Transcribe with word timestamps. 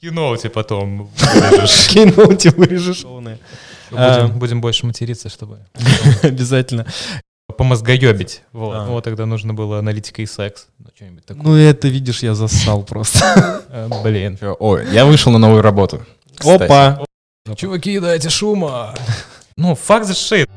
Киноуте 0.00 0.50
потом 0.50 1.10
вырежешь. 1.16 1.88
Киноуте 1.88 2.50
вырежешь. 2.50 2.98
Шоуные. 3.00 3.38
А. 3.92 4.22
Будем, 4.24 4.38
будем 4.38 4.60
больше 4.60 4.84
материться, 4.86 5.28
чтобы 5.28 5.60
Обязательно. 6.22 6.86
помозгоебить. 7.56 8.42
Вот. 8.52 8.74
А. 8.76 8.84
вот 8.86 9.04
тогда 9.04 9.24
нужно 9.24 9.54
было 9.54 9.78
аналитика 9.78 10.20
и 10.20 10.26
секс. 10.26 10.66
Ну, 10.78 10.86
что-нибудь 10.94 11.24
такое. 11.24 11.42
Ну 11.42 11.56
это, 11.56 11.88
видишь, 11.88 12.22
я 12.22 12.34
зассал 12.34 12.82
просто. 12.82 13.62
Э, 13.70 13.88
блин. 14.02 14.38
Ой, 14.58 14.86
я 14.92 15.04
вышел 15.04 15.32
на 15.32 15.38
новую 15.38 15.60
работу. 15.60 16.04
Опа. 16.44 17.04
Чуваки, 17.56 17.98
дайте 17.98 18.30
шума. 18.30 18.94
Ну, 19.56 19.74
факт 19.74 20.06
за 20.06 20.12
shit. 20.14 20.48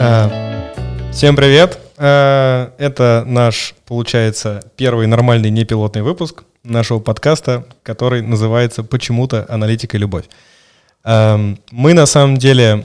А, 0.00 0.70
Всем 1.12 1.34
привет. 1.36 1.78
А, 1.98 2.72
Это 2.78 3.24
наш, 3.26 3.74
получается, 3.86 4.62
первый 4.76 5.06
нормальный 5.06 5.50
непилотный 5.50 6.02
выпуск 6.02 6.44
нашего 6.62 7.00
подкаста, 7.00 7.66
который 7.82 8.22
называется 8.22 8.84
«Почему-то 8.84 9.44
аналитика 9.48 9.96
и 9.96 10.00
любовь». 10.00 10.24
А, 11.04 11.38
Мы 11.70 11.94
на 11.94 12.06
самом 12.06 12.36
деле 12.36 12.84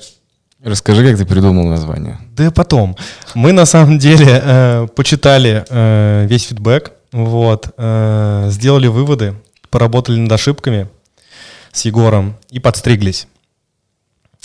Расскажи, 0.64 1.06
как 1.06 1.18
ты 1.18 1.26
придумал 1.26 1.68
название. 1.68 2.20
Да 2.32 2.50
потом. 2.50 2.96
Мы 3.36 3.52
на 3.52 3.66
самом 3.66 4.00
деле 4.00 4.42
э, 4.42 4.88
почитали 4.96 5.66
э, 5.70 6.26
весь 6.30 6.44
фидбэк, 6.48 6.94
вот, 7.12 7.68
э, 7.78 8.48
сделали 8.50 8.88
выводы, 8.88 9.36
поработали 9.70 10.18
над 10.18 10.32
ошибками 10.32 10.88
с 11.74 11.84
Егором 11.84 12.38
и 12.50 12.60
подстриглись. 12.60 13.28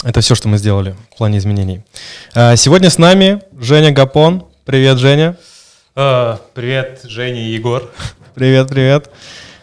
Это 0.03 0.21
все, 0.21 0.35
что 0.35 0.49
мы 0.49 0.59
сделали 0.59 0.97
в 1.13 1.19
плане 1.19 1.39
изменений. 1.39 1.83
Сегодня 2.33 2.89
с 2.91 2.99
нами 2.99 3.41
Женя 3.59 3.93
Гапон. 3.93 4.45
Привет, 4.69 4.99
Женя. 4.99 5.35
А, 5.95 6.39
Привет, 6.53 7.01
Женя 7.05 7.41
и 7.41 7.53
Егор. 7.53 7.91
Привет, 8.35 8.69
привет. 8.69 9.11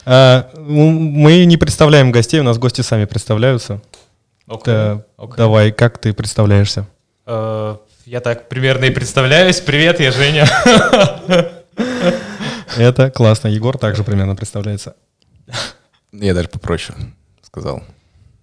А, 0.03 0.49
м- 0.55 0.65
мы 0.65 1.45
не 1.45 1.57
представляем 1.57 2.11
гостей, 2.11 2.39
у 2.39 2.43
нас 2.43 2.57
гости 2.57 2.81
сами 2.81 3.05
представляются. 3.05 3.81
Да, 4.47 5.03
окей. 5.17 5.37
Давай, 5.37 5.71
как 5.71 5.99
ты 5.99 6.11
представляешься? 6.11 6.87
Э, 7.27 7.77
Я 8.07 8.19
так 8.19 8.49
примерно 8.49 8.85
и 8.85 8.89
представляюсь. 8.89 9.61
Привет, 9.61 9.99
я 9.99 10.11
Женя. 10.11 10.47
Это 12.75 13.11
классно. 13.11 13.47
Егор 13.49 13.77
также 13.77 14.03
примерно 14.03 14.35
представляется. 14.35 14.95
Я 16.11 16.33
даже 16.33 16.47
попроще 16.49 16.97
сказал. 17.43 17.83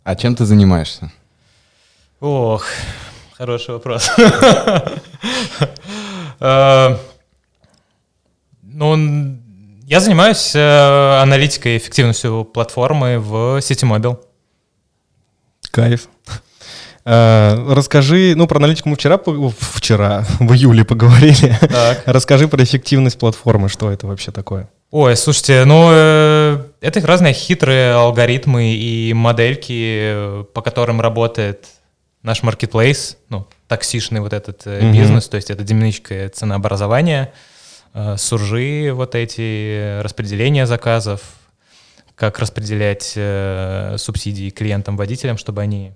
А 0.04 0.14
чем 0.14 0.36
ты 0.36 0.44
занимаешься? 0.44 1.10
Ох, 2.20 2.64
хороший 3.36 3.74
вопрос. 3.74 4.08
Э, 6.42 6.96
Ну, 8.62 9.38
я 9.86 10.00
занимаюсь 10.00 10.52
э, 10.54 11.20
аналитикой 11.22 11.74
и 11.74 11.78
эффективностью 11.78 12.44
платформы 12.44 13.18
в 13.18 13.60
сети 13.60 13.84
Mobile. 13.84 14.18
Кайф. 15.70 16.08
А, 17.04 17.74
Расскажи, 17.74 18.34
ну, 18.36 18.46
про 18.46 18.58
аналитику 18.58 18.88
мы 18.88 18.96
вчера, 18.96 19.18
вчера, 19.58 20.24
в 20.40 20.52
июле 20.52 20.84
поговорили. 20.84 21.56
Так. 21.60 22.02
Расскажи 22.06 22.48
про 22.48 22.62
эффективность 22.62 23.18
платформы, 23.18 23.68
что 23.68 23.90
это 23.90 24.06
вообще 24.06 24.30
такое? 24.32 24.68
Ой, 24.90 25.16
слушайте, 25.16 25.64
ну, 25.64 25.88
э, 25.90 26.64
это 26.80 26.98
их 26.98 27.04
разные 27.04 27.32
хитрые 27.34 27.94
алгоритмы 27.94 28.74
и 28.74 29.12
модельки, 29.14 30.00
э, 30.12 30.44
по 30.52 30.60
которым 30.62 31.00
работает 31.00 31.66
наш 32.22 32.42
маркетплейс, 32.42 33.16
ну, 33.28 33.46
таксишный 33.72 34.20
вот 34.20 34.34
этот 34.34 34.66
Мгм. 34.66 34.92
бизнес, 34.92 35.28
то 35.30 35.36
есть 35.36 35.50
это 35.50 35.64
динамическое 35.64 36.28
ценообразование, 36.28 37.32
э, 37.94 38.16
суржи 38.18 38.92
вот 38.92 39.14
эти, 39.14 39.98
распределение 40.02 40.66
заказов, 40.66 41.22
как 42.14 42.38
распределять 42.38 43.14
э, 43.16 43.96
субсидии 43.96 44.50
клиентам-водителям, 44.50 45.38
чтобы 45.38 45.62
они 45.62 45.94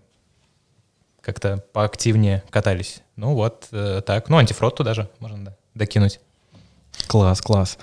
как-то 1.21 1.63
поактивнее 1.75 2.43
катались. 2.49 3.03
Ну 3.17 3.35
вот 3.35 3.67
э, 3.73 4.01
так. 4.07 4.31
Ну, 4.31 4.39
антифрод 4.39 4.75
туда 4.75 4.95
же 4.95 5.11
можно 5.19 5.45
да, 5.45 5.57
докинуть. 5.75 6.21
Класс, 7.07 7.41
класс. 7.41 7.79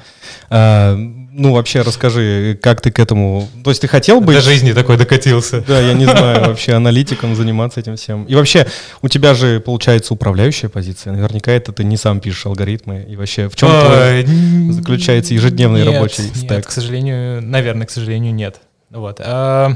А, 0.49 0.95
Ну, 0.95 1.53
вообще 1.53 1.81
расскажи, 1.81 2.59
как 2.61 2.81
ты 2.81 2.91
к 2.91 2.99
этому... 2.99 3.47
То 3.63 3.71
есть 3.71 3.81
ты 3.81 3.87
хотел 3.87 4.21
бы... 4.21 4.33
До 4.33 4.41
жизни 4.41 4.73
такой 4.73 4.97
докатился. 4.97 5.61
Да, 5.61 5.79
я 5.79 5.93
не 5.93 6.05
знаю, 6.05 6.45
вообще 6.47 6.73
аналитиком 6.73 7.35
заниматься 7.35 7.79
этим 7.79 7.95
всем. 7.95 8.25
И 8.25 8.35
вообще, 8.35 8.67
у 9.01 9.07
тебя 9.07 9.33
же, 9.33 9.59
получается, 9.59 10.13
управляющая 10.13 10.69
позиция. 10.69 11.13
Наверняка 11.13 11.51
это 11.51 11.71
ты 11.71 11.83
не 11.83 11.97
сам 11.97 12.19
пишешь 12.19 12.45
алгоритмы. 12.45 13.05
И 13.09 13.15
вообще, 13.15 13.49
в 13.49 13.55
чем 13.55 13.69
твой 13.69 14.23
н- 14.25 14.73
заключается 14.73 15.33
ежедневный 15.33 15.83
нет, 15.83 15.93
рабочий 15.93 16.23
нет, 16.23 16.35
стек? 16.35 16.67
к 16.67 16.71
сожалению, 16.71 17.41
наверное, 17.41 17.87
к 17.87 17.91
сожалению, 17.91 18.33
нет. 18.33 18.59
Вот. 18.91 19.19
а, 19.23 19.75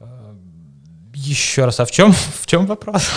а, 0.00 0.34
еще 1.14 1.64
раз, 1.66 1.78
а 1.80 1.84
в 1.84 1.90
чем, 1.90 2.12
в 2.40 2.46
чем 2.46 2.66
вопрос? 2.66 3.08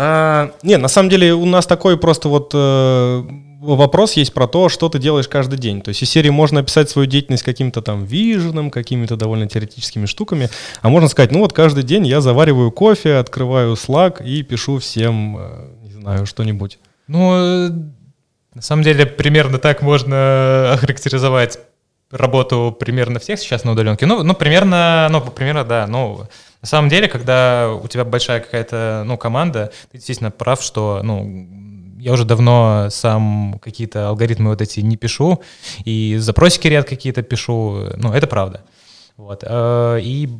А, 0.00 0.52
не, 0.62 0.76
на 0.76 0.86
самом 0.86 1.08
деле 1.08 1.34
у 1.34 1.44
нас 1.44 1.66
такой 1.66 1.98
просто 1.98 2.28
вот 2.28 2.52
э, 2.54 3.22
вопрос 3.60 4.12
есть 4.12 4.32
про 4.32 4.46
то, 4.46 4.68
что 4.68 4.88
ты 4.88 5.00
делаешь 5.00 5.26
каждый 5.26 5.58
день. 5.58 5.82
То 5.82 5.88
есть 5.88 6.00
из 6.00 6.08
серии 6.08 6.28
можно 6.28 6.60
описать 6.60 6.88
свою 6.88 7.06
деятельность 7.06 7.42
каким-то 7.42 7.82
там 7.82 8.04
виженом, 8.04 8.70
какими-то 8.70 9.16
довольно 9.16 9.48
теоретическими 9.48 10.06
штуками, 10.06 10.50
а 10.82 10.88
можно 10.88 11.08
сказать, 11.08 11.32
ну 11.32 11.40
вот 11.40 11.52
каждый 11.52 11.82
день 11.82 12.06
я 12.06 12.20
завариваю 12.20 12.70
кофе, 12.70 13.16
открываю 13.16 13.72
Slack 13.74 14.24
и 14.24 14.44
пишу 14.44 14.78
всем, 14.78 15.36
э, 15.36 15.68
не 15.82 15.90
знаю, 15.90 16.26
что-нибудь. 16.26 16.78
Ну, 17.08 17.32
э, 17.34 17.68
на 18.54 18.62
самом 18.62 18.84
деле, 18.84 19.04
примерно 19.04 19.58
так 19.58 19.82
можно 19.82 20.74
охарактеризовать 20.74 21.58
работу 22.12 22.76
примерно 22.78 23.18
всех 23.18 23.40
сейчас 23.40 23.64
на 23.64 23.72
удаленке. 23.72 24.06
Ну, 24.06 24.22
ну 24.22 24.34
примерно, 24.34 25.08
ну, 25.10 25.20
примерно, 25.22 25.64
да. 25.64 25.88
Ну, 25.88 26.28
на 26.60 26.66
самом 26.68 26.88
деле, 26.88 27.08
когда 27.08 27.70
у 27.72 27.86
тебя 27.86 28.04
большая 28.04 28.40
какая-то, 28.40 29.04
ну, 29.06 29.16
команда, 29.16 29.72
ты 29.90 29.98
действительно 29.98 30.30
прав, 30.30 30.62
что, 30.62 31.00
ну, 31.02 31.48
я 31.98 32.12
уже 32.12 32.24
давно 32.24 32.88
сам 32.90 33.60
какие-то 33.62 34.08
алгоритмы 34.08 34.50
вот 34.50 34.62
эти 34.62 34.80
не 34.80 34.96
пишу, 34.96 35.42
и 35.84 36.16
запросики 36.18 36.66
ряд 36.68 36.88
какие-то 36.88 37.22
пишу, 37.22 37.88
ну, 37.96 38.12
это 38.12 38.26
правда. 38.26 38.62
Вот. 39.16 39.44
э, 39.46 40.00
И 40.02 40.30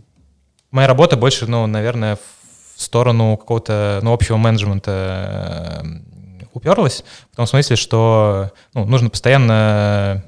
моя 0.71 0.89
работа 0.89 1.17
больше, 1.17 1.47
ну, 1.47 1.67
наверное, 1.67 2.17
в 2.17 2.81
сторону 2.81 3.37
какого-то, 3.37 4.01
ну, 4.03 4.13
общего 4.13 4.37
менеджмента 4.37 5.83
э, 5.83 6.47
уперлась, 6.53 7.05
в 7.33 7.37
том 7.37 7.47
смысле, 7.47 7.77
что 7.77 8.51
ну, 8.75 8.85
нужно 8.85 9.11
постоянно 9.11 10.25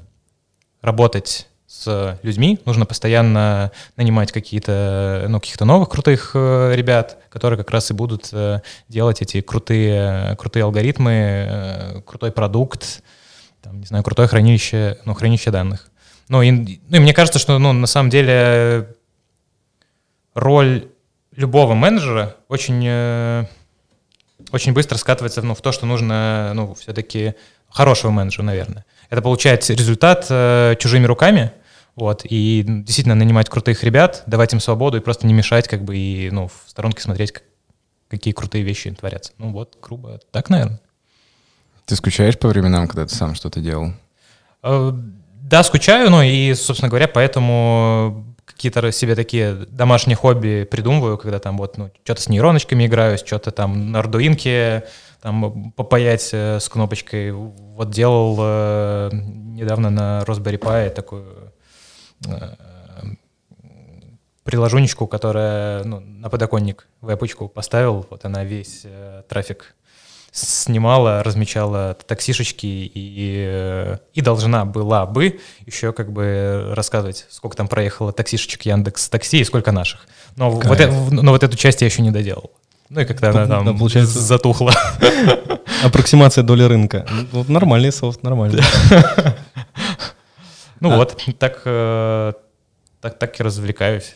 работать 0.81 1.47
с 1.71 2.19
людьми, 2.21 2.59
нужно 2.65 2.85
постоянно 2.85 3.71
нанимать 3.95 4.33
какие-то, 4.33 5.25
ну, 5.29 5.39
каких-то 5.39 5.63
новых 5.63 5.87
крутых 5.87 6.31
э, 6.33 6.73
ребят, 6.75 7.19
которые 7.29 7.57
как 7.57 7.71
раз 7.71 7.89
и 7.91 7.93
будут 7.93 8.27
э, 8.33 8.59
делать 8.89 9.21
эти 9.21 9.39
крутые, 9.39 10.35
крутые 10.37 10.63
алгоритмы, 10.63 11.11
э, 11.13 12.01
крутой 12.05 12.33
продукт, 12.33 13.01
там, 13.61 13.79
не 13.79 13.85
знаю, 13.85 14.03
крутое 14.03 14.27
хранилище, 14.27 14.97
ну, 15.05 15.13
хранилище 15.13 15.49
данных. 15.49 15.89
Ну 16.27 16.41
и, 16.41 16.51
ну, 16.51 16.97
и 16.97 16.99
мне 16.99 17.13
кажется, 17.13 17.39
что, 17.39 17.57
ну, 17.57 17.71
на 17.71 17.87
самом 17.87 18.09
деле 18.09 18.89
роль 20.33 20.89
любого 21.37 21.73
менеджера 21.73 22.35
очень, 22.49 23.47
очень 24.51 24.73
быстро 24.73 24.97
скатывается 24.97 25.41
ну, 25.41 25.55
в 25.55 25.61
то, 25.61 25.71
что 25.71 25.85
нужно 25.85 26.51
ну, 26.53 26.73
все-таки 26.73 27.35
хорошего 27.69 28.11
менеджера, 28.11 28.43
наверное. 28.43 28.85
Это 29.09 29.21
получать 29.21 29.69
результат 29.69 30.27
э, 30.29 30.75
чужими 30.79 31.05
руками, 31.05 31.51
вот, 31.95 32.21
и 32.25 32.63
действительно 32.67 33.15
нанимать 33.15 33.49
крутых 33.49 33.83
ребят, 33.83 34.23
давать 34.27 34.53
им 34.53 34.59
свободу 34.59 34.97
и 34.97 35.01
просто 35.01 35.27
не 35.27 35.33
мешать, 35.33 35.67
как 35.67 35.83
бы, 35.83 35.95
и 35.97 36.29
ну, 36.31 36.47
в 36.47 36.69
сторонке 36.69 37.01
смотреть, 37.01 37.31
как- 37.31 37.43
какие 38.09 38.33
крутые 38.33 38.63
вещи 38.63 38.91
творятся. 38.91 39.33
Ну 39.37 39.51
вот, 39.51 39.77
грубо 39.81 40.19
так, 40.31 40.49
наверное. 40.49 40.79
Ты 41.85 41.95
скучаешь 41.95 42.37
по 42.37 42.47
временам, 42.47 42.87
когда 42.87 43.05
ты 43.05 43.13
сам 43.15 43.35
что-то 43.35 43.59
делал? 43.59 43.93
Э, 44.63 44.91
Да, 45.43 45.63
скучаю, 45.63 46.09
ну 46.09 46.21
и, 46.21 46.53
собственно 46.53 46.87
говоря, 46.89 47.09
поэтому 47.09 48.25
какие-то 48.45 48.91
себе 48.91 49.15
такие 49.15 49.53
домашние 49.69 50.15
хобби 50.15 50.65
придумываю, 50.69 51.17
когда 51.17 51.39
там 51.39 51.57
вот, 51.57 51.77
ну, 51.77 51.89
что-то 52.05 52.21
с 52.21 52.29
нейроночками 52.29 52.85
играю, 52.85 53.17
что-то 53.17 53.51
там 53.51 53.91
на 53.91 53.99
ардуинке, 53.99 54.85
там 55.21 55.71
попаять 55.73 56.29
э, 56.31 56.59
с 56.59 56.69
кнопочкой. 56.69 57.31
Вот 57.33 57.89
делал 57.91 58.37
э, 58.39 59.09
недавно 59.13 59.89
на 59.89 60.23
Raspberry 60.25 60.57
Pi 60.59 60.89
такую 60.91 61.23
э, 61.23 61.40
приложунечку, 64.43 65.07
которая 65.07 65.83
ну, 65.83 65.99
на 65.99 66.29
подоконник 66.29 66.87
веб-очку 67.01 67.47
поставил, 67.47 68.05
вот 68.09 68.25
она 68.25 68.43
весь 68.43 68.81
э, 68.85 69.21
трафик 69.29 69.75
снимала, 70.31 71.23
размечала 71.23 71.93
таксишечки 72.07 72.65
и, 72.65 73.45
э, 73.47 73.97
и 74.13 74.21
должна 74.21 74.65
была 74.65 75.05
бы 75.05 75.39
еще 75.65 75.93
как 75.93 76.11
бы 76.11 76.71
рассказывать, 76.73 77.27
сколько 77.29 77.55
там 77.55 77.67
проехало 77.67 78.13
таксишечек 78.13 78.63
Яндекс 78.63 79.09
Такси 79.09 79.39
и 79.41 79.43
сколько 79.43 79.71
наших. 79.71 80.07
Но 80.37 80.49
вот, 80.49 80.79
э- 80.79 80.89
но 81.11 81.31
вот 81.31 81.43
эту 81.43 81.55
часть 81.57 81.81
я 81.81 81.87
еще 81.87 82.01
не 82.01 82.11
доделал. 82.11 82.51
Ну 82.89 82.99
и 83.01 83.05
как-то 83.05 83.29
она 83.29 83.45
Да, 83.45 83.63
там 83.63 83.77
получается- 83.77 84.19
затухла. 84.19 84.73
Аппроксимация 85.83 86.43
доли 86.43 86.63
рынка. 86.63 87.05
Ну, 87.31 87.45
нормальный 87.47 87.91
софт, 87.91 88.23
нормально. 88.23 88.61
Ну 90.81 90.91
А. 90.91 90.97
вот, 90.97 91.17
так, 91.39 91.61
э, 91.63 92.33
так, 92.99 93.17
так 93.17 93.39
и 93.39 93.43
развлекаюсь. 93.43 94.15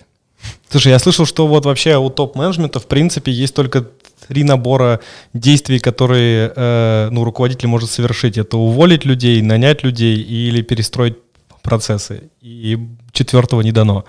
Слушай, 0.70 0.90
я 0.90 1.00
слышал, 1.00 1.26
что 1.26 1.48
вот 1.48 1.66
вообще 1.66 1.98
у 1.98 2.10
топ-менеджмента 2.10 2.80
в 2.80 2.88
принципе 2.88 3.32
есть 3.32 3.56
только 3.56 3.88
три 4.28 4.44
набора 4.44 5.00
действий, 5.34 5.80
которые 5.80 6.52
э, 6.56 7.10
ну, 7.12 7.24
руководитель 7.24 7.68
может 7.68 7.90
совершить. 7.90 8.38
Это 8.38 8.58
уволить 8.58 9.06
людей, 9.06 9.42
нанять 9.42 9.84
людей 9.84 10.18
или 10.18 10.62
перестроить 10.62 11.16
процессы. 11.62 12.30
И 12.42 12.78
четвертого 13.12 13.62
не 13.62 13.72
дано. 13.72 14.06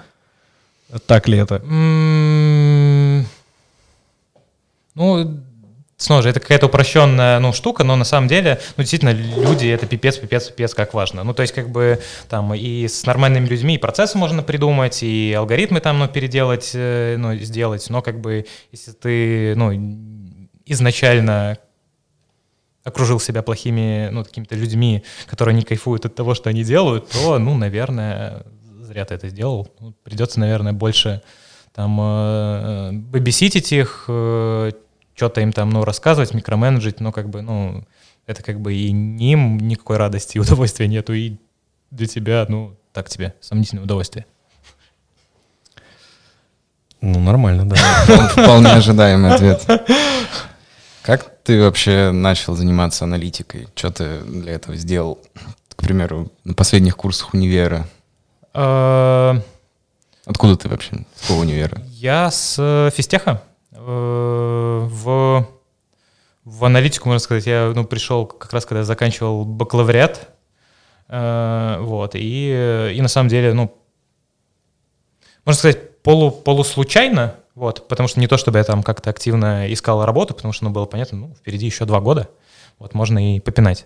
Так 1.06 1.28
ли 1.28 1.38
это? 1.38 1.62
Ну, 4.94 5.40
снова 5.96 6.22
же, 6.22 6.28
это 6.28 6.40
какая-то 6.40 6.66
упрощенная 6.66 7.38
ну, 7.40 7.52
штука, 7.52 7.84
но 7.84 7.96
на 7.96 8.04
самом 8.04 8.28
деле, 8.28 8.60
ну, 8.76 8.82
действительно, 8.82 9.12
люди— 9.12 9.66
это 9.68 9.86
пипец, 9.86 10.16
пипец, 10.16 10.48
пипец, 10.48 10.74
как 10.74 10.94
важно. 10.94 11.24
Ну, 11.24 11.34
то 11.34 11.42
есть, 11.42 11.54
как 11.54 11.70
бы, 11.70 12.00
там, 12.28 12.54
и 12.54 12.86
с 12.86 13.06
нормальными 13.06 13.46
людьми 13.46 13.74
и 13.74 13.78
процессы 13.78 14.18
можно 14.18 14.42
придумать, 14.42 15.02
и 15.02 15.34
алгоритмы 15.36 15.80
там, 15.80 15.98
ну, 15.98 16.08
переделать, 16.08 16.72
э, 16.74 17.16
ну, 17.18 17.34
сделать, 17.36 17.88
но, 17.88 18.02
как 18.02 18.20
бы, 18.20 18.46
если 18.72 18.92
ты, 18.92 19.54
ну, 19.56 19.72
изначально 20.66 21.58
окружил 22.84 23.18
себя 23.18 23.42
плохими, 23.42 24.08
ну, 24.12 24.24
какими-то 24.24 24.54
людьми, 24.54 25.02
которые 25.26 25.54
не 25.56 25.62
кайфуют 25.62 26.06
от 26.06 26.14
того, 26.14 26.34
что 26.34 26.50
они 26.50 26.62
делают, 26.62 27.08
то, 27.08 27.38
ну, 27.38 27.56
наверное, 27.56 28.44
зря 28.80 29.04
ты 29.04 29.14
это 29.14 29.28
сделал. 29.28 29.68
Ну, 29.80 29.92
придется, 30.04 30.38
наверное, 30.38 30.72
больше 30.72 31.22
там 31.74 31.98
э, 32.00 32.90
бэбиситить 32.92 33.72
их, 33.72 34.04
что-то 35.16 35.40
им 35.40 35.52
там, 35.52 35.70
ну, 35.70 35.84
рассказывать, 35.84 36.34
микроменеджить, 36.34 37.00
но 37.00 37.10
как 37.10 37.28
бы, 37.28 37.42
ну, 37.42 37.84
это 38.26 38.42
как 38.44 38.60
бы 38.60 38.72
и 38.74 38.88
им 38.88 39.58
никакой 39.58 39.96
радости 39.96 40.36
и 40.36 40.40
удовольствия 40.46 40.86
нету, 40.86 41.12
и 41.14 41.36
для 41.90 42.06
тебя, 42.06 42.46
ну, 42.48 42.76
так 42.92 43.08
тебе, 43.08 43.34
сомнительное 43.40 43.82
удовольствие. 43.84 44.26
Ну, 47.00 47.20
нормально, 47.20 47.68
да. 47.68 47.76
Впол- 48.06 48.28
Вполне 48.44 48.70
ожидаемый 48.72 49.34
ответ. 49.34 49.64
Как 51.02 51.42
ты 51.44 51.62
вообще 51.62 52.10
начал 52.10 52.56
заниматься 52.56 53.04
аналитикой? 53.04 53.68
Что 53.76 53.90
ты 53.90 54.20
для 54.22 54.52
этого 54.54 54.76
сделал? 54.76 55.20
К 55.76 55.82
примеру, 55.82 56.32
на 56.44 56.54
последних 56.54 56.96
курсах 56.96 57.34
универа. 57.34 57.86
Э, 58.54 59.40
Откуда 60.24 60.56
ты 60.56 60.68
вообще? 60.68 61.04
С 61.14 61.20
какого 61.22 61.42
универа? 61.42 61.80
Я 61.92 62.30
с 62.30 62.56
э, 62.58 62.90
физтеха 62.96 63.42
в, 63.86 65.46
в 66.44 66.64
аналитику, 66.64 67.08
можно 67.08 67.20
сказать, 67.20 67.46
я 67.46 67.72
ну, 67.74 67.84
пришел 67.84 68.26
как 68.26 68.52
раз, 68.52 68.66
когда 68.66 68.82
заканчивал 68.84 69.44
бакалавриат. 69.44 70.28
Э, 71.08 71.78
Вот, 71.80 72.14
и, 72.14 72.52
э, 72.52 72.92
и 72.94 73.00
на 73.00 73.08
самом 73.08 73.28
деле, 73.28 73.52
ну, 73.52 73.72
можно 75.44 75.58
сказать, 75.58 76.02
полу, 76.02 76.30
полуслучайно, 76.30 77.36
вот, 77.54 77.86
потому 77.88 78.08
что 78.08 78.18
не 78.20 78.26
то, 78.26 78.36
чтобы 78.36 78.58
я 78.58 78.64
там 78.64 78.82
как-то 78.82 79.10
активно 79.10 79.72
искал 79.72 80.04
работу, 80.04 80.34
потому 80.34 80.52
что, 80.52 80.64
ну, 80.64 80.70
было 80.70 80.86
понятно, 80.86 81.18
ну, 81.18 81.34
впереди 81.34 81.66
еще 81.66 81.84
два 81.84 82.00
года, 82.00 82.28
вот, 82.78 82.94
можно 82.94 83.36
и 83.36 83.40
попинать. 83.40 83.84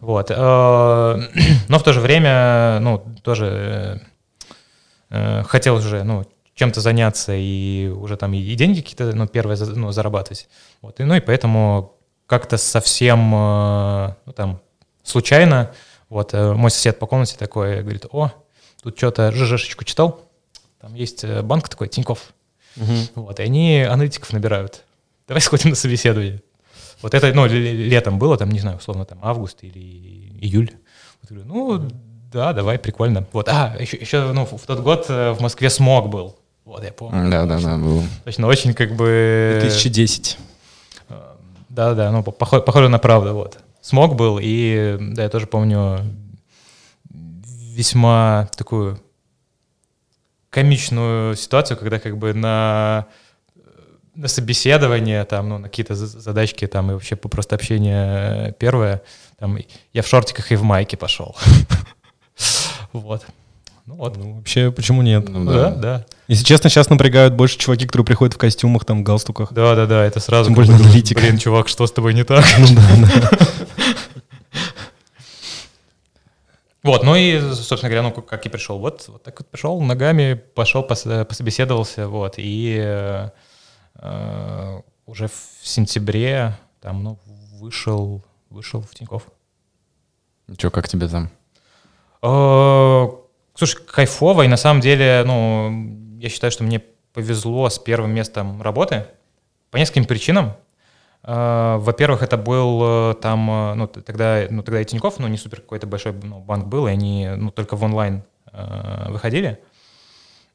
Вот, 0.00 0.30
э, 0.30 0.34
но 1.68 1.78
в 1.78 1.82
то 1.84 1.92
же 1.92 2.00
время, 2.00 2.80
ну, 2.80 2.98
тоже 3.22 4.02
э, 5.10 5.44
хотел 5.44 5.76
уже, 5.76 6.02
ну, 6.02 6.26
чем-то 6.60 6.82
заняться 6.82 7.32
и 7.34 7.88
уже 7.88 8.18
там 8.18 8.34
и 8.34 8.54
деньги 8.54 8.80
какие-то, 8.82 9.14
ну, 9.16 9.26
первые, 9.26 9.56
за- 9.56 9.74
ну, 9.78 9.92
зарабатывать. 9.92 10.46
Вот, 10.82 11.00
и, 11.00 11.04
ну, 11.04 11.14
и 11.14 11.20
поэтому 11.20 11.94
как-то 12.26 12.58
совсем, 12.58 13.34
э, 13.34 14.14
ну, 14.26 14.32
там, 14.34 14.60
случайно, 15.02 15.72
вот, 16.10 16.34
э, 16.34 16.52
мой 16.52 16.70
сосед 16.70 16.98
по 16.98 17.06
комнате 17.06 17.36
такой 17.38 17.80
говорит, 17.80 18.04
о, 18.12 18.30
тут 18.82 18.98
что-то 18.98 19.32
ЖЖшечку 19.32 19.84
читал, 19.84 20.20
там 20.82 20.94
есть 20.94 21.24
э, 21.24 21.40
банк 21.40 21.66
такой, 21.70 21.88
Тиньков, 21.88 22.34
вот, 23.14 23.40
и 23.40 23.42
они 23.42 23.80
аналитиков 23.80 24.30
набирают. 24.34 24.84
Давай 25.26 25.40
сходим 25.40 25.70
на 25.70 25.76
собеседование. 25.76 26.42
Вот 27.00 27.14
это, 27.14 27.32
ну, 27.32 27.46
летом 27.46 28.18
было, 28.18 28.36
там, 28.36 28.50
не 28.50 28.58
знаю, 28.60 28.76
условно, 28.76 29.06
там, 29.06 29.18
август 29.22 29.64
или 29.64 29.78
июль. 30.42 30.72
Вот, 31.22 31.30
говорю, 31.30 31.46
ну, 31.46 31.88
да, 32.30 32.52
давай, 32.52 32.78
прикольно. 32.78 33.26
Вот, 33.32 33.48
а, 33.48 33.74
еще, 33.80 33.96
еще 33.96 34.32
ну, 34.32 34.44
в 34.44 34.60
тот 34.66 34.80
год 34.80 35.08
в 35.08 35.38
Москве 35.40 35.70
смог 35.70 36.10
был. 36.10 36.36
Вот, 36.70 36.84
я 36.84 36.92
помню. 36.92 37.28
Да, 37.30 37.46
да, 37.46 37.58
да, 37.58 37.76
был. 37.78 38.04
Точно, 38.24 38.46
очень 38.46 38.74
как 38.74 38.94
бы... 38.94 39.58
2010. 39.60 40.38
Да, 41.68 41.94
да, 41.94 42.12
ну, 42.12 42.22
похоже, 42.22 42.62
похоже 42.62 42.88
на 42.88 43.00
правду, 43.00 43.34
вот. 43.34 43.58
Смог 43.80 44.14
был, 44.14 44.38
и, 44.40 44.96
да, 45.00 45.24
я 45.24 45.28
тоже 45.28 45.48
помню 45.48 45.98
весьма 47.12 48.48
такую 48.56 49.00
комичную 50.50 51.34
ситуацию, 51.34 51.76
когда 51.76 51.98
как 51.98 52.16
бы 52.16 52.34
на, 52.34 53.06
на 54.14 54.28
собеседование, 54.28 55.24
там, 55.24 55.48
ну, 55.48 55.58
на 55.58 55.68
какие-то 55.68 55.96
за- 55.96 56.20
задачки, 56.20 56.68
там, 56.68 56.90
и 56.90 56.94
вообще 56.94 57.16
по- 57.16 57.28
просто 57.28 57.56
общение 57.56 58.52
первое, 58.60 59.02
там, 59.40 59.58
я 59.92 60.02
в 60.02 60.06
шортиках 60.06 60.52
и 60.52 60.56
в 60.56 60.62
майке 60.62 60.96
пошел. 60.96 61.36
Вот. 62.92 63.24
Ну 63.90 63.96
вот. 63.96 64.16
Ну, 64.16 64.34
вообще, 64.34 64.70
почему 64.70 65.02
нет? 65.02 65.28
Ну 65.28 65.44
Да, 65.44 65.70
да. 65.70 65.74
да. 65.74 66.06
Если 66.28 66.44
честно, 66.44 66.70
сейчас 66.70 66.90
напрягают 66.90 67.34
больше 67.34 67.58
чуваки, 67.58 67.86
которые 67.86 68.06
приходят 68.06 68.34
в 68.34 68.38
костюмах, 68.38 68.84
там, 68.84 69.02
галстуках. 69.02 69.52
Да, 69.52 69.74
да, 69.74 69.86
да, 69.86 70.04
это 70.04 70.20
сразу. 70.20 70.44
Тем 70.44 70.54
как 70.54 70.64
более 70.66 70.78
бы, 70.78 70.84
аналитика. 70.84 71.20
Блин, 71.20 71.38
чувак, 71.38 71.66
что 71.66 71.84
с 71.88 71.90
тобой 71.90 72.14
не 72.14 72.22
так? 72.22 72.44
Ну 72.58 72.66
да, 72.76 72.82
да. 73.20 73.30
Вот, 76.84 77.02
ну 77.02 77.14
и, 77.16 77.38
собственно 77.52 77.90
говоря, 77.90 78.02
ну 78.02 78.10
как- 78.22 78.46
и 78.46 78.48
пришел. 78.48 78.78
Вот, 78.78 79.04
вот 79.08 79.22
так 79.24 79.38
вот 79.40 79.48
пришел, 79.50 79.80
ногами 79.80 80.34
пошел, 80.54 80.82
пос- 80.86 81.24
пособеседовался, 81.26 82.06
вот, 82.08 82.34
и 82.38 82.76
э, 82.80 83.28
э, 83.96 84.80
уже 85.04 85.26
в 85.28 85.32
сентябре 85.62 86.56
там, 86.80 87.02
ну, 87.02 87.18
вышел, 87.58 88.22
вышел 88.50 88.80
в 88.80 88.94
Тинькофф. 88.94 89.24
Че, 90.56 90.70
как 90.70 90.88
тебе 90.88 91.08
там? 91.08 91.28
Слушай, 93.60 93.82
кайфово, 93.84 94.46
и 94.46 94.48
на 94.48 94.56
самом 94.56 94.80
деле, 94.80 95.22
ну, 95.26 96.16
я 96.18 96.30
считаю, 96.30 96.50
что 96.50 96.64
мне 96.64 96.82
повезло 97.12 97.68
с 97.68 97.78
первым 97.78 98.10
местом 98.10 98.62
работы 98.62 99.04
по 99.70 99.76
нескольким 99.76 100.06
причинам. 100.06 100.54
Э, 101.24 101.76
Во-первых, 101.78 102.22
это 102.22 102.38
был 102.38 103.10
э, 103.10 103.14
там, 103.20 103.50
э, 103.50 103.74
ну, 103.74 103.86
тогда, 103.86 104.46
ну, 104.48 104.62
тогда 104.62 104.80
и 104.80 104.84
Тинькофф, 104.86 105.18
ну, 105.18 105.28
не 105.28 105.36
супер 105.36 105.60
какой-то 105.60 105.86
большой 105.86 106.14
ну, 106.22 106.40
банк 106.40 106.68
был, 106.68 106.86
и 106.86 106.90
они, 106.90 107.28
ну, 107.36 107.50
только 107.50 107.76
в 107.76 107.84
онлайн 107.84 108.22
э, 108.50 109.10
выходили. 109.10 109.60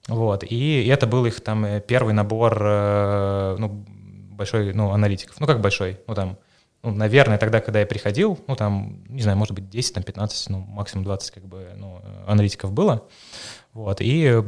Вот, 0.08 0.44
и 0.44 0.88
это 0.88 1.06
был 1.06 1.28
их 1.28 1.42
там 1.42 1.64
первый 1.82 2.16
набор, 2.16 2.58
э, 2.60 3.56
ну, 3.60 3.86
большой, 4.32 4.74
ну, 4.74 4.90
аналитиков. 4.90 5.40
Ну, 5.40 5.46
как 5.46 5.62
большой, 5.62 6.00
ну, 6.08 6.16
там, 6.16 6.40
ну, 6.86 6.92
наверное, 6.92 7.40
тогда, 7.40 7.62
когда 7.62 7.80
я 7.80 7.86
приходил, 7.88 8.40
ну, 8.48 8.56
там, 8.56 9.04
не 9.10 9.24
знаю, 9.24 9.38
может 9.38 9.56
быть, 9.56 9.70
10, 9.70 9.96
там, 9.96 10.04
15, 10.04 10.50
ну, 10.52 10.60
максимум 10.60 11.04
20, 11.04 11.32
как 11.32 11.44
бы, 11.46 11.72
ну, 11.76 12.00
аналитиков 12.28 12.72
было. 12.72 13.08
Вот, 13.74 14.02
и, 14.02 14.44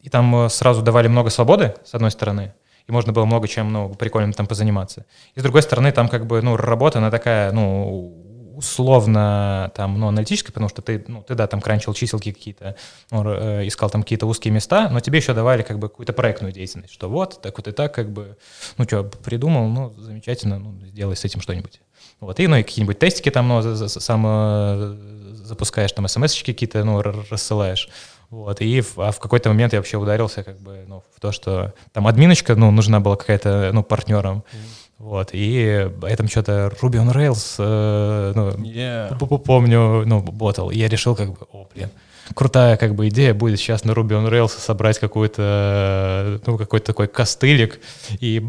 и 0.00 0.08
там 0.08 0.34
э, 0.34 0.48
сразу 0.48 0.82
давали 0.82 1.06
много 1.06 1.30
свободы, 1.30 1.76
с 1.84 1.94
одной 1.94 2.10
стороны, 2.10 2.54
и 2.88 2.92
можно 2.92 3.12
было 3.12 3.24
много 3.24 3.46
чем, 3.46 3.72
ну, 3.72 3.94
прикольным 3.94 4.32
там 4.32 4.48
позаниматься. 4.48 5.06
И 5.36 5.40
с 5.40 5.42
другой 5.44 5.62
стороны, 5.62 5.92
там, 5.92 6.08
как 6.08 6.26
бы, 6.26 6.42
ну, 6.42 6.56
работа, 6.56 6.98
она 6.98 7.12
такая, 7.12 7.52
ну, 7.52 8.21
условно, 8.56 9.70
там, 9.74 9.98
ну, 9.98 10.08
аналитическая, 10.08 10.52
потому 10.52 10.68
что 10.68 10.82
ты, 10.82 11.04
ну, 11.08 11.22
ты, 11.22 11.34
да, 11.34 11.46
там, 11.46 11.60
кранчил 11.60 11.94
чиселки 11.94 12.32
какие-то, 12.32 12.76
ну, 13.10 13.24
э, 13.26 13.66
искал 13.66 13.90
там 13.90 14.02
какие-то 14.02 14.26
узкие 14.26 14.52
места, 14.52 14.88
но 14.90 15.00
тебе 15.00 15.18
еще 15.18 15.34
давали, 15.34 15.62
как 15.62 15.78
бы, 15.78 15.88
какую-то 15.88 16.12
проектную 16.12 16.52
деятельность, 16.52 16.92
что 16.92 17.08
вот, 17.08 17.40
так 17.42 17.56
вот 17.56 17.68
и 17.68 17.72
так, 17.72 17.94
как 17.94 18.10
бы, 18.10 18.36
ну, 18.78 18.84
что, 18.84 19.04
придумал, 19.04 19.68
ну, 19.68 19.92
замечательно, 19.98 20.58
ну, 20.58 20.74
сделай 20.86 21.16
с 21.16 21.24
этим 21.24 21.40
что-нибудь. 21.40 21.80
Вот, 22.20 22.38
и, 22.40 22.46
ну, 22.46 22.56
и 22.56 22.62
какие-нибудь 22.62 22.98
тестики 22.98 23.30
там, 23.30 23.48
ну, 23.48 23.62
за- 23.62 23.74
за- 23.74 23.88
сам 23.88 24.24
э, 24.26 24.96
запускаешь, 25.44 25.92
там, 25.92 26.06
смс-очки 26.08 26.52
какие-то, 26.52 26.84
ну, 26.84 27.00
рассылаешь. 27.02 27.88
Вот, 28.30 28.62
и 28.62 28.80
в, 28.80 28.98
а 28.98 29.10
в 29.10 29.18
какой-то 29.18 29.50
момент 29.50 29.74
я 29.74 29.78
вообще 29.78 29.98
ударился, 29.98 30.42
как 30.42 30.58
бы, 30.58 30.84
ну, 30.88 31.02
в 31.14 31.20
то, 31.20 31.32
что 31.32 31.74
там 31.92 32.06
админочка, 32.06 32.54
ну, 32.56 32.70
нужна 32.70 32.98
была 32.98 33.16
какая-то, 33.16 33.70
ну, 33.74 33.82
партнером. 33.82 34.42
Вот, 35.02 35.30
и 35.32 35.88
я 36.02 36.16
там 36.16 36.28
что-то 36.28 36.72
Ruby 36.80 37.04
on 37.04 37.12
Rails, 37.12 37.56
э, 37.58 38.32
ну, 38.36 38.52
п- 39.18 39.38
помню, 39.38 40.04
ну, 40.06 40.22
ботал. 40.22 40.70
И 40.70 40.78
я 40.78 40.88
решил, 40.88 41.16
как 41.16 41.30
бы, 41.32 41.38
о, 41.50 41.66
блин, 41.74 41.88
крутая, 42.34 42.76
как 42.76 42.94
бы, 42.94 43.08
идея 43.08 43.34
будет 43.34 43.58
сейчас 43.58 43.84
на 43.84 43.90
Ruby 43.90 44.10
on 44.12 44.30
Rails 44.30 44.50
собрать 44.60 45.00
какой-то, 45.00 46.40
ну, 46.46 46.56
какой-то 46.56 46.86
такой 46.86 47.08
костылик 47.08 47.80
и 48.20 48.46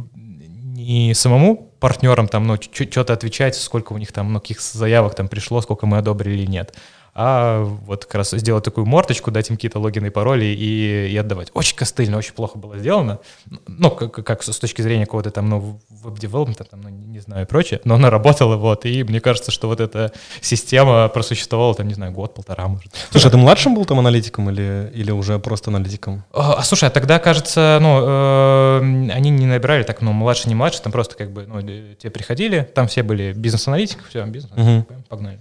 не 0.75 1.13
самому 1.15 1.71
партнерам 1.79 2.27
там, 2.27 2.45
ну, 2.45 2.55
что-то 2.61 3.13
отвечать, 3.13 3.55
сколько 3.55 3.93
у 3.93 3.97
них 3.97 4.11
там, 4.11 4.31
ну, 4.31 4.39
каких 4.39 4.61
заявок 4.61 5.15
там 5.15 5.27
пришло, 5.27 5.59
сколько 5.61 5.87
мы 5.87 5.97
одобрили 5.97 6.43
или 6.43 6.45
нет, 6.51 6.75
а 7.15 7.63
вот 7.63 8.05
как 8.05 8.15
раз 8.15 8.31
сделать 8.31 8.63
такую 8.63 8.85
морточку, 8.85 9.29
дать 9.29 9.49
им 9.49 9.55
какие-то 9.55 9.79
логины 9.79 10.07
и 10.07 10.09
пароли 10.09 10.45
и, 10.45 11.09
и 11.11 11.17
отдавать. 11.17 11.51
Очень 11.53 11.75
костыльно, 11.75 12.17
очень 12.17 12.33
плохо 12.33 12.57
было 12.57 12.77
сделано. 12.79 13.19
Ну, 13.67 13.91
как, 13.91 14.13
как 14.25 14.41
с 14.43 14.57
точки 14.57 14.81
зрения 14.81 15.05
какого-то 15.05 15.29
там, 15.29 15.47
ну, 15.47 15.79
веб-девелопмента, 15.89 16.63
там, 16.63 16.81
ну, 16.81 16.89
не 16.89 17.19
знаю, 17.19 17.45
и 17.45 17.47
прочее, 17.47 17.81
но 17.83 17.95
она 17.95 18.09
работала, 18.09 18.55
вот, 18.55 18.85
и 18.85 19.03
мне 19.03 19.19
кажется, 19.19 19.51
что 19.51 19.67
вот 19.67 19.79
эта 19.79 20.11
система 20.41 21.07
просуществовала, 21.07 21.75
там, 21.75 21.87
не 21.87 21.93
знаю, 21.93 22.11
год-полтора, 22.11 22.67
может. 22.67 22.91
Слушай, 23.11 23.27
а 23.27 23.29
ты 23.29 23.37
младшим 23.37 23.75
был 23.75 23.85
там 23.85 23.99
аналитиком 23.99 24.49
или, 24.49 24.91
или 24.93 25.11
уже 25.11 25.37
просто 25.37 25.69
аналитиком? 25.69 26.23
А, 26.33 26.55
а 26.55 26.63
слушай, 26.63 26.85
а 26.85 26.91
тогда, 26.91 27.19
кажется, 27.19 27.77
ну, 27.79 27.99
э, 28.01 29.11
они 29.11 29.29
не 29.29 29.45
набирали 29.45 29.83
так, 29.83 30.01
ну, 30.01 30.11
младше, 30.13 30.49
не 30.49 30.55
младше, 30.55 30.81
там 30.81 30.91
просто 30.91 31.15
как 31.15 31.31
бы, 31.31 31.45
ну, 31.45 31.61
те 31.95 32.09
приходили, 32.09 32.67
там 32.73 32.87
все 32.87 33.03
были 33.03 33.33
бизнес-аналитики, 33.33 34.01
все, 34.09 34.25
бизнес, 34.25 34.51
угу. 34.57 34.85
погнали. 35.09 35.39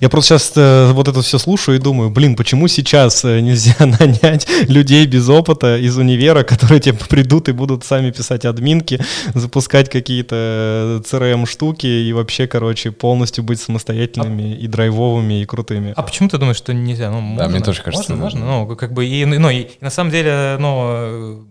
Я 0.00 0.08
просто 0.08 0.38
сейчас 0.38 0.52
э, 0.56 0.92
вот 0.92 1.08
это 1.08 1.22
все 1.22 1.38
слушаю 1.38 1.76
и 1.76 1.80
думаю, 1.80 2.10
блин, 2.10 2.36
почему 2.36 2.68
сейчас 2.68 3.24
э, 3.24 3.40
нельзя 3.40 3.74
нанять 3.78 4.46
людей 4.68 5.06
без 5.06 5.28
опыта 5.28 5.76
из 5.76 5.96
универа, 5.96 6.42
которые 6.42 6.80
тебе 6.80 6.98
придут 7.08 7.48
и 7.48 7.52
будут 7.52 7.84
сами 7.84 8.10
писать 8.10 8.44
админки, 8.44 9.00
запускать 9.34 9.88
какие-то 9.88 11.02
CRM-штуки 11.04 11.86
э, 11.86 12.08
и 12.08 12.12
вообще, 12.12 12.46
короче, 12.46 12.90
полностью 12.90 13.44
быть 13.44 13.60
самостоятельными 13.60 14.54
а... 14.54 14.56
и 14.56 14.66
драйвовыми 14.66 15.42
и 15.42 15.44
крутыми. 15.44 15.92
А 15.96 16.02
почему 16.02 16.28
ты 16.28 16.38
думаешь, 16.38 16.56
что 16.56 16.74
нельзя? 16.74 17.10
Ну, 17.10 17.20
можно, 17.20 17.44
да, 17.44 17.50
мне 17.50 17.60
тоже 17.60 17.82
кажется. 17.82 18.14
Можно, 18.14 18.44
можно. 18.44 18.66
Ну, 18.68 18.76
как 18.76 18.92
бы, 18.92 19.06
и, 19.06 19.24
ну, 19.24 19.50
и, 19.50 19.60
и 19.62 19.68
на 19.80 19.90
самом 19.90 20.10
деле, 20.10 20.56
ну, 20.58 21.46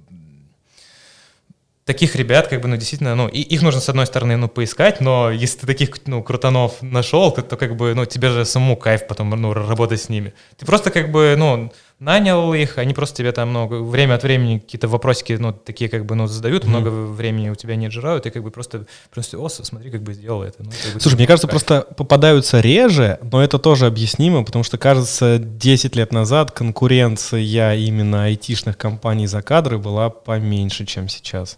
таких 1.89 2.15
ребят, 2.15 2.47
как 2.47 2.61
бы, 2.61 2.67
ну, 2.67 2.75
действительно, 2.77 3.15
ну, 3.15 3.27
и, 3.27 3.41
их 3.41 3.63
нужно, 3.63 3.81
с 3.81 3.89
одной 3.89 4.05
стороны, 4.05 4.37
ну, 4.37 4.47
поискать, 4.47 5.01
но 5.01 5.31
если 5.31 5.61
ты 5.61 5.65
таких, 5.65 5.89
ну, 6.05 6.21
крутанов 6.21 6.83
нашел, 6.83 7.31
то, 7.31 7.41
то 7.41 7.57
как 7.57 7.75
бы, 7.75 7.95
ну, 7.95 8.05
тебе 8.05 8.29
же 8.29 8.45
самому 8.45 8.77
кайф 8.77 9.07
потом, 9.07 9.31
ну, 9.31 9.53
работать 9.53 9.99
с 9.99 10.07
ними. 10.07 10.33
Ты 10.55 10.67
просто, 10.67 10.91
как 10.91 11.11
бы, 11.11 11.33
ну, 11.35 11.71
нанял 11.97 12.53
их, 12.53 12.77
они 12.77 12.93
просто 12.93 13.17
тебе 13.17 13.31
там, 13.31 13.51
ну, 13.53 13.65
время 13.83 14.13
от 14.13 14.23
времени 14.23 14.59
какие-то 14.59 14.87
вопросики, 14.87 15.33
ну, 15.39 15.51
такие, 15.51 15.89
как 15.89 16.05
бы, 16.05 16.13
ну, 16.13 16.27
задают, 16.27 16.63
mm-hmm. 16.63 16.69
много 16.69 16.89
времени 16.89 17.49
у 17.49 17.55
тебя 17.55 17.75
не 17.75 17.87
отжирают, 17.87 18.27
и 18.27 18.29
как 18.29 18.43
бы 18.43 18.51
просто, 18.51 18.85
просто, 19.11 19.39
о, 19.39 19.49
смотри, 19.49 19.89
как 19.89 20.03
бы 20.03 20.13
сделал 20.13 20.43
это. 20.43 20.61
Ну, 20.63 20.69
как 20.69 20.93
бы, 20.93 20.99
Слушай, 20.99 21.15
мне 21.15 21.25
кажется, 21.25 21.47
кайф. 21.47 21.65
просто 21.65 21.91
попадаются 21.95 22.59
реже, 22.59 23.17
но 23.23 23.43
это 23.43 23.57
тоже 23.57 23.87
объяснимо, 23.87 24.45
потому 24.45 24.63
что, 24.63 24.77
кажется, 24.77 25.39
10 25.39 25.95
лет 25.95 26.13
назад 26.13 26.51
конкуренция 26.51 27.73
именно 27.73 28.25
айтишных 28.25 28.77
компаний 28.77 29.25
за 29.25 29.41
кадры 29.41 29.79
была 29.79 30.11
поменьше, 30.11 30.85
чем 30.85 31.09
сейчас. 31.09 31.57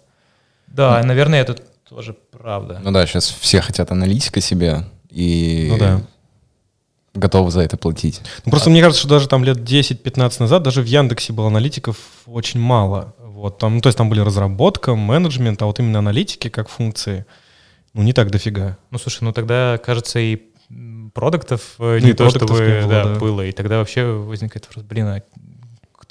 Да, 0.74 1.02
наверное, 1.04 1.42
это 1.42 1.56
тоже 1.88 2.16
правда. 2.32 2.80
Ну 2.84 2.92
да, 2.92 3.06
сейчас 3.06 3.30
все 3.30 3.62
хотят 3.62 3.92
аналитика 3.92 4.42
себе 4.42 4.86
и 5.10 5.68
ну, 5.70 5.78
да. 5.78 6.02
готовы 7.14 7.52
за 7.52 7.62
это 7.62 7.78
платить. 7.78 8.22
Ну, 8.46 8.52
просто 8.52 8.70
а... 8.70 8.72
мне 8.72 8.82
кажется, 8.82 9.02
что 9.02 9.10
даже 9.10 9.28
там 9.28 9.44
лет 9.44 9.58
10-15 9.58 10.36
назад 10.40 10.64
даже 10.64 10.82
в 10.82 10.86
Яндексе 10.86 11.34
было 11.34 11.48
аналитиков 11.48 11.98
очень 12.26 12.60
мало. 12.60 13.14
Вот, 13.20 13.58
там, 13.58 13.76
ну, 13.76 13.82
то 13.82 13.88
есть 13.88 13.98
там 13.98 14.10
были 14.10 14.22
разработка, 14.22 14.96
менеджмент, 14.96 15.62
а 15.62 15.66
вот 15.66 15.80
именно 15.80 16.00
аналитики 16.00 16.48
как 16.48 16.70
функции, 16.70 17.26
ну, 17.94 18.04
не 18.04 18.14
так 18.14 18.32
дофига. 18.32 18.78
Ну, 18.92 18.98
слушай, 18.98 19.24
ну 19.24 19.34
тогда, 19.34 19.80
кажется, 19.84 20.20
и 20.20 20.40
продуктов 21.14 21.76
э, 21.80 22.00
ну, 22.02 22.08
не 22.08 22.14
то, 22.14 22.30
чтобы 22.30 22.48
было, 22.48 22.90
да, 22.90 23.04
да. 23.06 23.20
было. 23.20 23.46
И 23.46 23.52
тогда 23.52 23.80
вообще 23.80 24.06
возникает 24.06 24.66
вопрос, 24.68 24.86
блин, 24.86 25.08
а 25.08 25.22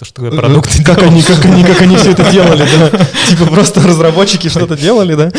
то, 0.01 0.07
что 0.07 0.23
такое 0.23 0.39
продукты. 0.39 0.83
Как 0.83 1.03
они, 1.03 1.23
как 1.23 1.45
они, 1.45 1.63
как 1.63 1.83
они 1.83 1.97
все 1.97 2.13
это 2.13 2.33
делали, 2.33 2.65
да? 2.65 2.91
Типа 3.29 3.45
просто 3.45 3.83
разработчики 3.83 4.49
что-то 4.49 4.75
делали, 4.75 5.15
да? 5.15 5.31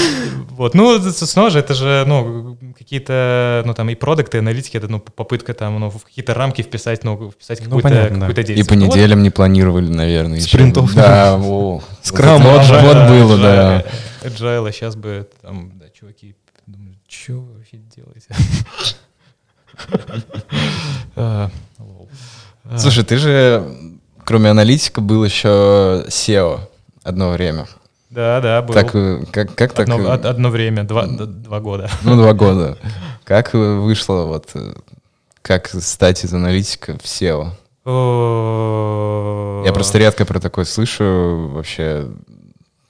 Вот, 0.51 0.75
ну, 0.75 0.99
снова 0.99 1.49
же, 1.49 1.57
это 1.57 1.73
же, 1.73 2.03
ну, 2.05 2.55
какие-то, 2.77 3.63
ну, 3.65 3.73
там, 3.73 3.89
и 3.89 3.95
продукты, 3.95 4.37
и 4.37 4.39
аналитики, 4.41 4.77
это, 4.77 4.87
ну, 4.87 4.99
попытка 4.99 5.55
там, 5.55 5.79
ну, 5.79 5.89
в 5.89 6.03
какие-то 6.03 6.35
рамки 6.35 6.61
вписать, 6.61 7.03
ну, 7.03 7.31
вписать 7.31 7.59
ну, 7.61 7.77
какую-то, 7.77 8.09
ну, 8.11 8.19
какую-то 8.19 8.43
действие. 8.43 8.63
И 8.63 8.67
по 8.67 8.73
неделям 8.73 9.17
ну, 9.19 9.23
не 9.23 9.29
планировали, 9.31 9.91
наверное, 9.91 10.39
Спринтов. 10.39 10.93
Да, 10.93 11.39
о. 11.41 11.81
Скрам. 12.03 12.43
Вот, 12.43 12.61
вот 12.61 12.97
было, 13.09 13.37
да. 13.39 13.83
Agile, 14.21 14.69
а 14.69 14.71
сейчас 14.71 14.95
бы, 14.95 15.27
там, 15.41 15.71
да, 15.79 15.85
чуваки, 15.89 16.35
думаю, 16.67 16.95
что 17.07 17.33
вы 17.33 17.53
вообще 17.57 17.77
делаете? 17.95 18.27
А, 22.73 22.77
Слушай, 22.77 23.03
ты 23.03 23.17
же 23.17 23.99
Кроме 24.25 24.49
аналитика 24.49 25.01
был 25.01 25.23
еще 25.23 26.05
SEO 26.07 26.59
одно 27.03 27.31
время. 27.31 27.67
Да, 28.09 28.41
да, 28.41 28.61
был. 28.61 28.73
Так, 28.73 28.93
э, 28.93 29.23
как, 29.31 29.55
как 29.55 29.79
одно, 29.79 29.97
так? 30.03 30.25
Э, 30.25 30.29
одно 30.29 30.49
время, 30.49 30.83
два, 30.83 31.07
два 31.07 31.59
года. 31.59 31.89
Ну, 32.03 32.15
два 32.15 32.33
года. 32.35 32.77
Как 33.23 33.53
вышло, 33.53 34.25
вот, 34.25 34.49
э, 34.53 34.73
как 35.41 35.69
стать 35.69 36.25
из 36.25 36.33
аналитика 36.33 36.97
в 36.97 37.05
SEO? 37.05 37.51
Я 39.65 39.73
просто 39.73 39.97
редко 39.97 40.25
про 40.25 40.39
такое 40.39 40.65
слышу. 40.65 41.49
Вообще, 41.53 42.07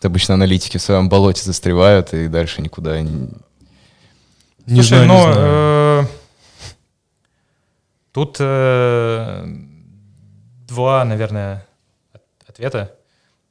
обычно 0.02 0.34
аналитики 0.34 0.78
в 0.78 0.82
своем 0.82 1.08
болоте 1.08 1.44
застревают 1.44 2.14
и 2.14 2.28
дальше 2.28 2.62
никуда 2.62 3.00
не... 3.02 3.30
Не 4.68 4.82
Слушай, 4.82 5.06
знаю, 5.06 5.08
но 5.08 5.16
не 5.16 5.34
знаю. 5.34 5.48
Э, 5.48 6.06
тут 8.12 8.38
э, 8.40 9.46
два, 10.72 11.04
наверное, 11.04 11.68
ответа. 12.48 12.96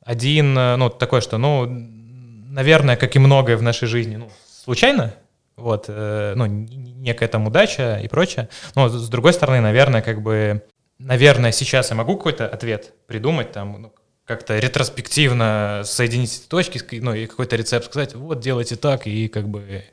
Один, 0.05 0.57
э, 0.57 0.77
ну, 0.77 0.89
такой, 0.89 1.21
что, 1.21 1.37
ну, 1.39 1.67
наверное, 1.69 2.97
как 2.97 3.15
и 3.15 3.19
многое 3.19 3.57
в 3.57 3.63
нашей 3.63 3.87
жизни, 3.87 4.17
ну, 4.17 4.31
случайно, 4.65 5.15
вот, 5.57 5.85
э, 5.89 6.33
ну, 6.35 6.47
некая 6.47 7.29
там 7.29 7.47
удача 7.47 8.01
и 8.03 8.09
прочее. 8.09 8.49
Но 8.75 8.89
с 8.89 9.09
другой 9.09 9.35
стороны, 9.35 9.61
наверное, 9.61 10.01
как 10.01 10.23
бы, 10.23 10.63
наверное, 10.99 11.53
сейчас 11.53 11.91
я 11.91 11.97
могу 11.97 12.17
какой-то 12.17 12.49
ответ 12.49 12.95
придумать, 13.07 13.53
там, 13.53 13.83
ну, 13.83 13.93
как-то 14.25 14.59
ретроспективно 14.59 15.83
соединить 15.85 16.39
эти 16.39 16.49
точки, 16.49 17.01
ну, 17.01 17.13
и 17.13 17.27
какой-то 17.27 17.57
рецепт 17.57 17.87
сказать, 17.87 18.15
вот, 18.15 18.41
делайте 18.41 18.77
так, 18.77 19.07
и 19.07 19.29
как 19.29 19.47
бы, 19.49 19.85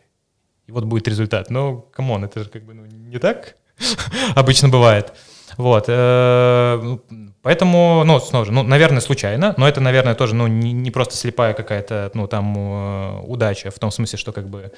и 0.67 0.71
вот 0.71 0.85
будет 0.85 1.07
результат. 1.09 1.49
Ну, 1.49 1.81
come 1.81 2.05
on, 2.05 2.23
это 2.23 2.43
же 2.43 2.49
как 2.49 2.63
бы, 2.63 2.73
ну, 2.73 2.85
не 2.85 3.19
так 3.19 3.57
обычно 4.35 4.69
бывает. 4.69 5.13
Вот. 5.57 5.85
Э, 5.87 6.79
ну, 6.81 7.01
поэтому, 7.41 8.03
ну, 8.05 8.19
снова 8.19 8.45
же, 8.45 8.51
ну, 8.51 8.61
наверное, 8.63 9.01
случайно, 9.01 9.55
но 9.57 9.67
это, 9.67 9.81
наверное, 9.81 10.15
тоже, 10.15 10.35
ну, 10.35 10.47
не, 10.47 10.71
не 10.71 10.91
просто 10.91 11.15
слепая 11.15 11.53
какая-то, 11.53 12.11
ну, 12.13 12.27
там, 12.27 12.55
э, 12.57 13.21
удача, 13.25 13.71
в 13.71 13.79
том 13.79 13.89
смысле, 13.89 14.19
что, 14.19 14.31
как 14.31 14.47
бы, 14.47 14.71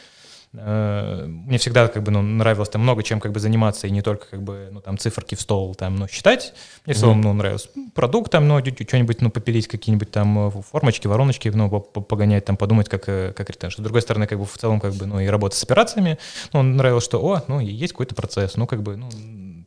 э, 0.53 1.25
мне 1.27 1.57
всегда 1.57 1.89
как 1.89 2.01
бы 2.01 2.11
ну, 2.11 2.21
нравилось 2.21 2.69
там 2.69 2.81
много 2.81 3.03
чем 3.03 3.19
как 3.19 3.33
бы 3.33 3.39
заниматься 3.39 3.87
и 3.87 3.91
не 3.91 4.01
только 4.01 4.25
как 4.25 4.41
бы 4.41 4.69
ну 4.71 4.81
там 4.81 4.97
циферки 4.97 5.35
в 5.35 5.41
стол 5.41 5.75
там 5.75 5.95
ну 5.95 6.07
считать 6.07 6.55
мне 6.87 6.95
в 6.95 6.97
целом 6.97 7.21
ну 7.21 7.33
нравилось 7.33 7.69
продукт 7.93 8.31
там 8.31 8.47
ну 8.47 8.59
что-нибудь 8.59 9.21
ну 9.21 9.29
попилить 9.29 9.67
какие-нибудь 9.67 10.09
там 10.09 10.51
формочки 10.63 11.05
вороночки 11.05 11.49
ну 11.49 11.69
погонять 11.69 12.45
там 12.45 12.57
подумать 12.57 12.89
как 12.89 13.05
как 13.05 13.47
ретенш 13.47 13.75
с 13.75 13.79
другой 13.79 14.01
стороны 14.01 14.25
как 14.25 14.39
бы 14.39 14.45
в 14.45 14.57
целом 14.57 14.79
как 14.79 14.95
бы 14.95 15.05
ну 15.05 15.19
и 15.19 15.27
работа 15.27 15.55
с 15.55 15.63
операциями 15.63 16.17
ну 16.51 16.63
нравилось 16.63 17.03
что 17.03 17.23
о 17.23 17.43
ну 17.47 17.59
есть 17.59 17.93
какой-то 17.93 18.15
процесс 18.15 18.57
ну 18.57 18.65
как 18.65 18.81
бы 18.81 18.95
ну 18.97 19.07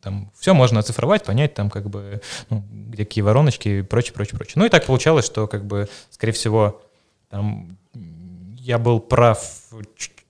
там 0.03 0.33
все 0.37 0.53
можно 0.53 0.81
оцифровать, 0.81 1.25
понять 1.25 1.55
там 1.55 1.71
как 1.71 1.89
бы, 1.89 2.21
ну, 2.51 2.65
где 2.71 3.05
какие 3.05 3.23
вороночки 3.23 3.69
и 3.69 3.83
прочее, 3.83 4.13
прочее, 4.13 4.37
прочее. 4.37 4.55
Ну 4.57 4.67
и 4.67 4.69
так 4.69 4.85
получалось, 4.85 5.25
что 5.25 5.47
как 5.47 5.65
бы, 5.65 5.89
скорее 6.11 6.33
всего, 6.33 6.83
там 7.31 7.79
я 8.59 8.79
был 8.79 8.99
прав 9.01 9.41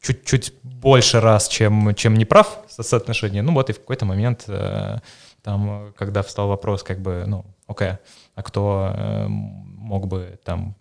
чуть-чуть 0.02 0.54
больше 0.62 1.20
раз, 1.20 1.48
чем, 1.48 1.94
чем 1.94 2.14
не 2.14 2.24
прав 2.24 2.60
со 2.68 2.82
соотношением. 2.82 3.46
Ну 3.46 3.54
вот 3.54 3.70
и 3.70 3.72
в 3.72 3.78
какой-то 3.78 4.04
момент 4.04 4.44
э, 4.48 4.98
там, 5.42 5.94
когда 5.96 6.22
встал 6.22 6.48
вопрос, 6.48 6.82
как 6.82 7.00
бы, 7.00 7.24
ну, 7.26 7.46
окей, 7.66 7.92
а 8.34 8.42
кто 8.42 8.92
э, 8.94 9.26
мог 9.28 10.06
бы 10.06 10.38
там 10.44 10.76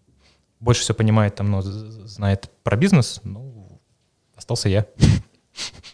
больше 0.60 0.81
все 0.81 0.93
понимает, 0.93 1.36
там, 1.36 1.50
ну, 1.50 1.62
знает 1.62 2.50
про 2.63 2.75
бизнес, 2.75 3.21
ну, 3.24 3.79
остался 4.36 4.67
я. 4.69 4.86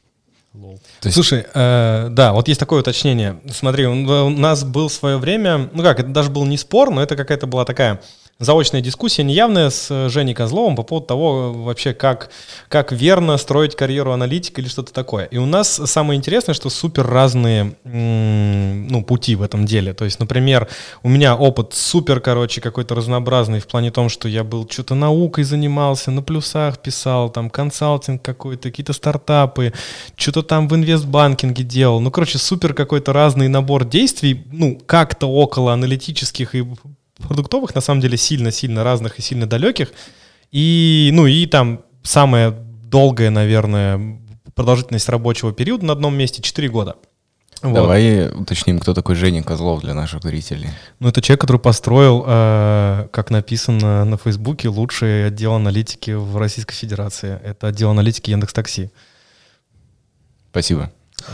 Лол. 0.58 0.80
есть... 1.04 1.14
Слушай, 1.14 1.46
э, 1.54 2.08
да, 2.10 2.34
вот 2.34 2.48
есть 2.48 2.60
такое 2.60 2.80
уточнение. 2.80 3.40
Смотри, 3.52 3.86
у 3.86 4.30
нас 4.30 4.64
был 4.64 4.88
в 4.88 4.94
свое 4.94 5.18
время, 5.18 5.70
ну 5.74 5.84
как, 5.84 6.00
это 6.00 6.10
даже 6.10 6.30
был 6.32 6.46
не 6.46 6.58
спор, 6.58 6.90
но 6.90 7.02
это 7.02 7.16
какая-то 7.16 7.48
была 7.48 7.64
такая 7.64 8.02
заочная 8.40 8.82
дискуссия 8.82 9.24
неявная 9.24 9.70
с 9.70 9.88
э, 9.90 10.10
Женей 10.10 10.36
Козловым 10.36 10.76
по 10.76 10.84
поводу 10.84 11.08
того 11.08 11.54
вообще, 11.54 11.94
как, 11.94 12.30
как 12.70 12.92
верно 12.92 13.38
строить 13.38 13.76
карьеру 13.76 14.12
аналитика 14.12 14.62
или 14.62 14.68
что-то 14.68 14.94
такое. 14.94 15.26
И 15.26 15.38
у 15.38 15.46
нас 15.46 15.82
самое 15.86 16.18
интересное, 16.18 16.54
что 16.54 16.70
супер 16.70 17.08
разные 17.08 17.76
ну, 17.84 19.04
пути 19.04 19.36
в 19.36 19.42
этом 19.42 19.66
деле. 19.66 19.94
То 19.94 20.06
есть, 20.06 20.20
например, 20.20 20.68
у 21.04 21.10
меня 21.10 21.36
опыт 21.36 21.74
супер, 21.74 22.20
короче, 22.20 22.62
какой-то 22.62 22.96
разнообразный 22.96 23.60
в 23.60 23.68
плане 23.68 23.92
том, 23.92 24.10
что 24.10 24.28
я 24.28 24.44
был 24.44 24.68
что-то 24.70 24.96
наукой 24.96 25.44
занимался, 25.44 26.12
на 26.12 26.22
плюсах 26.22 26.80
писал, 26.80 27.30
там 27.30 27.50
консалтинг 27.50 28.22
какой-то, 28.22 28.70
какие-то 28.70 28.94
стартапы, 28.94 29.74
что-то 30.16 30.44
там 30.44 30.68
в 30.68 30.76
инвестбанкинге 30.76 31.64
делал. 31.64 32.00
Ну, 32.00 32.12
короче, 32.12 32.38
супер 32.38 32.74
какой-то 32.74 33.14
разный 33.14 33.48
набор 33.48 33.86
действий, 33.86 34.46
ну, 34.52 34.80
как-то 34.86 35.28
около 35.28 35.74
аналитических 35.74 36.54
и 36.56 36.66
продуктовых, 37.18 37.76
на 37.76 37.82
самом 37.82 38.02
деле, 38.02 38.18
сильно-сильно 38.18 38.84
разных 38.84 39.20
и 39.20 39.22
сильно 39.22 39.48
далеких. 39.48 39.92
И, 40.52 41.10
ну, 41.14 41.26
и 41.26 41.46
там 41.46 41.82
самая 42.04 42.52
долгая, 42.52 43.30
наверное, 43.30 44.20
продолжительность 44.56 45.10
рабочего 45.10 45.52
периода 45.52 45.86
на 45.86 45.94
одном 45.94 46.16
месте 46.16 46.42
4 46.42 46.70
года. 46.70 46.96
Вот. 47.62 47.74
Давай 47.74 48.30
уточним, 48.30 48.80
кто 48.80 48.94
такой 48.94 49.16
Женя 49.16 49.42
Козлов 49.44 49.82
для 49.82 49.94
наших 49.94 50.22
зрителей. 50.22 50.70
Ну, 51.00 51.10
это 51.10 51.22
человек, 51.22 51.42
который 51.42 51.60
построил, 51.60 52.24
э, 52.28 53.08
как 53.12 53.32
написано 53.32 54.06
на 54.06 54.18
Фейсбуке, 54.18 54.70
лучший 54.70 55.28
отдел 55.28 55.54
аналитики 55.54 56.12
в 56.12 56.38
Российской 56.38 56.76
Федерации. 56.76 57.40
Это 57.44 57.68
отдел 57.68 57.90
аналитики 57.90 58.30
Яндекс 58.30 58.54
Такси. 58.54 58.92
Спасибо. 60.52 60.92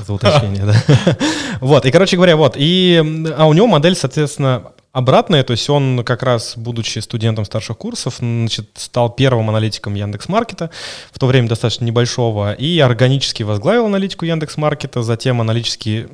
За 0.08 0.13
уточнение, 0.13 0.66
да. 0.66 1.18
Вот, 1.60 1.86
и, 1.86 1.92
короче 1.92 2.16
говоря, 2.16 2.38
вот, 2.38 2.56
и, 2.58 3.02
а 3.38 3.46
у 3.46 3.54
него 3.54 3.68
модель, 3.68 3.96
соответственно, 3.96 4.73
обратная, 4.94 5.44
то 5.44 5.52
есть 5.52 5.70
он 5.70 6.04
как 6.06 6.24
раз, 6.24 6.54
будучи 6.56 7.00
студентом 7.00 7.44
старших 7.44 7.78
курсов, 7.78 8.18
значит, 8.20 8.70
стал 8.76 9.10
первым 9.10 9.50
аналитиком 9.50 9.96
Яндекс.Маркета, 9.96 10.70
в 11.12 11.20
то 11.20 11.26
время 11.26 11.50
достаточно 11.50 11.84
небольшого, 11.84 12.54
и 12.54 12.80
органически 12.80 13.44
возглавил 13.44 13.88
аналитику 13.88 14.26
Яндекс.Маркета, 14.26 15.04
затем 15.04 15.42
органически 15.42 16.08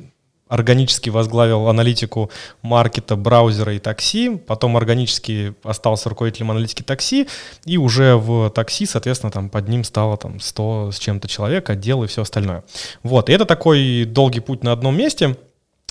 органически 0.48 1.10
возглавил 1.10 1.68
аналитику 1.68 2.28
маркета, 2.60 3.14
браузера 3.14 3.72
и 3.72 3.78
такси, 3.78 4.36
потом 4.36 4.76
органически 4.76 5.54
остался 5.62 6.08
руководителем 6.08 6.50
аналитики 6.50 6.82
такси, 6.82 7.28
и 7.64 7.78
уже 7.78 8.16
в 8.16 8.50
такси, 8.50 8.84
соответственно, 8.84 9.30
там 9.30 9.48
под 9.48 9.68
ним 9.68 9.84
стало 9.84 10.16
там 10.16 10.40
100 10.40 10.90
с 10.90 10.98
чем-то 10.98 11.28
человек, 11.28 11.70
отдел 11.70 12.02
и 12.02 12.08
все 12.08 12.22
остальное. 12.22 12.64
Вот, 13.04 13.30
и 13.30 13.32
это 13.32 13.44
такой 13.44 14.04
долгий 14.04 14.40
путь 14.40 14.64
на 14.64 14.72
одном 14.72 14.96
месте, 14.96 15.36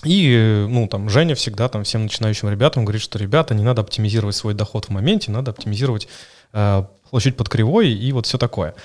и, 0.03 0.33
э, 0.33 0.67
ну, 0.67 0.87
там, 0.87 1.09
Женя 1.09 1.35
всегда 1.35 1.67
там 1.67 1.83
всем 1.83 2.03
начинающим 2.03 2.49
ребятам 2.49 2.85
говорит, 2.85 3.01
что, 3.01 3.19
ребята, 3.19 3.53
не 3.53 3.63
надо 3.63 3.81
оптимизировать 3.81 4.35
свой 4.35 4.53
доход 4.53 4.85
в 4.85 4.89
моменте, 4.89 5.31
надо 5.31 5.51
оптимизировать 5.51 6.07
э, 6.53 6.83
площадь 7.09 7.35
под 7.35 7.49
кривой 7.49 7.91
и 7.91 8.11
вот 8.11 8.25
все 8.25 8.37
такое. 8.37 8.75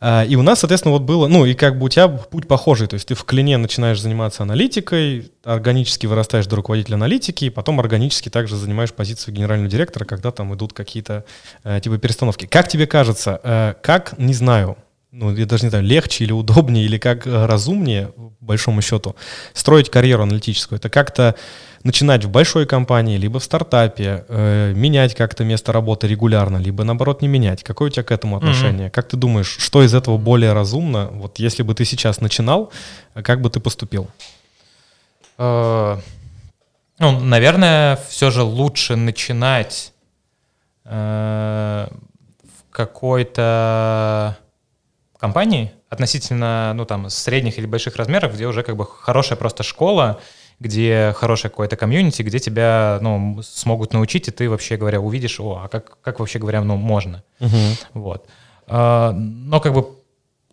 А, 0.00 0.24
И 0.24 0.36
у 0.36 0.42
нас, 0.42 0.60
соответственно, 0.60 0.92
вот 0.92 1.02
было, 1.02 1.28
ну 1.28 1.44
и 1.44 1.54
как 1.54 1.78
бы 1.78 1.86
у 1.86 1.88
тебя 1.88 2.08
путь 2.08 2.48
похожий, 2.48 2.86
то 2.86 2.94
есть 2.94 3.08
ты 3.08 3.14
в 3.14 3.24
клине 3.24 3.56
начинаешь 3.56 4.00
заниматься 4.00 4.42
аналитикой, 4.42 5.30
органически 5.44 6.06
вырастаешь 6.06 6.46
до 6.46 6.56
руководителя 6.56 6.94
аналитики, 6.94 7.46
и 7.46 7.50
потом 7.50 7.80
органически 7.80 8.28
также 8.28 8.56
занимаешь 8.56 8.92
позицию 8.92 9.34
генерального 9.34 9.70
директора, 9.70 10.04
когда 10.04 10.30
там 10.30 10.54
идут 10.54 10.72
какие-то 10.72 11.24
э, 11.62 11.80
типа 11.80 11.98
перестановки. 11.98 12.46
Как 12.46 12.68
тебе 12.68 12.86
кажется, 12.86 13.40
э, 13.42 13.74
как, 13.82 14.18
не 14.18 14.34
знаю, 14.34 14.76
ну, 15.16 15.32
я 15.32 15.46
даже 15.46 15.64
не 15.64 15.70
знаю, 15.70 15.84
легче 15.84 16.24
или 16.24 16.32
удобнее, 16.32 16.84
или 16.84 16.98
как 16.98 17.26
э, 17.26 17.46
разумнее, 17.46 18.08
по 18.08 18.32
большому 18.40 18.82
счету, 18.82 19.14
строить 19.52 19.88
карьеру 19.88 20.24
аналитическую? 20.24 20.78
Это 20.78 20.90
как-то 20.90 21.36
начинать 21.84 22.24
в 22.24 22.30
большой 22.30 22.66
компании, 22.66 23.16
либо 23.16 23.38
в 23.38 23.44
стартапе, 23.44 24.24
э, 24.28 24.72
менять 24.74 25.14
как-то 25.14 25.44
место 25.44 25.72
работы 25.72 26.08
регулярно, 26.08 26.56
либо 26.56 26.82
наоборот 26.82 27.22
не 27.22 27.28
менять. 27.28 27.62
Какое 27.62 27.90
у 27.90 27.92
тебя 27.92 28.02
к 28.02 28.10
этому 28.10 28.36
отношение? 28.36 28.90
Как 28.90 29.08
ты 29.08 29.16
думаешь, 29.16 29.56
что 29.58 29.84
из 29.84 29.94
этого 29.94 30.18
более 30.18 30.52
разумно? 30.52 31.10
Вот 31.12 31.38
если 31.38 31.62
бы 31.62 31.74
ты 31.74 31.84
сейчас 31.84 32.20
начинал, 32.20 32.72
как 33.22 33.40
бы 33.40 33.50
ты 33.50 33.60
поступил? 33.60 34.08
Э, 35.38 35.98
Ну, 36.98 37.20
наверное, 37.20 37.98
все 38.08 38.30
же 38.30 38.42
лучше 38.42 38.96
начинать 38.96 39.92
э, 40.84 41.86
в 42.42 42.72
какой-то 42.72 44.36
компании 45.24 45.72
относительно, 45.88 46.74
ну, 46.74 46.84
там, 46.84 47.08
средних 47.08 47.58
или 47.58 47.64
больших 47.64 47.96
размеров, 47.96 48.34
где 48.34 48.46
уже 48.46 48.62
как 48.62 48.76
бы 48.76 48.84
хорошая 48.84 49.38
просто 49.38 49.62
школа, 49.62 50.20
где 50.60 51.14
хорошее 51.16 51.50
какое-то 51.50 51.76
комьюнити, 51.76 52.20
где 52.20 52.38
тебя, 52.38 52.98
ну, 53.00 53.40
смогут 53.42 53.94
научить, 53.94 54.28
и 54.28 54.30
ты, 54.30 54.50
вообще 54.50 54.76
говоря, 54.76 55.00
увидишь, 55.00 55.40
о, 55.40 55.62
а 55.64 55.68
как, 55.68 55.98
как 56.02 56.20
вообще 56.20 56.38
говоря, 56.38 56.62
ну, 56.62 56.76
можно. 56.76 57.22
Вот. 57.94 58.26
А, 58.66 59.12
Но 59.12 59.60
как 59.60 59.72
бы 59.72 59.86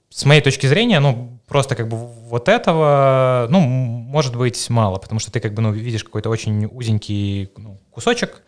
с 0.10 0.24
моей 0.24 0.42
точки 0.42 0.68
зрения, 0.68 1.02
ну, 1.02 1.38
просто 1.50 1.76
как 1.76 1.90
бы 1.90 1.98
вот 1.98 2.48
этого, 2.48 3.48
ну, 3.50 3.60
может 3.60 4.38
быть 4.38 4.70
мало, 4.70 5.00
потому 5.00 5.20
что 5.20 5.32
ты 5.34 5.42
как 5.42 5.54
бы, 5.54 5.62
ну, 5.62 5.74
видишь 5.74 6.06
какой-то 6.06 6.30
очень 6.30 6.66
узенький 6.66 7.52
ну, 7.58 7.78
кусочек, 7.92 8.42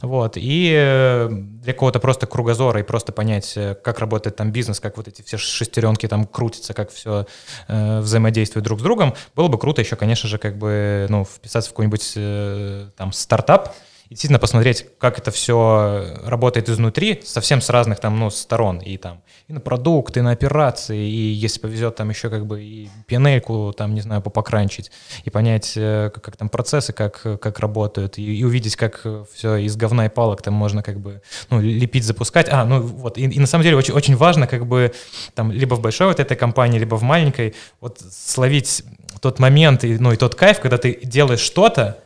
вот, 0.00 0.36
и 0.36 0.72
э, 0.74 1.28
для 1.30 1.72
кого-то 1.72 2.00
просто 2.00 2.26
кругозора 2.26 2.80
и 2.80 2.82
просто 2.82 3.12
понять, 3.12 3.52
э, 3.56 3.74
как 3.74 3.98
работает 3.98 4.36
там 4.36 4.52
бизнес, 4.52 4.80
как 4.80 4.96
вот 4.96 5.08
эти 5.08 5.22
все 5.22 5.36
шестеренки 5.36 6.08
там 6.08 6.26
крутятся, 6.26 6.74
как 6.74 6.90
все 6.90 7.26
э, 7.68 8.00
взаимодействует 8.00 8.64
друг 8.64 8.80
с 8.80 8.82
другом, 8.82 9.14
было 9.36 9.48
бы 9.48 9.58
круто 9.58 9.80
еще, 9.80 9.96
конечно 9.96 10.28
же, 10.28 10.38
как 10.38 10.56
бы, 10.56 11.06
ну, 11.08 11.24
вписаться 11.24 11.70
в 11.70 11.72
какой-нибудь 11.72 12.12
э, 12.16 12.88
там 12.96 13.12
стартап, 13.12 13.74
действительно 14.12 14.38
посмотреть, 14.38 14.86
как 14.98 15.18
это 15.18 15.30
все 15.30 16.18
работает 16.24 16.68
изнутри, 16.68 17.20
совсем 17.24 17.60
с 17.60 17.70
разных 17.70 17.98
там, 17.98 18.18
ну, 18.18 18.30
сторон, 18.30 18.78
и 18.78 18.96
там, 18.96 19.22
и 19.48 19.52
на 19.52 19.60
продукт, 19.60 20.16
и 20.16 20.20
на 20.20 20.30
операции, 20.30 21.08
и 21.08 21.32
если 21.32 21.60
повезет, 21.60 21.96
там 21.96 22.10
еще 22.10 22.28
как 22.28 22.46
бы 22.46 22.62
и 22.62 22.88
пенельку, 23.06 23.74
там, 23.76 23.94
не 23.94 24.02
знаю, 24.02 24.20
попокранчить, 24.22 24.90
и 25.24 25.30
понять, 25.30 25.72
э, 25.76 26.10
как, 26.12 26.22
как 26.22 26.36
там 26.36 26.48
процессы, 26.48 26.92
как, 26.92 27.22
как 27.22 27.58
работают, 27.58 28.18
и, 28.18 28.36
и 28.36 28.44
увидеть, 28.44 28.76
как 28.76 29.06
все 29.32 29.56
из 29.56 29.76
говна 29.76 30.06
и 30.06 30.08
палок 30.08 30.42
там 30.42 30.54
можно 30.54 30.82
как 30.82 31.00
бы, 31.00 31.22
ну, 31.50 31.60
лепить, 31.60 32.04
запускать. 32.04 32.48
А, 32.50 32.64
ну, 32.64 32.82
вот, 32.82 33.18
и, 33.18 33.22
и 33.22 33.40
на 33.40 33.46
самом 33.46 33.64
деле 33.64 33.76
очень, 33.76 33.94
очень 33.94 34.16
важно 34.16 34.46
как 34.46 34.66
бы 34.66 34.92
там 35.34 35.50
либо 35.50 35.74
в 35.74 35.80
большой 35.80 36.08
вот 36.08 36.20
этой 36.20 36.36
компании, 36.36 36.78
либо 36.78 36.96
в 36.96 37.02
маленькой, 37.02 37.54
вот 37.80 38.00
словить 38.00 38.84
тот 39.20 39.38
момент, 39.38 39.84
и, 39.84 39.96
ну, 39.98 40.12
и 40.12 40.16
тот 40.16 40.34
кайф, 40.34 40.60
когда 40.60 40.76
ты 40.76 40.98
делаешь 41.02 41.40
что-то, 41.40 41.98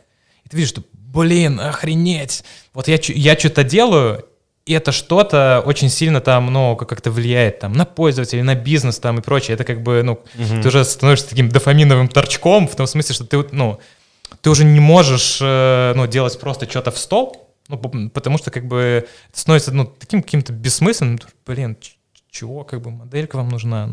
и 0.45 0.49
ты 0.49 0.57
видишь, 0.57 0.69
что, 0.69 0.83
блин, 1.17 1.59
охренеть, 1.59 2.43
вот 2.73 2.87
я, 2.87 2.99
я 3.01 3.35
что-то 3.37 3.63
делаю, 3.63 4.25
и 4.65 4.73
это 4.73 4.91
что-то 4.91 5.63
очень 5.65 5.89
сильно 5.89 6.19
там, 6.21 6.51
ну, 6.53 6.75
как- 6.75 6.89
как-то 6.89 7.09
влияет 7.09 7.59
там 7.59 7.73
на 7.73 7.85
пользователей, 7.85 8.43
на 8.43 8.53
бизнес 8.55 8.99
там 8.99 9.17
и 9.19 9.21
прочее. 9.21 9.55
Это 9.55 9.63
как 9.63 9.81
бы, 9.81 10.03
ну, 10.03 10.19
ты 10.61 10.67
уже 10.67 10.83
становишься 10.85 11.29
таким 11.29 11.49
дофаминовым 11.49 12.07
торчком, 12.07 12.67
в 12.67 12.75
том 12.75 12.85
смысле, 12.87 13.15
что 13.15 13.23
ты, 13.25 13.45
ну, 13.51 13.79
ты 14.41 14.49
уже 14.49 14.63
не 14.65 14.79
можешь, 14.79 15.39
э, 15.41 15.93
ну, 15.95 16.05
делать 16.07 16.39
просто 16.39 16.69
что-то 16.69 16.91
в 16.91 16.97
стол, 16.97 17.49
ну, 17.69 17.77
потому 18.09 18.37
что, 18.37 18.51
как 18.51 18.67
бы, 18.67 19.07
становится, 19.33 19.71
ну, 19.73 19.85
таким 19.85 20.21
каким-то 20.21 20.53
бессмысленным. 20.53 21.19
Блин, 21.45 21.77
чего, 22.29 22.63
как 22.63 22.81
бы, 22.81 22.91
моделька 22.91 23.37
вам 23.37 23.49
нужна? 23.49 23.89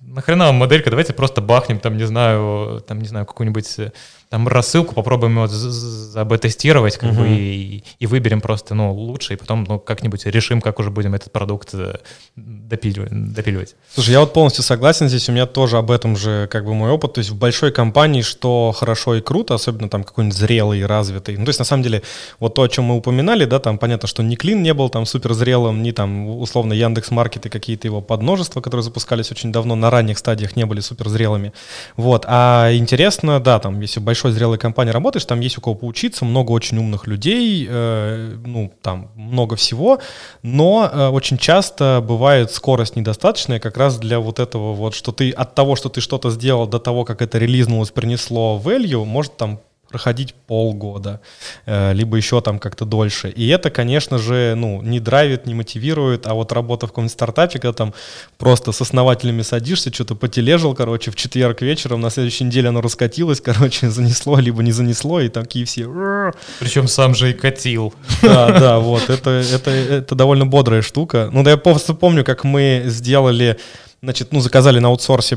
Нахрена 0.00 0.46
вам 0.46 0.56
моделька? 0.56 0.90
Давайте 0.90 1.12
просто 1.12 1.40
бахнем, 1.40 1.78
там, 1.78 1.96
не 1.96 2.04
знаю, 2.06 2.82
там, 2.86 3.00
не 3.00 3.08
знаю, 3.08 3.26
какую-нибудь 3.26 3.78
э, 3.78 3.92
там 4.30 4.46
рассылку, 4.46 4.94
попробуем 4.94 5.38
его 5.38 5.48
заб-тестировать, 5.48 6.96
как 6.98 7.12
бы, 7.14 7.28
и, 7.28 7.82
и 7.98 8.06
выберем 8.06 8.40
просто, 8.40 8.76
ну, 8.76 8.92
лучше, 8.92 9.34
и 9.34 9.36
потом, 9.36 9.64
ну, 9.68 9.80
как-нибудь 9.80 10.24
решим, 10.24 10.60
как 10.60 10.78
уже 10.78 10.90
будем 10.90 11.16
этот 11.16 11.32
продукт 11.32 11.70
э, 11.74 11.96
допиливать. 12.36 13.10
допиливать. 13.10 13.74
Слушай, 13.92 14.10
я 14.12 14.20
вот 14.20 14.32
полностью 14.32 14.62
согласен 14.62 15.08
здесь, 15.08 15.28
у 15.28 15.32
меня 15.32 15.46
тоже 15.46 15.78
об 15.78 15.90
этом 15.90 16.16
же 16.16 16.46
как 16.48 16.64
бы 16.64 16.74
мой 16.74 16.92
опыт, 16.92 17.14
то 17.14 17.18
есть 17.18 17.30
в 17.30 17.34
большой 17.36 17.72
компании, 17.72 18.22
что 18.22 18.70
хорошо 18.70 19.16
и 19.16 19.20
круто, 19.20 19.54
особенно 19.54 19.88
там 19.88 20.04
какой-нибудь 20.04 20.38
зрелый, 20.38 20.86
развитый, 20.86 21.36
ну 21.36 21.44
то 21.44 21.48
есть 21.48 21.58
на 21.58 21.64
самом 21.64 21.82
деле 21.82 22.02
вот 22.38 22.54
то, 22.54 22.62
о 22.62 22.68
чем 22.68 22.84
мы 22.84 22.96
упоминали, 22.96 23.46
да, 23.46 23.58
там 23.58 23.78
понятно, 23.78 24.06
что 24.06 24.22
ни 24.22 24.36
Клин 24.36 24.62
не 24.62 24.74
был 24.74 24.90
там 24.90 25.06
супер 25.06 25.34
зрелым, 25.34 25.82
ни 25.82 25.90
там 25.90 26.28
условно 26.28 26.72
Яндекс 26.72 27.10
Маркет 27.10 27.46
и 27.46 27.48
какие-то 27.48 27.88
его 27.88 28.00
подмножества, 28.00 28.60
которые 28.60 28.84
запускались 28.84 29.32
очень 29.32 29.50
давно, 29.50 29.74
на 29.74 29.90
ранних 29.90 30.18
стадиях 30.18 30.54
не 30.54 30.66
были 30.66 30.78
супер 30.78 31.08
зрелыми, 31.08 31.52
вот, 31.96 32.24
а 32.28 32.70
интересно, 32.72 33.40
да, 33.40 33.58
там, 33.58 33.80
если 33.80 33.98
в 33.98 34.04
большой 34.20 34.32
зрелой 34.32 34.58
компании 34.58 34.92
работаешь, 34.92 35.24
там 35.24 35.40
есть 35.40 35.56
у 35.56 35.60
кого 35.62 35.74
поучиться, 35.74 36.26
много 36.26 36.52
очень 36.52 36.76
умных 36.78 37.06
людей, 37.06 37.66
э, 37.68 38.36
ну, 38.44 38.70
там 38.82 39.08
много 39.16 39.56
всего, 39.56 39.98
но 40.42 40.90
э, 40.92 41.08
очень 41.08 41.38
часто 41.38 42.04
бывает 42.06 42.50
скорость 42.50 42.96
недостаточная 42.96 43.60
как 43.60 43.78
раз 43.78 43.98
для 43.98 44.20
вот 44.20 44.38
этого 44.38 44.74
вот, 44.74 44.94
что 44.94 45.12
ты 45.12 45.30
от 45.30 45.54
того, 45.54 45.74
что 45.74 45.88
ты 45.88 46.02
что-то 46.02 46.30
сделал 46.30 46.66
до 46.66 46.78
того, 46.78 47.04
как 47.04 47.22
это 47.22 47.38
релизнулось, 47.38 47.90
принесло 47.90 48.60
value, 48.62 49.06
может 49.06 49.36
там 49.38 49.60
проходить 49.90 50.34
полгода, 50.34 51.20
э, 51.66 51.92
либо 51.92 52.16
еще 52.16 52.40
там 52.40 52.58
как-то 52.58 52.84
дольше. 52.84 53.28
И 53.28 53.48
это, 53.48 53.70
конечно 53.70 54.18
же, 54.18 54.54
ну, 54.56 54.80
не 54.82 55.00
драйвит, 55.00 55.46
не 55.46 55.54
мотивирует, 55.54 56.26
а 56.26 56.34
вот 56.34 56.52
работа 56.52 56.86
в 56.86 56.90
каком-нибудь 56.90 57.12
стартапе, 57.12 57.58
когда 57.58 57.72
там 57.72 57.94
просто 58.38 58.70
с 58.72 58.80
основателями 58.80 59.42
садишься, 59.42 59.92
что-то 59.92 60.14
потележил, 60.14 60.74
короче, 60.74 61.10
в 61.10 61.16
четверг 61.16 61.62
вечером, 61.62 62.00
на 62.00 62.10
следующей 62.10 62.44
неделе 62.44 62.68
оно 62.68 62.80
раскатилось, 62.80 63.40
короче, 63.44 63.90
занесло, 63.90 64.38
либо 64.38 64.62
не 64.62 64.72
занесло, 64.72 65.20
и 65.20 65.28
такие 65.28 65.64
все... 65.64 66.32
Причем 66.60 66.86
сам 66.86 67.14
же 67.14 67.30
и 67.30 67.32
катил. 67.32 67.92
Да, 68.22 68.58
да, 68.58 68.78
вот, 68.78 69.10
это, 69.10 69.30
это, 69.30 69.70
это 69.70 70.14
довольно 70.14 70.46
бодрая 70.46 70.82
штука. 70.82 71.30
Ну, 71.32 71.42
да 71.42 71.50
я 71.50 71.56
просто 71.56 71.94
помню, 71.94 72.24
как 72.24 72.44
мы 72.44 72.84
сделали, 72.86 73.58
значит, 74.02 74.32
ну, 74.32 74.40
заказали 74.40 74.78
на 74.78 74.88
аутсорсе 74.88 75.36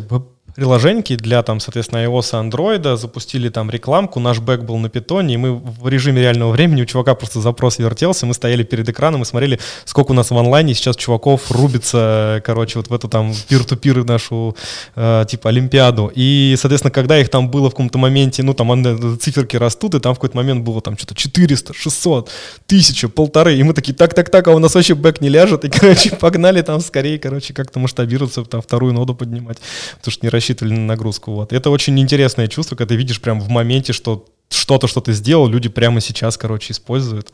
приложеньки 0.56 1.16
для 1.16 1.42
там, 1.44 1.60
соответственно, 1.60 2.06
iOS 2.06 2.32
и 2.32 2.50
Android, 2.50 2.96
запустили 2.98 3.50
там 3.50 3.70
рекламку, 3.70 4.20
наш 4.20 4.40
бэк 4.40 4.62
был 4.62 4.78
на 4.78 4.90
питоне, 4.90 5.36
и 5.36 5.38
мы 5.38 5.56
в 5.56 5.88
режиме 5.88 6.22
реального 6.22 6.52
времени, 6.52 6.82
у 6.82 6.86
чувака 6.86 7.16
просто 7.16 7.42
запрос 7.42 7.80
вертелся, 7.80 8.26
мы 8.26 8.34
стояли 8.34 8.64
перед 8.64 8.88
экраном 8.88 9.22
и 9.22 9.26
смотрели, 9.26 9.60
сколько 9.86 10.12
у 10.12 10.14
нас 10.14 10.32
в 10.32 10.38
онлайне 10.38 10.74
сейчас 10.74 10.96
чуваков 10.96 11.52
рубится, 11.52 12.42
короче, 12.46 12.80
вот 12.80 12.90
в 12.90 12.94
эту 12.94 13.08
там 13.08 13.34
пир-ту-пир 13.48 14.04
нашу, 14.06 14.56
э, 14.96 15.26
типа, 15.28 15.50
Олимпиаду. 15.50 16.12
И, 16.16 16.56
соответственно, 16.58 16.92
когда 16.92 17.20
их 17.20 17.30
там 17.30 17.50
было 17.50 17.70
в 17.70 17.72
каком-то 17.72 17.98
моменте, 17.98 18.44
ну, 18.44 18.54
там 18.54 19.18
циферки 19.20 19.56
растут, 19.58 19.96
и 19.96 20.00
там 20.00 20.14
в 20.14 20.18
какой-то 20.18 20.36
момент 20.36 20.64
было 20.64 20.82
там 20.82 20.98
что-то 20.98 21.16
400, 21.16 21.74
600, 21.74 22.30
1000, 22.66 23.10
полторы, 23.10 23.56
и 23.56 23.64
мы 23.64 23.74
такие, 23.74 23.94
так-так-так, 23.94 24.48
а 24.48 24.52
у 24.52 24.60
нас 24.60 24.76
вообще 24.76 24.96
бэк 24.96 25.22
не 25.22 25.30
ляжет, 25.30 25.66
и, 25.66 25.70
короче, 25.70 26.12
погнали 26.20 26.62
там 26.62 26.80
скорее, 26.82 27.20
короче, 27.20 27.54
как-то 27.54 27.80
масштабироваться, 27.80 28.44
там 28.46 28.62
вторую 28.62 28.94
ноду 28.94 29.16
поднимать, 29.16 29.58
потому 29.98 30.12
что 30.12 30.26
не 30.26 30.30
рассчитывали 30.44 30.74
на 30.74 30.86
нагрузку. 30.86 31.32
Вот. 31.32 31.54
Это 31.54 31.70
очень 31.70 31.98
интересное 32.00 32.48
чувство, 32.48 32.76
когда 32.76 32.90
ты 32.90 32.96
видишь 32.96 33.22
прям 33.22 33.40
в 33.40 33.50
моменте, 33.50 33.94
что 33.94 34.26
что-то, 34.50 34.88
что 34.88 35.02
ты 35.02 35.14
сделал, 35.14 35.48
люди 35.48 35.70
прямо 35.70 36.02
сейчас, 36.02 36.38
короче, 36.38 36.74
используют. 36.74 37.34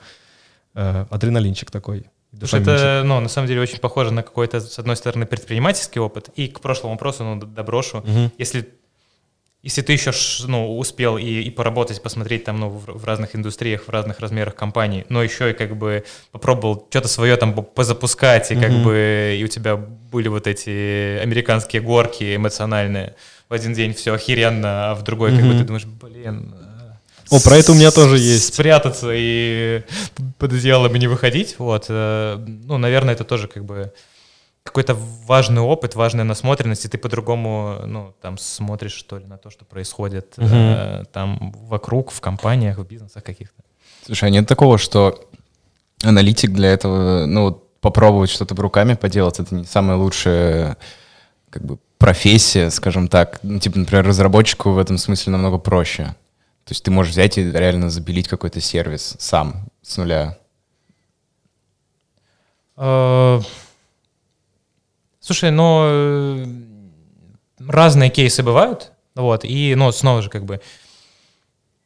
Э, 0.75 1.05
адреналинчик 1.09 1.71
такой. 1.71 2.05
Слушай, 2.37 2.61
это, 2.61 3.01
ну, 3.03 3.19
на 3.19 3.29
самом 3.29 3.47
деле 3.47 3.61
очень 3.61 3.79
похоже 3.79 4.11
на 4.11 4.21
какой-то, 4.21 4.61
с 4.61 4.77
одной 4.77 4.95
стороны, 4.95 5.25
предпринимательский 5.25 5.99
опыт. 5.99 6.29
И 6.35 6.47
к 6.47 6.59
прошлому 6.59 6.93
вопросу, 6.93 7.23
ну, 7.23 7.41
доброшу. 7.41 7.97
Угу. 7.97 8.31
Если 8.37 8.69
если 9.61 9.81
ты 9.81 9.93
еще 9.93 10.11
ну, 10.47 10.77
успел 10.77 11.17
и, 11.17 11.41
и 11.41 11.49
поработать, 11.49 12.01
посмотреть 12.01 12.45
там 12.45 12.59
ну, 12.59 12.69
в, 12.69 12.99
в 12.99 13.03
разных 13.03 13.35
индустриях, 13.35 13.83
в 13.87 13.89
разных 13.89 14.19
размерах 14.19 14.55
компаний, 14.55 15.05
но 15.09 15.21
еще 15.21 15.51
и 15.51 15.53
как 15.53 15.75
бы 15.75 16.05
попробовал 16.31 16.87
что-то 16.89 17.09
свое 17.09 17.35
там 17.35 17.53
позапускать, 17.53 18.51
и 18.51 18.55
как 18.55 18.71
mm-hmm. 18.71 18.83
бы 18.83 19.37
и 19.37 19.43
у 19.43 19.47
тебя 19.47 19.75
были 19.75 20.29
вот 20.29 20.47
эти 20.47 21.19
американские 21.19 21.81
горки 21.81 22.35
эмоциональные. 22.35 23.15
В 23.49 23.53
один 23.53 23.73
день 23.73 23.93
все 23.93 24.13
охеренно, 24.13 24.91
а 24.91 24.95
в 24.95 25.03
другой 25.03 25.31
mm-hmm. 25.31 25.37
как 25.37 25.47
бы 25.47 25.53
ты 25.53 25.63
думаешь, 25.63 25.85
блин, 25.85 26.55
о, 27.31 27.39
про 27.39 27.57
это 27.57 27.73
у 27.73 27.75
меня 27.75 27.91
тоже 27.91 28.17
есть. 28.17 28.55
Спрятаться 28.55 29.11
и 29.13 29.83
под 30.39 30.53
одеялом 30.53 30.95
и 30.95 30.99
не 30.99 31.07
выходить. 31.07 31.55
Вот. 31.59 31.85
Э, 31.87 32.37
ну, 32.37 32.79
наверное, 32.79 33.13
это 33.13 33.23
тоже 33.23 33.47
как 33.47 33.65
бы 33.65 33.93
какой-то 34.63 34.95
важный 35.25 35.61
опыт, 35.61 35.95
важная 35.95 36.25
насмотренность, 36.25 36.85
и 36.85 36.87
ты 36.87 36.97
по-другому, 36.97 37.79
ну, 37.85 38.13
там, 38.21 38.37
смотришь, 38.37 38.93
что 38.93 39.17
ли, 39.17 39.25
на 39.25 39.37
то, 39.37 39.49
что 39.49 39.65
происходит 39.65 40.33
угу. 40.37 40.47
э, 40.47 41.05
там 41.11 41.51
вокруг, 41.67 42.11
в 42.11 42.21
компаниях, 42.21 42.77
в 42.77 42.85
бизнесах 42.85 43.23
каких-то. 43.23 43.63
Слушай, 44.05 44.25
а 44.25 44.29
нет 44.29 44.47
такого, 44.47 44.77
что 44.77 45.27
аналитик 46.03 46.51
для 46.51 46.69
этого, 46.69 47.25
ну, 47.25 47.63
попробовать 47.81 48.29
что-то 48.29 48.55
руками 48.55 48.93
поделать, 48.93 49.39
это 49.39 49.55
не 49.55 49.65
самая 49.65 49.97
лучшая, 49.97 50.77
как 51.49 51.63
бы, 51.63 51.77
профессия, 51.97 52.69
скажем 52.69 53.07
так. 53.07 53.39
Ну, 53.43 53.59
типа, 53.59 53.79
например, 53.79 54.05
разработчику 54.05 54.71
в 54.71 54.77
этом 54.77 54.97
смысле 54.97 55.31
намного 55.31 55.57
проще. 55.57 56.15
То 56.65 56.73
есть 56.73 56.83
ты 56.83 56.91
можешь 56.91 57.13
взять 57.13 57.37
и 57.37 57.51
реально 57.51 57.89
запилить 57.89 58.27
какой-то 58.27 58.61
сервис 58.61 59.15
сам, 59.19 59.67
с 59.81 59.97
нуля. 59.97 60.37
Uh... 62.77 63.43
Слушай, 65.29 65.51
ну, 65.51 65.81
э, 65.83 66.45
разные 67.67 68.09
кейсы 68.09 68.41
бывают, 68.41 68.93
вот, 69.13 69.45
и, 69.45 69.75
ну, 69.75 69.91
снова 69.91 70.23
же, 70.23 70.29
как 70.31 70.43
бы, 70.43 70.59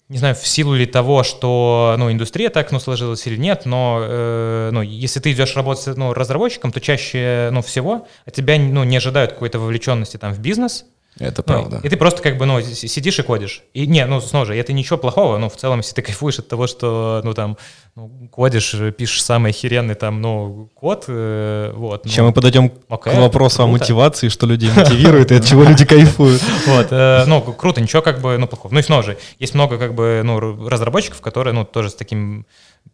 не 0.08 0.18
знаю, 0.18 0.34
в 0.34 0.48
силу 0.48 0.76
ли 0.76 0.86
того, 0.86 1.24
что, 1.24 1.96
ну, 2.00 2.10
индустрия 2.10 2.50
так, 2.50 2.72
ну, 2.72 2.80
сложилась 2.80 3.28
или 3.28 3.36
нет, 3.36 3.66
но, 3.66 4.00
э, 4.02 4.70
ну, 4.72 4.82
если 4.82 5.20
ты 5.20 5.34
идешь 5.34 5.58
работать, 5.58 5.98
ну, 5.98 6.14
разработчиком, 6.14 6.72
то 6.72 6.80
чаще, 6.80 7.50
ну, 7.52 7.62
всего 7.62 8.08
от 8.26 8.34
тебя, 8.34 8.58
ну, 8.58 8.86
не 8.86 8.96
ожидают 8.96 9.34
какой-то 9.34 9.60
вовлеченности 9.60 10.16
там 10.16 10.32
в 10.32 10.40
бизнес, 10.40 10.86
это 11.20 11.44
ну, 11.46 11.54
правда. 11.54 11.80
И 11.84 11.90
ты 11.90 11.98
просто 11.98 12.22
как 12.22 12.38
бы, 12.38 12.46
ну, 12.46 12.60
сидишь 12.62 13.20
и 13.20 13.22
кодишь. 13.22 13.64
И 13.74 13.86
не, 13.86 14.06
ну, 14.06 14.20
снова 14.20 14.46
же, 14.46 14.56
это 14.56 14.74
ничего 14.74 14.98
плохого, 14.98 15.38
но 15.38 15.50
в 15.50 15.56
целом, 15.56 15.80
если 15.80 15.94
ты 15.94 16.02
кайфуешь 16.02 16.40
от 16.40 16.48
того, 16.48 16.66
что, 16.66 17.22
ну, 17.24 17.34
там, 17.34 17.58
ну, 17.96 18.10
кодишь, 18.32 18.76
пишешь 18.98 19.24
самый 19.24 19.52
охеренный 19.52 19.96
там, 19.96 20.22
ну, 20.22 20.70
код, 20.74 21.06
э, 21.08 21.72
вот. 21.76 22.04
Сейчас 22.06 22.20
ну, 22.20 22.28
мы 22.28 22.34
подойдем 22.34 22.72
okay, 22.90 23.12
к 23.12 23.16
вопросу 23.16 23.58
круто. 23.58 23.70
о 23.70 23.72
мотивации, 23.74 24.30
что 24.30 24.48
людей 24.48 24.72
мотивирует 24.76 25.32
и 25.32 25.36
от 25.36 25.46
чего 25.46 25.64
люди 25.64 25.86
кайфуют. 25.86 26.42
Вот, 26.66 26.88
э, 26.92 27.26
ну, 27.28 27.42
круто, 27.42 27.82
ничего 27.82 28.02
как 28.02 28.22
бы, 28.22 28.38
ну, 28.38 28.48
плохого. 28.48 28.74
Ну, 28.74 28.80
и 28.80 28.84
снова 28.84 29.04
же, 29.04 29.18
есть 29.38 29.54
много 29.54 29.78
как 29.78 29.94
бы, 29.94 30.22
ну, 30.24 30.40
разработчиков, 30.68 31.22
которые, 31.22 31.54
ну, 31.54 31.66
тоже 31.66 31.90
с 31.90 31.96
таким 31.96 32.46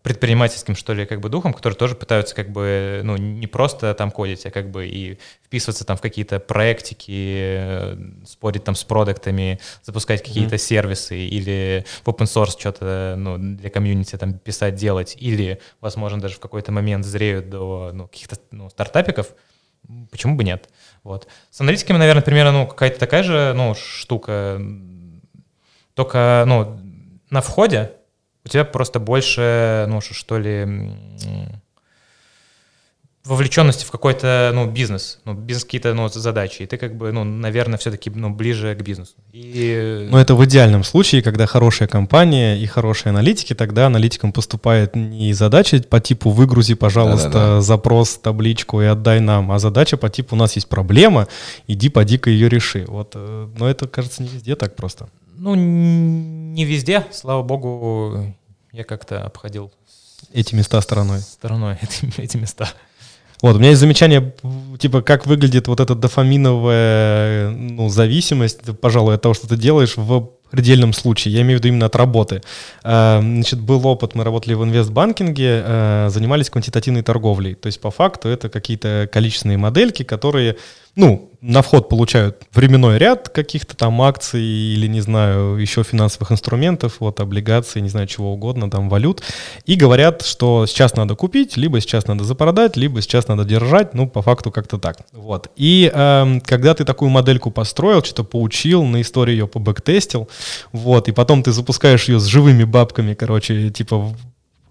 предпринимательским, 0.01 0.75
что 0.75 0.93
ли, 0.93 1.05
как 1.05 1.19
бы 1.19 1.29
духом, 1.29 1.53
которые 1.53 1.77
тоже 1.77 1.95
пытаются 1.95 2.33
как 2.33 2.51
бы, 2.51 3.01
ну, 3.03 3.17
не 3.17 3.47
просто 3.47 3.93
там 3.93 4.11
кодить, 4.11 4.45
а 4.45 4.51
как 4.51 4.71
бы 4.71 4.87
и 4.87 5.19
вписываться 5.45 5.83
там 5.83 5.97
в 5.97 6.01
какие-то 6.01 6.39
проектики, 6.39 7.11
э, 7.11 7.97
спорить 8.25 8.63
там 8.63 8.75
с 8.75 8.83
продуктами, 8.85 9.59
запускать 9.83 10.23
какие-то 10.23 10.55
mm-hmm. 10.55 10.59
сервисы 10.59 11.17
или 11.17 11.85
в 12.03 12.07
open 12.07 12.25
source 12.25 12.57
что-то, 12.57 13.15
ну, 13.17 13.37
для 13.37 13.69
комьюнити 13.69 14.15
там 14.15 14.33
писать, 14.33 14.75
делать, 14.75 15.17
или, 15.19 15.59
возможно, 15.81 16.21
даже 16.21 16.35
в 16.35 16.39
какой-то 16.39 16.71
момент 16.71 17.05
зреют 17.05 17.49
до, 17.49 17.91
ну, 17.93 18.07
каких-то, 18.07 18.37
ну, 18.51 18.69
стартапиков, 18.69 19.27
почему 20.11 20.37
бы 20.37 20.45
нет? 20.45 20.69
Вот. 21.03 21.27
С 21.49 21.59
аналитиками, 21.59 21.97
наверное, 21.97 22.23
примерно, 22.23 22.53
ну, 22.53 22.67
какая-то 22.67 22.99
такая 22.99 23.23
же, 23.23 23.53
ну, 23.53 23.75
штука, 23.75 24.61
только, 25.93 26.45
ну, 26.47 26.79
на 27.29 27.41
входе 27.41 27.91
у 28.49 28.51
тебя 28.51 28.65
просто 28.65 28.99
больше, 28.99 29.85
ну, 29.87 30.01
что 30.01 30.39
ли, 30.39 30.67
вовлеченности 33.25 33.85
в 33.85 33.91
какой-то, 33.91 34.51
ну, 34.53 34.65
бизнес, 34.65 35.19
ну, 35.25 35.33
бизнес 35.33 35.63
какие-то, 35.63 35.93
ну, 35.93 36.09
задачи, 36.09 36.63
и 36.63 36.65
ты 36.65 36.77
как 36.77 36.95
бы, 36.95 37.11
ну, 37.11 37.23
наверное, 37.23 37.77
все-таки, 37.77 38.09
ну, 38.09 38.29
ближе 38.31 38.75
к 38.75 38.81
бизнесу. 38.81 39.13
И... 39.31 40.07
Но 40.09 40.19
это 40.19 40.35
в 40.35 40.43
идеальном 40.45 40.83
случае, 40.83 41.21
когда 41.21 41.45
хорошая 41.45 41.87
компания 41.87 42.57
и 42.57 42.65
хорошие 42.65 43.11
аналитики, 43.11 43.53
тогда 43.53 43.85
аналитикам 43.85 44.31
поступает 44.31 44.95
не 44.95 45.33
задача 45.33 45.79
по 45.83 45.99
типу 45.99 46.31
«выгрузи, 46.31 46.73
пожалуйста, 46.73 47.29
Да-да-да. 47.29 47.61
запрос, 47.61 48.17
табличку 48.17 48.81
и 48.81 48.85
отдай 48.85 49.19
нам», 49.19 49.51
а 49.51 49.59
задача 49.59 49.97
по 49.97 50.09
типу 50.09 50.35
«у 50.35 50.39
нас 50.39 50.55
есть 50.55 50.67
проблема, 50.67 51.27
иди 51.67 51.89
поди-ка 51.89 52.29
ее 52.31 52.49
реши». 52.49 52.85
Вот, 52.87 53.11
э, 53.15 53.47
но 53.57 53.69
это, 53.69 53.87
кажется, 53.87 54.23
не 54.23 54.29
везде 54.29 54.55
так 54.55 54.75
просто. 54.75 55.07
Ну, 55.37 55.55
не 55.55 56.65
везде, 56.65 57.05
слава 57.11 57.43
богу, 57.43 58.35
я 58.71 58.83
как-то 58.83 59.23
обходил 59.23 59.71
эти 60.33 60.55
места 60.55 60.81
стороной. 60.81 61.19
Стороной 61.19 61.77
эти, 61.81 62.21
эти 62.21 62.37
места. 62.37 62.69
Вот, 63.41 63.55
у 63.55 63.59
меня 63.59 63.69
есть 63.69 63.79
замечание, 63.79 64.33
типа, 64.79 65.01
как 65.01 65.25
выглядит 65.25 65.69
вот 65.69 65.79
эта 65.79 65.95
дофаминовая 65.95 67.49
ну, 67.51 67.87
зависимость, 67.87 68.59
пожалуй, 68.81 69.15
от 69.15 69.21
того, 69.21 69.33
что 69.33 69.47
ты 69.47 69.55
делаешь 69.55 69.95
в 69.95 70.29
предельном 70.51 70.91
случае, 70.91 71.35
я 71.35 71.41
имею 71.41 71.57
в 71.57 71.61
виду 71.61 71.69
именно 71.69 71.85
от 71.85 71.95
работы. 71.95 72.41
А, 72.83 73.21
значит, 73.21 73.61
был 73.61 73.85
опыт, 73.87 74.15
мы 74.15 74.25
работали 74.25 74.55
в 74.55 74.63
инвестбанкинге, 74.63 75.61
а, 75.63 76.09
занимались 76.09 76.49
квантитативной 76.49 77.01
торговлей. 77.01 77.55
То 77.55 77.67
есть, 77.67 77.79
по 77.79 77.91
факту, 77.91 78.27
это 78.27 78.49
какие-то 78.49 79.07
количественные 79.11 79.57
модельки, 79.57 80.03
которые 80.03 80.57
ну, 80.95 81.29
на 81.41 81.61
вход 81.61 81.87
получают 81.87 82.43
временной 82.53 82.97
ряд 82.97 83.29
каких-то 83.29 83.75
там 83.75 84.01
акций 84.01 84.43
или, 84.43 84.87
не 84.87 84.99
знаю, 85.01 85.55
еще 85.55 85.83
финансовых 85.83 86.31
инструментов, 86.31 86.97
вот, 86.99 87.19
облигаций, 87.19 87.81
не 87.81 87.89
знаю, 87.89 88.07
чего 88.07 88.33
угодно, 88.33 88.69
там, 88.69 88.89
валют, 88.89 89.23
и 89.65 89.75
говорят, 89.75 90.21
что 90.23 90.65
сейчас 90.65 90.95
надо 90.95 91.15
купить, 91.15 91.55
либо 91.55 91.79
сейчас 91.79 92.07
надо 92.07 92.25
запродать, 92.25 92.75
либо 92.75 93.01
сейчас 93.01 93.27
надо 93.27 93.45
держать, 93.45 93.93
ну, 93.93 94.07
по 94.07 94.21
факту 94.21 94.51
как-то 94.51 94.77
так, 94.77 94.99
вот. 95.13 95.49
И 95.55 95.89
э, 95.93 96.39
когда 96.45 96.73
ты 96.73 96.83
такую 96.83 97.09
модельку 97.09 97.51
построил, 97.51 98.03
что-то 98.03 98.23
поучил, 98.23 98.83
на 98.83 99.01
истории 99.01 99.31
ее 99.31 99.47
побэктестил, 99.47 100.27
вот, 100.73 101.07
и 101.07 101.11
потом 101.11 101.43
ты 101.43 101.51
запускаешь 101.51 102.09
ее 102.09 102.19
с 102.19 102.25
живыми 102.25 102.65
бабками, 102.65 103.13
короче, 103.13 103.69
типа 103.69 104.13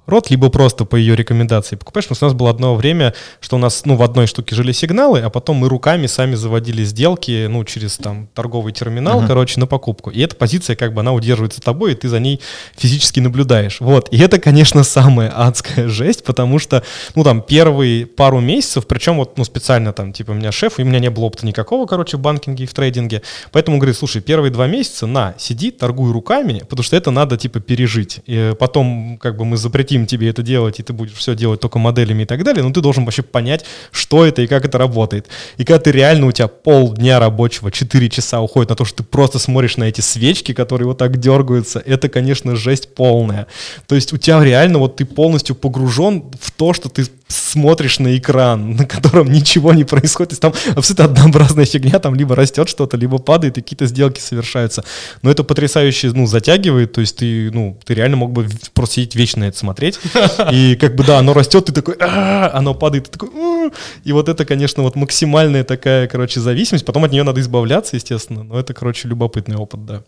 рот, 0.09 0.31
либо 0.31 0.49
просто 0.49 0.85
по 0.85 0.97
ее 0.97 1.15
рекомендации 1.15 1.77
покупаешь. 1.77 2.07
Потому 2.07 2.17
что 2.17 2.27
у 2.27 2.29
нас 2.29 2.37
было 2.37 2.51
одно 2.51 2.75
время, 2.75 3.15
что 3.41 3.57
у 3.57 3.59
нас 3.59 3.83
ну, 3.85 3.97
в 3.97 4.03
одной 4.03 4.27
штуке 4.27 4.55
жили 4.55 4.73
сигналы, 4.73 5.21
а 5.21 5.31
потом 5.31 5.57
мы 5.57 5.69
руками 5.69 6.07
сами 6.07 6.35
заводили 6.35 6.83
сделки 6.85 7.47
ну, 7.47 7.65
через 7.65 7.97
там 7.97 8.29
торговый 8.35 8.73
терминал, 8.73 9.23
uh-huh. 9.23 9.27
короче, 9.27 9.61
на 9.61 9.67
покупку. 9.67 10.11
И 10.11 10.21
эта 10.21 10.35
позиция 10.35 10.77
как 10.77 10.95
бы 10.95 11.01
она 11.01 11.13
удерживается 11.13 11.61
тобой, 11.61 11.93
и 11.93 11.95
ты 11.95 12.09
за 12.09 12.21
ней 12.21 12.41
физически 12.77 13.21
наблюдаешь. 13.21 13.81
Вот. 13.81 14.09
И 14.11 14.19
это, 14.19 14.39
конечно, 14.39 14.83
самая 14.85 15.31
адская 15.35 15.89
жесть, 15.99 16.25
потому 16.25 16.59
что, 16.59 16.83
ну, 17.15 17.25
там, 17.25 17.43
первые 17.43 18.07
пару 18.07 18.41
месяцев, 18.41 18.87
причем 18.87 19.17
вот, 19.17 19.37
ну, 19.37 19.45
специально 19.45 19.93
там, 19.93 20.13
типа, 20.13 20.33
у 20.33 20.35
меня 20.35 20.53
шеф, 20.53 20.79
и 20.79 20.83
у 20.83 20.87
меня 20.87 20.99
не 20.99 21.11
было 21.11 21.25
опыта 21.25 21.47
никакого, 21.47 21.87
короче, 21.87 22.17
в 22.17 22.21
банкинге 22.21 22.65
и 22.65 22.67
в 22.67 22.75
трейдинге, 22.75 23.23
поэтому 23.53 23.79
говорит, 23.79 23.97
слушай, 23.97 24.23
первые 24.23 24.51
два 24.51 24.67
месяца, 24.67 25.07
на, 25.07 25.35
сиди, 25.39 25.71
торгуй 25.71 26.13
руками, 26.13 26.63
потому 26.69 26.83
что 26.83 26.97
это 26.97 27.11
надо, 27.11 27.37
типа, 27.37 27.61
пережить. 27.61 28.21
И 28.27 28.55
потом, 28.59 29.19
как 29.19 29.37
бы, 29.37 29.45
мы 29.45 29.57
запретим 29.57 29.98
запретим 29.99 30.07
тебе 30.07 30.29
это 30.29 30.43
делать, 30.43 30.81
и 30.81 30.83
ты 30.83 30.93
будешь 30.93 31.15
все 31.15 31.35
делать 31.35 31.61
только 31.61 31.79
моделями 31.79 32.23
и 32.23 32.27
так 32.27 32.43
далее, 32.45 32.63
но 32.63 32.73
ты 32.73 32.81
должен 32.81 33.05
вообще 33.05 33.23
понять, 33.23 33.65
что 33.93 34.25
это 34.25 34.43
и 34.43 34.47
как 34.47 34.65
это 34.65 34.79
работает. 34.79 35.29
И 35.59 35.65
когда 35.65 35.79
ты 35.79 35.93
реально, 35.93 36.27
у 36.27 36.33
тебя 36.33 36.49
полдня 36.49 37.19
рабочего, 37.19 37.71
4 37.71 38.09
часа 38.09 38.41
уходит 38.41 38.71
на 38.71 38.77
то, 38.77 38.85
что 38.85 38.99
ты 38.99 39.03
просто 39.03 39.39
смотришь 39.39 39.77
на 39.77 39.85
эти 39.85 40.01
свечки, 40.01 40.55
которые 40.55 40.87
вот 40.87 40.99
так 40.99 41.19
дергаются, 41.19 41.83
это, 41.87 42.09
конечно, 42.09 42.57
жесть 42.57 42.95
полная. 42.95 43.47
То 43.87 43.95
есть 43.95 44.13
у 44.13 44.17
тебя 44.17 44.45
реально 44.45 44.79
вот 44.79 44.97
ты 44.97 45.05
полностью 45.05 45.55
погружен 45.55 46.23
в 46.41 46.51
то, 46.51 46.73
что 46.73 46.89
ты 46.89 47.05
смотришь 47.29 47.99
на 47.99 48.17
экран, 48.17 48.71
на 48.77 48.85
котором 48.85 49.31
ничего 49.31 49.73
не 49.73 49.85
происходит. 49.85 50.31
То 50.31 50.33
есть 50.33 50.43
там 50.43 50.75
абсолютно 50.77 51.05
однообразная 51.05 51.65
фигня, 51.65 51.99
там 51.99 52.15
либо 52.15 52.35
растет 52.35 52.69
что-то, 52.69 52.97
либо 52.97 53.19
падает, 53.19 53.59
и 53.59 53.63
какие-то 53.63 53.87
сделки 53.87 54.21
совершаются. 54.21 54.85
Но 55.23 55.31
это 55.31 55.45
потрясающе, 55.45 56.13
ну, 56.15 56.27
затягивает, 56.27 56.93
то 56.93 57.01
есть 57.01 57.17
ты, 57.17 57.51
ну, 57.53 57.79
ты 57.85 57.95
реально 57.95 58.17
мог 58.17 58.33
бы 58.33 58.49
просто 58.75 58.97
сидеть 58.97 59.15
вечно 59.15 59.45
это 59.45 59.59
смотреть. 59.59 59.88
И 60.53 60.77
как 60.77 60.95
бы, 60.95 61.05
да, 61.05 61.19
оно 61.19 61.33
растет, 61.35 61.67
ты 61.67 61.73
такой, 61.73 61.95
оно 61.97 62.75
падает, 62.75 63.05
ты 63.05 63.19
такой, 63.19 63.31
и 64.05 64.13
вот 64.13 64.29
это, 64.29 64.45
конечно, 64.45 64.83
вот 64.83 64.97
максимальная 64.97 65.65
такая, 65.65 66.07
короче, 66.07 66.41
зависимость. 66.41 66.85
Потом 66.85 67.05
от 67.05 67.13
нее 67.13 67.23
надо 67.23 67.41
избавляться, 67.41 67.97
естественно, 67.97 68.43
но 68.43 68.59
это, 68.59 68.75
короче, 68.75 69.09
любопытный 69.09 69.57
опыт, 69.57 69.85
да. 69.85 70.03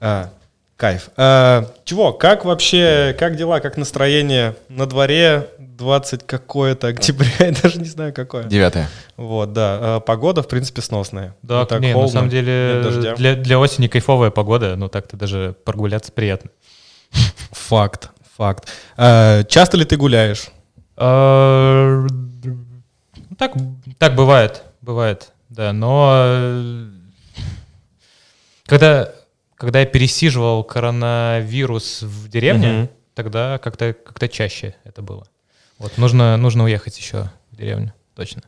А, 0.00 0.30
Кайф. 0.76 1.08
А, 1.16 1.70
чего, 1.84 2.12
как 2.12 2.44
вообще, 2.44 3.16
как 3.18 3.36
дела, 3.36 3.60
как 3.60 3.78
настроение 3.78 4.56
на 4.68 4.84
дворе 4.84 5.48
20 5.58 6.26
какое-то 6.26 6.88
октября, 6.88 7.30
я 7.46 7.52
даже 7.52 7.78
не 7.78 7.88
знаю 7.88 8.12
какое. 8.12 8.44
Девятое. 8.44 8.88
Вот, 9.16 9.54
да. 9.54 9.78
А, 9.80 10.00
погода, 10.00 10.42
в 10.42 10.48
принципе, 10.48 10.82
сносная. 10.82 11.34
Да, 11.40 11.60
Не 11.60 11.66
так 11.66 11.80
не, 11.80 11.88
на 11.88 11.94
холодно, 11.94 12.12
самом 12.12 12.30
деле 12.30 13.14
для, 13.16 13.36
для 13.36 13.58
осени 13.58 13.88
кайфовая 13.88 14.30
погода, 14.30 14.76
ну 14.76 14.88
так-то 14.88 15.16
даже 15.16 15.54
прогуляться 15.64 16.12
приятно. 16.12 16.50
Факт, 17.52 18.10
факт. 18.36 18.68
А, 18.96 19.42
часто 19.44 19.76
ли 19.76 19.84
ты 19.84 19.96
гуляешь? 19.96 20.48
А, 20.96 22.06
ну, 22.44 22.56
Так, 23.38 23.54
так 23.98 24.14
бывает, 24.14 24.62
бывает, 24.80 25.32
да, 25.48 25.72
но 25.72 26.12
э, 26.14 26.88
когда, 28.64 29.12
когда 29.56 29.80
я 29.80 29.86
пересиживал 29.86 30.64
коронавирус 30.64 32.02
в 32.02 32.28
деревне, 32.28 32.88
тогда 33.14 33.58
как-то 33.58 33.92
как 33.92 34.30
чаще 34.30 34.74
это 34.84 35.02
было. 35.02 35.26
Вот, 35.78 35.98
нужно, 35.98 36.36
нужно 36.36 36.64
уехать 36.64 36.98
еще 36.98 37.30
в 37.50 37.56
деревню, 37.56 37.92
точно. 38.14 38.42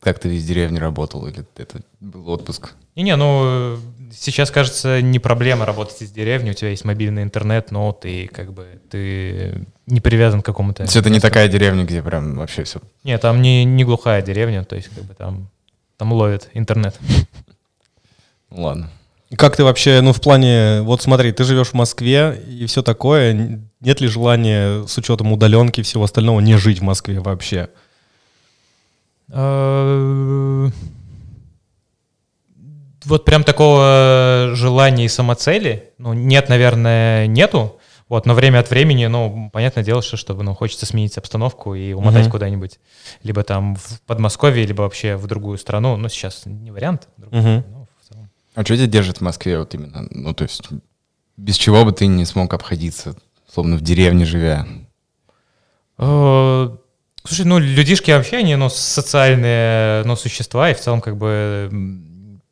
Как 0.00 0.18
ты 0.18 0.34
из 0.36 0.44
деревни 0.44 0.78
работал? 0.78 1.26
Или 1.26 1.44
это 1.56 1.80
был 2.00 2.28
отпуск? 2.28 2.74
Не-не, 2.94 3.16
ну, 3.16 3.42
э, 3.44 3.78
сейчас, 4.12 4.50
кажется, 4.50 5.02
не 5.02 5.18
проблема 5.18 5.66
работать 5.66 6.02
из 6.02 6.10
деревни, 6.10 6.50
у 6.50 6.54
тебя 6.54 6.70
есть 6.70 6.84
мобильный 6.84 7.22
интернет, 7.22 7.70
но 7.70 7.92
ты 7.92 8.28
как 8.28 8.52
бы, 8.52 8.80
ты 8.90 9.66
не 9.86 10.00
привязан 10.00 10.42
к 10.42 10.46
какому-то... 10.46 10.78
То 10.78 10.82
есть 10.84 10.96
это 10.96 11.10
не 11.10 11.20
такая 11.20 11.48
деревня, 11.48 11.84
где 11.84 12.02
прям 12.02 12.36
вообще 12.36 12.64
все... 12.64 12.80
Нет, 13.04 13.20
там 13.20 13.42
не, 13.42 13.64
не 13.64 13.84
глухая 13.84 14.22
деревня, 14.22 14.64
то 14.64 14.76
есть 14.76 14.88
как 14.88 15.04
бы 15.04 15.14
там, 15.14 15.48
там 15.96 16.12
ловит 16.12 16.48
интернет. 16.54 16.96
Ладно. 18.50 18.90
И 19.30 19.36
Как 19.36 19.56
ты 19.56 19.64
вообще, 19.64 20.00
ну, 20.00 20.12
в 20.12 20.20
плане, 20.20 20.80
вот 20.82 21.02
смотри, 21.02 21.32
ты 21.32 21.44
живешь 21.44 21.68
в 21.68 21.74
Москве 21.74 22.40
и 22.48 22.64
все 22.66 22.82
такое, 22.82 23.60
нет 23.80 24.00
ли 24.00 24.08
желания 24.08 24.86
с 24.86 24.96
учетом 24.96 25.32
удаленки 25.32 25.80
и 25.80 25.82
всего 25.82 26.04
остального 26.04 26.40
не 26.40 26.56
жить 26.56 26.78
в 26.78 26.82
Москве 26.82 27.20
вообще? 27.20 27.68
Э, 29.30 30.70
Вот 33.04 33.24
прям 33.24 33.42
такого 33.44 34.50
желания 34.54 35.04
и 35.06 35.08
самоцели, 35.08 35.92
ну, 35.98 36.12
нет, 36.12 36.48
наверное, 36.50 37.26
нету. 37.26 37.78
Вот, 38.08 38.26
но 38.26 38.34
время 38.34 38.58
от 38.60 38.70
времени, 38.70 39.06
ну, 39.06 39.50
понятное 39.52 39.84
дело, 39.84 40.02
что 40.02 40.16
чтобы, 40.16 40.42
ну, 40.42 40.54
хочется 40.54 40.84
сменить 40.86 41.16
обстановку 41.16 41.74
и 41.74 41.92
умотать 41.92 42.22
Мгм. 42.24 42.30
куда-нибудь. 42.32 42.80
Либо 43.22 43.42
там 43.44 43.76
в 43.76 44.00
Подмосковье, 44.06 44.66
либо 44.66 44.82
вообще 44.82 45.16
в 45.16 45.26
другую 45.26 45.58
страну. 45.58 45.96
Ну, 45.96 46.08
сейчас 46.08 46.42
не 46.46 46.70
вариант. 46.70 47.08
другую, 47.16 47.42
Мгм. 47.42 47.64
но 47.70 47.86
в 48.02 48.08
целом. 48.08 48.30
А 48.54 48.64
что 48.64 48.76
тебя 48.76 48.86
держит 48.86 49.18
в 49.18 49.20
Москве 49.22 49.58
вот 49.58 49.74
именно? 49.74 50.06
Ну, 50.10 50.34
то 50.34 50.44
есть 50.44 50.68
без 51.36 51.56
чего 51.56 51.84
бы 51.84 51.92
ты 51.92 52.06
не 52.06 52.24
смог 52.24 52.52
обходиться, 52.52 53.14
словно 53.48 53.76
в 53.76 53.80
деревне 53.82 54.24
живя? 54.24 54.66
Слушай, 57.24 57.44
ну, 57.44 57.58
людишки 57.58 58.10
вообще, 58.10 58.38
они, 58.38 58.56
ну, 58.56 58.70
социальные, 58.70 60.04
ну, 60.04 60.16
существа, 60.16 60.70
и 60.70 60.74
в 60.74 60.80
целом, 60.80 61.00
как 61.00 61.16
бы, 61.16 61.70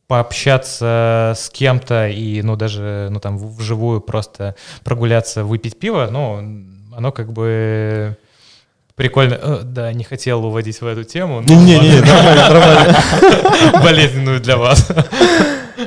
пообщаться 0.06 1.32
с 1.36 1.50
кем-то 1.50 2.08
и, 2.08 2.42
ну, 2.42 2.56
даже, 2.56 3.08
ну, 3.10 3.18
там, 3.20 3.38
вживую 3.38 4.00
просто 4.00 4.54
прогуляться, 4.84 5.44
выпить 5.44 5.78
пиво, 5.78 6.08
ну, 6.10 6.38
оно 6.96 7.12
как 7.12 7.32
бы 7.32 8.16
прикольно. 8.94 9.34
Э, 9.34 9.60
Да, 9.62 9.92
не 9.92 10.04
хотел 10.04 10.44
уводить 10.44 10.80
в 10.80 10.86
эту 10.86 11.04
тему. 11.04 11.42
Не-не-не, 11.42 12.00
нормально, 12.00 12.48
нормально. 12.48 12.96
Болезненную 13.82 14.40
для 14.40 14.56
вас. 14.56 14.88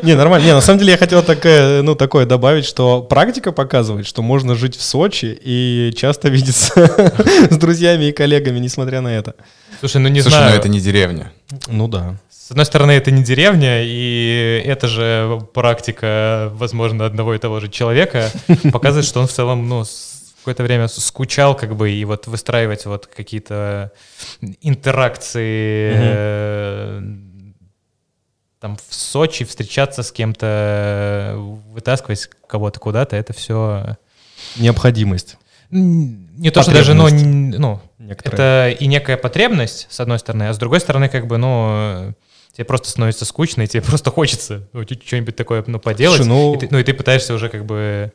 Не, 0.04 0.16
нормально. 0.16 0.46
Не, 0.46 0.54
на 0.54 0.62
самом 0.62 0.80
деле 0.80 0.92
я 0.92 0.98
хотел 0.98 1.24
такое, 1.24 1.82
ну, 1.82 1.96
такое 1.96 2.26
добавить, 2.26 2.66
что 2.66 3.02
практика 3.02 3.52
показывает, 3.52 4.06
что 4.06 4.22
можно 4.22 4.56
жить 4.56 4.76
в 4.76 4.82
Сочи 4.82 5.38
и 5.42 5.94
часто 5.96 6.30
видеться 6.30 6.74
с 7.50 7.58
друзьями 7.58 8.06
и 8.06 8.12
коллегами, 8.12 8.60
несмотря 8.60 9.02
на 9.02 9.10
это. 9.10 9.36
Слушай, 9.80 10.02
ну, 10.02 10.10
не 10.10 10.22
Слушай, 10.22 10.36
знаю. 10.36 10.52
ну 10.52 10.58
это 10.58 10.70
не 10.70 10.80
деревня. 10.80 11.32
Ну 11.68 11.88
да. 11.88 12.18
С 12.30 12.52
одной 12.52 12.66
стороны, 12.66 12.92
это 12.92 13.12
не 13.12 13.24
деревня, 13.24 13.84
и 13.84 14.64
это 14.66 14.88
же 14.88 15.40
практика, 15.54 16.50
возможно, 16.54 17.06
одного 17.06 17.36
и 17.36 17.38
того 17.38 17.60
же 17.60 17.70
человека 17.70 18.32
показывает, 18.72 19.06
что 19.06 19.20
он 19.20 19.28
в 19.28 19.32
целом, 19.32 19.70
ну, 19.70 19.86
какое-то 20.40 20.64
время 20.64 20.88
скучал, 20.88 21.56
как 21.56 21.76
бы, 21.76 21.92
и 21.92 22.04
вот 22.06 22.28
выстраивать 22.28 22.86
вот 22.86 23.06
какие-то 23.06 23.92
интеракции 24.62 25.92
э, 25.94 27.02
там 28.60 28.78
в 28.78 28.94
Сочи, 28.94 29.46
встречаться 29.46 30.04
с 30.04 30.12
кем-то, 30.12 31.36
вытаскивать 31.72 32.30
кого-то 32.48 32.80
куда-то, 32.80 33.16
это 33.16 33.34
все 33.34 33.98
Необходимость 34.58 35.38
не 35.72 36.50
то, 36.50 36.64
что 36.64 36.72
даже, 36.74 36.94
ну, 36.96 37.04
Потребность. 37.04 37.26
н- 37.26 37.50
ну, 37.62 37.80
некоторая. 38.00 38.72
это 38.72 38.84
и 38.84 38.88
некая 38.88 39.18
потребность, 39.18 39.86
с 39.92 40.00
одной 40.00 40.18
стороны, 40.18 40.44
а 40.48 40.54
с 40.54 40.58
другой 40.58 40.80
стороны, 40.80 41.10
как 41.10 41.28
бы, 41.28 41.38
ну, 41.38 42.14
тебе 42.54 42.66
просто 42.66 42.90
становится 42.90 43.24
скучно, 43.26 43.62
и 43.62 43.68
тебе 43.68 43.82
просто 43.84 44.10
хочется 44.10 44.68
ну, 44.74 44.82
что-нибудь 44.84 45.36
такое, 45.36 45.64
ну, 45.68 45.80
поделать. 45.80 46.18
Слушай, 46.18 46.30
ну- 46.30 46.56
и 46.56 46.58
ты, 46.58 46.68
ну, 46.72 46.80
и 46.80 46.84
ты 46.84 46.94
пытаешься 46.94 47.36
уже, 47.36 47.50
как 47.50 47.66
бы, 47.66 48.12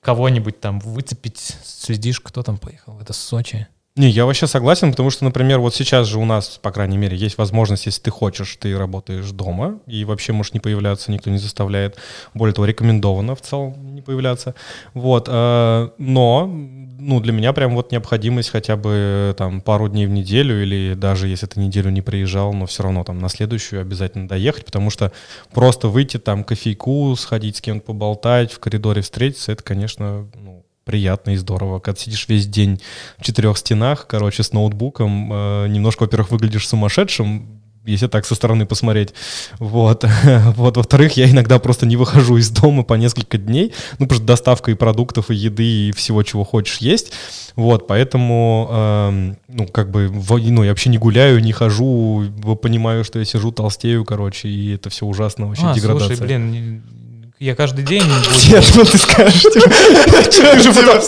кого-нибудь 0.00 0.60
там 0.60 0.78
выцепить, 0.78 1.56
следишь, 1.64 2.20
кто 2.20 2.44
там 2.44 2.56
поехал 2.58 2.92
в 2.92 3.02
это 3.02 3.12
Сочи. 3.12 3.66
Не, 3.98 4.10
я 4.10 4.26
вообще 4.26 4.46
согласен, 4.46 4.90
потому 4.90 5.08
что, 5.08 5.24
например, 5.24 5.58
вот 5.58 5.74
сейчас 5.74 6.06
же 6.06 6.18
у 6.18 6.26
нас, 6.26 6.58
по 6.60 6.70
крайней 6.70 6.98
мере, 6.98 7.16
есть 7.16 7.38
возможность, 7.38 7.86
если 7.86 8.02
ты 8.02 8.10
хочешь, 8.10 8.54
ты 8.60 8.76
работаешь 8.76 9.30
дома, 9.30 9.80
и 9.86 10.04
вообще 10.04 10.34
можешь 10.34 10.52
не 10.52 10.60
появляться, 10.60 11.10
никто 11.10 11.30
не 11.30 11.38
заставляет. 11.38 11.96
Более 12.34 12.52
того, 12.52 12.66
рекомендовано 12.66 13.34
в 13.34 13.40
целом 13.40 13.94
не 13.94 14.02
появляться. 14.02 14.54
Вот, 14.92 15.28
э, 15.30 15.88
но, 15.96 16.46
ну, 16.46 17.20
для 17.20 17.32
меня 17.32 17.54
прям 17.54 17.74
вот 17.74 17.90
необходимость 17.90 18.50
хотя 18.50 18.76
бы 18.76 19.34
там 19.38 19.62
пару 19.62 19.88
дней 19.88 20.06
в 20.06 20.10
неделю, 20.10 20.62
или 20.62 20.92
даже 20.92 21.28
если 21.28 21.46
ты 21.46 21.58
неделю 21.58 21.88
не 21.88 22.02
приезжал, 22.02 22.52
но 22.52 22.66
все 22.66 22.82
равно 22.82 23.02
там 23.02 23.18
на 23.18 23.30
следующую 23.30 23.80
обязательно 23.80 24.28
доехать, 24.28 24.66
потому 24.66 24.90
что 24.90 25.10
просто 25.54 25.88
выйти 25.88 26.18
там 26.18 26.44
кофейку, 26.44 27.16
сходить 27.16 27.56
с 27.56 27.60
кем-то 27.62 27.86
поболтать, 27.86 28.52
в 28.52 28.58
коридоре 28.58 29.00
встретиться, 29.00 29.52
это, 29.52 29.62
конечно, 29.62 30.28
ну, 30.34 30.65
приятно 30.90 31.32
и 31.32 31.36
здорово. 31.36 31.80
Когда 31.80 32.00
сидишь 32.00 32.28
весь 32.28 32.46
день 32.46 32.80
в 33.18 33.24
четырех 33.24 33.58
стенах, 33.58 34.06
короче, 34.06 34.42
с 34.42 34.52
ноутбуком, 34.52 35.30
э, 35.32 35.66
немножко, 35.68 36.04
во-первых, 36.04 36.30
выглядишь 36.30 36.66
сумасшедшим, 36.68 37.48
если 37.84 38.06
так 38.06 38.24
со 38.24 38.34
стороны 38.36 38.66
посмотреть. 38.66 39.12
Вот. 39.58 40.04
вот. 40.56 40.76
Во-вторых, 40.76 41.16
я 41.16 41.28
иногда 41.28 41.58
просто 41.58 41.86
не 41.86 41.96
выхожу 41.96 42.36
из 42.36 42.50
дома 42.50 42.84
по 42.84 42.94
несколько 42.94 43.36
дней, 43.36 43.74
ну, 43.98 44.06
потому 44.06 44.18
что 44.18 44.26
доставка 44.26 44.70
и 44.70 44.74
продуктов, 44.74 45.30
и 45.30 45.34
еды, 45.34 45.88
и 45.88 45.92
всего, 45.92 46.22
чего 46.22 46.44
хочешь 46.44 46.78
есть. 46.78 47.12
Вот, 47.56 47.86
поэтому, 47.88 48.68
эм, 48.70 49.36
ну, 49.48 49.66
как 49.66 49.90
бы, 49.90 50.08
в- 50.08 50.38
ну, 50.38 50.62
я 50.62 50.70
вообще 50.70 50.90
не 50.90 50.98
гуляю, 50.98 51.40
не 51.40 51.52
хожу, 51.52 52.26
понимаю, 52.62 53.02
что 53.02 53.18
я 53.18 53.24
сижу, 53.24 53.50
толстею, 53.50 54.04
короче, 54.04 54.48
и 54.48 54.74
это 54.74 54.90
все 54.90 55.04
ужасно, 55.06 55.46
вообще 55.48 55.62
а, 55.64 55.74
деградация. 55.74 56.16
слушай, 56.16 56.26
блин, 56.26 56.82
я 57.38 57.54
каждый 57.54 57.84
день... 57.84 58.02
Нет, 58.48 58.64
ну 58.74 58.84
ты 58.84 58.98
скажешь, 58.98 59.42
типа, 59.42 59.68
человек 60.30 60.62
же 60.62 60.72
потом- 60.72 61.02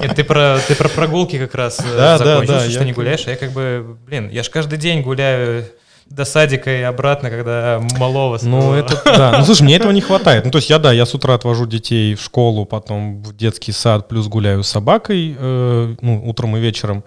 Нет, 0.00 0.14
ты 0.14 0.24
про, 0.24 0.58
ты 0.66 0.74
про 0.74 0.88
прогулки 0.88 1.38
как 1.38 1.54
раз 1.54 1.78
э, 1.80 1.82
Да, 1.96 2.18
да, 2.18 2.24
закончил, 2.24 2.54
да, 2.54 2.60
что 2.70 2.78
я- 2.80 2.84
не 2.84 2.92
гуляешь, 2.92 3.22
а 3.26 3.30
я 3.30 3.36
как 3.36 3.52
бы, 3.52 3.96
блин, 4.06 4.28
я 4.30 4.42
же 4.42 4.50
каждый 4.50 4.78
день 4.78 5.02
гуляю 5.02 5.64
до 6.06 6.24
садика 6.24 6.70
и 6.76 6.82
обратно, 6.82 7.30
когда 7.30 7.80
малого 7.98 8.38
Ну, 8.42 8.60
своего. 8.60 8.74
это, 8.74 9.00
да. 9.04 9.36
Ну, 9.38 9.44
слушай, 9.44 9.62
мне 9.62 9.76
этого 9.76 9.92
не 9.92 10.00
хватает. 10.00 10.44
Ну, 10.44 10.50
то 10.50 10.58
есть 10.58 10.68
я, 10.68 10.78
да, 10.78 10.92
я 10.92 11.06
с 11.06 11.14
утра 11.14 11.34
отвожу 11.34 11.66
детей 11.66 12.14
в 12.16 12.20
школу, 12.22 12.64
потом 12.66 13.22
в 13.22 13.36
детский 13.36 13.70
сад, 13.72 14.08
плюс 14.08 14.26
гуляю 14.26 14.64
с 14.64 14.68
собакой, 14.68 15.36
э, 15.38 15.94
ну, 16.00 16.22
утром 16.28 16.56
и 16.56 16.60
вечером. 16.60 17.04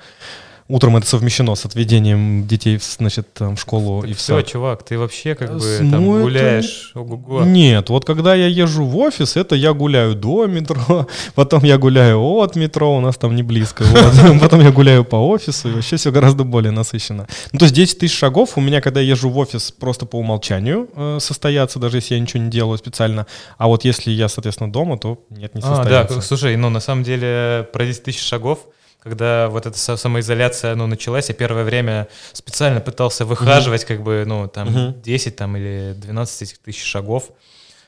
Утром 0.69 0.95
это 0.95 1.05
совмещено 1.05 1.55
с 1.55 1.65
отведением 1.65 2.47
детей, 2.47 2.79
значит, 2.81 3.33
там, 3.33 3.57
в 3.57 3.59
школу 3.59 4.03
и 4.03 4.13
в 4.13 4.17
Все, 4.17 4.37
сад. 4.37 4.47
чувак, 4.47 4.83
ты 4.83 4.97
вообще 4.97 5.35
как 5.35 5.53
бы 5.53 5.59
С- 5.59 5.79
там 5.79 5.91
ну, 5.91 6.15
это- 6.15 6.23
гуляешь, 6.23 6.91
ого-го. 6.95 7.43
Нет, 7.43 7.89
вот 7.89 8.05
когда 8.05 8.33
я 8.33 8.47
езжу 8.47 8.85
в 8.85 8.95
офис, 8.97 9.35
это 9.35 9.55
я 9.55 9.73
гуляю 9.73 10.15
до 10.15 10.45
метро, 10.47 11.07
потом 11.35 11.63
я 11.63 11.77
гуляю 11.77 12.21
от 12.21 12.55
метро, 12.55 12.95
у 12.95 13.01
нас 13.01 13.17
там 13.17 13.35
не 13.35 13.43
близко, 13.43 13.83
вот. 13.83 14.39
потом 14.41 14.61
я 14.61 14.71
гуляю 14.71 15.03
по 15.03 15.17
офису, 15.17 15.69
и 15.69 15.73
вообще 15.73 15.97
все 15.97 16.11
гораздо 16.11 16.45
более 16.45 16.71
насыщенно. 16.71 17.27
Ну, 17.51 17.59
то 17.59 17.65
есть 17.65 17.75
10 17.75 17.99
тысяч 17.99 18.17
шагов 18.17 18.57
у 18.57 18.61
меня, 18.61 18.79
когда 18.79 19.01
я 19.01 19.09
езжу 19.09 19.29
в 19.29 19.37
офис, 19.37 19.71
просто 19.71 20.05
по 20.05 20.15
умолчанию 20.17 20.89
э, 20.95 21.17
состоятся, 21.19 21.77
даже 21.79 21.97
если 21.97 22.15
я 22.15 22.21
ничего 22.21 22.41
не 22.41 22.49
делаю 22.49 22.77
специально. 22.77 23.27
А 23.57 23.67
вот 23.67 23.83
если 23.83 24.11
я, 24.11 24.29
соответственно, 24.29 24.71
дома, 24.71 24.97
то 24.97 25.19
нет, 25.29 25.55
не 25.55 25.61
А, 25.63 25.83
да, 25.83 26.21
слушай, 26.21 26.55
ну 26.55 26.69
на 26.69 26.79
самом 26.79 27.03
деле 27.03 27.67
про 27.73 27.85
10 27.85 28.03
тысяч 28.03 28.21
шагов, 28.21 28.59
когда 29.03 29.49
вот 29.49 29.65
эта 29.65 29.75
са- 29.77 29.97
самоизоляция, 29.97 30.75
ну, 30.75 30.87
началась, 30.87 31.27
я 31.29 31.35
первое 31.35 31.63
время 31.65 32.07
специально 32.31 32.79
пытался 32.79 33.25
выхаживать, 33.25 33.83
как 33.85 34.01
бы, 34.01 34.23
ну, 34.25 34.47
там, 34.47 34.69
Мгм. 34.69 35.01
10 35.01 35.35
там, 35.35 35.57
или 35.57 35.93
12 35.97 36.41
этих 36.43 36.57
тысяч 36.59 36.83
шагов. 36.83 37.29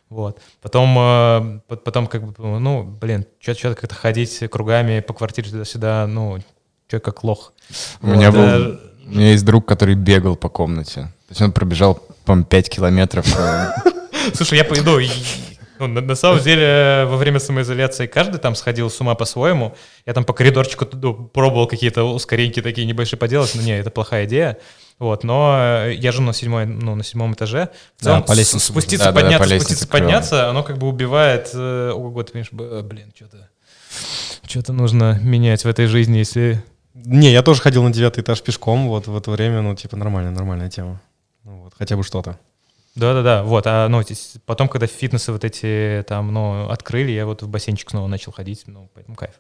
Вот. 0.09 0.39
Потом, 0.61 0.95
э, 0.99 1.59
по- 1.67 1.77
потом 1.77 2.07
как 2.07 2.23
бы, 2.23 2.59
ну, 2.59 2.83
блин, 2.83 3.25
что-то 3.39 3.75
как-то 3.75 3.95
ходить 3.95 4.43
кругами 4.51 4.99
по 4.99 5.13
квартире 5.13 5.49
туда-сюда, 5.49 6.05
ну, 6.07 6.39
что 6.87 6.99
как 6.99 7.23
лох. 7.23 7.53
У 8.01 8.07
меня 8.07 8.29
Вот, 8.31 8.37
э, 8.39 8.59
был... 8.59 8.79
У 9.07 9.09
меня 9.11 9.31
есть 9.31 9.45
друг, 9.45 9.65
который 9.67 9.95
бегал 9.95 10.35
по 10.35 10.49
комнате. 10.49 11.01
То 11.27 11.31
есть 11.31 11.41
он 11.41 11.51
пробежал, 11.51 11.95
по-моему, 12.25 12.45
5 12.45 12.69
километров. 12.69 13.25
э, 13.39 13.69
Слушай, 14.33 14.57
я 14.59 14.63
пойду, 14.65 14.99
Ну, 15.79 15.87
на, 15.87 16.01
на 16.01 16.15
самом 16.15 16.39
деле, 16.41 17.05
во 17.07 17.17
время 17.17 17.39
самоизоляции 17.39 18.07
каждый 18.07 18.39
там 18.39 18.55
сходил 18.55 18.89
с 18.89 18.99
ума 19.01 19.15
по-своему. 19.15 19.75
Я 20.05 20.13
там 20.13 20.23
по 20.23 20.33
коридорчику 20.33 20.87
ну, 20.93 21.13
пробовал 21.27 21.67
какие-то 21.67 22.03
ускореньки 22.03 22.61
такие 22.61 22.87
небольшие 22.87 23.19
поделать, 23.19 23.51
но 23.55 23.61
не, 23.61 23.77
это 23.77 23.89
плохая 23.89 24.25
идея. 24.25 24.57
Вот, 24.97 25.25
но 25.25 25.55
э, 25.87 25.93
я 25.95 26.13
живу 26.13 26.25
на, 26.27 26.33
седьмой, 26.33 26.65
ну, 26.65 26.95
на 26.95 27.03
седьмом 27.03 27.33
этаже. 27.33 27.69
В 27.97 28.03
Да, 28.03 28.11
целом, 28.11 28.23
по 28.23 28.31
лестнице 28.31 28.65
спуститься, 28.67 29.05
Да, 29.07 29.11
да, 29.11 29.15
да, 29.15 29.21
подняться, 29.23 29.49
по 29.55 29.59
спуститься, 29.59 29.87
подняться, 29.87 30.49
оно 30.49 30.63
как 30.63 30.77
бы 30.77 30.87
убивает... 30.87 31.49
э, 31.53 31.91
Ого, 31.93 32.23
ты 32.23 32.31
понимаешь, 32.31 32.51
б- 32.53 32.81
блин, 32.81 33.11
что-то... 33.13 33.49
Что-то 34.47 34.71
нужно 34.73 35.19
менять 35.21 35.65
в 35.65 35.67
этой 35.67 35.87
жизни, 35.87 36.19
если... 36.19 36.63
Не, 36.93 37.31
я 37.31 37.41
тоже 37.43 37.61
ходил 37.61 37.83
на 37.83 37.91
девятый 37.91 38.23
этаж 38.23 38.41
пешком, 38.41 38.87
вот 38.87 39.07
в 39.07 39.17
это 39.17 39.31
время, 39.31 39.61
ну, 39.61 39.75
типа, 39.75 39.97
нормальная, 39.97 40.31
нормальная 40.31 40.69
тема. 40.69 41.01
Ну, 41.43 41.63
вот, 41.63 41.73
хотя 41.77 41.97
бы 41.97 42.03
что-то. 42.03 42.39
Да-да-да, 42.95 43.43
вот, 43.43 43.67
а 43.67 43.89
ну, 43.89 44.01
потом, 44.45 44.69
когда 44.69 44.87
фитнесы 44.87 45.33
вот 45.33 45.43
эти 45.43 46.03
там, 46.07 46.33
ну, 46.33 46.69
открыли, 46.69 47.11
я 47.11 47.25
вот 47.25 47.43
в 47.43 47.49
бассейнчик 47.49 47.89
снова 47.89 48.07
начал 48.07 48.31
ходить, 48.31 48.63
ну, 48.67 48.89
поэтому 48.93 49.17
кайф. 49.17 49.33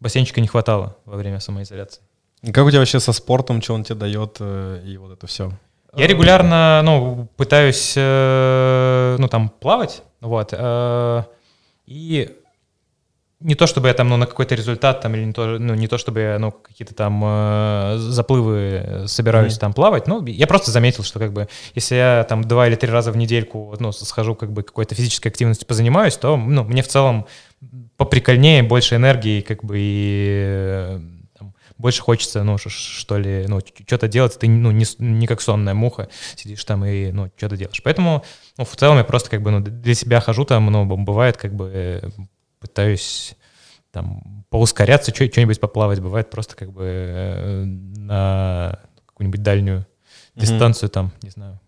Бассейнчика 0.00 0.40
не 0.40 0.48
хватало 0.48 0.96
во 1.04 1.16
время 1.16 1.40
самоизоляции. 1.40 2.02
Как 2.42 2.64
у 2.64 2.70
тебя 2.70 2.78
вообще 2.78 2.98
со 2.98 3.12
спортом, 3.12 3.60
что 3.60 3.74
он 3.74 3.84
тебе 3.84 3.96
дает, 3.96 4.38
э, 4.40 4.82
и 4.86 4.96
вот 4.96 5.12
это 5.12 5.26
все? 5.26 5.52
Я 5.94 6.06
регулярно, 6.06 6.80
ну, 6.82 7.28
пытаюсь, 7.36 7.92
э, 7.96 9.16
ну, 9.18 9.28
там, 9.28 9.50
плавать, 9.50 10.02
вот, 10.22 10.50
э, 10.52 11.24
и 11.86 12.39
не 13.40 13.54
то, 13.54 13.66
чтобы 13.66 13.88
я 13.88 13.94
там, 13.94 14.08
ну, 14.08 14.16
на 14.18 14.26
какой-то 14.26 14.54
результат 14.54 15.00
там, 15.00 15.14
или 15.14 15.24
не 15.24 15.32
то, 15.32 15.58
ну, 15.58 15.74
не 15.74 15.88
то, 15.88 15.96
чтобы 15.96 16.20
я, 16.20 16.38
ну, 16.38 16.52
какие-то 16.52 16.94
там 16.94 17.22
э, 17.24 17.94
заплывы 17.98 19.04
собираюсь 19.06 19.54
Мгм. 19.54 19.60
там 19.60 19.72
плавать, 19.72 20.06
ну, 20.06 20.24
я 20.26 20.46
просто 20.46 20.70
заметил, 20.70 21.04
что, 21.04 21.18
как 21.18 21.32
бы, 21.32 21.48
если 21.74 21.94
я 21.94 22.26
там 22.28 22.44
два 22.44 22.68
или 22.68 22.74
три 22.74 22.90
раза 22.90 23.12
в 23.12 23.16
недельку, 23.16 23.74
ну, 23.80 23.92
схожу, 23.92 24.34
как 24.34 24.52
бы, 24.52 24.62
какой-то 24.62 24.94
физической 24.94 25.28
активностью 25.28 25.66
позанимаюсь, 25.66 26.16
то, 26.16 26.36
ну, 26.36 26.64
мне 26.64 26.82
в 26.82 26.88
целом 26.88 27.26
поприкольнее, 27.96 28.62
больше 28.62 28.96
энергии, 28.96 29.40
как 29.40 29.64
бы, 29.64 29.76
и 29.78 30.36
э, 30.38 31.00
там, 31.38 31.54
больше 31.78 32.02
хочется, 32.02 32.42
ну, 32.42 32.58
что 32.58 33.16
ли, 33.16 33.46
ну, 33.48 33.60
что-то 33.86 34.06
делать, 34.06 34.38
ты, 34.38 34.48
ну, 34.50 34.70
не, 34.70 34.84
не 34.98 35.26
как 35.26 35.40
сонная 35.40 35.72
муха, 35.74 36.08
сидишь 36.36 36.64
там 36.64 36.84
и, 36.84 37.10
ну, 37.10 37.30
что-то 37.38 37.56
делаешь. 37.56 37.80
Поэтому, 37.82 38.22
ну, 38.58 38.64
в 38.66 38.76
целом 38.76 38.98
я 38.98 39.04
просто, 39.04 39.30
как 39.30 39.40
бы, 39.40 39.50
ну, 39.50 39.60
для 39.60 39.94
себя 39.94 40.20
хожу 40.20 40.44
там, 40.44 40.66
ну, 40.66 40.84
бывает, 40.84 41.38
как 41.38 41.54
бы, 41.54 41.70
э, 41.74 42.08
пытаюсь 42.60 43.34
там 43.90 44.44
поускоряться, 44.50 45.12
что-нибудь 45.14 45.58
поплавать, 45.58 46.00
бывает 46.00 46.30
просто, 46.30 46.54
как 46.54 46.72
бы, 46.72 46.84
э, 46.84 47.64
на 47.64 48.78
какую-нибудь 49.06 49.42
дальнюю 49.42 49.78
Мгм. 49.78 49.86
дистанцию 50.46 50.90
там, 50.90 51.12
не 51.22 51.30
знаю, 51.30 51.58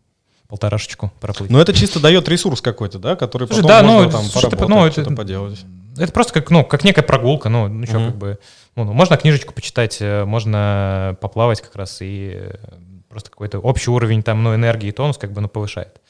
полторашечку 0.46 1.12
проплыть. 1.20 1.50
Но 1.50 1.61
это 1.61 1.72
чисто 1.72 1.98
дает 1.98 2.28
ресурс 2.28 2.61
какой-то, 2.61 2.98
да, 2.98 3.16
который 3.16 3.48
Слушай, 3.48 3.62
потом 3.62 3.68
да, 3.68 3.83
можно 3.83 4.05
ну, 4.05 4.11
там 4.11 4.22
слушай, 4.24 4.50
ты, 4.50 4.57
поработать, 4.57 4.68
ну, 4.70 4.85
это- 4.87 4.92
что-то 5.02 5.16
поделать. 5.16 5.64
Это 5.98 6.12
просто 6.12 6.33
как, 6.35 6.50
ну, 6.50 6.64
как 6.64 6.85
некая 6.85 7.02
прогулка, 7.02 7.48
ну, 7.48 7.68
ну 7.68 7.85
что, 7.87 7.98
Мгм. 7.98 8.07
как 8.07 8.16
бы, 8.16 8.38
ну, 8.76 8.85
ну, 8.85 8.92
можно 8.92 9.16
книжечку 9.16 9.52
почитать, 9.52 9.98
э, 10.00 10.24
можно 10.24 11.16
поплавать 11.20 11.61
как 11.61 11.74
раз 11.76 11.98
и 12.00 12.33
э, 12.35 12.55
просто 13.09 13.31
какой-то 13.31 13.59
общий 13.59 13.90
уровень 13.90 14.22
там, 14.22 14.42
ну, 14.42 14.55
энергии 14.55 14.88
и 14.88 14.92
тонус 14.92 15.18
как 15.18 15.33
бы, 15.33 15.40
ну, 15.40 15.48
повышает. 15.48 16.00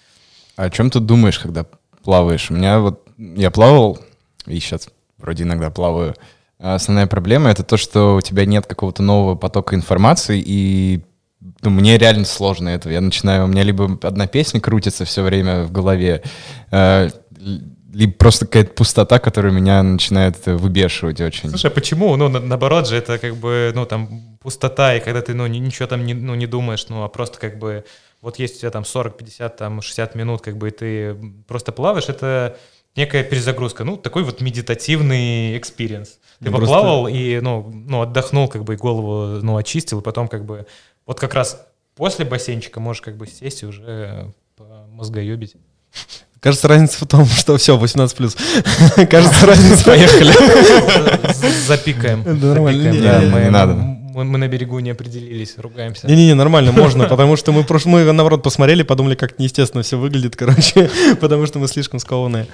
А 0.56 0.64
о 0.64 0.70
чем 0.70 0.90
ты 0.90 1.00
думаешь, 1.00 1.38
когда 1.38 1.64
плаваешь? 2.04 2.50
У 2.50 2.54
меня 2.54 2.78
вот... 2.78 3.02
Я 3.16 3.50
плавал, 3.50 3.98
и 4.46 4.58
сейчас 4.60 4.88
вроде 5.18 5.44
иногда 5.44 5.70
плаваю. 5.70 6.14
А 6.58 6.74
Основная 6.76 7.06
проблема— 7.06 7.50
это 7.50 7.64
то, 7.64 7.76
что 7.76 8.16
у 8.16 8.20
тебя 8.20 8.44
нет 8.44 8.66
какого-то 8.66 9.02
нового 9.02 9.34
потока 9.34 9.74
информации, 9.74 10.42
и 10.44 11.02
ну, 11.62 11.70
мне 11.70 11.98
реально 11.98 12.24
сложно 12.24 12.68
это. 12.68 12.88
Я 12.90 13.00
начинаю... 13.00 13.44
У 13.44 13.46
меня 13.48 13.64
либо 13.64 13.98
одна 14.06 14.26
песня 14.28 14.60
крутится 14.60 15.04
все 15.04 15.22
время 15.22 15.64
в 15.64 15.72
голове, 15.72 16.22
э, 16.70 17.08
либо 17.92 18.12
просто 18.12 18.46
какая-то 18.46 18.72
пустота, 18.74 19.18
которая 19.18 19.52
меня 19.52 19.82
начинает 19.82 20.46
выбешивать 20.46 21.20
очень. 21.20 21.50
Слушай, 21.50 21.66
а 21.66 21.70
почему? 21.70 22.16
Ну, 22.16 22.28
на- 22.28 22.40
наоборот 22.40 22.88
же, 22.88 22.96
это 22.96 23.18
как 23.18 23.36
бы, 23.36 23.72
ну, 23.74 23.84
там, 23.86 24.38
пустота, 24.40 24.94
и 24.94 25.00
когда 25.00 25.20
ты, 25.20 25.34
ну, 25.34 25.46
ни- 25.46 25.58
ничего 25.58 25.88
там 25.88 26.06
не, 26.06 26.14
ну, 26.14 26.34
не 26.34 26.46
думаешь, 26.46 26.86
ну, 26.88 27.02
а 27.02 27.08
просто 27.08 27.38
как 27.38 27.58
бы, 27.58 27.84
вот 28.20 28.38
есть 28.38 28.56
у 28.56 28.60
тебя 28.60 28.70
там 28.70 28.84
40, 28.84 29.18
50, 29.18 29.56
там, 29.56 29.82
60 29.82 30.14
минут, 30.14 30.42
как 30.42 30.56
бы, 30.56 30.68
и 30.68 30.70
ты 30.70 31.16
просто 31.48 31.72
плаваешь, 31.72 32.08
это 32.08 32.56
некая 32.96 33.22
перезагрузка, 33.24 33.84
ну, 33.84 33.96
такой 33.96 34.22
вот 34.22 34.40
медитативный 34.40 35.56
experience. 35.58 36.18
Ты 36.40 36.50
Ну, 36.50 36.56
просто- 36.56 36.74
поплавал 36.74 37.06
и, 37.08 37.40
ну, 37.40 37.70
ну, 37.86 38.02
отдохнул, 38.02 38.48
как 38.48 38.64
бы, 38.64 38.74
и 38.74 38.76
голову, 38.76 39.40
ну, 39.42 39.56
очистил, 39.56 40.00
и 40.00 40.02
потом, 40.02 40.28
как 40.28 40.44
бы, 40.44 40.66
вот 41.06 41.20
как 41.20 41.34
раз 41.34 41.66
после 41.96 42.24
бассейнчика 42.24 42.80
можешь, 42.80 43.02
как 43.02 43.16
бы, 43.16 43.26
сесть 43.26 43.62
и 43.62 43.66
уже 43.66 44.32
по 44.56 44.64
мозгоебить. 44.90 45.54
Кажется, 46.40 46.66
разница 46.66 47.04
в 47.04 47.08
том, 47.08 47.24
что 47.38 47.56
все, 47.56 47.76
18 47.76 48.16
плюс. 48.16 48.36
Кажется, 49.10 49.46
разница. 49.46 49.84
Поехали. 49.84 50.32
Запикаем. 51.66 52.22
Да, 52.24 52.46
нормально. 52.48 52.92
Да, 53.02 53.20
мы- 53.20 53.40
не 53.44 53.50
надо. 53.50 53.91
Мы, 54.14 54.24
мы 54.24 54.36
на 54.36 54.46
берегу 54.46 54.78
не 54.80 54.90
определились, 54.90 55.54
ругаемся. 55.56 56.06
Не-не-не, 56.06 56.34
нормально, 56.34 56.72
можно, 56.72 57.04
потому 57.08 57.36
что 57.36 57.50
мы 57.52 57.64
мы 57.86 58.12
наоборот 58.12 58.42
посмотрели, 58.42 58.82
подумали, 58.82 59.14
как 59.14 59.38
неестественно 59.38 59.82
все 59.82 59.96
выглядит, 59.96 60.36
короче, 60.36 60.90
потому 61.20 61.46
что 61.46 61.58
мы 61.58 61.66
слишком 61.66 61.98
скованные. 61.98 62.46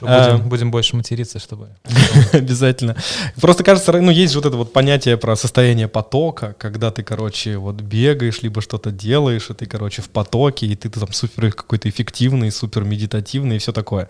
Будем, 0.00 0.12
А. 0.12 0.38
будем 0.38 0.70
больше 0.72 0.96
материться, 0.96 1.38
чтобы... 1.38 1.68
Обязательно. 2.32 2.96
Просто 3.40 3.62
кажется, 3.62 3.92
ну, 3.92 4.10
есть 4.10 4.32
же 4.32 4.40
вот 4.40 4.46
это 4.46 4.56
вот 4.56 4.72
понятие 4.72 5.16
про 5.16 5.36
состояние 5.36 5.86
потока, 5.86 6.56
когда 6.58 6.90
ты, 6.90 7.04
короче, 7.04 7.58
вот 7.58 7.76
бегаешь, 7.76 8.42
либо 8.42 8.60
что-то 8.60 8.90
делаешь, 8.90 9.50
и 9.50 9.54
ты, 9.54 9.66
короче, 9.66 10.02
в 10.02 10.08
потоке, 10.08 10.66
и 10.66 10.74
ты, 10.74 10.90
там 10.90 11.12
супер 11.12 11.52
какой-то 11.52 11.88
эффективный, 11.88 12.50
супер 12.50 12.82
медитативный 12.82 13.56
и 13.56 13.58
все 13.60 13.72
такое. 13.72 14.08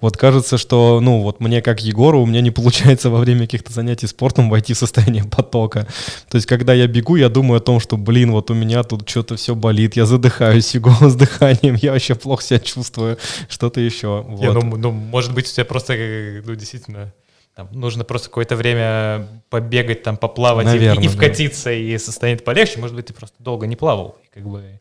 Вот 0.00 0.16
кажется, 0.16 0.56
что, 0.56 1.00
ну, 1.02 1.20
вот 1.22 1.40
мне 1.40 1.60
как 1.60 1.80
Егору, 1.82 2.22
у 2.22 2.26
меня 2.26 2.40
не 2.40 2.50
получается 2.50 3.10
во 3.10 3.18
время 3.18 3.40
каких-то 3.40 3.72
занятий 3.72 4.06
спортом 4.06 4.48
войти 4.48 4.72
в 4.72 4.78
состояние 4.78 5.24
потока. 5.24 5.86
То 6.30 6.36
есть, 6.36 6.45
когда 6.46 6.72
я 6.74 6.86
бегу, 6.86 7.16
я 7.16 7.28
думаю 7.28 7.58
о 7.58 7.60
том, 7.60 7.80
что, 7.80 7.96
блин, 7.96 8.30
вот 8.32 8.50
у 8.50 8.54
меня 8.54 8.82
тут 8.82 9.08
что-то 9.08 9.36
все 9.36 9.54
болит, 9.54 9.96
я 9.96 10.06
задыхаюсь, 10.06 10.68
фигово 10.72 11.08
с 11.10 11.14
дыханием, 11.14 11.74
я 11.74 11.92
вообще 11.92 12.14
плохо 12.14 12.42
себя 12.42 12.58
чувствую, 12.60 13.18
что-то 13.48 13.80
еще. 13.80 14.24
Не, 14.28 14.48
Вот. 14.50 14.62
ну, 14.64 14.76
ну, 14.76 14.90
может 14.92 15.34
быть, 15.34 15.48
у 15.48 15.52
тебя 15.52 15.64
просто, 15.64 15.94
э, 15.94 16.42
ну, 16.44 16.54
действительно, 16.54 17.12
там, 17.54 17.68
нужно 17.72 18.04
просто 18.04 18.28
какое-то 18.28 18.54
время 18.56 19.26
побегать, 19.48 20.02
там, 20.02 20.16
поплавать 20.18 20.66
и- 20.66 20.70
Наверно, 20.70 21.00
и, 21.00 21.08
да. 21.08 21.12
вкатиться, 21.14 21.72
и 21.72 21.96
станет 21.98 22.44
полегче. 22.44 22.78
Может 22.80 22.94
быть, 22.94 23.06
ты 23.06 23.14
просто 23.14 23.36
долго 23.42 23.66
не 23.66 23.76
плавал, 23.76 24.18
и, 24.24 24.34
как 24.34 24.46
бы, 24.46 24.80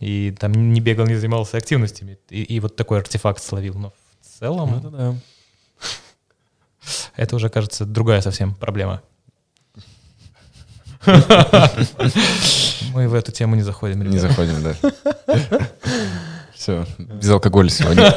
и 0.00 0.34
там 0.38 0.72
не 0.72 0.80
бегал, 0.80 1.06
не 1.06 1.14
занимался 1.14 1.56
активностями, 1.56 2.18
и, 2.30 2.42
и 2.42 2.58
вот 2.60 2.74
такой 2.74 2.98
артефакт 2.98 3.42
словил. 3.42 3.74
Но 3.78 3.92
в 4.22 4.38
целом 4.40 4.70
Ну, 4.72 4.78
это 4.78 4.88
да. 4.90 5.14
это 7.16 7.36
уже, 7.36 7.48
кажется, 7.48 7.84
другая 7.84 8.20
совсем 8.22 8.54
проблема. 8.54 9.02
Мы 12.94 13.08
в 13.08 13.14
эту 13.14 13.32
тему 13.32 13.54
не 13.56 13.62
заходим. 13.62 14.00
Не 14.02 14.16
ребята. 14.16 14.28
заходим, 14.28 14.54
да. 14.62 14.74
Все, 16.54 16.86
без 16.98 17.30
алкоголя 17.30 17.68
сегодня. 17.68 18.14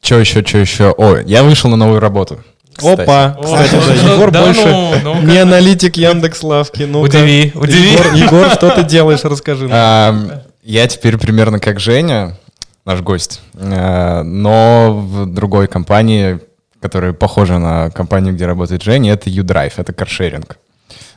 Че 0.00 0.18
еще, 0.18 0.44
что 0.44 0.58
еще? 0.58 0.90
О, 0.96 1.16
я 1.18 1.42
вышел 1.42 1.70
на 1.70 1.76
новую 1.76 2.00
работу. 2.00 2.40
кстати. 2.74 3.00
Опа! 3.02 3.36
Кстати, 3.42 3.70
да, 3.72 3.80
ну, 4.04 4.14
Егор 4.14 4.30
да 4.30 4.44
больше 4.44 4.66
ну, 4.66 4.94
ну-ка. 5.02 5.20
не 5.26 5.38
аналитик 5.38 5.96
Яндекс 5.96 6.42
Лавки. 6.42 6.82
Ну 6.82 7.00
Удиви, 7.00 7.52
удиви. 7.54 7.92
Егор, 7.92 8.12
Егор, 8.14 8.50
что 8.50 8.70
ты 8.70 8.82
делаешь? 8.82 9.20
Расскажи. 9.24 9.68
А, 9.72 10.42
Я 10.62 10.86
теперь 10.88 11.16
примерно 11.16 11.58
как 11.60 11.80
Женя, 11.80 12.36
наш 12.84 13.00
гость, 13.00 13.40
э, 13.54 14.22
но 14.22 14.92
в 14.94 15.26
другой 15.26 15.68
компании, 15.68 16.40
которая 16.84 17.14
похожа 17.14 17.58
на 17.58 17.88
компанию, 17.88 18.34
где 18.34 18.44
работает 18.44 18.82
Женя, 18.82 19.12
это 19.12 19.30
U-Drive, 19.30 19.72
это 19.78 19.94
каршеринг. 19.94 20.58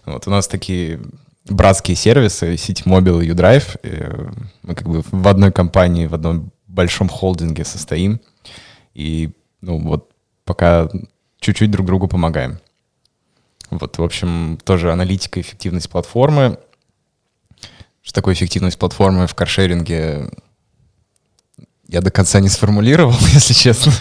Вот 0.05 0.25
у 0.25 0.29
нас 0.31 0.47
такие 0.47 1.01
братские 1.43 1.97
сервисы, 1.97 2.53
City 2.53 2.85
Mobile 2.85 3.21
и 3.21 3.27
U-Drive. 3.27 3.77
Мы 4.63 4.75
как 4.75 4.87
бы 4.87 5.03
в 5.11 5.27
одной 5.27 5.51
компании, 5.51 6.07
в 6.07 6.13
одном 6.13 6.51
большом 6.67 7.09
холдинге 7.09 7.65
состоим. 7.65 8.21
И, 8.93 9.31
ну, 9.59 9.77
вот 9.79 10.09
пока 10.45 10.87
чуть-чуть 11.41 11.69
друг 11.69 11.85
другу 11.85 12.07
помогаем. 12.07 12.59
Вот, 13.69 13.97
в 13.97 14.03
общем, 14.03 14.57
тоже 14.63 14.93
аналитика, 14.93 15.41
эффективность 15.41 15.89
платформы. 15.89 16.59
Что 18.03 18.13
такое 18.13 18.35
эффективность 18.35 18.79
платформы 18.79 19.27
в 19.27 19.35
каршеринге, 19.35 20.29
я 21.87 22.01
до 22.01 22.11
конца 22.11 22.39
не 22.39 22.49
сформулировал, 22.49 23.13
если 23.33 23.53
честно. 23.53 23.91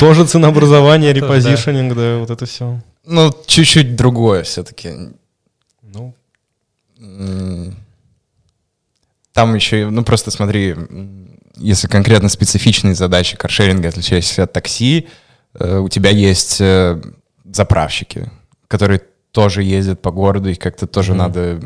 Тоже 0.00 0.26
ценообразование, 0.26 1.12
репозишнинг, 1.12 1.94
да, 1.94 2.18
вот 2.18 2.30
это 2.30 2.46
все. 2.46 2.80
Ну, 3.04 3.32
чуть-чуть 3.46 3.96
другое 3.96 4.42
все-таки. 4.44 4.92
Ну, 5.82 6.14
Там 9.32 9.54
еще, 9.54 9.90
ну 9.90 10.04
просто 10.04 10.30
смотри, 10.30 10.76
если 11.56 11.88
конкретно 11.88 12.28
специфичные 12.28 12.94
задачи 12.94 13.36
каршеринга 13.36 13.88
отличающиеся 13.88 14.44
от 14.44 14.52
такси, 14.52 15.08
э, 15.58 15.78
у 15.78 15.88
тебя 15.88 16.10
есть 16.10 16.60
э, 16.60 17.00
заправщики, 17.44 18.30
которые 18.68 19.00
тоже 19.32 19.62
ездят 19.64 20.00
по 20.00 20.12
городу, 20.12 20.48
их 20.50 20.58
как-то 20.60 20.86
тоже 20.86 21.12
Мгм. 21.14 21.18
надо 21.18 21.60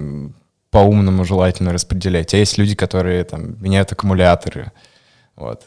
по-умному 0.70 1.24
желательно 1.24 1.72
распределять. 1.72 2.32
А 2.34 2.38
есть 2.38 2.58
люди, 2.58 2.74
которые 2.74 3.24
там 3.24 3.62
меняют 3.62 3.92
аккумуляторы. 3.92 4.72
Вот. 5.38 5.62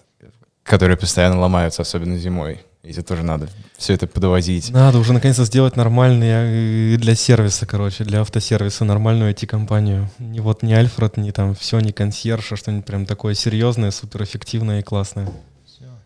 которые 0.63 0.97
постоянно 0.97 1.39
ломаются, 1.39 1.81
особенно 1.81 2.17
зимой. 2.17 2.59
Эти 2.83 3.01
тоже 3.01 3.23
надо 3.23 3.47
все 3.77 3.93
это 3.93 4.07
подвозить. 4.07 4.71
Надо 4.71 4.97
уже 4.97 5.13
наконец-то 5.13 5.45
сделать 5.45 5.75
нормальный 5.75 6.93
э, 6.93 6.97
для 6.97 7.13
сервиса, 7.15 7.67
короче, 7.67 8.03
для 8.03 8.21
автосервиса 8.21 8.85
нормальную 8.85 9.33
IT-компанию. 9.33 10.09
Не 10.17 10.39
вот 10.39 10.63
не 10.63 10.73
Альфред, 10.73 11.17
не 11.17 11.31
там 11.31 11.53
все, 11.53 11.79
не 11.79 11.91
консьерж, 11.91 12.51
а 12.51 12.55
что-нибудь 12.55 12.85
прям 12.85 13.05
такое 13.05 13.35
серьезное, 13.35 13.91
суперэффективное 13.91 14.79
и 14.79 14.83
классное. 14.83 15.29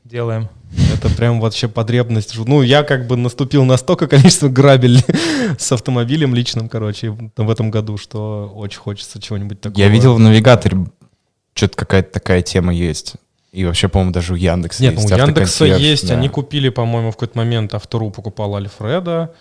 Делаем. 0.04 0.50
Это 0.94 1.10
прям 1.10 1.40
вообще 1.40 1.68
потребность. 1.68 2.38
Ну, 2.38 2.62
я 2.62 2.84
как 2.84 3.08
бы 3.08 3.16
наступил 3.16 3.64
на 3.64 3.78
столько 3.78 4.08
количества 4.10 4.50
грабель 4.50 5.02
с 5.58 5.72
автомобилем 5.72 6.36
личным, 6.36 6.70
короче, 6.70 7.10
в 7.10 7.50
этом 7.50 7.72
году, 7.72 7.98
что 7.98 8.52
очень 8.54 8.80
хочется 8.80 9.20
чего-нибудь 9.22 9.62
такого. 9.62 9.80
Я 9.80 9.88
видел 9.88 10.14
в 10.14 10.20
навигаторе, 10.20 10.86
что-то 11.56 11.78
какая-то 11.78 12.12
такая 12.12 12.42
тема 12.42 12.74
есть. 12.74 13.16
И 13.56 13.64
вообще, 13.64 13.88
по-моему, 13.88 14.12
даже 14.12 14.34
у 14.34 14.36
Яндекса 14.36 14.84
Нет, 14.84 14.96
ну, 14.96 15.02
есть 15.02 15.12
у 15.14 15.16
Яндекса 15.16 15.66
есть. 15.66 16.08
да. 16.10 16.16
Они 16.16 16.28
купили, 16.28 16.68
по-моему, 16.68 17.12
в 17.12 17.14
какой-то 17.14 17.38
момент 17.38 17.74
автору 17.74 18.12
покупал 18.12 18.56
Альфреда, 18.56 19.34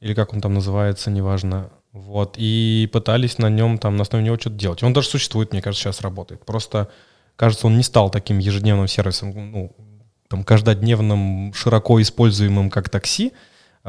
или 0.00 0.12
как 0.12 0.34
он 0.34 0.42
там 0.42 0.52
называется, 0.52 1.10
неважно. 1.10 1.70
Вот, 1.92 2.34
и 2.36 2.90
пытались 2.92 3.38
на 3.38 3.48
нем, 3.48 3.78
там, 3.78 3.96
на 3.96 4.02
основе 4.02 4.22
него 4.22 4.36
что-то 4.38 4.56
делать. 4.56 4.82
Он 4.82 4.92
даже 4.92 5.08
существует, 5.08 5.52
мне 5.52 5.62
кажется, 5.62 5.84
сейчас 5.84 6.02
работает. 6.02 6.44
Просто, 6.44 6.88
кажется, 7.36 7.66
он 7.66 7.78
не 7.78 7.82
стал 7.82 8.10
таким 8.10 8.38
ежедневным 8.38 8.86
сервисом, 8.86 9.32
ну, 9.52 9.72
там, 10.28 10.44
каждодневным, 10.44 11.54
широко 11.54 12.02
используемым 12.02 12.68
как 12.68 12.90
такси, 12.90 13.32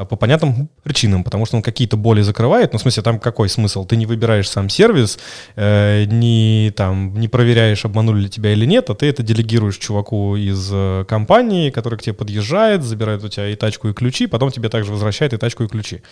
по 0.04 0.16
понятным 0.16 0.68
причинам, 0.82 1.24
потому 1.24 1.46
что 1.46 1.56
он 1.56 1.62
какие-то 1.62 1.96
боли 1.96 2.20
закрывает. 2.20 2.72
Ну, 2.72 2.78
в 2.78 2.82
смысле, 2.82 3.02
там 3.02 3.18
какой 3.18 3.48
смысл? 3.48 3.86
Ты 3.86 3.96
не 3.96 4.04
выбираешь 4.04 4.48
сам 4.48 4.68
сервис, 4.68 5.18
э, 5.56 6.04
не, 6.04 6.70
там, 6.76 7.18
не 7.18 7.28
проверяешь, 7.28 7.84
обманули 7.84 8.24
ли 8.24 8.28
тебя 8.28 8.52
или 8.52 8.66
нет, 8.66 8.90
а 8.90 8.94
ты 8.94 9.06
это 9.06 9.22
делегируешь 9.22 9.78
чуваку 9.78 10.36
из 10.36 10.68
э, 10.70 11.04
компании, 11.08 11.70
который 11.70 11.98
к 11.98 12.02
тебе 12.02 12.12
подъезжает, 12.12 12.82
забирает 12.82 13.24
у 13.24 13.28
тебя 13.28 13.48
и 13.48 13.56
тачку, 13.56 13.88
и 13.88 13.94
ключи, 13.94 14.26
потом 14.26 14.50
тебе 14.50 14.68
также 14.68 14.92
возвращает 14.92 15.32
и 15.32 15.38
тачку, 15.38 15.64
и 15.64 15.68
ключи. 15.68 16.02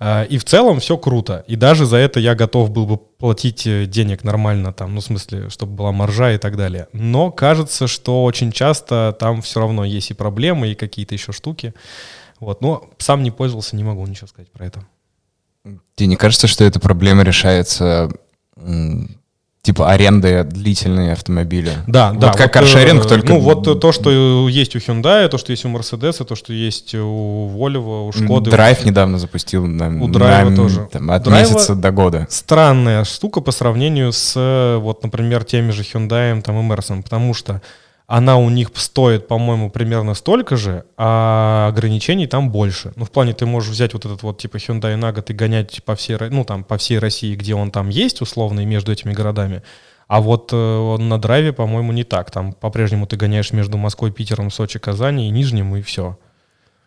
Э, 0.00 0.24
и 0.26 0.38
в 0.38 0.44
целом 0.44 0.80
все 0.80 0.96
круто. 0.96 1.44
И 1.46 1.56
даже 1.56 1.84
за 1.84 1.98
это 1.98 2.20
я 2.20 2.34
готов 2.34 2.70
был 2.70 2.86
бы 2.86 2.96
платить 2.96 3.66
э, 3.66 3.84
денег 3.84 4.24
нормально, 4.24 4.72
там, 4.72 4.94
ну, 4.94 5.00
в 5.00 5.04
смысле, 5.04 5.50
чтобы 5.50 5.72
была 5.72 5.92
маржа 5.92 6.32
и 6.32 6.38
так 6.38 6.56
далее. 6.56 6.88
Но 6.94 7.30
кажется, 7.30 7.86
что 7.86 8.24
очень 8.24 8.50
часто 8.50 9.14
там 9.20 9.42
все 9.42 9.60
равно 9.60 9.84
есть 9.84 10.10
и 10.10 10.14
проблемы, 10.14 10.68
и 10.68 10.74
какие-то 10.74 11.14
еще 11.14 11.32
штуки. 11.32 11.74
Вот, 12.40 12.60
но 12.60 12.88
сам 12.98 13.22
не 13.22 13.30
пользовался, 13.30 13.76
не 13.76 13.84
могу 13.84 14.06
ничего 14.06 14.26
сказать 14.26 14.50
про 14.52 14.66
это. 14.66 14.84
Тебе 15.94 16.06
не 16.08 16.16
кажется, 16.16 16.46
что 16.46 16.64
эта 16.64 16.78
проблема 16.80 17.22
решается 17.22 18.10
типа 19.62 19.90
арендой 19.90 20.44
длительные 20.44 21.12
автомобили? 21.14 21.72
Да, 21.88 22.12
Вот 22.12 22.20
да. 22.20 22.32
как 22.34 22.52
каршеринг, 22.52 23.04
э, 23.04 23.08
только- 23.08 23.28
Ну, 23.32 23.40
вот 23.40 23.66
э, 23.66 23.74
то, 23.74 23.90
что 23.90 24.48
есть 24.48 24.76
у 24.76 24.78
Hyundai, 24.78 25.26
то, 25.28 25.38
что 25.38 25.50
есть 25.50 25.64
у 25.64 25.68
Mercedes, 25.68 26.22
то, 26.24 26.36
что 26.36 26.52
есть 26.52 26.94
у 26.94 27.48
Volvo, 27.52 28.06
у 28.08 28.12
Шкоды. 28.12 28.50
Драйв 28.52 28.84
недавно 28.84 29.18
запустил 29.18 29.66
на, 29.66 29.88
У 30.04 30.08
Драйва 30.08 30.50
на, 30.50 30.56
тоже. 30.56 30.88
там, 30.92 31.10
от 31.10 31.26
Драйва- 31.26 31.30
месяца 31.40 31.74
до 31.74 31.90
года. 31.90 32.26
Странная 32.30 33.02
штука 33.02 33.40
по 33.40 33.50
сравнению 33.50 34.12
с, 34.12 34.34
э, 34.36 34.76
вот, 34.76 35.02
например, 35.02 35.42
теми 35.42 35.72
же 35.72 35.82
Hyundai 35.82 36.40
там, 36.42 36.60
и 36.60 36.72
Mercedes, 36.72 37.02
потому 37.02 37.34
что 37.34 37.60
она 38.06 38.38
у 38.38 38.48
них 38.50 38.70
стоит, 38.74 39.26
по-моему, 39.26 39.68
примерно 39.68 40.14
столько 40.14 40.56
же, 40.56 40.84
а 40.96 41.68
ограничений 41.68 42.26
там 42.26 42.50
больше. 42.50 42.92
Ну, 42.96 43.04
в 43.04 43.10
плане 43.10 43.32
ты 43.32 43.46
можешь 43.46 43.70
взять 43.70 43.94
вот 43.94 44.04
этот 44.04 44.22
вот 44.22 44.38
типа 44.38 44.56
Hyundai 44.56 45.12
год 45.12 45.30
и 45.30 45.32
гонять 45.32 45.82
по 45.84 45.96
всей, 45.96 46.16
ну, 46.30 46.44
там, 46.44 46.62
по 46.62 46.78
всей 46.78 46.98
России, 46.98 47.34
где 47.34 47.54
он 47.54 47.70
там 47.70 47.88
есть, 47.88 48.20
условно, 48.20 48.60
и 48.60 48.64
между 48.64 48.92
этими 48.92 49.12
городами. 49.12 49.62
А 50.06 50.20
вот 50.20 50.50
э, 50.52 50.96
на 50.98 51.18
драйве, 51.18 51.52
по-моему, 51.52 51.90
не 51.92 52.04
так. 52.04 52.30
Там 52.30 52.52
по-прежнему 52.52 53.06
ты 53.06 53.16
гоняешь 53.16 53.52
между 53.52 53.76
Москвой, 53.76 54.12
Питером, 54.12 54.50
Сочи, 54.50 54.78
Казани 54.78 55.26
и 55.26 55.30
Нижним, 55.30 55.74
и 55.74 55.82
все. 55.82 56.16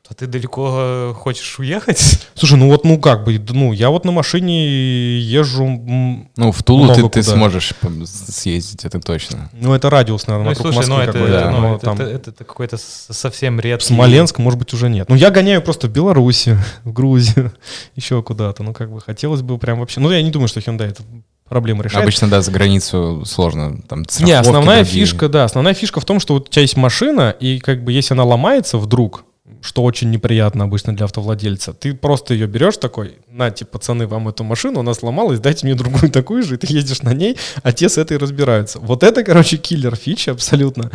А 0.09 0.15
ты 0.15 0.25
далеко 0.25 1.13
хочешь 1.15 1.59
уехать? 1.59 2.19
Слушай, 2.33 2.57
ну 2.57 2.67
вот, 2.67 2.83
ну 2.83 2.99
как 2.99 3.23
бы, 3.25 3.39
ну, 3.49 3.73
я 3.73 3.91
вот 3.91 4.05
на 4.05 4.11
машине 4.11 5.19
езжу, 5.19 5.65
Ну, 5.67 6.51
в 6.51 6.63
Тулу 6.63 6.87
ты, 6.87 6.93
Много 7.01 7.09
ты 7.09 7.21
куда. 7.21 7.35
сможешь 7.35 7.73
съездить, 8.05 8.85
это 8.85 8.99
точно. 8.99 9.51
ну, 9.53 9.73
это 9.75 9.89
радиус, 9.91 10.25
наверное, 10.25 10.45
Ну, 10.45 10.55
вокруг 10.55 10.73
слушай, 10.73 10.87
ну 10.89 10.95
Москвы 10.95 11.03
это, 11.11 11.13
какой-то. 11.13 11.51
ну, 11.51 11.59
но 11.61 11.75
это, 11.75 11.85
там- 11.85 11.95
это- 11.95 12.03
это- 12.09 12.29
это 12.31 12.43
какой-то 12.43 12.77
совсем 12.79 13.59
редкий... 13.59 13.85
Смоленск, 13.85 14.39
может 14.39 14.57
быть, 14.57 14.73
уже 14.73 14.89
нет. 14.89 15.07
Ну, 15.09 15.15
я 15.15 15.29
гоняю 15.29 15.61
просто 15.61 15.87
в 15.87 15.91
Беларуси, 15.91 16.57
в 16.83 16.91
Грузию, 16.91 17.51
еще 17.95 18.23
куда-то. 18.23 18.63
Ну, 18.63 18.73
как 18.73 18.91
бы 18.91 18.99
хотелось 19.01 19.43
бы 19.43 19.59
прям 19.59 19.79
вообще... 19.79 19.99
Ну, 19.99 20.09
я 20.09 20.23
не 20.23 20.31
думаю, 20.31 20.47
что 20.47 20.59
Hyundai 20.59 20.87
эту 20.89 21.03
проблему 21.47 21.83
решает. 21.83 22.01
Обычно, 22.03 22.27
да, 22.29 22.41
за 22.41 22.51
границу 22.51 23.23
сложно. 23.25 23.79
Там 23.87 24.05
Не, 24.21 24.31
основная 24.33 24.83
другие. 24.83 25.05
фишка, 25.05 25.29
да, 25.29 25.43
основная 25.43 25.75
фишка 25.75 25.99
в 25.99 26.05
том, 26.05 26.19
что 26.19 26.33
вот 26.33 26.47
у 26.47 26.51
тебя 26.51 26.63
есть 26.63 26.77
машина, 26.77 27.29
и 27.39 27.59
как 27.59 27.83
бы 27.83 27.91
если 27.91 28.15
она 28.15 28.23
ломается 28.23 28.77
вдруг, 28.79 29.23
что 29.61 29.83
очень 29.83 30.09
неприятно 30.09 30.63
обычно 30.63 30.95
для 30.95 31.05
автовладельца, 31.05 31.73
ты 31.73 31.93
просто 31.93 32.33
ее 32.33 32.47
берешь 32.47 32.77
такой, 32.77 33.17
нате, 33.27 33.65
пацаны, 33.65 34.07
вам 34.07 34.29
эту 34.29 34.43
машину, 34.43 34.79
она 34.79 34.93
сломалась, 34.93 35.39
дайте 35.39 35.65
мне 35.65 35.75
другую 35.75 36.11
такую 36.11 36.43
же, 36.43 36.55
и 36.55 36.57
ты 36.57 36.71
ездишь 36.73 37.01
на 37.01 37.13
ней, 37.13 37.37
а 37.63 37.71
те 37.71 37.89
с 37.89 37.97
этой 37.97 38.17
разбираются. 38.17 38.79
Вот 38.79 39.03
это, 39.03 39.23
короче, 39.23 39.57
киллер 39.57 39.95
фича 39.95 40.31
абсолютно. 40.31 40.91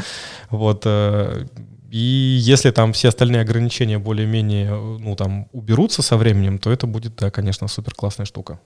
Вот. 0.51 0.83
э, 0.87 1.47
И 1.91 2.39
если 2.41 2.71
там 2.71 2.93
все 2.93 3.09
остальные 3.09 3.43
ограничения 3.43 3.99
более-менее, 3.99 4.99
ну, 4.99 5.15
там, 5.17 5.49
уберутся 5.53 6.03
со 6.03 6.17
временем, 6.17 6.59
то 6.59 6.71
это 6.71 6.87
будет, 6.87 7.17
да, 7.17 7.31
конечно, 7.31 7.69
супер 7.69 7.95
классная 7.95 8.27
штука. 8.27 8.59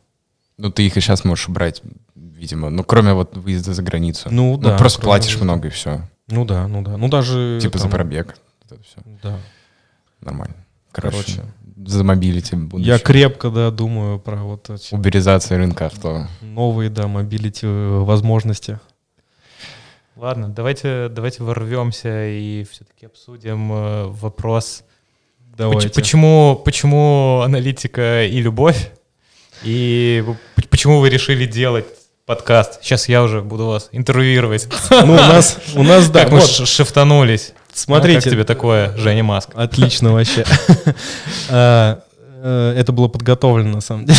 Ну, 0.58 0.70
ты 0.70 0.86
их 0.86 0.96
и 0.96 1.00
сейчас 1.00 1.24
можешь 1.24 1.48
брать, 1.48 1.82
видимо. 2.14 2.70
Ну, 2.70 2.82
кроме 2.84 3.12
вот 3.12 3.36
выезда 3.36 3.74
за 3.74 3.82
границу. 3.82 4.28
Ну, 4.30 4.56
да. 4.56 4.76
просто 4.76 5.00
платишь 5.00 5.36
выезда. 5.36 5.44
много 5.44 5.68
и 5.68 5.70
все. 5.70 6.08
Ну 6.28 6.44
да, 6.44 6.66
ну 6.68 6.82
да. 6.82 6.96
Ну 6.96 7.08
даже... 7.08 7.58
Типа 7.62 7.78
за 7.78 7.84
там, 7.84 7.92
пробег. 7.92 8.36
Вот 8.62 8.72
это 8.78 8.82
все. 8.82 9.00
Да. 9.22 9.38
Нормально. 10.20 10.54
Короче, 10.92 11.16
Короче. 11.16 11.42
за 11.86 12.04
mobility 12.04 12.56
Я 12.78 12.98
крепко, 12.98 13.50
да, 13.50 13.70
думаю 13.70 14.18
про 14.18 14.36
вот 14.36 14.70
эти 14.70 14.94
Уберизация 14.94 15.58
рынка 15.58 15.86
авто. 15.86 16.26
новые, 16.40 16.90
да, 16.90 17.06
mobility 17.06 17.66
э, 17.66 17.98
возможности. 18.04 18.78
Ладно, 20.16 20.48
давайте, 20.48 21.08
давайте 21.08 21.44
ворвемся 21.44 22.26
и 22.26 22.64
все-таки 22.64 23.06
обсудим 23.06 23.72
э, 23.72 24.06
вопрос, 24.06 24.82
Давайте. 25.56 25.88
поч- 25.88 25.94
почему, 25.94 26.60
почему 26.64 27.40
аналитика 27.44 28.24
и 28.24 28.40
любовь, 28.40 28.90
и 29.62 30.24
почему 30.70 30.98
вы 31.00 31.08
решили 31.10 31.46
делать 31.46 31.86
подкаст. 32.26 32.82
Сейчас 32.82 33.08
я 33.08 33.22
уже 33.22 33.42
буду 33.42 33.66
вас 33.66 33.88
интервьюировать. 33.92 34.68
Ну, 34.90 35.12
у 35.14 35.16
нас, 35.16 35.58
у 35.74 35.82
нас, 35.82 36.10
да, 36.10 36.24
Как 36.24 36.32
мы 36.32 36.40
шифтанулись. 36.40 37.54
Смотрите. 37.78 38.18
А 38.18 38.22
как 38.22 38.32
тебе 38.32 38.44
такое, 38.44 38.96
Женя 38.96 39.24
Маск? 39.24 39.50
Отлично 39.54 40.12
вообще. 40.12 40.44
А, 41.50 42.00
э, 42.42 42.74
Это 42.78 42.92
было 42.92 43.08
подготовлено, 43.08 43.76
на 43.76 43.80
самом 43.80 44.06
деле. 44.06 44.18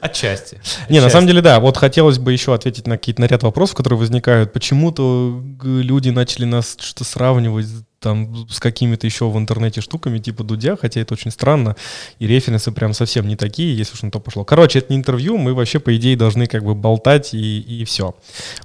Отчасти. 0.00 0.60
Не, 0.88 1.00
на 1.00 1.08
самом 1.10 1.26
деле, 1.26 1.40
да. 1.40 1.60
Вот 1.60 1.76
хотелось 1.76 2.18
бы 2.18 2.32
еще 2.32 2.54
ответить 2.54 2.86
на 2.86 2.98
какие-то 2.98 3.20
на 3.20 3.26
ряд 3.26 3.42
вопросов, 3.42 3.76
которые 3.76 3.98
возникают. 3.98 4.52
Почему-то 4.52 5.42
люди 5.62 6.10
начали 6.10 6.44
нас 6.44 6.76
что-то 6.78 7.04
сравнивать 7.04 7.66
там 8.04 8.46
с 8.48 8.60
какими-то 8.60 9.06
еще 9.06 9.28
в 9.28 9.36
интернете 9.38 9.80
штуками 9.80 10.18
типа 10.18 10.44
Дудя, 10.44 10.76
хотя 10.76 11.00
это 11.00 11.14
очень 11.14 11.30
странно, 11.30 11.74
и 12.18 12.26
референсы 12.26 12.70
прям 12.70 12.92
совсем 12.92 13.26
не 13.26 13.36
такие, 13.36 13.76
если 13.76 13.94
уж 13.94 14.02
на 14.02 14.10
то 14.10 14.20
пошло. 14.20 14.44
Короче, 14.44 14.78
это 14.78 14.92
не 14.92 14.98
интервью, 14.98 15.38
мы 15.38 15.54
вообще, 15.54 15.80
по 15.80 15.96
идее, 15.96 16.16
должны 16.16 16.46
как 16.46 16.62
бы 16.64 16.74
болтать 16.74 17.34
и, 17.34 17.60
и 17.60 17.84
все. 17.84 18.14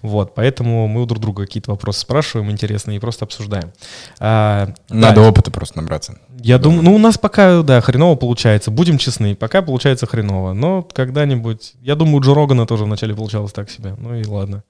Вот, 0.02 0.36
поэтому 0.36 0.88
мы 0.88 1.02
у 1.02 1.06
друг 1.06 1.22
друга 1.22 1.46
какие-то 1.46 1.72
вопросы 1.72 2.02
спрашиваем 2.02 2.52
интересные 2.52 2.98
и 2.98 3.00
просто 3.00 3.26
обсуждаем. 3.26 3.72
А, 4.20 4.74
Надо 4.90 5.22
да, 5.22 5.30
опыта 5.30 5.52
просто 5.52 5.78
набраться. 5.78 6.20
я 6.42 6.58
думаю, 6.58 6.84
ну 6.84 6.96
у 6.96 6.98
нас 6.98 7.18
пока, 7.18 7.62
да, 7.64 7.82
хреново 7.82 8.16
получается. 8.16 8.72
Будем 8.72 8.98
честны, 8.98 9.36
пока 9.36 9.62
получается 9.62 10.06
хреново. 10.06 10.54
Но 10.54 10.84
когда-нибудь, 10.84 11.74
я 11.82 11.96
думаю, 11.96 12.18
у 12.18 12.22
Джо 12.22 12.34
Рогана 12.34 12.66
тоже 12.66 12.84
вначале 12.84 13.16
получалось 13.16 13.54
так 13.54 13.70
себе. 13.70 13.96
Ну 13.98 14.16
и 14.16 14.26
ладно. 14.26 14.64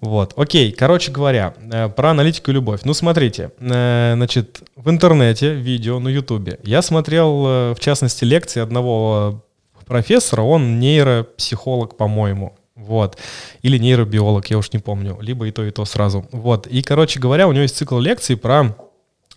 Вот, 0.00 0.32
окей, 0.36 0.72
короче 0.72 1.12
говоря, 1.12 1.54
э, 1.72 1.88
про 1.90 2.10
аналитику 2.10 2.50
и 2.50 2.54
любовь. 2.54 2.80
Ну, 2.84 2.94
смотрите, 2.94 3.50
э, 3.58 4.12
значит, 4.16 4.62
в 4.74 4.88
интернете, 4.88 5.52
видео 5.54 5.98
на 6.00 6.08
ютубе, 6.08 6.58
я 6.62 6.80
смотрел, 6.80 7.46
э, 7.46 7.74
в 7.74 7.80
частности, 7.80 8.24
лекции 8.24 8.60
одного 8.60 9.44
профессора, 9.86 10.42
он 10.42 10.78
нейропсихолог, 10.78 11.98
по-моему, 11.98 12.56
вот, 12.76 13.18
или 13.60 13.76
нейробиолог, 13.76 14.46
я 14.46 14.56
уж 14.56 14.72
не 14.72 14.78
помню, 14.78 15.18
либо 15.20 15.46
и 15.46 15.50
то, 15.50 15.64
и 15.64 15.70
то 15.70 15.84
сразу, 15.84 16.26
вот, 16.32 16.66
и, 16.66 16.80
короче 16.82 17.20
говоря, 17.20 17.46
у 17.46 17.52
него 17.52 17.62
есть 17.62 17.76
цикл 17.76 17.98
лекций 17.98 18.38
про 18.38 18.74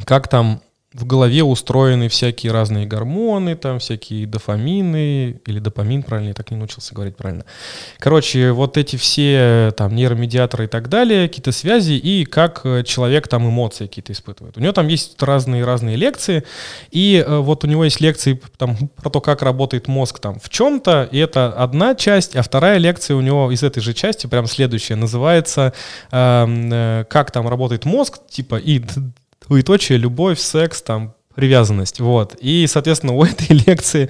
как 0.05 0.29
там 0.29 0.61
в 0.93 1.05
голове 1.05 1.43
устроены 1.43 2.07
всякие 2.07 2.51
разные 2.51 2.85
гормоны, 2.85 3.55
там 3.55 3.79
всякие 3.79 4.27
дофамины, 4.27 5.39
или 5.45 5.59
допамин, 5.59 6.03
правильно, 6.03 6.29
я 6.29 6.33
так 6.33 6.51
не 6.51 6.57
научился 6.57 6.93
говорить 6.93 7.15
правильно. 7.15 7.45
Короче, 7.97 8.51
вот 8.51 8.77
эти 8.77 8.95
все 8.95 9.73
там 9.75 9.95
нейромедиаторы 9.95 10.65
и 10.65 10.67
так 10.67 10.89
далее, 10.89 11.27
какие-то 11.27 11.51
связи, 11.51 11.93
и 11.93 12.25
как 12.25 12.61
э, 12.63 12.83
человек 12.83 13.27
там 13.27 13.47
эмоции 13.47 13.87
какие-то 13.87 14.13
испытывает. 14.13 14.57
У 14.57 14.61
него 14.61 14.71
там 14.71 14.87
есть 14.87 15.21
разные-разные 15.21 15.95
лекции, 15.95 16.43
и 16.91 17.23
э, 17.25 17.37
вот 17.37 17.63
у 17.63 17.67
него 17.67 17.85
есть 17.85 17.99
лекции 17.99 18.39
там 18.57 18.77
про 18.95 19.09
то, 19.09 19.19
как 19.19 19.41
работает 19.41 19.87
мозг 19.87 20.19
там 20.19 20.39
в 20.39 20.49
чем-то, 20.49 21.09
и 21.11 21.17
это 21.17 21.47
одна 21.53 21.95
часть, 21.95 22.35
а 22.35 22.43
вторая 22.43 22.77
лекция 22.77 23.15
у 23.15 23.21
него 23.21 23.51
из 23.51 23.63
этой 23.63 23.81
же 23.81 23.93
части, 23.93 24.27
прям 24.27 24.45
следующая, 24.45 24.95
называется 24.95 25.73
эм, 26.11 26.69
э, 26.71 27.05
«Как 27.09 27.31
там 27.31 27.47
работает 27.47 27.85
мозг», 27.85 28.19
типа, 28.29 28.57
и 28.57 28.81
двоеточие, 29.47 29.97
любовь, 29.97 30.39
секс, 30.39 30.81
там, 30.81 31.15
привязанность, 31.35 31.99
вот. 31.99 32.35
И, 32.39 32.67
соответственно, 32.67 33.13
у 33.13 33.23
этой 33.23 33.55
лекции 33.67 34.09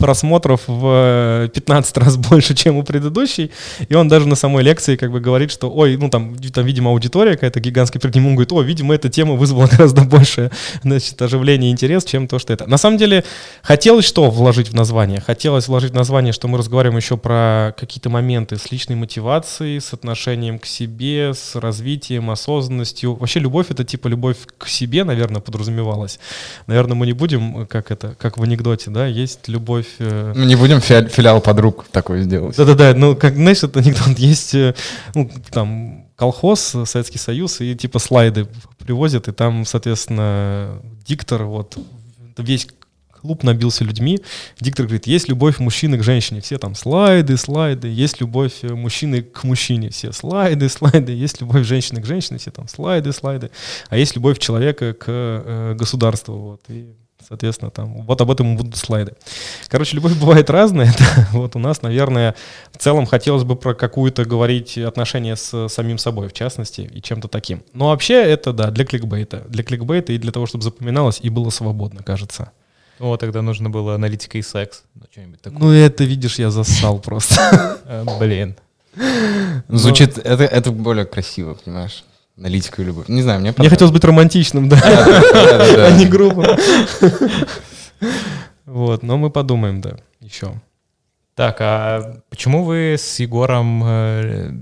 просмотров 0.00 0.62
в 0.66 1.48
15 1.54 1.96
раз 1.98 2.16
больше, 2.16 2.54
чем 2.54 2.76
у 2.78 2.82
предыдущей. 2.82 3.52
И 3.88 3.94
он 3.94 4.08
даже 4.08 4.26
на 4.26 4.34
самой 4.34 4.64
лекции 4.64 4.96
как 4.96 5.12
бы 5.12 5.20
говорит, 5.20 5.52
что, 5.52 5.70
ой, 5.70 5.96
ну 5.96 6.08
там, 6.08 6.36
там 6.36 6.66
видимо, 6.66 6.90
аудитория 6.90 7.34
какая-то 7.34 7.60
гигантская 7.60 8.00
перед 8.00 8.14
ним, 8.14 8.26
он 8.28 8.34
говорит, 8.34 8.52
о, 8.52 8.62
видимо, 8.62 8.94
эта 8.94 9.08
тема 9.08 9.34
вызвала 9.34 9.68
гораздо 9.70 10.02
больше, 10.02 10.50
значит, 10.82 11.20
оживление 11.22 11.70
и 11.70 11.72
интерес, 11.72 12.04
чем 12.04 12.26
то, 12.26 12.38
что 12.38 12.52
это. 12.52 12.66
На 12.66 12.78
самом 12.78 12.96
деле, 12.96 13.24
хотелось 13.62 14.06
что 14.06 14.30
вложить 14.30 14.70
в 14.70 14.74
название? 14.74 15.20
Хотелось 15.20 15.68
вложить 15.68 15.92
в 15.92 15.94
название, 15.94 16.32
что 16.32 16.48
мы 16.48 16.58
разговариваем 16.58 16.96
еще 16.96 17.16
про 17.16 17.74
какие-то 17.78 18.08
моменты 18.08 18.56
с 18.56 18.72
личной 18.72 18.96
мотивацией, 18.96 19.80
с 19.80 19.92
отношением 19.92 20.58
к 20.58 20.66
себе, 20.66 21.34
с 21.34 21.54
развитием, 21.54 22.30
осознанностью. 22.30 23.14
Вообще 23.14 23.40
любовь— 23.40 23.66
это 23.68 23.84
типа 23.84 24.08
любовь 24.08 24.38
к 24.58 24.66
себе, 24.66 25.04
наверное, 25.04 25.42
подразумевалась. 25.42 26.18
Наверное, 26.66 26.94
мы 26.94 27.06
не 27.06 27.12
будем, 27.12 27.66
как 27.66 27.90
это, 27.90 28.14
как 28.18 28.38
в 28.38 28.42
анекдоте, 28.42 28.90
да, 28.90 29.06
есть 29.06 29.48
любовь 29.48 29.89
э... 29.98 30.32
Не 30.36 30.56
будем 30.56 30.80
фи- 30.80 31.08
филиал 31.08 31.40
подруг 31.40 31.86
такой 31.90 32.22
сделать. 32.22 32.56
Да-да-да, 32.56 32.94
ну, 32.94 33.16
как, 33.16 33.34
знаешь, 33.34 33.62
это 33.62 33.80
анекдот, 33.80 34.18
есть, 34.18 34.54
э, 34.54 34.74
ну, 35.14 35.30
там, 35.50 36.06
колхоз, 36.16 36.76
Советский 36.84 37.18
Союз, 37.18 37.60
и 37.60 37.74
типа 37.74 37.98
слайды 37.98 38.46
привозят, 38.78 39.28
и 39.28 39.32
там, 39.32 39.64
соответственно, 39.64 40.80
диктор, 41.06 41.44
вот, 41.44 41.76
весь 42.38 42.66
клуб 43.20 43.42
набился 43.42 43.84
людьми. 43.84 44.18
Диктор 44.60 44.86
говорит, 44.86 45.06
есть 45.06 45.28
любовь 45.28 45.58
мужчины 45.58 45.98
к 45.98 46.02
женщине. 46.02 46.40
Все 46.40 46.58
там 46.58 46.74
слайды, 46.74 47.36
слайды. 47.36 47.88
Есть 47.88 48.20
любовь 48.20 48.62
э, 48.62 48.74
мужчины 48.74 49.22
к 49.22 49.44
мужчине. 49.44 49.90
Все 49.90 50.12
слайды, 50.12 50.68
слайды. 50.68 51.12
Есть 51.12 51.40
любовь 51.40 51.66
женщины 51.66 52.00
к 52.00 52.06
женщине. 52.06 52.38
Все 52.38 52.50
там 52.50 52.68
слайды, 52.68 53.12
слайды. 53.12 53.50
А 53.88 53.96
есть 53.96 54.14
любовь 54.14 54.38
человека 54.38 54.94
к 54.94 55.04
э, 55.08 55.74
государству. 55.78 56.34
Вот. 56.34 56.62
И 56.68 56.94
Соответственно, 57.30 57.70
там 57.70 58.02
вот 58.02 58.20
об 58.20 58.28
этом 58.32 58.56
будут 58.56 58.74
слайды. 58.74 59.12
Короче, 59.68 59.94
любовь 59.94 60.18
бывает 60.18 60.50
разная. 60.50 60.92
вот 61.32 61.54
у 61.54 61.60
нас, 61.60 61.80
наверное, 61.80 62.34
в 62.72 62.78
целом 62.78 63.06
хотелось 63.06 63.44
бы 63.44 63.54
про 63.54 63.72
какую-то 63.72 64.24
говорить 64.24 64.76
отношения 64.76 65.36
с 65.36 65.68
самим 65.68 65.96
собой, 65.96 66.26
в 66.26 66.32
частности, 66.32 66.80
и 66.92 67.00
чем-то 67.00 67.28
таким. 67.28 67.62
Но 67.72 67.90
вообще 67.90 68.14
это, 68.14 68.52
да, 68.52 68.72
для 68.72 68.84
кликбейта. 68.84 69.44
Для 69.48 69.62
кликбейта 69.62 70.12
и 70.12 70.18
для 70.18 70.32
того, 70.32 70.46
чтобы 70.46 70.64
запоминалось 70.64 71.20
и 71.22 71.28
было 71.28 71.50
свободно, 71.50 72.02
кажется. 72.02 72.50
О, 72.98 73.16
тогда 73.16 73.42
нужно 73.42 73.70
было 73.70 73.94
аналитика 73.94 74.36
и 74.36 74.42
секс. 74.42 74.82
Ну, 74.96 75.02
что-нибудь 75.12 75.40
такое. 75.40 75.60
Ну, 75.60 75.70
это, 75.70 76.02
видишь, 76.02 76.40
я 76.40 76.50
зассал 76.50 76.98
просто. 76.98 77.78
Э, 77.86 78.04
блин. 78.18 78.56
Звучит, 79.68 80.18
это, 80.18 80.44
это 80.44 80.72
более 80.72 81.04
красиво, 81.04 81.54
понимаешь? 81.54 82.04
Аналитика 82.40 82.80
и 82.80 82.86
любовь. 82.86 83.06
Не 83.08 83.20
знаю, 83.20 83.40
мне 83.40 83.54
Мне 83.54 83.68
хотелось 83.68 83.92
быть 83.92 84.02
романтичным, 84.02 84.70
да, 84.70 84.80
а 84.82 85.90
не 85.92 86.06
грубым. 86.06 86.46
Вот, 88.64 89.02
но 89.02 89.18
мы 89.18 89.30
подумаем, 89.30 89.80
да, 89.80 89.96
еще. 90.20 90.54
Так, 91.34 91.56
а 91.60 92.22
почему 92.30 92.62
вы 92.62 92.94
с 92.96 93.18
Егором 93.18 93.82
э, 93.84 94.52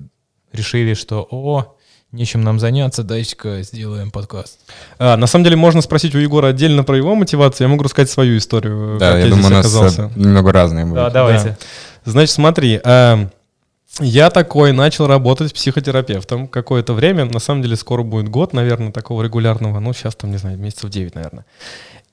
решили, 0.50 0.94
что, 0.94 1.28
о, 1.30 1.76
нечем 2.10 2.42
нам 2.42 2.58
заняться, 2.58 3.02
дайте-ка 3.04 3.62
сделаем 3.62 4.10
подкаст. 4.10 4.60
А, 4.98 5.16
на 5.18 5.26
самом 5.26 5.44
деле 5.44 5.56
можно 5.56 5.82
спросить 5.82 6.14
у 6.14 6.18
Егора 6.18 6.48
отдельно 6.48 6.84
про 6.84 6.96
его 6.96 7.14
мотивацию, 7.14 7.66
я 7.66 7.70
могу 7.70 7.84
рассказать 7.84 8.10
свою 8.10 8.38
историю. 8.38 8.96
Да, 8.98 9.18
я, 9.18 9.26
я 9.26 9.30
думаю, 9.30 9.46
у 9.46 9.50
нас 9.50 9.66
оказался. 9.66 10.10
немного 10.16 10.52
разные 10.52 10.86
будут. 10.86 11.04
Да, 11.04 11.10
давайте. 11.10 11.50
Да. 11.50 12.10
Значит, 12.10 12.34
смотри, 12.34 12.80
а, 12.82 13.28
я 14.00 14.30
такой 14.30 14.72
начал 14.72 15.06
работать 15.06 15.52
психотерапевтом 15.52 16.48
какое-то 16.48 16.92
время. 16.92 17.24
На 17.24 17.40
самом 17.40 17.62
деле 17.62 17.76
скоро 17.76 18.02
будет 18.02 18.28
год, 18.28 18.52
наверное, 18.52 18.92
такого 18.92 19.22
регулярного. 19.22 19.80
Ну, 19.80 19.92
сейчас 19.92 20.14
там, 20.14 20.30
не 20.30 20.36
знаю, 20.36 20.58
месяцев 20.58 20.90
9, 20.90 21.14
наверное. 21.14 21.46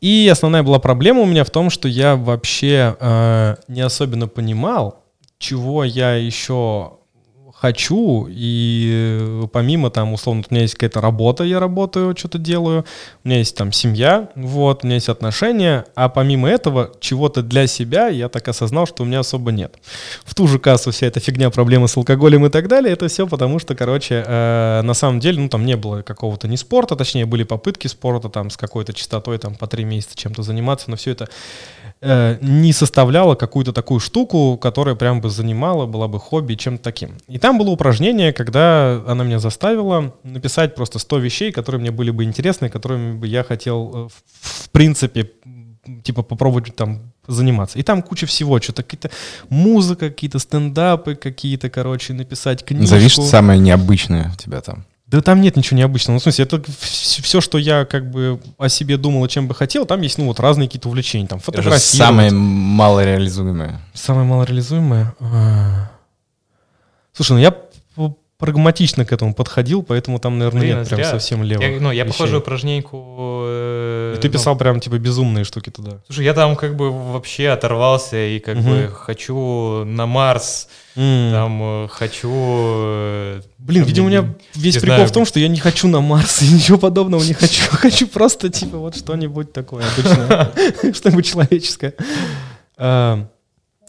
И 0.01 0.27
основная 0.31 0.63
была 0.63 0.79
проблема 0.79 1.21
у 1.21 1.25
меня 1.25 1.43
в 1.43 1.49
том, 1.49 1.69
что 1.69 1.87
я 1.87 2.15
вообще 2.15 2.95
э, 2.99 3.55
не 3.67 3.81
особенно 3.81 4.27
понимал, 4.27 5.03
чего 5.37 5.83
я 5.83 6.15
еще 6.15 6.97
хочу, 7.57 8.27
и 8.29 8.91
э, 8.91 9.47
помимо 9.51 9.89
там, 9.89 10.13
условно, 10.13 10.43
у 10.49 10.53
меня 10.53 10.63
есть 10.63 10.75
какая-то 10.75 10.99
работа, 10.99 11.43
я 11.45 11.59
работаю, 11.59 12.15
что-то 12.15 12.37
делаю, 12.37 12.85
у 13.23 13.27
меня 13.27 13.39
есть 13.39 13.55
там 13.55 13.71
семья, 13.71 14.29
вот, 14.35 14.83
у 14.83 14.87
меня 14.87 14.95
есть 14.95 15.07
отношения, 15.07 15.85
а 15.95 16.09
помимо 16.09 16.49
этого 16.49 16.91
чего-то 16.99 17.41
для 17.41 17.65
себя 17.67 18.09
я 18.09 18.27
так 18.27 18.47
осознал, 18.49 18.85
что 18.85 19.03
у 19.03 19.05
меня 19.05 19.21
особо 19.21 19.51
нет. 19.51 19.75
В 20.25 20.35
ту 20.35 20.47
же 20.47 20.59
кассу 20.59 20.91
вся 20.91 21.07
эта 21.07 21.21
фигня, 21.21 21.49
проблемы 21.49 21.87
с 21.87 21.95
алкоголем 21.95 22.45
и 22.45 22.49
так 22.49 22.67
далее, 22.67 22.91
это 22.91 23.07
все 23.07 23.25
потому, 23.25 23.57
что, 23.59 23.73
короче, 23.73 24.23
э, 24.27 24.81
на 24.83 24.93
самом 24.93 25.21
деле, 25.21 25.39
ну, 25.39 25.47
там 25.47 25.65
не 25.65 25.77
было 25.77 26.01
какого-то 26.01 26.49
не 26.49 26.57
спорта, 26.57 26.97
точнее, 26.97 27.25
были 27.25 27.43
попытки 27.43 27.87
спорта 27.87 28.27
там 28.27 28.49
с 28.49 28.57
какой-то 28.57 28.93
частотой 28.93 29.37
там 29.37 29.55
по 29.55 29.65
три 29.65 29.85
месяца 29.85 30.17
чем-то 30.17 30.43
заниматься, 30.43 30.89
но 30.89 30.97
все 30.97 31.11
это 31.11 31.29
э, 32.05 32.37
не 32.41 32.73
составляла 32.73 33.35
какую-то 33.35 33.73
такую 33.73 33.99
штуку, 33.99 34.57
которая 34.57 34.95
прям 34.95 35.21
бы 35.21 35.29
занимала, 35.29 35.85
была 35.85 36.07
бы 36.07 36.19
хобби, 36.19 36.55
чем-то 36.55 36.83
таким. 36.83 37.17
И 37.27 37.39
там 37.39 37.57
было 37.57 37.69
упражнение, 37.69 38.31
когда 38.33 39.01
она 39.07 39.23
меня 39.23 39.39
заставила 39.39 40.13
написать 40.23 40.75
просто 40.75 40.99
100 40.99 41.17
вещей, 41.17 41.51
которые 41.51 41.81
мне 41.81 41.91
были 41.91 42.11
бы 42.11 42.23
интересны, 42.23 42.69
которыми 42.69 43.17
бы 43.17 43.27
я 43.27 43.43
хотел, 43.43 43.91
э, 43.93 44.07
в 44.41 44.69
принципе, 44.69 45.31
типа 46.03 46.23
попробовать 46.23 46.75
там 46.75 47.11
заниматься. 47.27 47.79
И 47.79 47.83
там 47.83 48.01
куча 48.01 48.25
всего, 48.25 48.59
что-то 48.61 48.83
какие-то 48.83 49.09
музыка, 49.49 50.09
какие-то 50.09 50.39
стендапы, 50.39 51.15
какие-то, 51.15 51.69
короче, 51.69 52.13
написать 52.13 52.63
книжку. 52.63 52.93
Назови, 52.93 53.09
что 53.09 53.23
самое 53.23 53.59
необычное 53.59 54.31
у 54.33 54.37
тебя 54.37 54.61
там. 54.61 54.85
Да 55.15 55.21
там 55.21 55.39
нет 55.39 55.55
ничего 55.55 55.77
необычного. 55.77 56.15
Ну, 56.15 56.19
в 56.19 56.23
смысле, 56.23 56.43
это 56.43 56.61
все, 56.81 57.39
что 57.39 57.57
я 57.57 57.85
как 57.85 58.11
бы 58.11 58.37
о 58.57 58.67
себе 58.67 58.97
думал, 58.97 59.25
чем 59.29 59.47
бы 59.47 59.55
хотел, 59.55 59.85
там 59.85 60.01
есть, 60.01 60.17
ну, 60.17 60.25
вот 60.25 60.41
разные 60.41 60.67
какие-то 60.67 60.89
увлечения. 60.89 61.25
Там 61.25 61.39
фотографировать. 61.39 61.81
Это 61.81 61.95
самое 61.95 62.31
малореализуемое. 62.31 63.79
Самое 63.93 64.27
малореализуемое? 64.27 65.15
А. 65.21 65.89
Слушай, 67.13 67.31
ну 67.31 67.39
я 67.39 67.55
прагматично 68.37 69.05
к 69.05 69.13
этому 69.13 69.33
подходил, 69.33 69.81
поэтому 69.81 70.19
там, 70.19 70.37
наверное, 70.37 70.61
Блин, 70.61 70.77
нет 70.79 70.87
прям 70.87 70.99
зря. 70.99 71.11
совсем 71.11 71.41
левых 71.41 71.65
я, 71.65 71.79
Ну, 71.79 71.91
я 71.91 72.03
вещей. 72.03 72.11
похожую 72.11 72.41
упражненьку... 72.41 73.43
Э, 73.47 74.15
и 74.17 74.21
ты 74.21 74.29
писал 74.29 74.55
ну, 74.55 74.59
прям, 74.59 74.79
типа, 74.81 74.97
безумные 74.97 75.45
штуки 75.45 75.69
туда. 75.69 75.99
Слушай, 76.07 76.25
я 76.25 76.33
там 76.33 76.57
как 76.57 76.75
бы 76.75 76.91
вообще 76.91 77.49
оторвался 77.49 78.17
и 78.17 78.39
как 78.39 78.57
угу. 78.57 78.69
бы 78.69 78.91
хочу 78.93 79.85
на 79.85 80.05
Марс, 80.05 80.67
mm. 80.97 81.31
там 81.31 81.59
э, 81.63 81.87
хочу... 81.89 82.29
Э, 82.33 83.41
Блин, 83.57 83.83
там, 83.83 83.87
видимо, 83.87 84.07
у 84.07 84.09
меня 84.09 84.35
весь 84.53 84.75
прикол 84.75 84.95
знаю. 84.95 85.07
в 85.07 85.11
том, 85.13 85.25
что 85.25 85.39
я 85.39 85.47
не 85.47 85.59
хочу 85.59 85.87
на 85.87 86.01
Марс 86.01 86.41
и 86.41 86.47
ничего 86.53 86.77
подобного 86.77 87.23
не 87.23 87.33
хочу. 87.33 87.63
Хочу 87.71 88.07
просто, 88.07 88.49
типа, 88.49 88.77
вот 88.77 88.97
что-нибудь 88.97 89.53
такое 89.53 89.85
обычное, 89.85 90.93
что-нибудь 90.93 91.25
человеческое. 91.25 91.93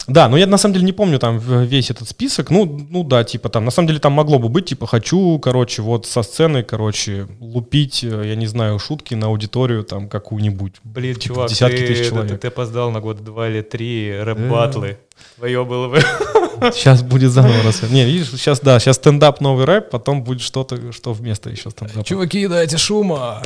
Да, 0.07 0.29
но 0.29 0.37
я 0.37 0.47
на 0.47 0.57
самом 0.59 0.75
деле 0.75 0.87
не 0.87 0.93
помню 0.93 1.19
там 1.19 1.39
весь 1.39 1.91
этот 1.91 2.09
список. 2.09 2.51
Ну, 2.51 2.87
ну 2.91 3.03
да, 3.03 3.25
типа 3.25 3.49
там, 3.49 3.65
на 3.65 3.71
самом 3.71 3.89
деле 3.89 3.99
там 3.99 4.13
могло 4.13 4.39
бы 4.39 4.49
быть, 4.49 4.67
типа, 4.67 4.87
хочу, 4.87 5.39
короче, 5.39 5.83
вот 5.83 6.07
со 6.07 6.23
сцены, 6.23 6.63
короче, 6.63 7.27
лупить, 7.41 8.05
э, 8.05 8.23
я 8.27 8.37
не 8.37 8.47
знаю, 8.47 8.79
шутки 8.79 9.15
на 9.15 9.27
аудиторию 9.27 9.83
там 9.83 10.09
какую-нибудь. 10.09 10.75
Блин, 10.85 11.15
типа, 11.15 11.35
чувак, 11.35 11.51
десятки 11.51 11.79
ты, 11.79 11.87
тысяч 11.87 12.09
человек. 12.09 12.33
Ты, 12.33 12.39
ты 12.39 12.49
опоздал 12.49 12.91
на 12.91 13.01
год 13.01 13.25
два 13.25 13.49
или 13.49 13.63
три 13.63 14.17
рэп-батлы. 14.21 14.99
Твое 15.37 15.65
было 15.65 15.89
бы. 15.89 16.01
Сейчас 16.73 17.03
будет 17.03 17.33
заново 17.33 17.63
раз. 17.65 17.83
Не, 17.83 18.05
видишь, 18.05 18.31
сейчас, 18.31 18.61
да, 18.61 18.79
сейчас 18.81 18.97
стендап 18.97 19.43
новый 19.43 19.67
рэп, 19.67 19.91
потом 19.91 20.23
будет 20.23 20.41
что-то, 20.41 20.91
что 20.93 21.13
вместо 21.13 21.51
еще 21.51 21.71
стендапа. 21.71 22.03
Чуваки, 22.03 22.47
дайте 22.47 22.79
шума. 22.79 23.43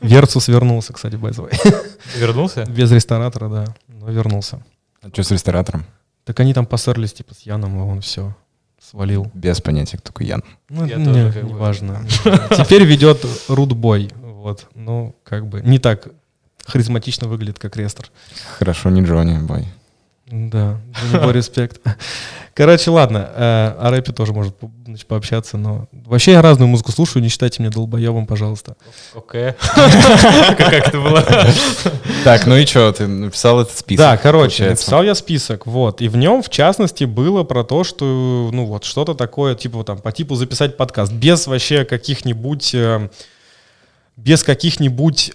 Versus 0.00 0.48
вернулся, 0.48 0.92
кстати, 0.92 1.16
базовый. 1.16 1.52
Вернулся? 2.16 2.64
Без 2.66 2.92
ресторатора, 2.92 3.48
да, 3.48 3.64
но 3.88 4.10
вернулся. 4.10 4.62
А 5.04 5.08
что 5.12 5.22
с 5.22 5.30
ресторатором? 5.30 5.84
Так 6.24 6.40
они 6.40 6.54
там 6.54 6.64
поссорились 6.64 7.12
типа 7.12 7.34
с 7.34 7.40
Яном, 7.40 7.76
и 7.78 7.82
он 7.82 8.00
все 8.00 8.34
свалил. 8.80 9.30
Без 9.34 9.60
понятия, 9.60 9.98
кто 9.98 10.08
такой 10.08 10.26
Ян. 10.26 10.42
Ну, 10.70 10.86
Я 10.86 10.96
не, 10.96 11.04
тоже, 11.04 11.42
не 11.42 11.52
важно. 11.52 12.06
Теперь 12.50 12.84
ведет 12.84 13.24
Рудбой. 13.48 14.10
Вот. 14.16 14.66
Ну, 14.74 15.14
как 15.24 15.46
бы 15.46 15.60
не 15.60 15.78
так 15.78 16.08
харизматично 16.66 17.28
выглядит, 17.28 17.58
как 17.58 17.76
Рестор. 17.76 18.06
Хорошо, 18.58 18.90
не 18.90 19.02
Джонни 19.02 19.38
Бой. 19.38 19.66
Да, 20.26 20.80
за 21.02 21.18
него 21.18 21.30
респект. 21.30 21.80
Короче, 22.54 22.90
ладно, 22.90 23.28
э, 23.34 23.74
о 23.80 23.90
рэпе 23.90 24.12
тоже 24.12 24.32
может 24.32 24.54
значит, 24.86 25.06
пообщаться, 25.06 25.58
но 25.58 25.88
вообще 25.92 26.32
я 26.32 26.40
разную 26.40 26.68
музыку 26.68 26.92
слушаю, 26.92 27.20
не 27.20 27.28
считайте 27.28 27.60
меня 27.60 27.72
долбоебом, 27.72 28.26
пожалуйста. 28.26 28.76
Окей. 29.14 29.54
Как 30.56 30.72
это 30.72 31.00
было? 31.00 31.22
Так, 32.22 32.46
ну 32.46 32.56
и 32.56 32.64
что, 32.64 32.92
ты 32.92 33.08
написал 33.08 33.60
этот 33.60 33.76
список? 33.76 33.98
Да, 33.98 34.16
короче, 34.16 34.70
написал 34.70 35.02
я 35.02 35.16
список, 35.16 35.66
вот, 35.66 36.00
и 36.00 36.08
в 36.08 36.16
нем, 36.16 36.42
в 36.42 36.48
частности, 36.48 37.04
было 37.04 37.42
про 37.42 37.64
то, 37.64 37.82
что, 37.82 38.50
ну 38.52 38.66
вот, 38.66 38.84
что-то 38.84 39.14
такое, 39.14 39.56
типа, 39.56 39.82
там, 39.82 39.98
по 39.98 40.12
типу 40.12 40.36
записать 40.36 40.76
подкаст, 40.76 41.12
без 41.12 41.48
вообще 41.48 41.84
каких-нибудь, 41.84 42.72
э, 42.74 43.08
без 44.16 44.44
каких-нибудь 44.44 45.32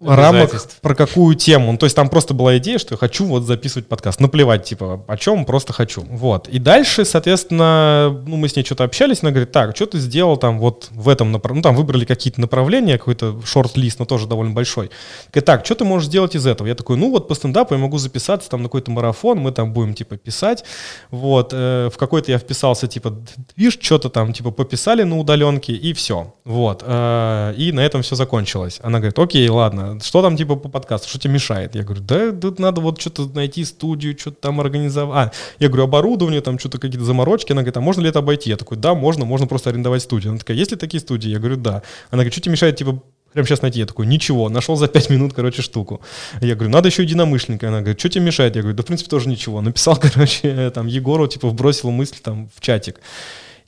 рамок 0.00 0.50
про 0.80 0.94
какую 0.94 1.34
тему. 1.34 1.72
Ну, 1.72 1.78
то 1.78 1.86
есть 1.86 1.96
там 1.96 2.08
просто 2.08 2.34
была 2.34 2.56
идея, 2.58 2.78
что 2.78 2.94
я 2.94 2.98
хочу 2.98 3.24
вот 3.26 3.44
записывать 3.44 3.86
подкаст. 3.88 4.20
Наплевать, 4.20 4.64
типа, 4.64 5.04
о 5.06 5.16
чем, 5.16 5.44
просто 5.44 5.72
хочу. 5.72 6.02
Вот. 6.08 6.48
И 6.48 6.58
дальше, 6.58 7.04
соответственно, 7.04 8.22
ну, 8.26 8.36
мы 8.36 8.48
с 8.48 8.56
ней 8.56 8.64
что-то 8.64 8.84
общались, 8.84 9.22
она 9.22 9.30
говорит, 9.30 9.52
так, 9.52 9.76
что 9.76 9.86
ты 9.86 9.98
сделал 9.98 10.36
там 10.36 10.58
вот 10.58 10.88
в 10.90 11.08
этом 11.08 11.32
направлении? 11.32 11.60
Ну, 11.60 11.62
там 11.62 11.76
выбрали 11.76 12.04
какие-то 12.04 12.40
направления, 12.40 12.98
какой-то 12.98 13.40
шорт-лист, 13.44 13.98
но 13.98 14.04
тоже 14.04 14.26
довольно 14.26 14.52
большой. 14.54 14.90
Говорит, 15.32 15.44
так, 15.46 15.64
что 15.64 15.74
ты 15.74 15.84
можешь 15.84 16.08
сделать 16.08 16.34
из 16.34 16.46
этого? 16.46 16.66
Я 16.68 16.74
такой, 16.74 16.96
ну, 16.96 17.10
вот 17.10 17.28
по 17.28 17.34
стендапу 17.34 17.74
я 17.74 17.80
могу 17.80 17.98
записаться 17.98 18.48
там 18.50 18.62
на 18.62 18.68
какой-то 18.68 18.90
марафон, 18.90 19.38
мы 19.38 19.52
там 19.52 19.72
будем, 19.72 19.94
типа, 19.94 20.16
писать. 20.16 20.64
Вот. 21.10 21.52
э, 21.52 21.90
в 21.92 21.98
какой-то 21.98 22.30
я 22.30 22.38
вписался, 22.38 22.86
типа, 22.86 23.14
видишь, 23.56 23.78
что-то 23.80 24.08
там, 24.08 24.32
типа, 24.32 24.50
пописали 24.50 25.02
на 25.02 25.18
удаленке, 25.18 25.72
и 25.72 25.92
все. 25.92 26.34
Вот. 26.44 26.82
Э, 26.86 27.54
И 27.56 27.72
на 27.72 27.80
этом 27.80 28.02
все 28.02 28.16
закончилось. 28.16 28.80
Она 28.82 28.98
говорит, 28.98 29.18
окей, 29.18 29.48
ладно, 29.48 29.89
что 30.02 30.22
там, 30.22 30.36
типа, 30.36 30.56
по 30.56 30.68
подкасту, 30.68 31.08
что 31.08 31.18
тебе 31.18 31.34
мешает? 31.34 31.74
Я 31.74 31.82
говорю, 31.82 32.02
да, 32.02 32.32
тут 32.32 32.58
надо 32.58 32.80
вот 32.80 33.00
что-то 33.00 33.26
найти 33.34 33.64
студию, 33.64 34.18
что-то 34.18 34.36
там 34.40 34.60
организовать. 34.60 35.28
А, 35.28 35.32
я 35.58 35.68
говорю, 35.68 35.84
оборудование, 35.84 36.40
там 36.40 36.58
что-то 36.58 36.78
какие-то 36.78 37.04
заморочки. 37.04 37.52
Она 37.52 37.62
говорит, 37.62 37.76
а 37.76 37.80
можно 37.80 38.02
ли 38.02 38.08
это 38.08 38.20
обойти? 38.20 38.50
Я 38.50 38.56
такой, 38.56 38.76
да, 38.76 38.94
можно, 38.94 39.24
можно 39.24 39.46
просто 39.46 39.70
арендовать 39.70 40.02
студию. 40.02 40.30
Она 40.30 40.38
такая, 40.38 40.56
есть 40.56 40.70
ли 40.70 40.76
такие 40.76 41.00
студии? 41.00 41.28
Я 41.28 41.38
говорю, 41.38 41.56
да. 41.56 41.82
Она 42.10 42.22
говорит, 42.22 42.32
что 42.32 42.42
тебе 42.42 42.52
мешает, 42.52 42.76
типа, 42.76 43.02
Прямо 43.32 43.46
сейчас 43.46 43.62
найти. 43.62 43.78
Я 43.78 43.86
такой, 43.86 44.06
ничего, 44.06 44.48
нашел 44.48 44.76
за 44.76 44.88
5 44.88 45.10
минут, 45.10 45.34
короче, 45.34 45.62
штуку. 45.62 46.00
Я 46.40 46.56
говорю, 46.56 46.70
надо 46.72 46.88
еще 46.88 47.02
единомышленника. 47.04 47.68
Она 47.68 47.78
говорит, 47.78 48.00
что 48.00 48.08
тебе 48.08 48.24
мешает? 48.24 48.56
Я 48.56 48.62
говорю, 48.62 48.76
да, 48.76 48.82
в 48.82 48.86
принципе, 48.86 49.08
тоже 49.08 49.28
ничего. 49.28 49.60
Написал, 49.60 49.96
короче, 50.00 50.70
там, 50.70 50.88
Егору, 50.88 51.28
типа, 51.28 51.48
вбросил 51.48 51.90
мысль 51.90 52.16
там 52.22 52.48
в 52.54 52.60
чатик. 52.60 53.00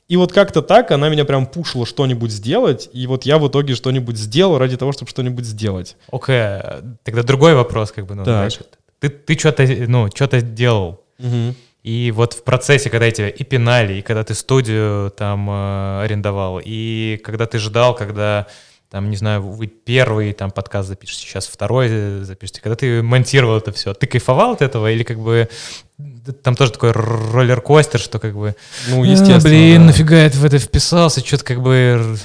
И 0.07 0.17
вот 0.17 0.33
как-то 0.33 0.61
так 0.61 0.91
она 0.91 1.09
меня 1.09 1.25
прям 1.25 1.45
пушила 1.45 1.85
что-нибудь 1.85 2.31
сделать, 2.31 2.89
и 2.93 3.07
вот 3.07 3.23
я 3.23 3.37
в 3.37 3.47
итоге 3.47 3.73
что-нибудь 3.73 4.17
сделал 4.17 4.57
ради 4.57 4.77
того, 4.77 4.91
чтобы 4.91 5.09
что-нибудь 5.09 5.45
сделать. 5.45 5.95
Окей, 6.11 6.59
тогда 7.03 7.23
другой 7.23 7.55
вопрос, 7.55 7.91
как 7.91 8.05
бы, 8.05 8.15
ну, 8.15 8.23
знаешь, 8.23 8.59
ты, 8.99 9.09
ты 9.09 9.37
что-то, 9.37 9.65
ну, 9.87 10.09
что-то 10.13 10.41
делал, 10.41 11.03
и 11.83 12.11
вот 12.11 12.33
в 12.33 12.43
процессе, 12.43 12.89
когда 12.89 13.11
тебя 13.11 13.29
и 13.29 13.43
пинали, 13.43 13.95
и 13.95 14.01
когда 14.01 14.23
ты 14.23 14.33
студию 14.35 15.11
там 15.11 15.49
э, 15.49 16.03
арендовал, 16.03 16.61
и 16.63 17.19
когда 17.21 17.45
ты 17.45 17.59
ждал, 17.59 17.93
когда 17.93 18.47
там, 18.93 19.09
не 19.09 19.15
знаю, 19.15 19.41
вы 19.41 19.65
первый 19.65 20.33
там 20.33 20.51
подкаст 20.51 20.87
запишете, 20.87 21.25
сейчас 21.25 21.47
второй 21.47 21.87
э, 21.89 22.19
запишете, 22.21 22.61
когда 22.61 22.75
ты 22.75 23.01
монтировал 23.01 23.57
это 23.57 23.71
все, 23.71 23.95
ты 23.95 24.05
кайфовал 24.05 24.51
от 24.51 24.61
этого 24.61 24.91
или 24.91 25.01
как 25.01 25.17
бы 25.17 25.49
там 26.43 26.55
тоже 26.55 26.73
такой 26.73 26.91
роллер-костер, 26.91 27.99
что 27.99 28.19
как 28.19 28.35
бы 28.35 28.55
Ну, 28.89 29.01
«А, 29.01 29.07
естественно. 29.07 29.41
блин, 29.41 29.81
да. 29.81 29.85
нафига 29.87 30.21
я 30.21 30.29
в 30.29 30.45
это 30.45 30.59
вписался, 30.59 31.25
что-то 31.25 31.43
как 31.43 31.63
бы 31.63 32.17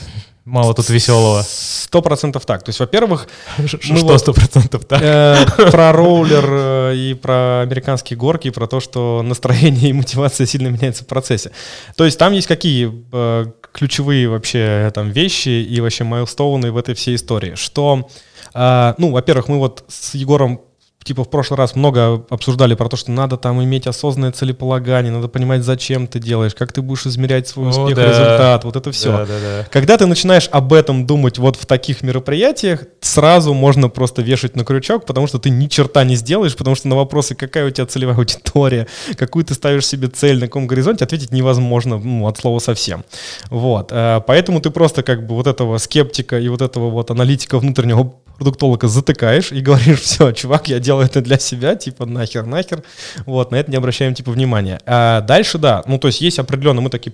мало 0.48 0.74
тут 0.74 0.88
веселого. 0.88 1.44
Сто 1.46 2.02
процентов 2.02 2.46
так. 2.46 2.62
То 2.62 2.70
есть, 2.70 2.80
во-первых, 2.80 3.28
Что 3.66 4.18
сто 4.18 4.32
процентов 4.32 4.84
так? 4.84 5.00
э, 5.02 5.36
про 5.70 5.92
роллер 5.92 6.46
э, 6.48 6.94
и 6.96 7.14
про 7.14 7.60
американские 7.62 8.16
горки, 8.16 8.48
и 8.48 8.50
про 8.50 8.66
то, 8.66 8.80
что 8.80 9.22
настроение 9.22 9.90
и 9.90 9.92
мотивация 9.92 10.46
сильно 10.46 10.68
меняется 10.68 11.04
в 11.04 11.06
процессе. 11.06 11.52
То 11.96 12.04
есть 12.04 12.18
там 12.18 12.32
есть 12.32 12.46
какие 12.46 12.92
э, 13.12 13.46
ключевые 13.72 14.28
вообще 14.28 14.90
там 14.94 15.10
вещи 15.10 15.48
и 15.48 15.80
вообще 15.80 16.04
майлстоуны 16.04 16.72
в 16.72 16.76
этой 16.76 16.94
всей 16.94 17.16
истории. 17.16 17.54
Что, 17.54 18.08
э, 18.54 18.94
ну, 18.98 19.12
во-первых, 19.12 19.48
мы 19.48 19.58
вот 19.58 19.84
с 19.88 20.14
Егором 20.14 20.62
типа 21.08 21.24
в 21.24 21.30
прошлый 21.30 21.56
раз 21.56 21.74
много 21.74 22.22
обсуждали 22.28 22.74
про 22.74 22.86
то, 22.90 22.98
что 22.98 23.10
надо 23.10 23.38
там 23.38 23.64
иметь 23.64 23.86
осознанное 23.86 24.30
целеполагание, 24.30 25.10
надо 25.10 25.28
понимать, 25.28 25.64
зачем 25.64 26.06
ты 26.06 26.18
делаешь, 26.18 26.54
как 26.54 26.70
ты 26.74 26.82
будешь 26.82 27.06
измерять 27.06 27.48
свой 27.48 27.68
О, 27.68 27.70
успех, 27.70 27.96
да. 27.96 28.08
результат, 28.10 28.64
вот 28.64 28.76
это 28.76 28.92
все. 28.92 29.10
Да, 29.10 29.24
да, 29.24 29.40
да. 29.40 29.66
Когда 29.70 29.96
ты 29.96 30.04
начинаешь 30.04 30.50
об 30.52 30.74
этом 30.74 31.06
думать 31.06 31.38
вот 31.38 31.56
в 31.56 31.64
таких 31.64 32.02
мероприятиях, 32.02 32.84
сразу 33.00 33.54
можно 33.54 33.88
просто 33.88 34.20
вешать 34.20 34.54
на 34.54 34.66
крючок, 34.66 35.06
потому 35.06 35.26
что 35.26 35.38
ты 35.38 35.48
ни 35.48 35.66
черта 35.66 36.04
не 36.04 36.14
сделаешь, 36.14 36.54
потому 36.54 36.76
что 36.76 36.88
на 36.88 36.96
вопросы, 36.96 37.34
какая 37.34 37.66
у 37.66 37.70
тебя 37.70 37.86
целевая 37.86 38.18
аудитория, 38.18 38.86
какую 39.16 39.46
ты 39.46 39.54
ставишь 39.54 39.86
себе 39.86 40.08
цель, 40.08 40.38
на 40.38 40.46
каком 40.46 40.66
горизонте, 40.66 41.04
ответить 41.04 41.32
невозможно 41.32 41.96
ну, 41.96 42.26
от 42.26 42.36
слова 42.36 42.58
совсем. 42.58 43.02
Вот. 43.48 43.92
э, 43.92 44.20
Поэтому 44.26 44.60
ты 44.60 44.68
просто 44.68 45.02
как 45.02 45.26
бы 45.26 45.36
вот 45.36 45.46
этого 45.46 45.78
скептика 45.78 46.38
и 46.38 46.48
вот 46.48 46.60
этого 46.60 46.90
вот 46.90 47.10
аналитика 47.10 47.58
внутреннего 47.58 48.12
продуктолога 48.38 48.88
затыкаешь 48.88 49.52
и 49.52 49.60
говоришь, 49.60 50.00
все, 50.02 50.32
чувак, 50.32 50.68
я 50.68 50.78
делаю 50.78 51.06
это 51.06 51.20
для 51.20 51.38
себя, 51.38 51.74
типа 51.74 52.06
нахер, 52.06 52.46
нахер, 52.46 52.82
вот, 53.26 53.50
на 53.50 53.56
это 53.56 53.70
не 53.70 53.76
обращаем 53.76 54.14
типа 54.14 54.30
внимания. 54.30 54.80
А 54.86 55.20
дальше, 55.20 55.58
да, 55.58 55.82
ну 55.86 55.98
то 55.98 56.08
есть 56.08 56.20
есть 56.20 56.38
определенно, 56.38 56.80
мы 56.80 56.90
такие 56.90 57.12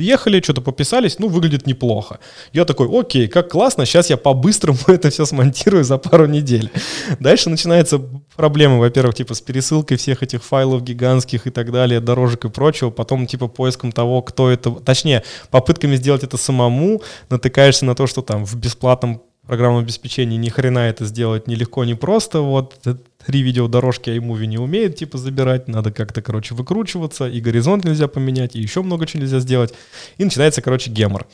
Приехали, 0.00 0.40
что-то 0.40 0.62
пописались, 0.62 1.18
ну, 1.18 1.28
выглядит 1.28 1.66
неплохо. 1.66 2.20
Я 2.54 2.64
такой, 2.64 2.88
окей, 2.90 3.28
как 3.28 3.50
классно, 3.50 3.84
сейчас 3.84 4.08
я 4.08 4.16
по-быстрому 4.16 4.78
это 4.86 5.10
все 5.10 5.26
смонтирую 5.26 5.84
за 5.84 5.98
пару 5.98 6.24
недель. 6.24 6.70
Дальше 7.18 7.50
начинаются 7.50 7.98
проблемы, 8.34 8.78
во-первых, 8.78 9.16
типа 9.16 9.34
с 9.34 9.42
пересылкой 9.42 9.98
всех 9.98 10.22
этих 10.22 10.42
файлов 10.42 10.82
гигантских 10.82 11.46
и 11.46 11.50
так 11.50 11.70
далее, 11.70 12.00
дорожек 12.00 12.46
и 12.46 12.48
прочего, 12.48 12.88
потом 12.88 13.26
типа 13.26 13.48
поиском 13.48 13.92
того, 13.92 14.22
кто 14.22 14.48
это, 14.48 14.70
точнее, 14.70 15.22
попытками 15.50 15.96
сделать 15.96 16.22
это 16.22 16.38
самому, 16.38 17.02
натыкаешься 17.28 17.84
на 17.84 17.94
то, 17.94 18.06
что 18.06 18.22
там 18.22 18.46
в 18.46 18.54
бесплатном 18.54 19.20
программном 19.50 19.82
обеспечении 19.82 20.36
ни 20.36 20.48
хрена 20.48 20.78
это 20.90 21.04
сделать 21.06 21.48
нелегко, 21.48 21.84
не 21.84 21.96
просто, 21.96 22.40
вот 22.40 22.78
три 23.26 23.42
видеодорожки 23.42 24.08
iMovie 24.10 24.46
не 24.46 24.58
умеет 24.58 24.94
типа 24.94 25.18
забирать, 25.18 25.66
надо 25.66 25.90
как-то, 25.90 26.22
короче, 26.22 26.54
выкручиваться, 26.54 27.28
и 27.28 27.40
горизонт 27.40 27.84
нельзя 27.84 28.06
поменять, 28.06 28.54
и 28.54 28.60
еще 28.60 28.82
много 28.82 29.06
чего 29.06 29.22
нельзя 29.22 29.40
сделать, 29.40 29.74
и 30.18 30.24
начинается, 30.24 30.62
короче, 30.62 30.92
гемор. 30.92 31.26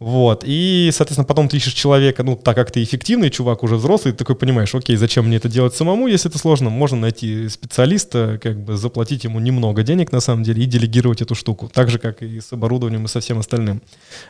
Вот, 0.00 0.44
и, 0.46 0.90
соответственно, 0.92 1.24
потом 1.24 1.48
ты 1.48 1.56
ищешь 1.56 1.72
человека, 1.72 2.22
ну, 2.22 2.36
так 2.36 2.54
как 2.54 2.70
ты 2.70 2.84
эффективный 2.84 3.30
чувак, 3.30 3.64
уже 3.64 3.74
взрослый, 3.74 4.12
ты 4.12 4.18
такой 4.18 4.36
понимаешь, 4.36 4.72
окей, 4.72 4.94
зачем 4.94 5.26
мне 5.26 5.38
это 5.38 5.48
делать 5.48 5.74
самому, 5.74 6.06
если 6.06 6.30
это 6.30 6.38
сложно, 6.38 6.70
можно 6.70 6.96
найти 6.98 7.48
специалиста, 7.48 8.38
как 8.40 8.60
бы 8.62 8.76
заплатить 8.76 9.24
ему 9.24 9.40
немного 9.40 9.82
денег, 9.82 10.12
на 10.12 10.20
самом 10.20 10.44
деле, 10.44 10.62
и 10.62 10.66
делегировать 10.66 11.20
эту 11.20 11.34
штуку, 11.34 11.68
так 11.72 11.90
же, 11.90 11.98
как 11.98 12.22
и 12.22 12.40
с 12.40 12.52
оборудованием 12.52 13.06
и 13.06 13.08
со 13.08 13.18
всем 13.18 13.40
остальным. 13.40 13.82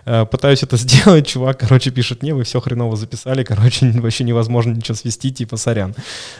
Э, 0.07 0.25
Пытаюсь 0.25 0.63
это 0.63 0.77
сделать, 0.79 1.27
чувак, 1.27 1.61
короче, 1.61 1.91
пишет, 1.91 2.23
не, 2.23 2.33
вы 2.33 2.45
все 2.45 2.61
хреново 2.63 2.97
записали, 2.97 3.45
короче, 3.45 3.91
вообще 4.01 4.25
невозможно 4.25 4.73
ничего 4.73 4.95
свести, 4.95 5.31
типа, 5.33 5.59
сорян. 5.59 5.95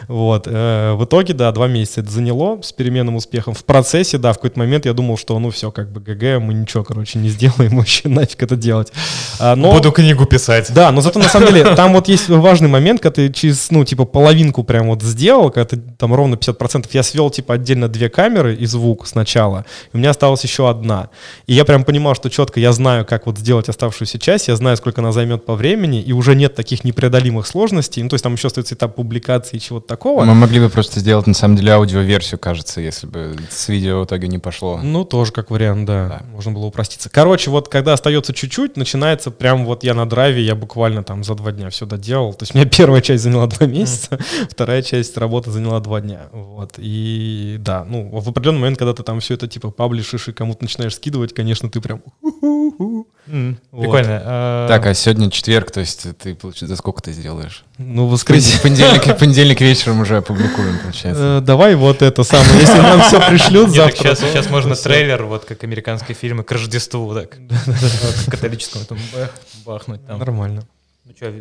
Вот, 0.07 0.47
э, 0.47 0.93
в 0.93 1.05
итоге, 1.05 1.35
да, 1.35 1.51
два 1.51 1.67
месяца 1.67 2.01
это 2.01 2.09
заняло 2.09 2.63
с 2.63 2.71
переменным 2.71 3.15
успехом. 3.15 3.53
В 3.53 3.63
процессе, 3.63 4.17
да, 4.17 4.33
в 4.33 4.37
какой-то 4.37 4.57
момент 4.57 4.87
я 4.87 4.93
думал, 4.93 5.17
что, 5.17 5.37
ну, 5.37 5.51
все, 5.51 5.71
как 5.71 5.91
бы, 5.91 5.99
ГГ, 5.99 6.41
мы 6.41 6.55
ничего, 6.55 6.83
короче, 6.83 7.19
не 7.19 7.29
сделаем, 7.29 7.75
вообще 7.77 8.09
нафиг 8.09 8.41
это 8.41 8.55
делать. 8.55 8.91
А, 9.39 9.55
но... 9.55 9.71
Буду 9.71 9.91
книгу 9.91 10.25
писать. 10.25 10.71
Да, 10.73 10.91
но 10.91 11.01
зато 11.01 11.19
на 11.19 11.29
самом 11.29 11.47
деле 11.47 11.75
там 11.75 11.93
вот 11.93 12.07
есть 12.07 12.29
важный 12.29 12.67
момент, 12.67 13.01
когда 13.01 13.15
ты 13.15 13.31
через, 13.31 13.71
ну, 13.71 13.85
типа, 13.85 14.05
половинку 14.05 14.63
прям 14.63 14.87
вот 14.87 15.01
сделал, 15.01 15.49
когда 15.49 15.65
ты 15.65 15.77
там 15.97 16.13
ровно 16.13 16.35
50%, 16.35 16.87
я 16.91 17.03
свел, 17.03 17.29
типа, 17.29 17.55
отдельно 17.55 17.87
две 17.87 18.09
камеры 18.09 18.55
и 18.55 18.65
звук 18.65 19.07
сначала, 19.07 19.65
и 19.93 19.95
у 19.95 19.99
меня 19.99 20.11
осталась 20.11 20.43
еще 20.43 20.69
одна. 20.69 21.09
И 21.47 21.53
я 21.53 21.65
прям 21.65 21.83
понимал, 21.83 22.15
что 22.15 22.29
четко 22.29 22.59
я 22.59 22.71
знаю, 22.71 23.05
как 23.05 23.25
вот 23.25 23.37
сделать 23.37 23.69
оставшуюся 23.69 24.19
часть, 24.19 24.47
я 24.47 24.55
знаю, 24.55 24.77
сколько 24.77 25.01
она 25.01 25.11
займет 25.11 25.45
по 25.45 25.55
времени, 25.55 26.01
и 26.01 26.13
уже 26.13 26.35
нет 26.35 26.55
таких 26.55 26.83
непреодолимых 26.83 27.47
сложностей, 27.47 28.03
ну, 28.03 28.09
то 28.09 28.15
есть 28.15 28.23
там 28.23 28.33
еще 28.33 28.47
остается 28.47 28.75
этап 28.75 28.95
публикации 28.95 29.57
и 29.57 29.59
чего-то 29.59 29.87
такого. 29.87 30.23
Мы 30.23 30.33
могли 30.33 30.59
бы 30.59 30.69
просто 30.69 30.99
сделать, 30.99 31.27
на 31.27 31.33
самом 31.33 31.55
деле, 31.55 31.73
аудиоверсию, 31.73 32.39
кажется, 32.39 32.81
если 32.81 33.07
бы 33.07 33.35
с 33.49 33.67
видео 33.69 34.01
в 34.01 34.05
итоге 34.05 34.27
не 34.27 34.39
пошло. 34.39 34.79
Ну, 34.81 35.05
тоже 35.05 35.31
как 35.31 35.51
вариант, 35.51 35.85
да. 35.85 36.07
Да. 36.07 36.21
Можно 36.31 36.51
было 36.51 36.65
упроститься. 36.65 37.09
Короче, 37.09 37.51
вот 37.51 37.67
когда 37.67 37.93
остается 37.93 38.33
чуть-чуть, 38.33 38.77
начинается 39.09 39.31
прям 39.31 39.65
вот 39.65 39.83
я 39.83 39.93
на 39.93 40.07
драйве, 40.07 40.41
я 40.41 40.55
буквально 40.55 41.03
там 41.03 41.23
за 41.23 41.35
два 41.35 41.51
дня 41.51 41.69
все 41.69 41.85
доделал. 41.85 42.33
То 42.33 42.43
есть 42.43 42.53
у 42.53 42.57
меня 42.57 42.69
первая 42.77 43.01
часть 43.01 43.23
заняла 43.23 43.47
два 43.47 43.67
месяца, 43.67 44.19
вторая 44.49 44.81
часть 44.81 45.17
работы 45.17 45.51
заняла 45.51 45.79
два 45.79 46.01
дня. 46.01 46.29
Вот. 46.31 46.73
И 46.77 47.57
да, 47.59 47.85
ну, 47.85 48.09
в 48.11 48.29
определенный 48.29 48.59
момент, 48.59 48.77
когда 48.77 48.93
ты 48.93 49.03
там 49.03 49.19
все 49.19 49.33
это 49.33 49.47
типа 49.47 49.71
паблишишь 49.71 50.27
и 50.27 50.33
кому-то 50.33 50.63
начинаешь 50.63 50.95
скидывать, 50.95 51.33
конечно, 51.33 51.69
ты 51.69 51.81
прям... 51.81 52.01
М, 53.31 53.57
Вот. 53.71 53.81
Прикольно. 53.83 54.21
А, 54.25 54.67
Так, 54.67 54.85
а 54.87 54.93
сегодня 54.93 55.29
четверг, 55.29 55.69
то 55.71 55.79
есть 55.79 56.07
ты, 56.17 56.33
получается, 56.35 56.67
за 56.67 56.75
сколько 56.77 57.01
ты 57.01 57.11
сделаешь? 57.13 57.63
Ну, 57.77 58.07
В 58.07 58.11
воскресенье. 58.11 58.59
понедельник, 58.61 59.17
понедельник 59.19 59.61
вечером 59.61 59.99
уже 60.01 60.17
опубликуем, 60.17 60.79
получается. 60.79 61.39
Э, 61.39 61.41
Давай 61.45 61.75
вот 61.75 62.01
это 62.01 62.23
самое. 62.23 62.59
Если 62.59 62.77
нам 62.81 63.01
все 63.01 63.19
пришлют 63.29 63.69
завтра... 63.69 63.95
сейчас, 63.97 64.19
то- 64.19 64.27
сейчас 64.27 64.49
можно 64.49 64.75
трейлер, 64.75 65.23
вот 65.25 65.45
как 65.45 65.63
американские 65.63 66.15
фильмы, 66.15 66.43
к 66.43 66.51
Рождеству, 66.51 67.13
так, 67.13 67.29
к 68.27 68.31
католическому 68.31 68.85
там 68.85 68.97
бах, 69.13 69.29
бахнуть 69.65 70.05
там. 70.07 70.17
Нормально. 70.19 70.63
Ну 71.05 71.11
что, 71.15 71.31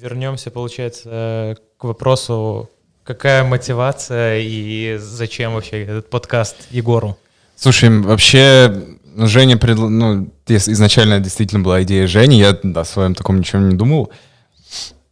вернемся, 0.00 0.50
получается, 0.50 1.56
к 1.78 1.84
вопросу, 1.84 2.68
какая 3.04 3.44
мотивация 3.44 4.38
и 4.40 4.96
зачем 5.00 5.54
вообще 5.54 5.82
этот 5.84 6.10
подкаст 6.10 6.56
Егору? 6.70 7.16
Слушай, 7.56 7.90
вообще, 8.00 8.82
ну, 9.14 9.26
Женя, 9.26 9.56
предл- 9.56 9.88
ну, 9.88 10.32
изначально 10.46 11.20
действительно 11.20 11.62
была 11.62 11.82
идея 11.82 12.06
Жени, 12.06 12.38
я 12.38 12.50
о 12.50 12.84
своем 12.84 13.14
таком 13.14 13.38
ничего 13.38 13.62
не 13.62 13.76
думал. 13.76 14.10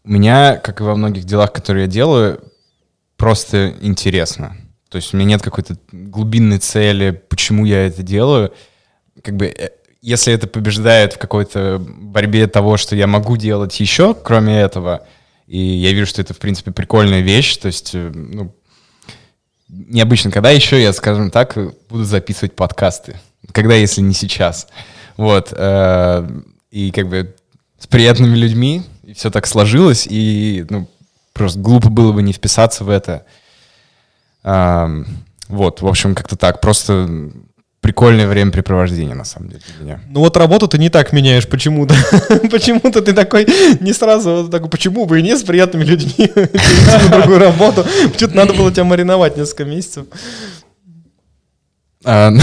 У 0.05 0.13
меня, 0.13 0.57
как 0.57 0.81
и 0.81 0.85
во 0.85 0.97
многих 0.97 1.25
делах, 1.25 1.53
которые 1.53 1.85
я 1.85 1.91
делаю, 1.91 2.43
просто 3.17 3.75
интересно. 3.81 4.57
То 4.89 4.97
есть 4.97 5.15
у 5.15 5.17
меня 5.17 5.29
нет 5.29 5.43
какой-то 5.43 5.77
глубинной 5.93 6.59
цели, 6.59 7.11
почему 7.29 7.65
я 7.65 7.87
это 7.87 8.03
делаю. 8.03 8.53
Как 9.23 9.37
бы, 9.37 9.47
э, 9.47 9.71
если 10.03 10.33
это 10.33 10.47
побеждает 10.47 11.13
в 11.13 11.19
какой-то 11.19 11.79
борьбе 11.79 12.47
того, 12.47 12.77
что 12.77 12.97
я 12.97 13.07
могу 13.07 13.37
делать 13.37 13.79
еще, 13.79 14.15
кроме 14.15 14.59
этого, 14.61 15.07
И 15.47 15.59
я 15.59 15.93
вижу, 15.93 16.07
что 16.07 16.23
это, 16.23 16.33
в 16.33 16.39
принципе, 16.39 16.71
прикольная 16.71 17.23
вещь. 17.23 17.57
То 17.57 17.67
есть, 17.67 17.91
э, 17.93 18.13
ну, 18.15 18.55
необычно. 19.69 20.31
Когда 20.31 20.51
еще 20.51 20.81
я, 20.81 20.93
скажем 20.93 21.33
так, 21.33 21.59
буду 21.89 22.05
записывать 22.05 22.55
подкасты? 22.55 23.19
Когда, 23.53 23.75
если 23.75 24.01
не 24.01 24.15
сейчас? 24.15 24.69
Вот. 25.17 25.53
э, 25.57 26.29
И 26.71 26.91
как 26.91 27.09
бы 27.09 27.35
с 27.79 27.87
приятными 27.87 28.37
людьми, 28.37 28.83
и 29.05 29.15
все 29.15 29.31
так 29.31 29.47
сложилось, 29.47 30.07
и 30.09 30.67
ну, 30.69 30.89
просто 31.33 31.59
глупо 31.59 31.89
было 31.89 32.13
бы 32.13 32.23
не 32.23 32.33
вписаться 32.33 32.85
в 32.85 32.91
это. 32.91 33.25
Вот, 34.43 35.83
в 35.83 35.87
общем, 35.87 36.15
как-то 36.15 36.37
так. 36.37 36.61
Просто 36.61 37.09
прикольное 37.81 38.27
времяпрепровождение, 38.29 39.15
на 39.15 39.25
самом 39.25 39.49
деле, 39.49 39.63
для 39.67 39.85
меня. 39.85 40.01
Ну 40.09 40.21
вот 40.21 40.37
работу 40.37 40.69
ты 40.69 40.79
не 40.79 40.91
так 40.91 41.13
меняешь 41.13 41.49
почему-то. 41.49 41.95
Почему-то 42.51 43.01
ты 43.01 43.13
такой 43.15 43.47
не 43.81 43.93
сразу 43.93 44.43
вот 44.43 44.51
такой, 44.51 44.69
почему 44.69 45.07
бы 45.07 45.19
и 45.19 45.23
не 45.23 45.37
с 45.37 45.43
приятными 45.43 45.85
людьми 45.85 46.31
другую 47.11 47.39
работу. 47.39 47.85
Что-то 48.17 48.37
надо 48.37 48.53
было 48.53 48.71
тебя 48.71 48.85
мариновать 48.85 49.37
несколько 49.37 49.65
месяцев. 49.65 50.05
А, 52.05 52.33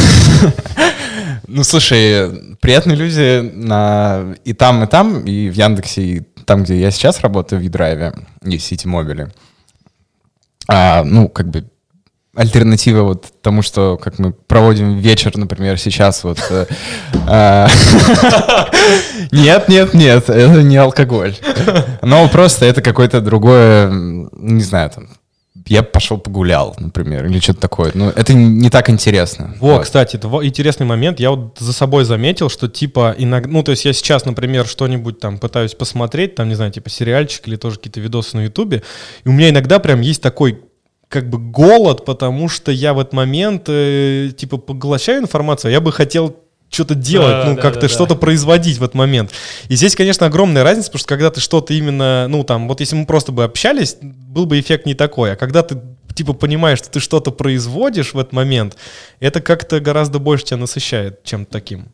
Ну, 1.48 1.64
слушай, 1.64 2.56
приятные 2.60 2.98
люди 2.98 3.40
на 3.54 4.36
и 4.44 4.52
там, 4.52 4.84
и 4.84 4.88
там, 4.88 5.22
и 5.22 5.50
в 5.50 5.54
Яндексе, 5.54 6.02
и 6.02 6.20
там, 6.46 6.64
где 6.64 6.78
я 6.78 6.92
сейчас 6.92 7.22
работаю, 7.22 7.62
в 7.62 7.64
Едрайве, 7.64 8.14
и 8.44 8.58
в 8.58 8.62
Ситимобиле. 8.62 9.32
А, 10.68 11.04
ну, 11.06 11.30
как 11.30 11.50
бы 11.50 11.66
альтернатива 12.36 13.04
вот 13.04 13.34
тому, 13.42 13.62
что 13.62 13.98
как 13.98 14.20
мы 14.20 14.34
проводим 14.34 14.98
вечер, 14.98 15.38
например, 15.38 15.80
сейчас 15.80 16.24
вот. 16.26 16.40
э, 16.50 16.66
а, 17.28 17.68
Нет, 19.32 19.70
нет, 19.70 19.94
нет, 19.94 20.30
это 20.30 20.62
не 20.64 20.78
алкоголь. 20.78 21.36
Но 22.02 22.28
просто 22.30 22.66
это 22.66 22.82
какое-то 22.82 23.22
другое, 23.22 23.90
не 23.90 24.62
знаю, 24.62 24.90
там, 24.90 25.08
я 25.68 25.84
пошел 25.84 26.18
погулял, 26.18 26.76
например, 26.80 27.26
или 27.26 27.40
что-то 27.40 27.62
такое. 27.62 27.92
Ну, 27.94 28.10
это 28.10 28.34
не 28.34 28.70
так 28.70 28.90
интересно. 28.90 29.56
Во, 29.60 29.76
Вот. 29.76 29.84
кстати, 29.84 30.16
это 30.16 30.28
интересный 30.46 30.86
момент. 30.86 31.20
Я 31.20 31.32
вот 31.32 31.58
за 31.60 31.74
собой 31.74 32.06
заметил, 32.06 32.50
что 32.50 32.68
типа 32.68 33.16
иногда, 33.18 33.50
ну 33.50 33.64
то 33.64 33.72
есть 33.72 33.86
я 33.86 33.94
сейчас, 33.94 34.26
например, 34.26 34.66
что-нибудь 34.66 35.20
там 35.20 35.38
пытаюсь 35.38 35.74
посмотреть, 35.74 36.36
там 36.36 36.50
не 36.50 36.56
знаю, 36.56 36.72
типа 36.72 36.90
сериальчик 36.90 37.48
или 37.48 37.56
тоже 37.56 37.78
какие-то 37.78 38.00
видосы 38.00 38.38
на 38.38 38.44
Ютубе, 38.46 38.84
и 39.24 39.30
у 39.30 39.32
меня 39.32 39.50
иногда 39.50 39.80
прям 39.80 40.02
есть 40.02 40.22
такой 40.22 40.62
как 41.10 41.30
бы 41.30 41.38
голод, 41.38 42.04
потому 42.06 42.50
что 42.50 42.72
я 42.72 42.94
в 42.94 43.00
этот 43.00 43.14
момент 43.14 43.66
э, 43.68 44.30
типа 44.36 44.58
поглощаю 44.58 45.22
информацию, 45.22 45.70
а 45.70 45.72
я 45.72 45.80
бы 45.80 45.92
хотел 45.92 46.36
что-то 46.70 46.96
делать, 46.96 47.30
Да, 47.30 47.46
ну 47.46 47.56
да, 47.56 47.62
как-то 47.62 47.82
да, 47.82 47.88
да. 47.88 47.94
что-то 47.94 48.16
производить 48.16 48.78
в 48.78 48.84
этот 48.84 48.96
момент. 48.96 49.32
И 49.70 49.76
здесь, 49.76 49.96
конечно, 49.96 50.26
огромная 50.26 50.64
разница, 50.64 50.90
потому 50.90 51.00
что 51.00 51.10
когда 51.10 51.32
ты 51.32 51.40
что-то 51.40 51.74
именно, 51.74 52.28
ну 52.28 52.44
там, 52.44 52.68
вот 52.68 52.80
если 52.80 52.96
мы 52.96 53.06
просто 53.06 53.32
бы 53.32 53.44
общались, 53.44 53.98
был 54.02 54.46
бы 54.46 54.60
эффект 54.60 54.86
не 54.86 54.94
такой, 54.94 55.34
а 55.34 55.36
когда 55.36 55.64
ты 55.64 55.80
типа 56.14 56.34
понимаешь, 56.34 56.80
что 56.80 56.90
ты 56.90 57.00
что-то 57.00 57.32
производишь 57.32 58.14
в 58.14 58.20
этот 58.20 58.34
момент, 58.34 58.76
это 59.20 59.40
как-то 59.40 59.80
гораздо 59.80 60.20
больше 60.20 60.46
тебя 60.46 60.58
насыщает 60.58 61.24
чем-то 61.24 61.52
таким. 61.52 61.90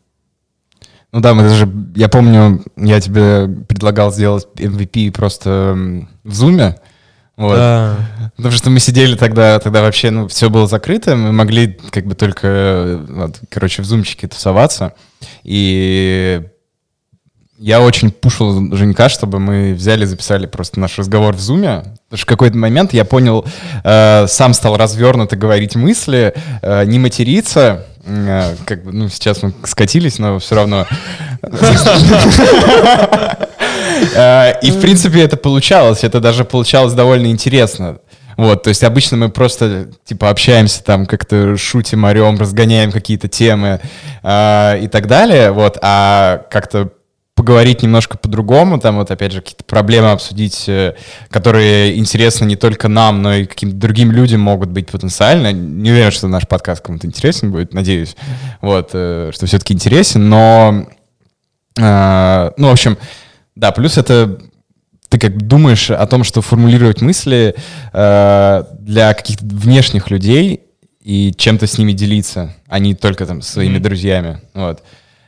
Ну 1.12 1.20
да, 1.20 1.32
мы 1.32 1.42
даже, 1.42 1.68
я 1.94 2.08
помню, 2.08 2.64
я 2.76 3.00
тебе 3.00 3.46
предлагал 3.68 4.12
сделать 4.12 4.48
MVP 4.56 5.12
просто 5.12 5.76
в 6.24 6.34
зуме. 6.34 6.76
Вот. 7.36 7.56
Да. 7.56 7.96
Потому 8.36 8.54
что 8.54 8.70
мы 8.70 8.80
сидели 8.80 9.16
тогда, 9.16 9.58
тогда 9.58 9.82
вообще, 9.82 10.10
ну, 10.10 10.28
все 10.28 10.50
было 10.50 10.66
закрыто, 10.66 11.16
мы 11.16 11.32
могли 11.32 11.78
как 11.90 12.06
бы 12.06 12.14
только, 12.14 12.46
э, 12.46 13.06
вот, 13.08 13.40
короче, 13.48 13.82
в 13.82 13.84
зумчике 13.84 14.28
тусоваться. 14.28 14.94
И 15.42 16.42
я 17.58 17.80
очень 17.80 18.10
пушил 18.10 18.74
Женька, 18.76 19.08
чтобы 19.08 19.38
мы 19.38 19.74
взяли, 19.74 20.04
записали 20.04 20.46
просто 20.46 20.80
наш 20.80 20.98
разговор 20.98 21.34
в 21.34 21.40
зуме. 21.40 21.84
Потому 22.08 22.18
что 22.18 22.22
в 22.22 22.26
какой-то 22.26 22.56
момент 22.56 22.92
я 22.92 23.04
понял, 23.04 23.44
э, 23.82 24.26
сам 24.28 24.54
стал 24.54 24.76
развернуто 24.76 25.36
говорить 25.36 25.76
мысли, 25.76 26.34
э, 26.62 26.84
не 26.84 26.98
материться. 26.98 27.86
Э, 28.04 28.54
как 28.66 28.84
бы, 28.84 28.92
ну, 28.92 29.08
сейчас 29.08 29.42
мы 29.42 29.52
скатились, 29.64 30.18
но 30.18 30.38
все 30.38 30.56
равно. 30.56 30.86
Э, 34.14 34.58
И, 34.62 34.70
в 34.70 34.80
принципе, 34.80 35.22
это 35.22 35.36
получалось. 35.36 36.04
Это 36.04 36.20
даже 36.20 36.44
получалось 36.44 36.92
довольно 36.94 37.26
интересно. 37.28 37.98
Вот, 38.36 38.64
то 38.64 38.68
есть 38.68 38.82
обычно 38.82 39.16
мы 39.16 39.28
просто, 39.28 39.90
типа, 40.04 40.28
общаемся 40.28 40.82
там, 40.82 41.06
как-то 41.06 41.56
шутим, 41.56 42.04
орем, 42.04 42.36
разгоняем 42.38 42.90
какие-то 42.90 43.28
темы 43.28 43.80
э, 44.22 44.78
и 44.82 44.88
так 44.88 45.06
далее, 45.06 45.52
вот, 45.52 45.78
а 45.82 46.44
как-то 46.50 46.90
поговорить 47.36 47.82
немножко 47.82 48.18
по-другому, 48.18 48.80
там 48.80 48.96
вот 48.96 49.10
опять 49.10 49.32
же 49.32 49.40
какие-то 49.40 49.62
проблемы 49.62 50.10
обсудить, 50.10 50.64
э, 50.68 50.94
которые 51.30 51.96
интересны 51.96 52.44
не 52.46 52.56
только 52.56 52.88
нам, 52.88 53.22
но 53.22 53.34
и 53.34 53.44
каким-то 53.44 53.76
другим 53.76 54.10
людям 54.10 54.40
могут 54.40 54.70
быть 54.70 54.90
потенциально. 54.90 55.52
Не 55.52 55.92
уверен, 55.92 56.10
что 56.10 56.26
наш 56.26 56.48
подкаст 56.48 56.82
кому-то 56.82 57.06
интересен 57.06 57.52
будет, 57.52 57.72
надеюсь, 57.72 58.16
вот, 58.60 58.88
что 58.88 59.46
все-таки 59.46 59.74
интересен, 59.74 60.28
но, 60.28 60.86
ну, 61.76 62.68
в 62.68 62.72
общем, 62.72 62.98
да, 63.56 63.72
плюс 63.72 63.98
это 63.98 64.38
ты 65.08 65.18
как 65.18 65.46
думаешь 65.46 65.90
о 65.90 66.06
том, 66.06 66.24
что 66.24 66.42
формулировать 66.42 67.00
мысли 67.00 67.54
э, 67.92 68.64
для 68.80 69.14
каких-то 69.14 69.44
внешних 69.44 70.10
людей 70.10 70.62
и 71.00 71.32
чем-то 71.36 71.66
с 71.66 71.78
ними 71.78 71.92
делиться, 71.92 72.54
а 72.66 72.78
не 72.78 72.94
только 72.94 73.26
там 73.26 73.42
своими 73.42 73.74
Мгм. 73.74 73.82
друзьями. 73.82 74.40
Вот. 74.54 74.82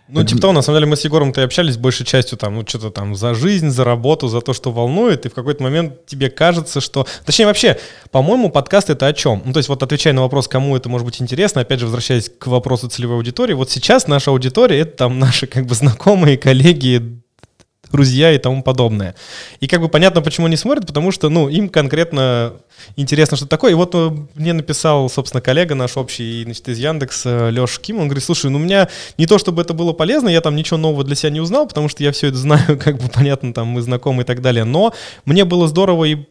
Ну, 0.08 0.22
типа 0.24 0.40
того, 0.40 0.52
на 0.52 0.62
самом 0.62 0.78
деле, 0.78 0.90
мы 0.90 0.96
с 0.96 1.04
Егором-то 1.04 1.40
и 1.40 1.44
общались 1.44 1.76
большей 1.76 2.06
частью 2.06 2.38
там, 2.38 2.54
ну, 2.54 2.64
что-то 2.66 2.90
там 2.90 3.16
за 3.16 3.34
жизнь, 3.34 3.70
за 3.70 3.82
работу, 3.82 4.28
за 4.28 4.40
то, 4.40 4.52
что 4.52 4.70
волнует, 4.70 5.26
и 5.26 5.28
в 5.28 5.34
какой-то 5.34 5.62
момент 5.64 6.06
тебе 6.06 6.30
кажется, 6.30 6.80
что... 6.80 7.06
Точнее, 7.24 7.46
вообще, 7.46 7.76
по-моему, 8.12 8.50
подкаст— 8.50 8.88
это 8.90 9.08
о 9.08 9.12
чем? 9.12 9.42
Ну, 9.44 9.52
то 9.52 9.58
есть 9.58 9.68
вот 9.68 9.82
отвечая 9.82 10.14
на 10.14 10.22
вопрос, 10.22 10.46
кому 10.46 10.76
это 10.76 10.88
может 10.88 11.04
быть 11.04 11.20
интересно, 11.20 11.60
опять 11.62 11.80
же, 11.80 11.86
возвращаясь 11.86 12.30
к 12.30 12.46
вопросу 12.46 12.88
целевой 12.88 13.16
аудитории, 13.16 13.54
вот 13.54 13.70
сейчас 13.70 14.06
наша 14.06 14.30
аудитория— 14.30 14.78
это 14.80 14.96
там 14.96 15.18
наши 15.20 15.48
как 15.48 15.66
бы 15.66 15.74
знакомые, 15.74 16.38
коллеги, 16.38 17.20
друзья 17.90 18.32
и 18.32 18.38
тому 18.38 18.62
подобное. 18.62 19.14
И 19.60 19.66
как 19.66 19.80
бы 19.80 19.88
понятно, 19.88 20.20
почему 20.22 20.46
они 20.46 20.56
смотрят, 20.56 20.86
потому 20.86 21.10
что, 21.10 21.28
ну, 21.28 21.48
им 21.48 21.68
конкретно 21.68 22.54
интересно, 22.96 23.36
что 23.36 23.46
такое. 23.46 23.72
И 23.72 23.74
вот 23.74 23.94
э, 23.94 24.10
мне 24.34 24.52
написал, 24.52 25.08
собственно, 25.08 25.40
коллега 25.40 25.74
наш 25.74 25.96
общий, 25.96 26.44
значит, 26.44 26.68
из 26.68 26.78
Яндекса, 26.78 27.50
Леша 27.50 27.80
Ким, 27.80 27.98
он 27.98 28.08
говорит, 28.08 28.24
слушай, 28.24 28.50
ну, 28.50 28.58
у 28.58 28.60
меня 28.60 28.88
не 29.18 29.26
то, 29.26 29.38
чтобы 29.38 29.62
это 29.62 29.74
было 29.74 29.92
полезно, 29.92 30.28
я 30.28 30.40
там 30.40 30.56
ничего 30.56 30.76
нового 30.76 31.04
для 31.04 31.14
себя 31.14 31.30
не 31.30 31.40
узнал, 31.40 31.66
потому 31.66 31.88
что 31.88 32.02
я 32.02 32.12
все 32.12 32.28
это 32.28 32.36
знаю, 32.36 32.78
как 32.82 32.98
бы, 32.98 33.08
понятно, 33.08 33.52
там, 33.52 33.68
мы 33.68 33.82
знакомы 33.82 34.22
и 34.22 34.26
так 34.26 34.42
далее, 34.42 34.64
но 34.64 34.92
мне 35.24 35.44
было 35.44 35.68
здорово 35.68 36.04
и 36.04 36.26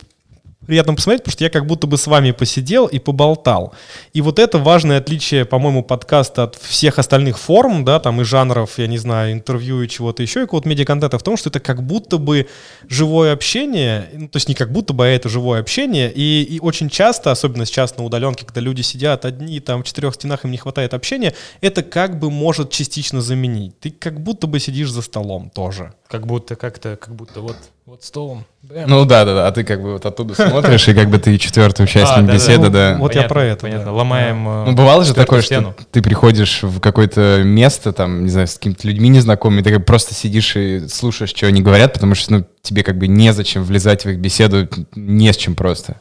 приятно 0.66 0.96
посмотреть, 0.96 1.24
потому 1.24 1.34
что 1.34 1.44
я 1.44 1.50
как 1.50 1.66
будто 1.66 1.88
бы 1.88 1.98
с 1.98 2.08
вами 2.08 2.32
посидел 2.32 2.88
и 2.88 3.00
поболтал. 3.00 3.74
И 4.14 4.22
вот 4.22 4.40
это 4.40 4.58
важное 4.58 4.98
отличие, 4.98 5.46
по-моему, 5.46 5.84
подкаста 5.84 6.44
от 6.44 6.56
всех 6.56 7.00
остальных 7.00 7.40
форм, 7.40 7.86
да, 7.86 8.00
там 8.00 8.22
и 8.22 8.24
жанров, 8.24 8.78
я 8.78 8.88
не 8.88 8.98
знаю, 8.98 9.34
интервью 9.34 9.82
и 9.82 9.88
чего-то 9.88 10.24
еще, 10.24 10.42
и 10.42 10.44
какого-то 10.44 10.68
медиаконтента 10.70 11.18
в 11.18 11.24
том, 11.24 11.38
что 11.38 11.50
это 11.50 11.60
как 11.60 11.84
будто 11.84 12.18
бы 12.18 12.48
живое 12.88 13.34
общение, 13.34 14.10
ну, 14.14 14.28
то 14.28 14.38
есть 14.38 14.50
не 14.50 14.56
как 14.56 14.72
будто 14.72 14.94
бы, 14.94 15.06
а 15.06 15.08
это 15.08 15.30
живое 15.30 15.60
общение, 15.60 16.12
и, 16.12 16.44
и 16.44 16.60
очень 16.60 16.90
часто, 16.90 17.32
особенно 17.32 17.66
сейчас 17.66 17.98
на 17.98 18.04
удаленке, 18.04 18.46
когда 18.46 18.62
люди 18.62 18.82
сидят 18.82 19.26
одни, 19.26 19.60
там 19.60 19.84
в 19.84 19.86
четырех 19.86 20.16
стенах 20.16 20.46
им 20.46 20.52
не 20.52 20.58
хватает 20.58 20.94
общения, 20.94 21.34
это 21.62 21.84
как 21.84 22.20
бы 22.20 22.32
может 22.32 22.72
частично 22.72 23.22
заменить. 23.22 23.80
Ты 23.80 23.92
как 23.92 24.22
будто 24.22 24.48
бы 24.48 24.60
сидишь 24.60 24.90
за 24.90 25.02
столом 25.02 25.50
тоже. 25.50 25.94
Как 26.08 26.26
будто 26.28 26.56
как-то, 26.56 26.96
как 26.96 27.16
будто 27.16 27.42
вот, 27.42 27.58
вот 27.86 28.04
столом. 28.04 28.46
Бэм. 28.64 28.90
Ну 28.90 29.06
да, 29.06 29.26
да, 29.26 29.36
да, 29.36 29.48
а 29.48 29.52
ты 29.52 29.64
как 29.64 29.80
бы 29.82 29.94
вот 29.94 30.06
оттуда 30.08 30.34
смотришь, 30.34 30.88
и 30.88 30.94
как 30.96 31.08
бы 31.10 31.20
ты 31.20 31.38
четвертый 31.38 31.84
участник 31.84 32.18
А, 32.18 32.22
да, 32.22 32.28
да. 32.28 32.34
беседы, 32.34 32.64
Ну, 32.66 32.70
да. 32.72 32.98
вот 33.00 33.14
я 33.14 33.24
про 33.28 33.44
это, 33.44 33.62
Понятно, 33.62 33.86
да. 33.86 33.92
ломаем... 33.92 34.48
э, 34.48 34.66
Ну, 34.66 34.72
бывало 34.74 35.04
же 35.04 35.14
такое, 35.14 35.44
стену. 35.44 35.76
что 35.78 35.86
ты 35.92 36.02
приходишь 36.02 36.64
в 36.64 36.80
какое-то 36.80 37.44
место, 37.44 37.94
там, 37.94 38.24
не 38.24 38.30
знаю, 38.32 38.48
с 38.48 38.56
какими-то 38.56 38.88
людьми 38.88 39.10
незнакомыми, 39.10 39.62
ты 39.62 39.70
как 39.70 39.80
бы 39.80 39.86
просто 39.86 40.16
сидишь 40.16 40.56
и 40.56 40.88
слушаешь, 40.88 41.30
что 41.30 41.46
они 41.46 41.62
говорят, 41.62 41.94
потому 41.94 42.16
что, 42.16 42.34
ну, 42.34 42.46
тебе 42.64 42.82
как 42.82 42.98
бы 42.98 43.08
незачем 43.08 43.64
влезать 43.64 44.04
в 44.04 44.10
их 44.10 44.18
беседу, 44.18 44.68
не 44.96 45.32
с 45.32 45.38
чем 45.38 45.54
просто. 45.54 45.98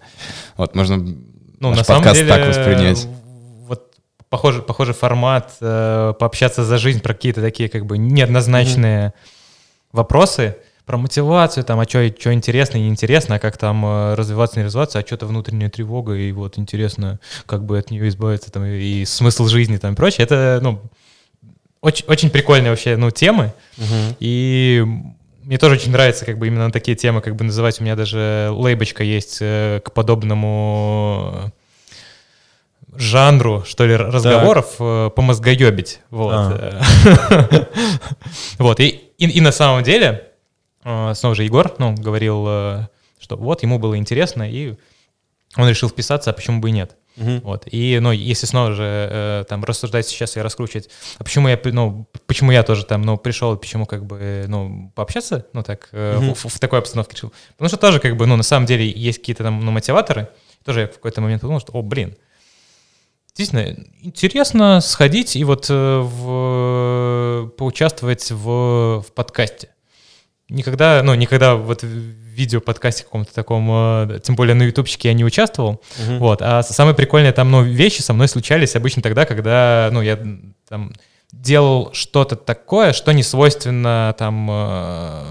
Вот, 0.56 0.74
можно 0.74 0.96
Ну, 0.96 1.68
наш 1.68 1.78
на 1.78 1.84
самом 1.84 2.02
подкаст 2.02 2.20
деле, 2.22 2.32
так 2.34 2.48
воспринять. 2.48 3.06
вот 3.68 3.82
похожий, 4.30 4.62
похожий 4.62 4.94
формат, 4.94 5.52
э, 5.60 6.14
пообщаться 6.18 6.64
за 6.64 6.78
жизнь 6.78 7.00
про 7.00 7.12
какие-то 7.12 7.42
такие 7.42 7.68
как 7.68 7.84
бы 7.84 7.98
неоднозначные 7.98 9.12
вопросы, 9.92 10.56
про 10.86 10.98
мотивацию, 10.98 11.64
там, 11.64 11.80
а 11.80 11.84
что 11.84 12.06
интересно 12.06 12.76
и 12.76 12.82
неинтересно, 12.82 13.36
а 13.36 13.38
как 13.38 13.56
там 13.56 13.84
э, 13.84 14.14
развиваться, 14.14 14.58
не 14.58 14.66
развиваться, 14.66 14.98
а 14.98 15.06
что-то 15.06 15.26
внутренняя 15.26 15.70
тревога, 15.70 16.14
и 16.14 16.30
вот 16.32 16.58
интересно, 16.58 17.20
как 17.46 17.64
бы 17.64 17.78
от 17.78 17.90
нее 17.90 18.08
избавиться, 18.08 18.52
там, 18.52 18.64
и 18.64 19.04
смысл 19.04 19.46
жизни, 19.46 19.78
там, 19.78 19.94
и 19.94 19.96
прочее. 19.96 20.24
Это, 20.24 20.58
ну, 20.62 20.80
очень, 21.80 22.04
очень 22.06 22.30
прикольные 22.30 22.70
вообще, 22.70 22.96
ну, 22.96 23.10
темы, 23.10 23.54
и 24.20 24.84
мне 25.42 25.58
тоже 25.58 25.74
очень 25.74 25.92
нравится 25.92 26.24
как 26.24 26.38
бы 26.38 26.46
именно 26.46 26.72
такие 26.72 26.96
темы, 26.96 27.20
как 27.20 27.36
бы 27.36 27.44
называть. 27.44 27.80
У 27.80 27.84
меня 27.84 27.96
даже 27.96 28.48
лейбочка 28.50 29.04
есть 29.04 29.38
э, 29.40 29.80
к 29.84 29.92
подобному 29.92 31.52
жанру, 32.96 33.62
что 33.66 33.84
ли, 33.84 33.96
разговоров 33.96 34.76
э, 34.78 35.10
помозгоебить. 35.14 36.00
Вот. 36.10 36.32
А. 36.34 36.80
Вот. 38.58 38.80
И, 38.80 38.86
и, 39.18 39.28
и 39.28 39.40
на 39.40 39.52
самом 39.52 39.82
деле, 39.82 40.28
снова 40.84 41.34
же 41.34 41.44
Егор, 41.44 41.74
ну, 41.78 41.94
говорил, 41.94 42.44
э, 42.46 42.88
что 43.18 43.36
вот 43.36 43.62
ему 43.62 43.78
было 43.78 43.96
интересно, 43.96 44.48
и 44.48 44.76
он 45.56 45.68
решил 45.68 45.88
вписаться, 45.88 46.30
а 46.30 46.32
почему 46.32 46.60
бы 46.60 46.68
и 46.68 46.72
нет. 46.72 46.96
Мгм. 47.16 47.40
Вот. 47.40 47.64
И, 47.70 47.98
ну, 48.00 48.10
если 48.10 48.46
снова 48.46 48.72
же 48.72 48.82
э, 48.84 49.44
там 49.48 49.62
рассуждать 49.64 50.06
сейчас 50.06 50.36
и 50.36 50.40
раскручивать, 50.40 50.90
а 51.18 51.24
почему 51.24 51.48
я, 51.48 51.60
ну, 51.64 52.08
почему 52.26 52.50
я 52.50 52.62
тоже 52.64 52.84
там, 52.84 53.02
ну, 53.02 53.16
пришел, 53.16 53.56
почему 53.56 53.86
как 53.86 54.04
бы, 54.04 54.44
ну, 54.48 54.90
пообщаться, 54.94 55.46
ну, 55.52 55.62
так, 55.62 55.88
э, 55.92 56.18
Мгм. 56.18 56.34
в, 56.34 56.44
в 56.44 56.58
такой 56.58 56.80
обстановке 56.80 57.14
решил. 57.14 57.32
Потому 57.52 57.68
что 57.68 57.76
тоже 57.76 58.00
как 58.00 58.16
бы, 58.16 58.26
ну, 58.26 58.36
на 58.36 58.42
самом 58.42 58.66
деле 58.66 58.90
есть 58.90 59.18
какие-то 59.20 59.44
там, 59.44 59.60
ну, 59.60 59.70
мотиваторы. 59.70 60.28
Тоже 60.64 60.80
я 60.80 60.86
в 60.88 60.94
какой-то 60.94 61.20
момент 61.20 61.42
подумал, 61.42 61.60
что, 61.60 61.72
о, 61.72 61.82
блин, 61.82 62.16
действительно, 63.36 63.76
интересно 64.02 64.80
сходить 64.80 65.36
и 65.36 65.44
вот 65.44 65.66
э, 65.68 65.98
в, 66.00 67.52
поучаствовать 67.56 68.30
в, 68.30 69.04
в 69.06 69.12
подкасте. 69.14 69.68
Никогда, 70.48 71.02
ну, 71.02 71.14
никогда 71.14 71.54
вот 71.56 71.82
в 71.82 71.86
видео-подкасте 71.86 73.04
каком-то 73.04 73.32
таком, 73.34 73.68
э, 73.70 74.20
тем 74.22 74.34
более 74.36 74.54
на 74.54 74.64
ютубчике 74.64 75.08
я 75.08 75.14
не 75.14 75.24
участвовал. 75.24 75.80
Мгм. 75.98 76.18
Вот, 76.18 76.42
а 76.42 76.62
с- 76.62 76.68
самые 76.74 76.94
прикольные 76.94 77.32
там, 77.32 77.50
ну, 77.50 77.62
вещи 77.62 78.02
со 78.02 78.12
мной 78.12 78.28
случались 78.28 78.76
обычно 78.76 79.02
тогда, 79.02 79.24
когда, 79.24 79.88
ну, 79.92 80.02
я 80.02 80.18
там 80.68 80.92
делал 81.32 81.90
что-то 81.92 82.36
такое, 82.36 82.92
что 82.92 83.12
не 83.12 83.22
свойственно 83.22 84.14
там 84.18 84.48
э, 84.50 85.22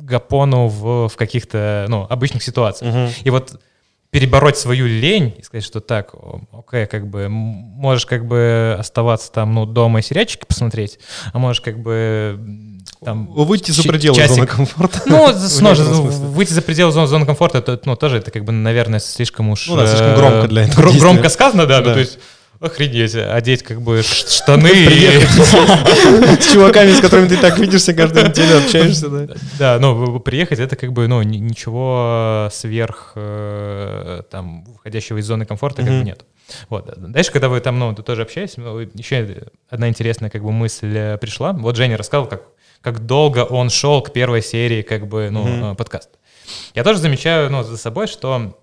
Гапону 0.00 0.68
в, 0.68 1.08
в 1.08 1.16
каких-то, 1.16 1.86
ну, 1.88 2.06
обычных 2.08 2.42
ситуациях. 2.42 2.92
Мгм. 2.94 3.10
И 3.24 3.30
вот 3.30 3.60
перебороть 4.10 4.56
свою 4.56 4.86
лень 4.86 5.34
и 5.38 5.42
сказать, 5.42 5.64
что 5.64 5.80
так, 5.80 6.14
окей, 6.52 6.86
как 6.86 7.06
бы 7.08 7.28
можешь 7.28 8.06
как 8.06 8.26
бы 8.26 8.76
оставаться 8.78 9.30
там, 9.32 9.52
ну, 9.54 9.66
дома 9.66 9.98
и 9.98 10.02
сериальчики 10.02 10.44
посмотреть, 10.46 10.98
а 11.32 11.38
можешь 11.38 11.60
как 11.60 11.78
бы 11.80 12.38
там... 13.04 13.26
Выйти 13.26 13.70
за 13.70 13.82
пределы 13.82 14.16
часик. 14.16 14.34
зоны 14.36 14.46
комфорта. 14.46 15.02
Ну, 15.06 15.32
снова 15.48 15.74
ну, 15.74 16.02
выйти 16.02 16.52
за 16.52 16.62
пределы 16.62 16.92
зоны, 16.92 17.06
зоны 17.06 17.26
комфорта, 17.26 17.58
это, 17.58 17.80
ну, 17.84 17.96
тоже 17.96 18.18
это, 18.18 18.30
как 18.30 18.44
бы, 18.44 18.52
наверное, 18.52 19.00
слишком 19.00 19.50
уж... 19.50 19.66
Ну 19.68 19.76
да, 19.76 19.86
слишком 19.86 20.08
э, 20.12 20.16
громко 20.16 20.48
для 20.48 20.62
этого 20.64 20.80
гро- 20.82 20.84
действия. 20.90 21.00
Громко 21.00 21.28
сказано, 21.28 21.66
да, 21.66 21.80
Да. 21.80 21.88
ну, 21.88 21.94
то 21.94 22.00
есть, 22.00 22.18
охренеть, 22.58 23.14
одеть, 23.14 23.62
как 23.62 23.82
бы, 23.82 24.02
штаны 24.02 24.70
с 26.40 26.52
чуваками, 26.52 26.92
с 26.92 27.00
которыми 27.00 27.28
ты 27.28 27.36
так 27.36 27.58
видишься 27.58 27.92
каждую 27.94 28.28
неделю, 28.28 28.58
общаешься, 28.58 29.08
да? 29.08 29.34
Да, 29.58 29.78
ну, 29.78 29.94
в- 29.94 30.16
в- 30.16 30.18
приехать, 30.20 30.58
это, 30.58 30.76
как 30.76 30.92
бы, 30.92 31.06
ну, 31.06 31.20
ни- 31.22 31.36
ничего 31.38 32.48
сверх, 32.52 33.12
э, 33.16 34.22
там, 34.30 34.64
выходящего 34.64 35.18
из 35.18 35.26
зоны 35.26 35.44
комфорта, 35.44 35.82
как 35.82 35.90
бы, 35.90 36.04
нет. 36.04 36.24
Вот. 36.70 36.94
Дальше, 36.96 37.32
когда 37.32 37.48
вы 37.48 37.60
там, 37.60 37.78
ну, 37.78 37.92
тоже 37.94 38.22
общаетесь, 38.22 38.56
ну, 38.56 38.78
еще 38.78 39.26
одна 39.68 39.88
интересная, 39.88 40.30
как 40.30 40.42
бы, 40.44 40.52
мысль 40.52 40.96
э, 40.96 41.18
пришла. 41.18 41.52
Вот 41.52 41.76
Женя 41.76 41.96
рассказал, 41.96 42.26
как, 42.26 42.42
как 42.82 43.00
долго 43.06 43.44
он 43.44 43.70
шел 43.70 44.02
к 44.02 44.12
первой 44.12 44.42
серии, 44.42 44.82
как 44.82 45.06
бы, 45.08 45.30
ну, 45.30 45.42
Мгм. 45.44 45.64
э, 45.72 45.74
подкаста. 45.74 46.18
Я 46.74 46.84
тоже 46.84 46.98
замечаю, 47.00 47.50
ну, 47.50 47.62
за 47.62 47.76
собой, 47.76 48.06
что 48.06 48.56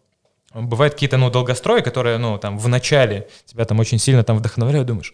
бывают 0.54 0.94
какие-то, 0.94 1.18
ну, 1.18 1.30
долгострои, 1.30 1.82
которые, 1.82 2.18
ну, 2.18 2.38
там, 2.38 2.58
в 2.60 2.68
начале 2.68 3.28
тебя 3.46 3.66
там 3.66 3.80
очень 3.80 3.98
сильно 4.00 4.24
там 4.24 4.38
вдохновляют, 4.38 4.88
думаешь, 4.88 5.14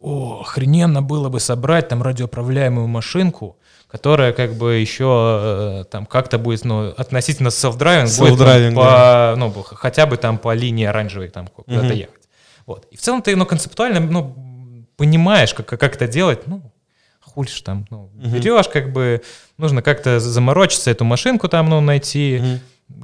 о, 0.00 0.40
охрененно 0.40 1.02
было 1.02 1.28
бы 1.28 1.40
собрать 1.40 1.88
там 1.88 2.02
радиоуправляемую 2.02 2.86
машинку, 2.88 3.56
которая 3.86 4.32
как 4.32 4.54
бы 4.54 4.74
еще 4.76 5.82
э, 5.82 5.84
там 5.90 6.06
как-то 6.06 6.38
будет, 6.38 6.64
ну, 6.64 6.88
относительно 6.96 7.48
self-driving, 7.48 8.18
будет 8.18 8.38
там, 8.38 8.48
Self-driving, 8.48 8.74
по, 8.74 9.34
ну, 9.36 9.48
б- 9.50 9.62
хотя 9.64 10.06
бы 10.06 10.16
там 10.16 10.38
по 10.38 10.54
линии 10.54 10.86
оранжевой 10.86 11.28
там 11.28 11.48
куда-то 11.48 11.84
Мгм. 11.86 11.92
ехать. 11.96 12.28
Вот. 12.66 12.86
И 12.90 12.96
в 12.96 13.00
целом 13.00 13.20
ты, 13.22 13.36
ну, 13.36 13.44
концептуально, 13.46 14.00
ну, 14.00 14.34
понимаешь, 14.96 15.52
как, 15.54 15.66
как 15.66 15.94
это 15.96 16.06
делать, 16.08 16.46
ну, 16.46 16.62
хули 17.34 17.48
ж 17.48 17.62
там, 17.62 17.86
ну, 17.90 18.10
Мгм. 18.14 18.30
берешь, 18.32 18.68
как 18.68 18.92
бы, 18.92 19.22
нужно 19.58 19.82
как-то 19.82 20.20
заморочиться, 20.20 20.90
эту 20.90 21.04
машинку 21.04 21.48
там, 21.48 21.68
ну, 21.68 21.80
найти, 21.80 22.38
Мгм. 22.40 22.60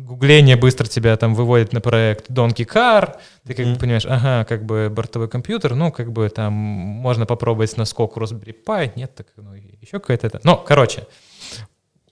гугление 0.07 0.57
быстро 0.57 0.87
тебя 0.87 1.17
там 1.17 1.35
выводит 1.35 1.73
на 1.73 1.81
проект 1.81 2.29
Donkey 2.31 2.67
Car, 2.67 3.17
ты 3.47 3.55
как 3.55 3.65
бы 3.67 3.71
Мгм. 3.73 3.81
понимаешь, 3.81 4.07
ага, 4.07 4.45
как 4.45 4.65
бы 4.65 4.91
бортовой 4.91 5.29
компьютер, 5.29 5.75
ну, 5.75 5.93
как 5.93 6.11
бы 6.13 6.29
там 6.29 6.53
можно 6.53 7.27
попробовать 7.27 7.77
на 7.77 7.85
скок 7.85 8.17
Raspberry 8.17 8.55
Pi, 8.67 8.93
нет, 8.97 9.15
так, 9.15 9.27
ну, 9.37 9.55
еще 9.55 9.99
какое-то 10.01 10.27
это. 10.27 10.41
Ну, 10.43 10.57
короче, 10.57 11.07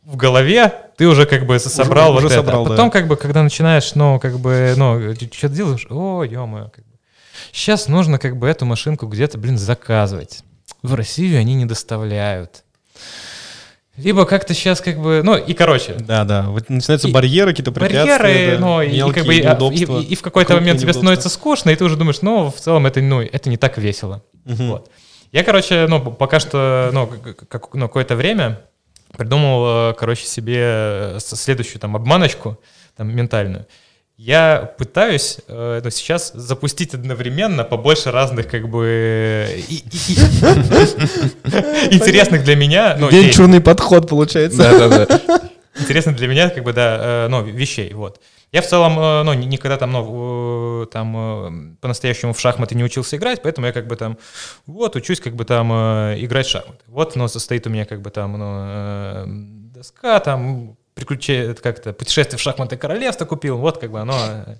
в 0.04 0.16
голове 0.16 0.72
ты 0.96 1.08
уже 1.08 1.24
как 1.26 1.46
бы 1.46 1.58
собрал 1.58 2.12
уже 2.12 2.24
вот 2.24 2.32
это. 2.32 2.42
собрал, 2.42 2.62
А 2.62 2.64
да. 2.64 2.70
потом 2.70 2.90
как 2.90 3.08
бы, 3.08 3.16
когда 3.16 3.42
начинаешь, 3.42 3.94
ну, 3.94 4.20
как 4.20 4.38
бы, 4.38 4.74
ну, 4.76 5.14
что-то 5.32 5.48
делаешь, 5.48 5.86
о, 5.90 6.22
ё-моё, 6.22 6.68
как 6.68 6.84
бы. 6.86 6.92
Сейчас 7.52 7.88
нужно 7.88 8.18
как 8.18 8.36
бы 8.36 8.46
эту 8.48 8.64
машинку 8.66 9.06
где-то, 9.06 9.38
блин, 9.38 9.58
заказывать. 9.58 10.44
В 10.85 10.93
Россию 10.95 11.41
они 11.41 11.55
не 11.55 11.64
доставляют. 11.64 12.62
Либо 13.97 14.26
как-то 14.26 14.53
сейчас 14.53 14.80
как 14.82 14.99
бы, 15.01 15.22
ну, 15.24 15.35
и 15.37 15.55
короче, 15.55 15.95
Да, 15.95 16.24
да. 16.24 16.43
Вот 16.49 16.68
начинаются 16.68 17.09
И- 17.09 17.12
барьеры, 17.12 17.53
какие-то 17.53 17.72
препятствия. 17.72 18.18
барьеры, 18.18 18.51
да, 18.57 18.61
ну, 18.61 18.82
и, 18.82 18.89
и 18.91 18.97
мелкие 18.97 19.14
как 19.14 19.26
бы, 19.26 19.35
и- 19.35 19.43
неудобства. 19.43 19.99
и, 20.01 20.05
и 20.05 20.14
в 20.14 20.20
какой-то 20.20 20.55
момент 20.57 20.78
тебе 20.80 20.93
становится 20.93 21.30
скучно, 21.30 21.70
и 21.70 21.76
ты 21.76 21.85
уже 21.85 21.97
думаешь, 21.97 22.20
ну, 22.20 22.51
в 22.51 22.61
целом 22.61 22.87
это, 22.87 23.01
ну, 23.01 23.22
это 23.22 23.49
не 23.49 23.57
так 23.57 23.78
весело. 23.78 24.22
Мгм. 24.45 24.68
Вот. 24.68 24.91
Я, 25.32 25.43
короче, 25.43 25.87
ну, 25.89 26.01
пока 26.12 26.39
что, 26.39 26.91
ну, 26.93 27.09
как, 27.49 27.72
ну, 27.74 27.87
какое-то 27.89 28.14
время 28.14 28.61
придумал, 29.16 29.91
э, 29.93 29.95
короче, 29.95 30.26
себе 30.26 30.59
э, 30.61 31.18
следующую 31.20 31.80
там 31.80 31.97
обманочку, 31.97 32.61
там, 32.97 33.14
ментальную. 33.14 33.66
Я 34.16 34.72
пытаюсь 34.78 35.38
э, 35.48 35.80
ну, 35.82 35.90
сейчас 35.90 36.32
запустить 36.34 36.94
одновременно 36.94 37.64
побольше 37.64 38.12
разных, 38.12 38.48
как 38.48 38.68
бы, 38.68 39.48
интересных 41.90 42.44
для 42.44 42.54
меня, 42.54 42.96
ну, 42.96 43.08
Венчурный 43.08 43.60
подход 43.60 44.08
получается. 44.08 44.58
Да-да-да. 44.58 45.20
интересно 45.80 46.12
для 46.12 46.28
меня, 46.28 46.48
как 46.50 46.62
бы, 46.62 46.72
да, 46.72 47.24
э, 47.24 47.28
ну, 47.28 47.42
вещей, 47.42 47.92
вот. 47.92 48.20
Я 48.52 48.62
в 48.62 48.66
целом, 48.68 48.96
э, 49.00 49.22
ну, 49.24 49.32
ни- 49.32 49.46
никогда 49.46 49.78
там, 49.78 49.90
ну, 49.90 50.84
э, 50.84 50.86
там 50.92 51.76
по-настоящему 51.80 52.34
в 52.34 52.40
шахматы 52.40 52.76
не 52.76 52.84
учился 52.84 53.16
играть, 53.16 53.42
поэтому 53.42 53.66
я 53.66 53.72
как 53.72 53.88
бы 53.88 53.96
там, 53.96 54.16
вот, 54.66 54.94
учусь 54.94 55.18
как 55.18 55.34
бы 55.34 55.44
там 55.44 55.72
играть 55.72 56.46
в 56.46 56.50
шахматы. 56.50 56.84
Вот, 56.86 57.16
ну, 57.16 57.26
состоит 57.26 57.66
у 57.66 57.70
меня 57.70 57.84
как 57.84 58.00
бы 58.00 58.10
там, 58.10 58.38
ну, 58.38 59.70
доска, 59.74 60.20
там, 60.20 60.76
приключение, 60.95 61.55
как-то, 61.55 61.92
путешествие 61.92 62.38
в 62.38 62.40
шахматы 62.42 62.76
королевства 62.76 63.24
купил, 63.24 63.59
вот, 63.59 63.78
как 63.78 63.90
бы 63.90 64.01
оно 64.01 64.16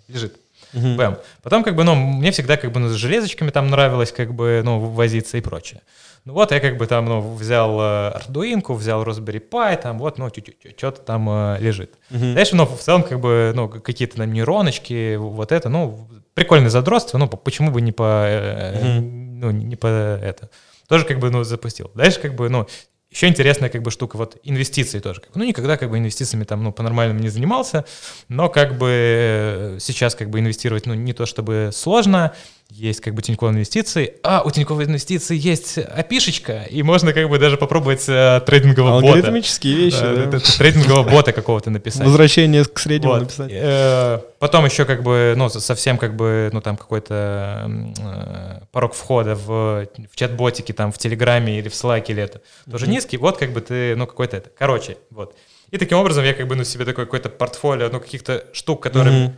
лежит. 0.09 0.37
Бэм. 0.73 1.19
Потом, 1.43 1.63
как 1.63 1.77
бы, 1.77 1.85
ну, 1.85 1.95
мне 1.95 2.33
всегда, 2.33 2.57
как 2.57 2.73
бы, 2.73 2.81
ну, 2.81 2.89
с 2.89 2.95
железочками 2.95 3.51
там 3.51 3.69
нравилось, 3.71 4.11
как 4.11 4.35
бы, 4.35 4.61
ну, 4.65 4.81
возиться 4.81 5.37
и 5.39 5.41
прочее. 5.41 5.83
Ну, 6.25 6.33
вот 6.33 6.51
я, 6.53 6.59
как 6.59 6.79
бы, 6.79 6.87
там, 6.87 7.05
ну, 7.05 7.35
взял 7.35 7.79
э, 7.81 8.19
Arduino, 8.19 8.73
взял 8.75 9.05
Raspberry 9.05 9.43
Pi, 9.49 9.81
там, 9.81 9.99
вот, 9.99 10.19
ну, 10.19 10.31
что-то 10.77 11.01
там 11.03 11.29
э, 11.31 11.59
лежит. 11.61 11.95
Мгм. 12.11 12.35
Дальше, 12.35 12.57
ну, 12.57 12.65
в 12.67 12.81
целом, 12.81 13.03
как 13.05 13.21
бы, 13.21 13.53
ну, 13.55 13.69
какие-то 13.69 14.17
там 14.17 14.33
нейроночки, 14.33 15.17
вот 15.17 15.53
это, 15.53 15.69
ну, 15.69 16.09
прикольное 16.33 16.71
задротство, 16.71 17.19
ну, 17.19 17.29
по- 17.29 17.37
почему 17.37 17.71
бы 17.71 17.81
не 17.81 17.93
по, 17.93 18.25
э, 18.27 18.99
ну, 19.01 19.51
не 19.51 19.77
по 19.77 19.87
это. 19.87 20.49
Тоже, 20.89 21.05
как 21.05 21.19
бы, 21.21 21.31
ну, 21.31 21.45
запустил. 21.45 21.91
Дальше, 21.95 22.19
как 22.21 22.35
бы, 22.35 22.49
ну, 22.49 22.67
еще 23.15 23.29
интересная, 23.29 23.69
как 23.69 23.83
бы, 23.83 23.93
штука, 23.93 24.17
вот, 24.17 24.39
инвестиции 24.43 24.99
тоже. 24.99 25.23
Ну, 25.37 25.45
никогда, 25.45 25.77
как 25.77 25.89
бы, 25.89 25.99
инвестициями 25.99 26.43
там, 26.43 26.65
ну, 26.65 26.73
по-нормальному 26.73 27.21
не 27.21 27.29
занимался, 27.29 27.85
но, 28.29 28.49
как 28.49 28.77
бы, 28.77 28.89
э, 28.91 29.79
сейчас, 29.81 30.17
как 30.17 30.31
бы, 30.31 30.41
инвестировать, 30.41 30.87
ну, 30.87 30.95
не 30.95 31.13
то 31.13 31.25
чтобы 31.25 31.71
сложно, 31.73 32.35
есть, 32.71 33.01
как 33.01 33.15
бы, 33.15 33.23
Тинькофф 33.23 33.51
инвестиции, 33.53 34.15
а 34.25 34.43
у 34.45 34.51
Тинькофф 34.51 34.81
инвестиций 34.83 35.37
есть 35.37 35.79
опишечка, 35.79 36.65
и 36.69 36.83
можно, 36.83 37.13
как 37.13 37.29
бы, 37.29 37.39
даже 37.39 37.57
попробовать 37.57 38.05
э, 38.09 38.41
трейдингового 38.45 39.01
бота. 39.01 39.15
Алгоритмические 39.15 39.77
вещи, 39.77 40.01
Да, 40.01 40.27
да. 40.27 40.39
трейдингового 40.41 41.09
бота 41.09 41.33
какого-то 41.33 41.71
написать. 41.71 42.05
Возвращение 42.05 42.65
к 42.65 42.79
среднему 42.81 43.13
Вот. 43.13 43.23
написать. 43.23 43.51
Э, 43.53 44.19
Потом 44.41 44.65
еще 44.65 44.85
как 44.87 45.03
бы, 45.03 45.35
ну, 45.37 45.49
со- 45.49 45.61
совсем 45.61 45.99
как 45.99 46.17
бы, 46.17 46.51
ну, 46.53 46.61
там 46.61 46.77
какой-то 46.77 47.71
э, 47.99 48.61
порог 48.73 48.95
входа 48.95 49.35
в, 49.37 49.87
в 50.11 50.17
чат-ботике, 50.17 50.73
там, 50.73 50.91
в 50.91 50.99
Телеграме 50.99 51.59
или 51.59 51.69
в 51.69 51.75
Слаке 51.75 52.13
или 52.13 52.23
это 52.23 52.41
тоже 52.71 52.87
низкий. 52.89 53.17
Вот 53.19 53.39
как 53.39 53.53
бы 53.53 53.61
ты, 53.61 53.95
ну, 53.97 54.07
какой-то 54.07 54.37
это. 54.37 54.51
Короче, 54.59 54.97
вот. 55.11 55.35
И 55.71 55.79
таким 55.79 55.99
образом 55.99 56.25
я 56.25 56.35
как 56.35 56.47
бы, 56.47 56.55
ну, 56.57 56.65
себе 56.65 56.85
такое 56.85 57.05
какое-то 57.05 57.29
портфолио, 57.29 57.89
ну, 57.91 58.01
каких-то 58.01 58.45
штук, 58.53 58.83
которые. 58.83 59.35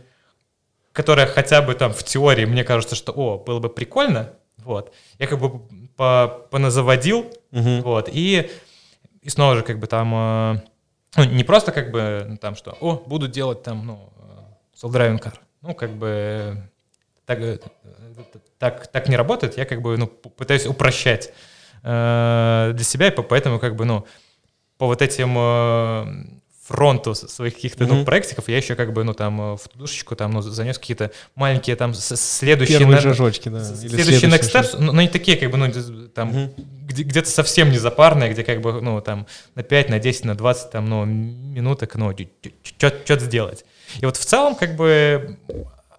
Которые 0.97 1.27
хотя 1.27 1.61
бы 1.61 1.75
там 1.75 1.93
в 1.93 2.03
теории 2.03 2.45
мне 2.45 2.63
кажется, 2.63 2.95
что, 2.95 3.11
о, 3.11 3.37
было 3.37 3.59
бы 3.59 3.69
прикольно, 3.69 4.33
вот. 4.57 4.91
Я 5.19 5.27
как 5.27 5.39
бы 5.39 5.61
по- 5.95 6.47
поназаводил, 6.49 7.31
Мгм. 7.51 7.81
вот, 7.83 8.09
и, 8.11 8.49
и 9.21 9.29
снова 9.29 9.55
же 9.55 9.61
как 9.61 9.77
бы 9.77 9.85
там, 9.85 10.11
э, 10.15 10.61
ну, 11.17 11.23
не 11.25 11.43
просто 11.43 11.71
как 11.71 11.91
бы 11.91 12.25
ну, 12.27 12.37
там 12.37 12.55
что, 12.55 12.75
о, 12.81 12.95
буду 13.05 13.27
делать 13.27 13.61
там, 13.61 13.85
ну, 13.85 14.11
э, 14.17 14.85
self-driving 14.85 15.21
car. 15.21 15.33
Ну, 15.61 15.75
как 15.75 15.91
бы 15.91 16.57
так, 17.27 17.39
э, 17.41 17.59
так, 18.57 18.87
так 18.87 19.07
не 19.07 19.15
работает, 19.17 19.55
я 19.55 19.65
как 19.65 19.83
бы, 19.83 19.97
ну, 19.97 20.07
пытаюсь 20.07 20.65
упрощать 20.65 21.31
э, 21.83 22.71
для 22.73 22.83
себя, 22.83 23.07
и 23.07 23.11
по- 23.11 23.21
поэтому 23.23 23.59
как 23.59 23.75
бы, 23.75 23.85
ну, 23.85 24.07
по 24.79 24.87
вот 24.87 25.03
этим 25.03 26.41
фронту 26.67 27.15
своих 27.15 27.55
каких-то, 27.55 27.85
ну, 27.87 27.95
Мгм. 27.95 28.05
проектиков, 28.05 28.49
я 28.49 28.57
еще 28.57 28.75
как 28.75 28.91
бы, 28.91 29.03
ну, 29.05 29.13
там, 29.13 29.53
э, 29.53 29.55
в 29.57 29.67
тудушечку, 29.69 30.15
там, 30.17 30.31
ну, 30.31 30.41
занес 30.41 30.77
какие-то 30.77 31.11
маленькие, 31.35 31.75
там, 31.77 31.93
следующие... 31.93 32.79
Первые 32.79 32.95
на- 32.97 33.01
шажочки, 33.01 33.47
да. 33.49 33.59
или 33.59 33.63
Следующий 33.87 34.27
next 34.27 34.43
следующие 34.43 34.61
steps, 34.63 34.75
ну, 34.79 34.91
ну, 34.91 35.01
не 35.01 35.07
такие, 35.07 35.37
как 35.37 35.49
бы, 35.49 35.57
ну, 35.57 35.71
там, 36.09 36.27
Мгм. 36.29 36.53
где- 36.85 37.03
где-то 37.03 37.29
совсем 37.29 37.71
не 37.71 37.77
запарные, 37.77 38.31
где 38.33 38.43
как 38.43 38.59
бы, 38.61 38.81
ну, 38.81 38.99
там, 39.01 39.27
на 39.55 39.63
5, 39.63 39.89
на 39.89 39.99
10, 39.99 40.25
на 40.25 40.35
20, 40.35 40.71
там, 40.71 40.89
ну, 40.89 41.05
минуток, 41.05 41.95
ну, 41.95 42.13
что-то 42.63 43.19
сделать. 43.19 43.63
И 44.01 44.05
вот 44.05 44.17
в 44.17 44.25
целом, 44.25 44.55
как 44.55 44.75
бы, 44.75 45.37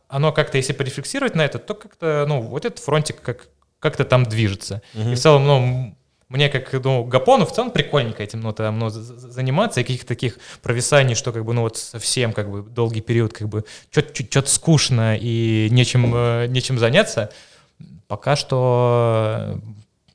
оно 0.08 0.32
как-то, 0.32 0.58
если 0.58 0.74
порефлексировать 0.74 1.34
на 1.34 1.44
это, 1.46 1.58
то 1.58 1.74
как-то, 1.74 2.26
ну, 2.28 2.42
вот 2.42 2.64
этот 2.66 2.78
фронтик 2.78 3.20
как, 3.22 3.48
как-то 3.80 4.04
там 4.04 4.24
движется. 4.24 4.82
И 4.94 5.14
в 5.14 5.18
целом, 5.18 5.46
ну, 5.46 5.97
мне 6.28 6.48
как, 6.50 6.72
ну, 6.84 7.04
Гапону 7.04 7.46
в 7.46 7.52
целом 7.52 7.70
прикольненько 7.70 8.22
этим, 8.22 8.40
ну, 8.40 8.52
там, 8.52 8.78
ну, 8.78 8.90
за- 8.90 9.02
за- 9.02 9.30
заниматься, 9.30 9.80
и 9.80 9.82
каких-то 9.82 10.08
таких 10.08 10.38
провисаний, 10.62 11.14
что, 11.14 11.32
как 11.32 11.44
бы, 11.44 11.54
ну, 11.54 11.62
вот 11.62 11.76
совсем, 11.78 12.32
как 12.34 12.50
бы, 12.50 12.62
долгий 12.62 13.00
период, 13.00 13.32
как 13.32 13.48
бы, 13.48 13.64
что-то 13.90 14.50
скучно 14.50 15.16
и 15.18 15.68
нечем, 15.70 16.12
э, 16.14 16.46
нечем 16.48 16.78
заняться, 16.78 17.30
пока 18.08 18.36
что, 18.36 19.58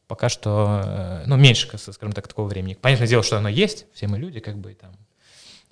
пока 0.07 0.29
что, 0.29 0.81
э, 0.85 1.23
ну, 1.25 1.35
меньше, 1.37 1.67
как- 1.67 1.79
скажем 1.79 2.11
так, 2.13 2.27
такого 2.27 2.47
времени. 2.47 2.77
Понятное 2.79 3.07
дело, 3.07 3.23
что 3.23 3.37
оно 3.37 3.49
есть, 3.49 3.85
все 3.93 4.07
мы 4.07 4.19
люди, 4.19 4.39
как 4.39 4.57
бы, 4.57 4.71
и 4.73 4.75
там, 4.75 4.91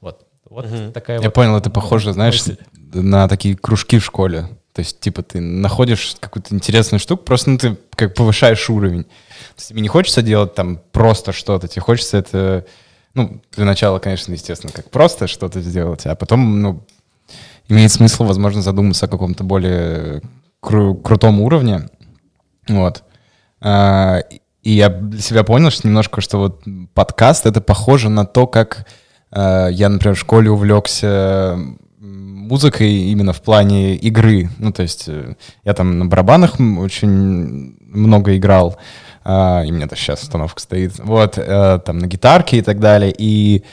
вот, 0.02 0.26
вот 0.50 0.66
Мгм. 0.66 0.92
такая 0.92 1.18
Я 1.20 1.26
вот 1.26 1.34
понял, 1.36 1.56
это 1.56 1.70
похоже, 1.70 2.14
знаешь, 2.14 2.36
мысль. 2.48 2.58
на 2.94 3.28
такие 3.28 3.56
кружки 3.56 4.00
в 4.00 4.06
школе. 4.06 4.48
То 4.74 4.80
есть, 4.80 5.02
типа, 5.02 5.22
ты 5.22 5.42
находишь 5.42 6.16
какую-то 6.20 6.56
интересную 6.56 7.00
штуку, 7.00 7.24
просто 7.26 7.50
ну, 7.50 7.58
ты 7.58 7.78
как 7.96 8.16
повышаешь 8.16 8.70
уровень. 8.70 9.06
То 9.50 9.58
есть, 9.58 9.70
тебе 9.70 9.82
не 9.82 9.88
хочется 9.88 10.22
делать 10.22 10.56
там 10.56 10.80
просто 10.92 11.32
что-то, 11.32 11.68
тебе 11.68 11.82
хочется 11.82 12.18
это, 12.18 12.66
ну, 13.14 13.42
для 13.56 13.66
начала, 13.66 14.00
конечно, 14.00 14.34
естественно, 14.34 14.72
как 14.74 14.90
просто 14.90 15.28
что-то 15.28 15.62
сделать, 15.62 16.06
а 16.06 16.16
потом, 16.16 16.62
ну, 16.62 16.84
имеет 17.68 17.92
смысл, 17.92 18.24
возможно, 18.26 18.62
задуматься 18.62 19.06
о 19.06 19.10
каком-то 19.10 19.44
более 19.44 20.22
кру- 20.62 21.02
крутом 21.02 21.40
уровне. 21.42 21.90
Вот. 22.68 23.04
А, 23.62 24.20
И 24.64 24.72
я 24.74 24.90
для 24.90 25.22
себя 25.22 25.44
понял, 25.44 25.72
что 25.72 25.88
немножко, 25.88 26.22
что 26.22 26.38
вот 26.38 26.64
подкаст— 26.94 27.46
это 27.48 27.62
похоже 27.62 28.10
на 28.10 28.26
то, 28.26 28.46
как 28.46 28.86
э, 29.32 29.70
я, 29.72 29.90
например, 29.90 30.16
в 30.16 30.20
школе 30.20 30.52
увлекся 30.52 31.58
музыкой 32.00 32.92
именно 32.92 33.34
в 33.34 33.42
плане 33.42 33.96
игры. 33.96 34.50
Ну, 34.60 34.72
то 34.72 34.84
есть 34.84 35.06
э, 35.08 35.36
я 35.64 35.74
там 35.74 35.98
на 35.98 36.06
барабанах 36.06 36.60
очень 36.60 37.76
много 37.80 38.36
играл, 38.38 38.78
а, 39.24 39.64
и 39.64 39.72
у 39.72 39.74
меня 39.74 39.86
даже 39.86 40.02
сейчас 40.02 40.24
установка 40.24 40.60
стоит. 40.60 40.94
Вот, 41.00 41.38
э, 41.38 41.80
там 41.86 42.00
на 42.00 42.08
гитарке 42.08 42.58
и 42.58 42.62
так 42.62 42.80
далее. 42.80 43.14
И 43.18 43.64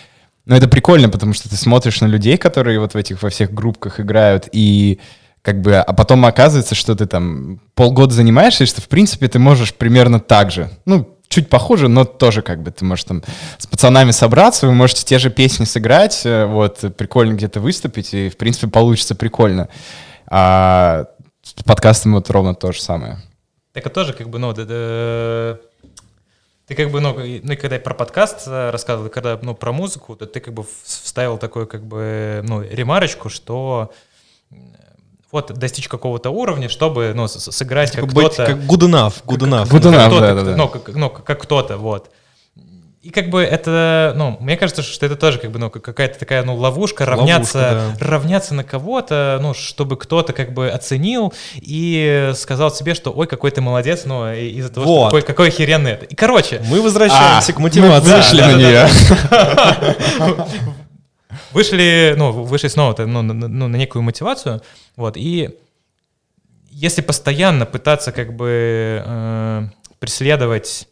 ну, 0.47 0.57
это 0.57 0.69
прикольно, 0.69 1.09
потому 1.09 1.35
что 1.35 1.49
ты 1.49 1.57
смотришь 1.57 2.01
на 2.01 2.07
людей, 2.07 2.37
которые 2.37 2.81
вот 2.81 2.95
в 2.95 2.97
этих 2.97 3.23
во 3.23 3.29
всех 3.29 3.53
группках 3.53 4.01
играют, 4.01 4.49
и 4.51 4.99
как 5.43 5.61
бы, 5.61 5.77
а 5.77 5.93
потом 5.93 6.25
оказывается, 6.25 6.75
что 6.75 6.95
ты 6.95 7.07
там 7.07 7.61
полгода 7.75 8.15
занимаешься, 8.15 8.65
и 8.65 8.67
что, 8.67 8.81
в 8.81 8.89
принципе, 8.89 9.29
ты 9.29 9.39
можешь 9.39 9.75
примерно 9.75 10.21
так 10.21 10.51
же. 10.51 10.71
Ну, 10.85 11.19
чуть 11.29 11.49
похуже, 11.49 11.89
но 11.89 12.05
тоже 12.05 12.43
как 12.43 12.63
бы 12.63 12.71
ты 12.71 12.85
можешь 12.85 13.05
там 13.05 13.23
с 13.59 13.67
пацанами 13.67 14.11
собраться, 14.11 14.67
вы 14.67 14.75
можете 14.75 15.05
те 15.05 15.19
же 15.19 15.31
песни 15.31 15.65
сыграть, 15.65 16.23
э, 16.25 16.47
вот, 16.47 16.85
прикольно 16.97 17.35
где-то 17.35 17.61
выступить, 17.61 18.15
и, 18.15 18.29
в 18.29 18.37
принципе, 18.37 18.69
получится 18.69 19.15
прикольно. 19.15 19.69
А 20.27 21.07
с 21.43 21.63
подкастами 21.63 22.15
вот 22.15 22.31
ровно 22.31 22.55
то 22.55 22.73
же 22.73 22.83
самое. 22.83 23.19
Так 23.79 23.87
это 23.87 23.95
тоже 23.95 24.13
как 24.13 24.29
бы, 24.29 24.41
ну, 24.41 24.53
да- 24.53 24.65
да, 24.65 25.59
ты 26.67 26.75
как 26.75 26.91
бы, 26.91 27.01
ну, 27.01 27.19
и- 27.21 27.41
ну, 27.45 27.57
когда 27.57 27.77
я 27.77 27.81
про 27.81 27.95
подкаст 27.95 28.49
э, 28.49 28.71
рассказывал, 28.71 29.09
когда, 29.09 29.39
ну, 29.41 29.55
про 29.55 29.71
музыку, 29.73 30.17
то 30.17 30.27
ты 30.27 30.41
как 30.41 30.53
бы 30.53 30.65
вставил 30.85 31.39
такую, 31.39 31.69
как 31.69 31.85
бы, 31.85 32.41
ну, 32.43 32.61
ремарочку, 32.61 33.29
что 33.29 33.93
вот 35.31 35.53
достичь 35.53 35.87
какого-то 35.87 36.31
уровня, 36.31 36.69
чтобы, 36.69 37.13
ну, 37.15 37.29
сыграть 37.29 37.93
как 37.93 38.07
Как 38.07 38.13
быть 38.15 38.27
кто-то. 38.33 38.47
как 38.47 38.57
good 38.57 38.81
enough, 38.91 39.23
good 39.25 39.39
enough. 39.49 39.69
Good 39.69 39.83
как 39.85 39.93
enough, 39.93 40.07
кто-то, 40.09 40.21
да-да-да. 40.21 40.57
Ну, 40.57 40.69
как, 40.69 40.89
ну, 40.89 41.11
как 41.11 41.41
кто-то, 41.43 41.77
вот. 41.77 42.11
И 43.09 43.11
как 43.11 43.31
бы 43.31 43.43
это, 43.43 44.13
ну, 44.17 44.37
мне 44.39 44.59
кажется, 44.59 44.83
что 44.83 45.07
это 45.07 45.17
тоже 45.17 45.39
как 45.39 45.51
бы, 45.51 45.59
ну, 45.59 45.71
как- 45.71 45.83
какая-то 45.83 46.19
такая, 46.19 46.45
ну, 46.45 46.55
ловушка, 46.55 47.07
равняться, 47.07 47.79
Ловушка, 47.87 48.05
равняться 48.05 48.53
на 48.55 48.65
кого-то, 48.65 49.39
ну, 49.41 49.55
чтобы 49.55 49.97
кто-то 49.97 50.35
как 50.35 50.53
бы 50.53 50.69
оценил 50.69 51.33
и 51.55 52.33
сказал 52.37 52.71
себе, 52.71 52.93
что, 52.93 53.11
ой, 53.11 53.27
какой 53.27 53.51
ты 53.51 53.63
молодец, 53.63 54.03
ну, 54.05 54.31
из-за 54.31 54.69
того, 54.69 54.85
Вот. 54.87 54.99
что 54.99 55.07
какой, 55.07 55.23
какой 55.23 55.49
охеренный 55.49 55.93
это. 55.93 56.05
И, 56.05 56.15
короче, 56.15 56.61
Мы 56.67 56.83
возвращаемся 56.83 57.53
А, 57.53 57.55
к 57.55 57.59
мотивации. 57.61 58.11
мы 58.11 58.17
вышли 58.17 58.41
на 58.43 58.53
нее. 58.53 58.89
вышли, 61.53 62.15
ну, 62.19 62.33
вышли 62.33 62.69
снова 62.69 62.95
ну, 63.07 63.23
на- 63.23 63.33
ну, 63.49 63.69
на 63.69 63.77
некую 63.77 64.03
мотивацию, 64.03 64.61
вот, 64.97 65.17
и 65.17 65.57
если 66.71 67.01
постоянно 67.01 67.65
пытаться 67.65 68.13
как 68.13 68.37
бы 68.37 69.03
э, 69.05 69.63
преследовать 69.99 70.89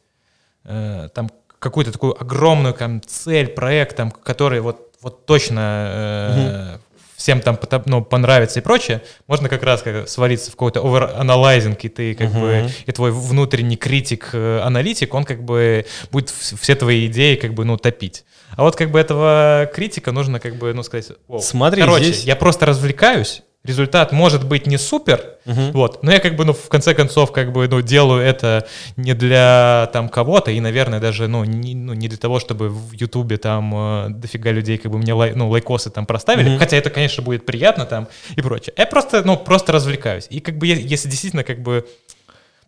э, 0.64 1.10
там 1.14 1.30
какую-то 1.68 1.92
такую 1.92 2.20
огромную 2.20 2.74
там, 2.74 3.00
цель, 3.06 3.48
проект, 3.48 3.96
там, 3.96 4.10
который 4.10 4.60
вот, 4.60 4.92
вот 5.02 5.26
точно 5.26 5.88
э, 5.90 6.78
всем 7.16 7.40
там 7.40 7.58
ну, 7.86 8.04
понравится 8.04 8.60
и 8.60 8.62
прочее, 8.62 9.02
можно 9.26 9.48
как 9.48 9.62
раз 9.62 9.82
как 9.82 10.08
свалиться 10.08 10.50
в 10.50 10.54
какой-то 10.54 10.80
овераналайзинг, 10.80 11.84
и 11.84 11.88
ты 11.88 12.14
как 12.14 12.30
бы, 12.32 12.70
и 12.86 12.92
твой 12.92 13.10
внутренний 13.10 13.76
критик, 13.76 14.30
э, 14.32 14.60
аналитик, 14.62 15.14
он 15.14 15.24
как 15.24 15.42
бы 15.42 15.86
будет 16.12 16.28
вс- 16.28 16.56
все 16.60 16.74
твои 16.74 17.06
идеи 17.06 17.36
как 17.36 17.54
бы, 17.54 17.64
ну, 17.64 17.76
топить. 17.76 18.24
А 18.56 18.62
вот 18.62 18.76
как 18.76 18.90
бы 18.90 18.98
этого 19.00 19.68
критика 19.74 20.12
нужно 20.12 20.40
как 20.40 20.56
бы, 20.56 20.72
ну, 20.72 20.82
сказать, 20.82 21.08
«Воу, 21.28 21.40
Смотри, 21.40 21.82
короче, 21.82 22.04
здесь- 22.04 22.24
я 22.24 22.36
просто 22.36 22.66
развлекаюсь, 22.66 23.42
результат 23.66 24.12
может 24.12 24.46
быть 24.46 24.66
не 24.66 24.78
супер, 24.78 25.36
вот, 25.44 26.02
но 26.02 26.12
я 26.12 26.20
как 26.20 26.36
бы, 26.36 26.44
ну, 26.44 26.52
в 26.52 26.68
конце 26.68 26.94
концов, 26.94 27.32
как 27.32 27.52
бы, 27.52 27.68
ну, 27.68 27.80
делаю 27.80 28.22
это 28.22 28.66
не 28.96 29.14
для 29.14 29.88
там 29.92 30.08
кого-то 30.08 30.50
и, 30.50 30.60
наверное, 30.60 31.00
даже, 31.00 31.28
ну, 31.28 31.44
не, 31.44 31.74
ну, 31.74 31.92
не 31.92 32.08
для 32.08 32.18
того, 32.18 32.40
чтобы 32.40 32.68
в 32.68 32.92
Ютубе 32.92 33.36
там 33.36 33.74
э, 33.74 34.08
дофига 34.10 34.50
людей 34.50 34.78
как 34.78 34.90
бы 34.90 34.98
мне 34.98 35.12
лай, 35.12 35.32
ну, 35.34 35.48
лайкосы 35.48 35.90
там 35.90 36.06
проставили, 36.06 36.56
хотя 36.58 36.76
это, 36.76 36.90
конечно, 36.90 37.22
будет 37.22 37.46
приятно 37.46 37.86
там 37.86 38.08
и 38.34 38.42
прочее. 38.42 38.74
Я 38.76 38.86
просто, 38.86 39.22
ну, 39.22 39.36
просто 39.36 39.72
развлекаюсь. 39.72 40.26
И 40.30 40.40
как 40.40 40.58
бы, 40.58 40.66
если 40.66 41.08
действительно 41.08 41.44
как 41.44 41.62
бы 41.62 41.86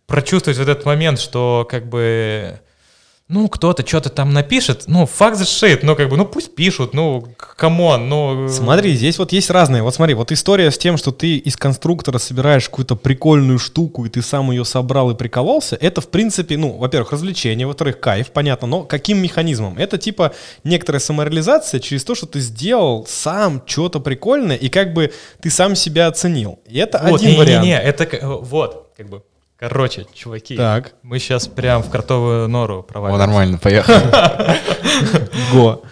прочувствовать 0.07 0.57
вот 0.57 0.67
этот 0.67 0.85
момент, 0.85 1.19
что 1.19 1.67
как 1.69 1.87
бы 1.87 2.59
ну, 3.29 3.47
кто-то 3.47 3.85
что-то 3.87 4.09
там 4.09 4.33
напишет, 4.33 4.85
ну, 4.87 5.05
fuck 5.05 5.37
that 5.37 5.43
shit, 5.43 5.81
ну, 5.83 5.95
как 5.95 6.09
бы, 6.09 6.17
ну, 6.17 6.25
пусть 6.25 6.55
пишут, 6.55 6.95
ну, 6.95 7.27
come 7.37 7.78
on, 7.78 8.09
ну... 8.09 8.49
Смотри, 8.49 8.95
здесь 8.95 9.19
вот 9.19 9.31
есть 9.31 9.51
разные. 9.51 9.83
Вот 9.83 9.93
смотри, 9.93 10.15
вот 10.15 10.31
история 10.31 10.71
с 10.71 10.79
тем, 10.79 10.97
что 10.97 11.11
ты 11.11 11.37
из 11.37 11.55
конструктора 11.55 12.17
собираешь 12.17 12.67
какую-то 12.67 12.95
прикольную 12.95 13.59
штуку, 13.59 14.05
и 14.05 14.09
ты 14.09 14.23
сам 14.23 14.49
ее 14.49 14.65
собрал 14.65 15.11
и 15.11 15.15
прикололся, 15.15 15.77
это, 15.79 16.01
в 16.01 16.07
принципе, 16.09 16.57
ну, 16.57 16.75
во-первых, 16.77 17.11
развлечение, 17.11 17.67
во-вторых, 17.67 17.99
кайф, 17.99 18.31
понятно, 18.31 18.67
но 18.67 18.83
каким 18.83 19.19
механизмом? 19.19 19.77
Это 19.77 19.99
типа 19.99 20.33
некоторая 20.63 20.99
самореализация 20.99 21.79
через 21.79 22.03
то, 22.03 22.15
что 22.15 22.25
ты 22.25 22.39
сделал 22.39 23.05
сам 23.07 23.61
что-то 23.63 23.99
прикольное, 23.99 24.55
и 24.55 24.69
как 24.69 24.93
бы 24.93 25.13
ты 25.39 25.51
сам 25.51 25.75
себя 25.75 26.07
оценил. 26.07 26.59
И 26.67 26.79
это 26.79 26.99
Вот, 27.07 27.21
один 27.21 27.37
вариант. 27.37 27.63
не-не-не, 27.63 27.79
это, 27.79 28.07
к- 28.07 28.19
вот, 28.23 28.91
как 28.97 29.07
бы, 29.07 29.21
короче, 29.59 30.05
чуваки, 30.13 30.55
Так. 30.55 30.93
мы 31.03 31.19
сейчас 31.19 31.47
прям 31.47 31.83
в 31.83 31.89
кротовую 31.89 32.47
нору 32.47 32.79
О, 32.79 32.83
провалимся. 32.83 33.25
нормально, 33.25 33.57
поехали. 33.57 34.01
Го. 35.53 35.83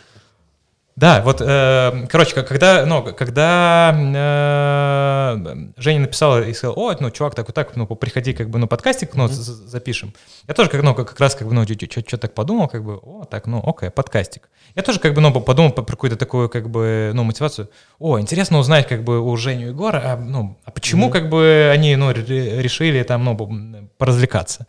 Да, 0.98 1.22
вот, 1.22 1.42
э, 1.42 2.08
короче, 2.10 2.34
когда, 2.42 2.84
ну, 2.88 3.04
когда 3.04 3.96
э, 3.96 5.56
Женя 5.78 6.00
написала 6.00 6.42
и 6.42 6.54
сказала, 6.54 6.76
о, 6.76 6.96
ну, 7.00 7.12
чувак, 7.12 7.36
так 7.36 7.46
вот 7.48 7.54
так, 7.54 7.76
ну, 7.76 7.86
приходи, 7.86 8.34
как 8.34 8.50
бы, 8.50 8.58
ну, 8.58 8.68
подкастик, 8.68 9.14
ну, 9.14 9.28
з- 9.28 9.68
запишем. 9.68 10.14
Я 10.48 10.56
тоже, 10.56 10.72
как, 10.72 10.82
ну, 10.82 10.96
как 10.96 11.20
раз, 11.20 11.36
как 11.36 11.48
бы, 11.48 11.54
ну, 11.54 11.64
что 11.66 12.18
так 12.18 12.34
подумал, 12.34 12.68
как 12.68 12.84
бы, 12.84 12.98
о, 12.98 13.26
так, 13.26 13.46
ну, 13.46 13.62
окей, 13.64 13.92
подкастик. 13.92 14.50
Я 14.76 14.82
тоже, 14.82 15.00
как 15.00 15.14
бы, 15.14 15.22
ну, 15.22 15.32
подумал 15.40 15.72
про 15.72 15.84
какую-то 15.86 16.16
такую, 16.18 16.50
как 16.50 16.68
бы, 16.70 17.12
ну, 17.14 17.24
мотивацию. 17.24 17.70
О, 18.00 18.20
интересно 18.20 18.58
узнать, 18.58 18.88
как 18.88 19.04
бы, 19.04 19.20
у 19.22 19.38
Жени 19.38 19.66
и 19.66 19.68
Егора, 19.68 20.02
а, 20.04 20.18
ну, 20.18 20.58
а 20.66 20.72
почему, 20.72 21.12
как 21.12 21.30
бы, 21.30 21.70
они, 21.72 21.96
ну, 21.96 22.12
ре- 22.12 22.60
решили 22.62 23.04
там, 23.04 23.24
ну, 23.24 23.90
поразвлекаться. 24.00 24.66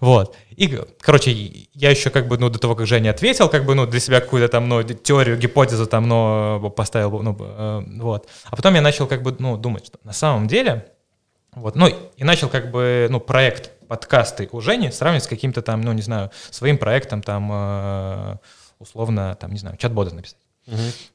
Вот. 0.00 0.36
И, 0.50 0.80
короче, 1.00 1.32
я 1.74 1.90
еще 1.90 2.10
как 2.10 2.28
бы, 2.28 2.38
ну, 2.38 2.48
до 2.48 2.58
того, 2.58 2.74
как 2.74 2.86
Женя 2.86 3.10
ответил, 3.10 3.48
как 3.48 3.64
бы, 3.64 3.74
ну, 3.74 3.86
для 3.86 4.00
себя 4.00 4.20
какую-то 4.20 4.48
там, 4.48 4.68
ну, 4.68 4.82
теорию, 4.82 5.36
гипотезу 5.36 5.86
там, 5.86 6.08
ну, 6.08 6.70
поставил, 6.70 7.22
ну, 7.22 7.36
э, 7.38 7.82
вот. 8.00 8.28
А 8.44 8.56
потом 8.56 8.74
я 8.74 8.80
начал 8.80 9.06
как 9.06 9.22
бы, 9.22 9.34
ну, 9.38 9.56
думать, 9.56 9.86
что 9.86 9.98
на 10.04 10.12
самом 10.12 10.48
деле, 10.48 10.86
вот, 11.54 11.76
ну, 11.76 11.86
и 11.88 12.24
начал 12.24 12.48
как 12.48 12.70
бы, 12.70 13.08
ну, 13.10 13.20
проект 13.20 13.70
подкасты 13.88 14.48
у 14.52 14.60
Жени 14.60 14.90
сравнивать 14.90 15.24
с 15.24 15.28
каким-то 15.28 15.62
там, 15.62 15.80
ну, 15.80 15.92
не 15.92 16.02
знаю, 16.02 16.30
своим 16.50 16.78
проектом 16.78 17.22
там, 17.22 17.50
э, 17.52 18.36
условно, 18.78 19.36
там, 19.40 19.52
не 19.52 19.58
знаю, 19.58 19.76
чат-бота 19.76 20.14
написать. 20.14 20.38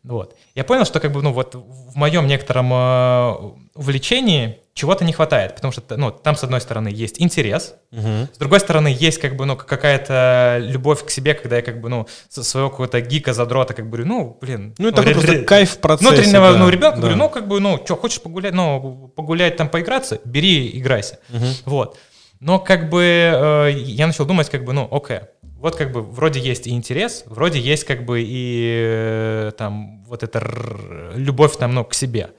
Вот. 0.04 0.36
Я 0.56 0.64
понял, 0.64 0.86
что 0.86 1.00
как 1.00 1.12
бы, 1.12 1.22
ну, 1.22 1.34
вот 1.34 1.56
в 1.56 1.96
моем 1.96 2.26
некотором 2.28 2.72
э, 2.74 3.36
увлечении 3.76 4.60
чего-то 4.74 5.04
не 5.04 5.12
хватает, 5.12 5.56
потому 5.56 5.74
что, 5.74 5.98
ну, 5.98 6.12
там, 6.12 6.36
с 6.36 6.44
одной 6.44 6.62
стороны, 6.62 6.88
есть 6.88 7.22
интерес, 7.22 7.76
Мгм. 7.92 8.30
с 8.34 8.38
другой 8.38 8.60
стороны, 8.62 8.88
есть, 8.88 9.18
как 9.20 9.36
бы, 9.36 9.46
ну, 9.46 9.58
какая-то 9.58 10.58
любовь 10.62 11.04
к 11.06 11.10
себе, 11.10 11.34
когда 11.34 11.58
я, 11.58 11.62
как 11.62 11.82
бы, 11.82 11.90
ну, 11.90 12.08
со 12.30 12.44
своего 12.44 12.70
какого-то 12.70 13.02
гика, 13.02 13.34
задрота, 13.34 13.74
как 13.74 13.86
бы, 13.86 13.92
говорю, 13.98 14.06
ну, 14.08 14.38
блин. 14.40 14.74
Ну, 14.78 14.88
это 14.90 15.02
ре- 15.02 15.12
просто 15.14 15.32
ре- 15.34 15.44
кайф 15.44 15.72
в 15.72 15.78
процессе. 15.80 16.10
Внутреннего, 16.12 16.54
да, 16.54 16.58
ну, 16.58 16.70
ребенка, 16.70 16.96
да. 16.96 17.02
говорю, 17.02 17.16
ну, 17.18 17.30
как 17.30 17.48
бы, 17.48 17.60
ну, 17.60 17.82
что, 17.84 17.96
хочешь 17.98 18.22
погулять, 18.22 18.54
ну, 18.54 19.12
погулять 19.16 19.58
там, 19.58 19.68
поиграться, 19.70 20.20
бери, 20.26 20.70
играйся. 20.80 21.20
Мгм. 21.30 21.48
Вот. 21.66 21.98
Но 22.40 22.58
как 22.58 22.90
бы 22.90 23.04
э, 23.04 23.72
я 23.76 24.08
начал 24.08 24.26
думать, 24.26 24.50
как 24.50 24.64
бы, 24.64 24.74
ну, 24.74 24.88
окей, 24.90 25.20
вот 25.60 25.76
как 25.76 25.92
бы 25.92 26.02
вроде 26.02 26.40
есть 26.40 26.66
и 26.66 26.72
интерес, 26.72 27.24
вроде 27.28 27.60
есть 27.60 27.84
как 27.84 28.04
бы 28.06 28.24
и 28.26 28.84
э, 28.84 29.52
там 29.58 30.04
вот 30.06 30.24
эта 30.24 30.40
р- 30.40 31.12
любовь 31.16 31.56
там, 31.58 31.76
ну, 31.76 31.84
к 31.86 31.94
себе. 31.94 32.30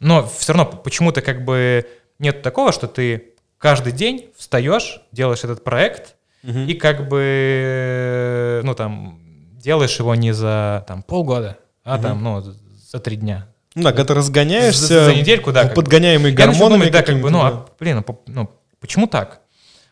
Но 0.00 0.26
все 0.26 0.52
равно 0.54 0.66
почему-то 0.78 1.20
как 1.22 1.44
бы 1.44 1.86
нет 2.18 2.42
такого, 2.42 2.72
что 2.72 2.86
ты 2.88 3.34
каждый 3.58 3.92
день 3.92 4.30
встаешь, 4.36 5.00
делаешь 5.12 5.44
этот 5.44 5.62
проект, 5.62 6.16
Мгм. 6.42 6.66
и 6.66 6.72
как 6.74 7.06
бы, 7.08 8.60
ну, 8.64 8.74
там, 8.74 9.20
делаешь 9.58 9.98
его 9.98 10.14
не 10.14 10.32
за 10.32 10.84
там 10.88 11.02
полгода, 11.02 11.58
а 11.84 11.98
там, 11.98 12.22
ну, 12.24 12.40
за 12.40 12.98
три 12.98 13.16
дня. 13.16 13.46
Ну 13.74 13.82
да, 13.84 13.90
когда 13.90 14.06
ты 14.06 14.14
разгоняешься, 14.14 14.86
За- 14.86 15.04
за 15.04 15.14
недельку, 15.14 15.52
да, 15.52 15.66
подгоняемый 15.68 16.30
Я 16.32 16.36
гормонами 16.36 16.78
думать, 16.80 16.92
да, 16.92 17.02
как 17.02 17.20
бы, 17.20 17.30
ну, 17.30 17.40
а, 17.42 17.66
блин, 17.78 18.02
по- 18.02 18.18
ну, 18.26 18.50
почему 18.80 19.06
так? 19.06 19.42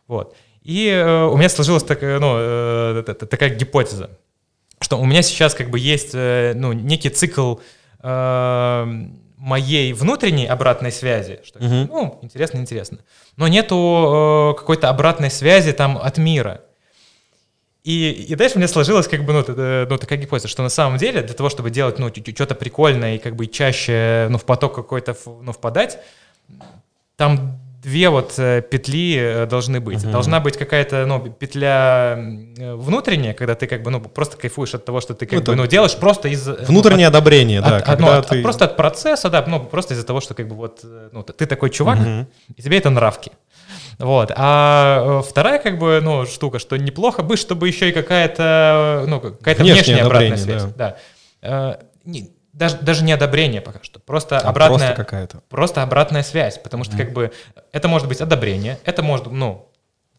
Вот. 0.09 0.35
И 0.63 0.89
э, 0.89 1.25
у 1.27 1.37
меня 1.37 1.49
сложилась 1.49 1.85
такая, 1.85 2.19
ну, 2.19 2.35
э, 2.39 3.03
такая 3.05 3.51
гипотеза, 3.55 4.11
что 4.81 4.99
у 4.99 5.05
меня 5.05 5.23
сейчас 5.23 5.55
как 5.55 5.71
бы 5.71 5.79
есть, 5.79 6.11
э, 6.15 6.55
ну, 6.57 6.73
некий 6.73 7.11
цикл 7.11 7.57
э, 8.03 8.87
моей 9.49 9.93
внутренней 9.93 10.47
обратной 10.47 10.93
связи, 10.93 11.41
что, 11.45 11.59
Мгм. 11.59 11.87
ну, 11.91 12.19
интересно, 12.23 12.59
интересно. 12.59 12.99
Но 13.37 13.49
нету 13.49 14.53
э, 14.55 14.59
какой-то 14.59 14.89
обратной 14.91 15.31
связи 15.31 15.73
там 15.73 15.97
от 15.99 16.19
мира. 16.19 16.61
И, 17.85 18.11
и 18.11 18.35
дальше 18.35 18.59
меня 18.59 18.69
сложилась 18.69 19.09
как 19.09 19.25
бы, 19.25 19.33
ну, 19.33 19.45
ну, 19.89 19.99
такая 19.99 20.19
гипотеза, 20.19 20.49
что 20.49 20.63
на 20.63 20.69
самом 20.69 20.99
деле 20.99 21.23
для 21.23 21.35
того, 21.35 21.49
чтобы 21.49 21.71
делать, 21.71 21.99
ну, 21.99 22.11
что-то 22.11 22.55
прикольное 22.55 23.15
и 23.17 23.19
как 23.19 23.35
бы 23.35 23.47
чаще, 23.47 24.27
ну, 24.31 24.37
в 24.37 24.45
поток 24.45 24.75
какой-то, 24.75 25.17
ну, 25.27 25.53
впадать, 25.53 25.99
там 27.17 27.59
две 27.83 28.09
вот 28.09 28.35
э, 28.39 28.61
петли 28.63 29.17
э, 29.17 29.47
должны 29.47 29.81
быть. 29.81 30.03
Мгм. 30.03 30.13
Должна 30.13 30.41
быть 30.41 30.57
какая-то, 30.57 31.07
ну, 31.07 31.21
петля 31.31 32.19
э, 32.59 32.75
внутренняя, 32.75 33.35
когда 33.35 33.55
ты 33.55 33.67
как 33.67 33.83
бы, 33.83 33.91
ну, 33.91 34.01
просто 34.01 34.37
кайфуешь 34.37 34.75
от 34.75 34.85
того, 34.85 35.01
что 35.01 35.15
ты 35.15 35.27
как 35.27 35.39
Ну, 35.39 35.45
бы, 35.45 35.55
ну, 35.57 35.67
делаешь 35.67 35.97
просто 35.97 36.29
из... 36.29 36.47
э, 36.49 36.57
ну, 36.61 36.65
Внутреннее 36.67 37.07
одобрение, 37.07 37.61
да. 37.61 37.77
от- 37.77 37.89
от- 37.89 38.01
ну, 38.01 38.09
от- 38.09 38.27
ты... 38.29 38.37
от- 38.39 38.43
просто 38.43 38.65
от 38.65 38.77
процесса, 38.77 39.31
да, 39.31 39.45
ну, 39.47 39.61
просто 39.61 39.95
из-за 39.95 40.05
того, 40.05 40.21
что 40.21 40.35
как 40.35 40.49
бы 40.49 40.57
вот, 40.57 40.81
ну, 41.13 41.23
ты 41.23 41.47
такой 41.47 41.71
чувак, 41.71 41.99
Мгм. 41.99 42.27
и 42.57 42.63
тебе 42.63 42.79
это 42.79 42.91
нравки. 42.91 43.31
Вот. 43.99 44.33
А 44.35 45.23
вторая, 45.29 45.59
как 45.59 45.79
бы, 45.79 46.01
ну, 46.03 46.27
штука, 46.27 46.59
что 46.59 46.77
неплохо 46.77 47.23
бы, 47.23 47.37
чтобы 47.37 47.69
еще 47.69 47.89
и 47.89 47.93
какая-то, 47.93 49.05
ну, 49.07 49.21
какая-то 49.21 49.63
внешняя 49.63 50.03
обратная 50.03 50.37
связь. 50.37 50.65
Да. 50.77 50.97
Не- 52.05 52.31
даже, 52.59 52.77
даже 52.79 53.05
не 53.05 53.13
одобрение 53.13 53.61
пока 53.61 53.79
что, 53.83 54.01
просто 54.01 54.39
А, 54.39 54.49
обратная, 54.51 54.79
Просто 54.79 54.95
какая-то. 54.95 55.43
просто 55.49 55.83
обратная 55.83 56.23
связь, 56.23 56.59
потому 56.59 56.85
что, 56.85 56.97
как 56.97 57.13
бы, 57.13 57.31
это 57.73 57.89
может 57.89 58.09
быть 58.09 58.21
одобрение, 58.21 58.79
это 58.85 59.03
может, 59.03 59.31
ну, 59.31 59.69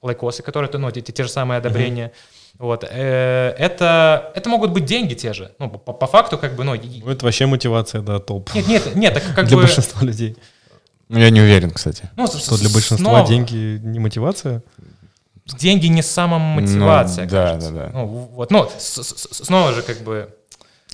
лайкосы, 0.01 0.41
которые, 0.43 0.71
ну, 0.73 0.89
те, 0.91 1.01
те- 1.01 1.23
же 1.23 1.29
самые 1.29 1.57
одобрения, 1.57 2.11
вот, 2.57 2.83
Э, 2.89 3.53
это, 3.57 4.31
это 4.35 4.49
могут 4.49 4.71
быть 4.71 4.85
деньги 4.85 5.13
те 5.13 5.33
же, 5.33 5.51
ну, 5.59 5.69
по, 5.69 5.93
по 5.93 6.07
факту, 6.07 6.37
как 6.37 6.55
бы, 6.55 6.63
ну, 6.63 6.75
Ну, 6.75 7.11
это 7.11 7.25
вообще 7.25 7.45
мотивация, 7.45 8.01
да, 8.01 8.19
топ. 8.19 8.53
нет, 8.55 8.67
нет, 8.67 8.95
нет, 8.95 9.13
так 9.13 9.23
как 9.35 9.45
Для 9.47 9.57
бы, 9.57 9.63
большинства 9.63 10.01
людей. 10.05 10.37
Ну, 11.09 11.19
я 11.19 11.29
не 11.31 11.41
уверен, 11.41 11.71
кстати. 11.71 12.09
ну, 12.15 12.27
с- 12.27 12.37
Что 12.41 12.57
для 12.57 12.69
большинства 12.69 12.97
снова- 12.97 13.27
деньги 13.27 13.79
не 13.83 13.99
мотивация? 13.99 14.61
деньги 15.57 15.87
не 15.87 16.03
самая 16.03 16.39
мотивация, 16.39 17.25
Ну, 17.25 17.31
да, 17.31 17.43
кажется. 17.47 17.71
да, 17.71 17.85
да. 17.87 17.89
Ну, 17.93 18.05
вот, 18.05 18.51
ну, 18.51 18.69
с- 18.77 19.03
с- 19.03 19.43
снова 19.45 19.73
же, 19.73 19.81
как 19.81 19.97
бы, 20.01 20.29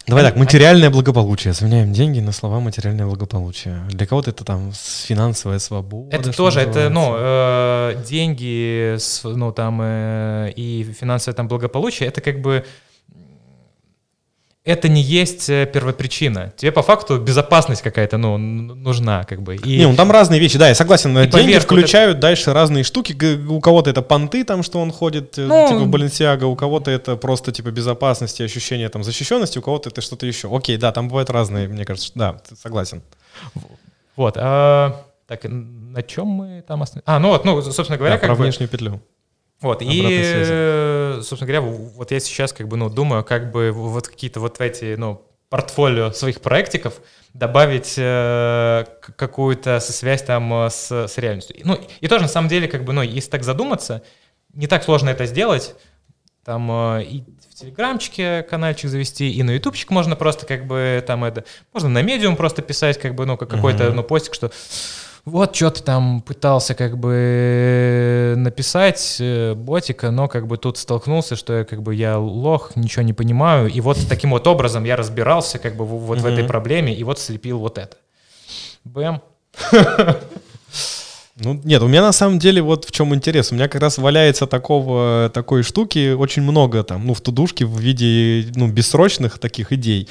Давай 0.08 0.24
так, 0.24 0.36
материальное 0.36 0.92
благополучие. 0.92 1.54
Заменяем 1.54 1.92
деньги 1.92 2.20
на 2.20 2.32
слова 2.32 2.60
материальное 2.60 3.08
благополучие. 3.08 3.82
Для 3.90 4.06
кого-то 4.06 4.30
это 4.30 4.44
там 4.44 4.72
финансовая 4.74 5.58
свобода. 5.60 6.16
это 6.16 6.32
тоже, 6.32 6.60
это, 6.60 6.90
ну, 6.90 7.12
называется. 7.12 8.02
э, 8.02 8.04
деньги, 8.08 8.98
ну, 9.24 9.52
там, 9.52 9.80
э, 9.82 10.54
и 10.56 10.84
финансовое 11.00 11.36
там 11.36 11.48
благополучие, 11.48 12.08
это 12.08 12.22
как 12.22 12.40
бы, 12.40 12.66
это 14.66 14.90
не 14.90 15.02
есть 15.02 15.48
э, 15.48 15.68
первопричина. 15.68 16.52
Тебе 16.58 16.72
по 16.72 16.82
факту 16.82 17.20
безопасность 17.20 17.84
какая-то, 17.84 18.18
ну, 18.18 18.38
нужна, 18.38 19.24
как 19.24 19.44
бы. 19.44 19.58
И, 19.58 19.78
Не, 19.78 19.88
ну 19.88 19.96
там 19.96 20.12
разные 20.12 20.40
вещи, 20.40 20.58
да, 20.58 20.68
я 20.70 20.76
согласен. 20.76 21.12
И 21.12 21.22
деньги 21.22 21.32
поверх 21.32 21.64
вот 21.70 21.78
включают 21.78 22.20
дальше 22.20 22.52
разные 22.52 22.84
штуки. 22.84 23.16
У 23.48 23.62
кого-то 23.62 23.92
это 23.92 24.02
понты, 24.02 24.44
там, 24.44 24.64
что 24.64 24.80
он 24.80 24.92
ходит, 24.92 25.38
э, 25.38 25.46
Ну, 25.46 25.68
типа 25.70 25.86
Баленсиага, 25.86 26.46
у 26.46 26.56
кого-то 26.56 26.90
это 26.90 27.16
просто 27.16 27.52
типа 27.52 27.70
безопасности, 27.70 28.42
ощущение 28.42 28.90
там 28.90 29.04
защищенности, 29.04 29.60
у 29.60 29.62
кого-то 29.62 29.90
это 29.90 30.02
что-то 30.02 30.26
еще. 30.26 30.50
Окей, 30.54 30.78
да, 30.78 30.92
там 30.92 31.10
бывают 31.10 31.30
разные, 31.30 31.68
мне 31.68 31.86
кажется, 31.86 32.12
да, 32.16 32.42
согласен. 32.60 33.04
Вот, 34.16 34.36
а, 34.38 35.06
так, 35.28 35.42
на 35.44 36.02
чем 36.02 36.28
мы 36.28 36.64
там 36.68 36.82
остановились? 36.82 37.04
А, 37.06 37.20
ну 37.20 37.30
вот, 37.30 37.46
ну, 37.46 37.62
собственно 37.62 37.98
говоря, 37.98 38.16
Да, 38.16 38.20
как 38.20 38.30
про 38.30 38.36
бы... 38.36 38.44
внешнюю 38.44 38.68
петлю. 38.68 39.00
Вот, 39.66 39.82
и, 39.82 39.86
связи. 39.86 40.52
э, 40.52 41.22
собственно 41.24 41.52
говоря, 41.52 41.62
вот 41.62 42.12
я 42.12 42.20
сейчас 42.20 42.54
как 42.54 42.68
бы, 42.68 42.78
ну, 42.78 42.90
думаю, 42.90 43.24
как 43.24 43.52
бы 43.52 43.72
вот 43.72 44.08
какие-то 44.08 44.40
вот 44.40 44.62
эти, 44.62 44.96
ну, 44.96 45.24
портфолио 45.50 46.12
своих 46.12 46.40
проектиков 46.42 46.94
добавить 47.34 47.96
э, 47.98 48.86
какую-то 49.18 49.80
связь 49.80 50.22
там 50.22 50.54
э, 50.54 50.70
с, 50.70 50.92
с 51.08 51.18
реальностью. 51.18 51.56
Ну, 51.64 51.80
и 52.00 52.08
тоже, 52.08 52.22
на 52.22 52.28
самом 52.28 52.48
деле, 52.48 52.68
как 52.68 52.84
бы, 52.84 52.94
ну, 52.94 53.02
если 53.02 53.30
так 53.32 53.44
задуматься, 53.44 54.04
не 54.54 54.68
так 54.68 54.84
сложно 54.84 55.10
это 55.10 55.26
сделать. 55.26 55.76
Там 56.44 56.70
э, 56.98 57.04
и 57.04 57.24
в 57.50 57.56
Телеграмчике 57.56 58.44
каналчик 58.44 58.90
завести, 58.90 59.32
и 59.32 59.42
на 59.42 59.52
Ютубчик 59.52 59.90
можно 59.90 60.16
просто 60.16 60.46
как 60.46 60.68
бы 60.68 61.04
там 61.08 61.24
это... 61.24 61.44
Можно 61.74 61.90
на 61.90 62.02
Медиум 62.04 62.36
просто 62.36 62.62
писать 62.62 63.00
как 63.00 63.16
бы, 63.16 63.26
ну, 63.26 63.36
как 63.36 63.50
какой-то, 63.50 63.86
Мгм. 63.86 63.96
ну, 63.96 64.04
постик, 64.04 64.36
что 64.36 64.52
вот 65.26 65.56
что-то 65.56 65.84
там 65.84 66.22
пытался 66.22 66.76
как 66.76 66.98
бы 66.98 68.36
написать 68.38 69.18
э, 69.20 69.56
ботика, 69.56 70.12
но 70.12 70.28
как 70.28 70.46
бы 70.46 70.58
тут 70.58 70.78
столкнулся, 70.78 71.36
что 71.36 71.58
я 71.58 71.66
как 71.66 71.82
бы 71.82 71.96
я 71.96 72.20
лох, 72.20 72.76
ничего 72.76 73.02
не 73.02 73.14
понимаю, 73.14 73.68
и 73.68 73.82
вот 73.82 73.98
таким 74.08 74.30
вот 74.30 74.46
образом 74.48 74.84
я 74.84 74.96
разбирался 74.96 75.58
как 75.58 75.76
бы 75.76 75.86
вот 75.86 76.20
в 76.20 76.26
этой 76.26 76.44
проблеме, 76.44 76.94
и 76.94 77.04
вот 77.04 77.20
слепил 77.20 77.60
вот 77.60 77.78
это. 77.80 77.98
Бэм. 78.84 79.22
Ну, 81.38 81.60
нет, 81.66 81.82
у 81.82 81.88
меня 81.88 82.02
на 82.02 82.14
самом 82.14 82.40
деле 82.40 82.62
вот 82.62 82.86
в 82.86 82.92
чем 82.92 83.14
интерес. 83.14 83.52
У 83.52 83.56
меня 83.56 83.68
как 83.68 83.82
раз 83.82 83.98
валяется 83.98 84.48
такого, 84.48 85.30
такой 85.34 85.64
штуки 85.64 86.14
очень 86.14 86.44
много 86.44 86.82
там, 86.82 87.06
ну, 87.06 87.14
в 87.14 87.20
тудушке 87.20 87.66
в 87.66 87.78
виде, 87.78 88.50
ну, 88.56 88.70
бессрочных 88.70 89.38
таких 89.38 89.74
идей. 89.74 90.08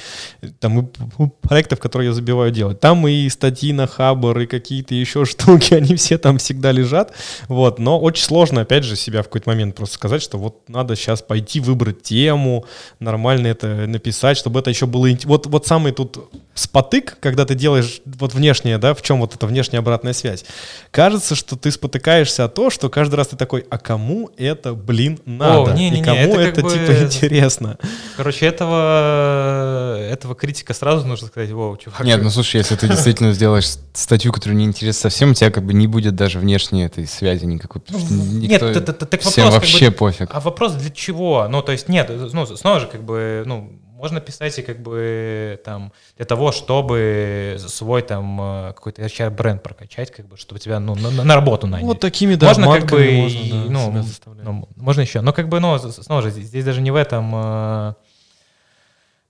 Там 0.59 0.79
и 0.79 0.83
п- 0.83 1.31
проектов, 1.41 1.79
которые 1.79 2.09
я 2.09 2.13
забиваю 2.13 2.51
делать. 2.51 2.79
Там 2.79 3.07
и 3.07 3.27
статьи 3.29 3.73
на 3.73 3.87
Хабр, 3.87 4.37
и 4.41 4.45
какие-то 4.45 4.93
еще 4.93 5.25
штуки, 5.25 5.73
они 5.73 5.95
все 5.95 6.19
там 6.19 6.37
всегда 6.37 6.71
лежат. 6.71 7.11
Вот, 7.47 7.79
но 7.79 7.99
очень 7.99 8.23
сложно, 8.23 8.61
опять 8.61 8.83
же, 8.83 8.95
себя 8.95 9.23
в 9.23 9.25
какой-то 9.25 9.49
момент 9.49 9.75
просто 9.75 9.95
сказать, 9.95 10.21
что 10.21 10.37
вот 10.37 10.69
надо 10.69 10.95
сейчас 10.95 11.23
пойти 11.23 11.59
выбрать 11.59 12.03
тему, 12.03 12.65
нормально 12.99 13.47
это 13.47 13.87
написать, 13.87 14.37
чтобы 14.37 14.59
это 14.59 14.69
еще 14.69 14.85
было... 14.85 15.09
Вот, 15.23 15.47
вот 15.47 15.65
самый 15.65 15.91
тут 15.91 16.19
спотык, 16.53 17.17
когда 17.19 17.45
ты 17.45 17.53
делаешь 17.53 18.01
вот 18.05 18.33
внешнее, 18.33 18.77
да, 18.77 18.93
в 18.93 19.01
чем 19.01 19.19
вот 19.19 19.35
эта 19.35 19.45
внешняя 19.45 19.79
обратная 19.79 20.13
связь. 20.13 20.45
Кажется, 20.91 21.14
что 21.19 21.55
ты 21.55 21.71
спотыкаешься 21.71 22.45
о 22.45 22.47
то, 22.47 22.69
что 22.69 22.89
каждый 22.89 23.15
раз 23.15 23.27
ты 23.29 23.35
такой, 23.37 23.65
а 23.69 23.77
кому 23.77 24.29
это, 24.37 24.73
блин, 24.73 25.19
надо? 25.25 25.73
не-не-не, 25.73 26.01
И 26.01 26.03
кому 26.03 26.19
это 26.19 26.39
это, 26.41 26.61
как 26.61 26.63
бы- 26.65 26.71
типа 26.71 26.91
интересно? 27.03 27.77
Короче, 28.17 28.45
этого, 28.45 29.97
этого 29.99 30.35
критика 30.35 30.73
сразу 30.73 31.05
нужно 31.07 31.27
сказать, 31.27 31.51
воу, 31.51 31.77
чувак. 31.77 32.01
Нет, 32.03 32.21
ну 32.21 32.29
слушай, 32.29 32.57
если 32.57 32.75
ты 32.75 32.87
действительно 32.87 33.33
сделаешь 33.33 33.67
статью, 33.93 34.31
которая 34.31 34.57
не 34.57 34.65
интересна 34.65 35.09
совсем, 35.09 35.31
у 35.31 35.33
тебя 35.33 35.51
как 35.51 35.65
бы 35.65 35.73
не 35.73 35.87
будет 35.87 36.15
даже 36.15 36.39
внешней 36.39 36.83
этой 36.85 37.07
связи 37.07 37.45
никакой. 37.45 37.81
Нет, 37.89 38.59
так 38.61 39.21
всем 39.21 39.45
вопрос, 39.45 39.53
как 39.53 39.53
вообще 39.53 39.91
пофиг. 39.91 40.29
А 40.31 40.39
вопрос 40.39 40.73
для 40.73 40.89
чего? 40.89 41.47
Ну, 41.49 41.61
то 41.61 41.71
есть, 41.71 41.89
нет, 41.89 42.11
ну, 42.33 42.45
снова 42.45 42.79
же, 42.79 42.87
как 42.87 43.03
бы, 43.03 43.43
ну, 43.45 43.71
можно 44.05 44.21
писать 44.21 44.59
и 44.59 44.61
как 44.61 44.83
бы 44.83 45.59
там 45.65 45.91
для 46.15 46.25
того, 46.25 46.51
чтобы 46.51 47.57
свой 47.57 48.03
там 48.03 48.39
э, 48.39 48.73
какой-то 48.73 49.01
HR-бренд 49.01 49.63
прокачать, 49.63 50.11
как 50.11 50.27
бы, 50.27 50.37
чтобы 50.37 50.59
тебя, 50.59 50.79
ну, 50.79 50.93
на, 50.93 51.09
на- 51.09 51.35
работу 51.35 51.65
наняли. 51.65 51.87
Вот 51.87 51.99
такими, 51.99 52.35
да, 52.35 52.47
можно 52.47 52.71
как 52.71 52.85
бы, 52.91 53.11
можно, 53.21 53.39
да, 53.49 53.63
ну, 53.71 54.05
ну, 54.43 54.69
можно 54.75 55.01
еще. 55.01 55.21
Но 55.21 55.33
как 55.33 55.49
бы, 55.49 55.59
ну, 55.59 55.79
снова 55.79 56.21
же, 56.21 56.29
здесь 56.29 56.63
даже 56.63 56.81
не 56.81 56.91
в 56.91 56.95
этом 56.95 57.31
э, 57.33 57.93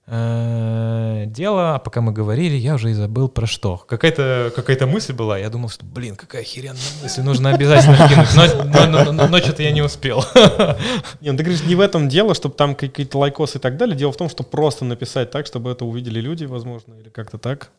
дело, 0.08 1.74
а 1.74 1.78
пока 1.82 2.00
мы 2.00 2.12
говорили, 2.12 2.54
я 2.56 2.74
уже 2.76 2.90
и 2.90 2.94
забыл 2.94 3.28
про 3.28 3.46
что. 3.46 3.76
Какая-то 3.78 4.52
какая 4.54 4.86
мысль 4.86 5.12
была, 5.12 5.36
я 5.38 5.50
думал, 5.50 5.68
что, 5.68 5.84
блин, 5.84 6.14
какая 6.14 6.42
охеренная 6.42 6.78
мысль, 7.02 7.22
нужно 7.22 7.50
обязательно 7.50 7.96
кинуть, 8.08 8.28
но, 8.36 8.64
но, 8.86 9.04
но- 9.04 9.12
но- 9.12 9.26
но 9.28 9.38
что-то 9.38 9.62
я 9.64 9.72
не 9.72 9.82
успел. 9.82 10.24
Не, 11.20 11.32
ну 11.32 11.36
ты 11.38 11.42
говоришь, 11.44 11.64
не 11.64 11.74
в 11.74 11.80
этом 11.80 12.08
дело, 12.08 12.34
чтобы 12.34 12.54
там 12.54 12.74
какие-то 12.76 13.18
лайкосы 13.18 13.58
и 13.58 13.60
так 13.60 13.76
далее. 13.76 13.96
Дело 13.96 14.12
в 14.12 14.16
том, 14.16 14.28
что 14.28 14.44
просто 14.44 14.84
написать 14.84 15.30
так, 15.30 15.46
чтобы 15.46 15.70
это 15.72 15.84
увидели 15.84 16.20
люди, 16.20 16.44
возможно, 16.44 16.94
или 16.94 17.08
как-то 17.08 17.38
так. 17.38 17.70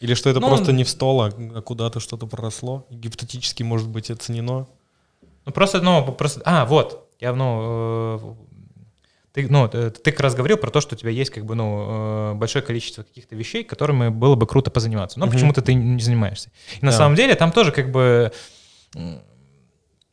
Или 0.00 0.14
что 0.14 0.28
это 0.30 0.40
Ну, 0.40 0.48
просто 0.48 0.72
не 0.72 0.84
в 0.84 0.88
стол, 0.88 1.22
а 1.22 1.28
а 1.54 1.60
куда-то 1.62 2.00
что-то 2.00 2.26
проросло? 2.26 2.84
Гипотетически 2.90 3.62
может 3.62 3.88
быть 3.88 4.10
оценено. 4.10 4.66
Ну 5.46 5.52
просто, 5.52 5.80
ну, 5.80 6.04
просто, 6.12 6.42
а, 6.44 6.66
вот, 6.66 7.08
я, 7.20 7.32
ну, 7.34 8.16
э, 8.18 8.18
ты, 9.32 9.46
ну, 9.48 9.68
э, 9.72 9.90
ты 9.90 10.10
как 10.10 10.20
раз 10.20 10.34
говорил 10.34 10.56
про 10.58 10.70
то, 10.70 10.80
что 10.80 10.94
у 10.94 10.98
тебя 10.98 11.10
есть, 11.10 11.30
как 11.30 11.44
бы, 11.46 11.54
ну, 11.54 12.32
э, 12.32 12.34
большое 12.34 12.62
количество 12.64 13.02
каких-то 13.02 13.34
вещей, 13.34 13.64
которыми 13.64 14.08
было 14.08 14.34
бы 14.34 14.46
круто 14.46 14.70
позаниматься, 14.70 15.18
но 15.18 15.26
Мгм. 15.26 15.34
почему-то 15.34 15.62
ты 15.62 15.74
не 15.74 16.00
занимаешься. 16.02 16.50
И 16.80 16.84
на 16.84 16.90
Да. 16.90 16.96
самом 16.98 17.14
деле 17.16 17.34
там 17.34 17.50
тоже, 17.52 17.72
как 17.72 17.90
бы, 17.90 18.30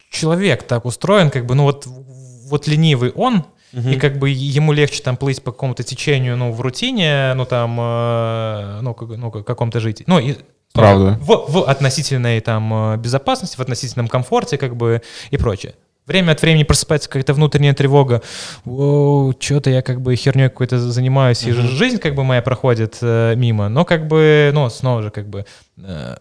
человек 0.10 0.64
так 0.64 0.86
устроен, 0.86 1.30
как 1.30 1.46
бы, 1.46 1.56
ну, 1.56 1.64
вот, 1.64 1.86
вот 1.86 2.68
ленивый 2.68 3.12
он, 3.12 3.46
Мгм. 3.74 3.90
и 3.92 3.96
как 3.98 4.18
бы 4.18 4.30
ему 4.30 4.72
легче 4.74 5.04
там 5.04 5.16
плыть 5.18 5.44
по 5.44 5.52
какому-то 5.52 5.84
течению, 5.84 6.36
ну, 6.38 6.52
в 6.52 6.62
рутине, 6.62 7.34
ну, 7.36 7.46
там, 7.46 7.78
э, 7.80 8.80
ну, 8.82 8.94
как- 8.96 9.10
ну, 9.10 9.32
как- 9.32 9.46
каком-то 9.46 9.80
жить. 9.80 10.04
Ну, 10.08 10.18
и, 10.20 10.36
Правда. 10.74 11.18
В, 11.22 11.46
в 11.52 11.64
относительной 11.70 12.40
там 12.42 12.94
э, 12.94 12.98
безопасности, 12.98 13.58
в 13.58 13.60
относительном 13.60 14.08
комфорте, 14.08 14.58
как 14.58 14.76
бы, 14.76 15.02
и 15.32 15.38
прочее. 15.38 15.74
Время 16.10 16.32
от 16.32 16.42
времени 16.42 16.64
просыпается 16.64 17.08
какая-то 17.08 17.36
внутренняя 17.36 17.76
тревога. 17.76 18.24
что-то 18.66 19.70
я 19.70 19.84
как 19.84 20.02
бы 20.02 20.16
херней 20.16 20.50
какой-то 20.50 20.80
занимаюсь, 20.80 21.44
и 21.44 21.52
Мгм. 21.52 21.68
жизнь 21.68 22.00
как 22.00 22.16
бы 22.16 22.24
моя 22.24 22.42
проходит 22.42 22.98
э, 23.02 23.36
мимо. 23.36 23.70
Но 23.70 23.86
как 23.86 24.08
бы, 24.08 24.50
ну, 24.52 24.68
снова 24.72 25.04
же 25.04 25.12
как 25.12 25.30
бы 25.30 25.46
э, 25.78 26.16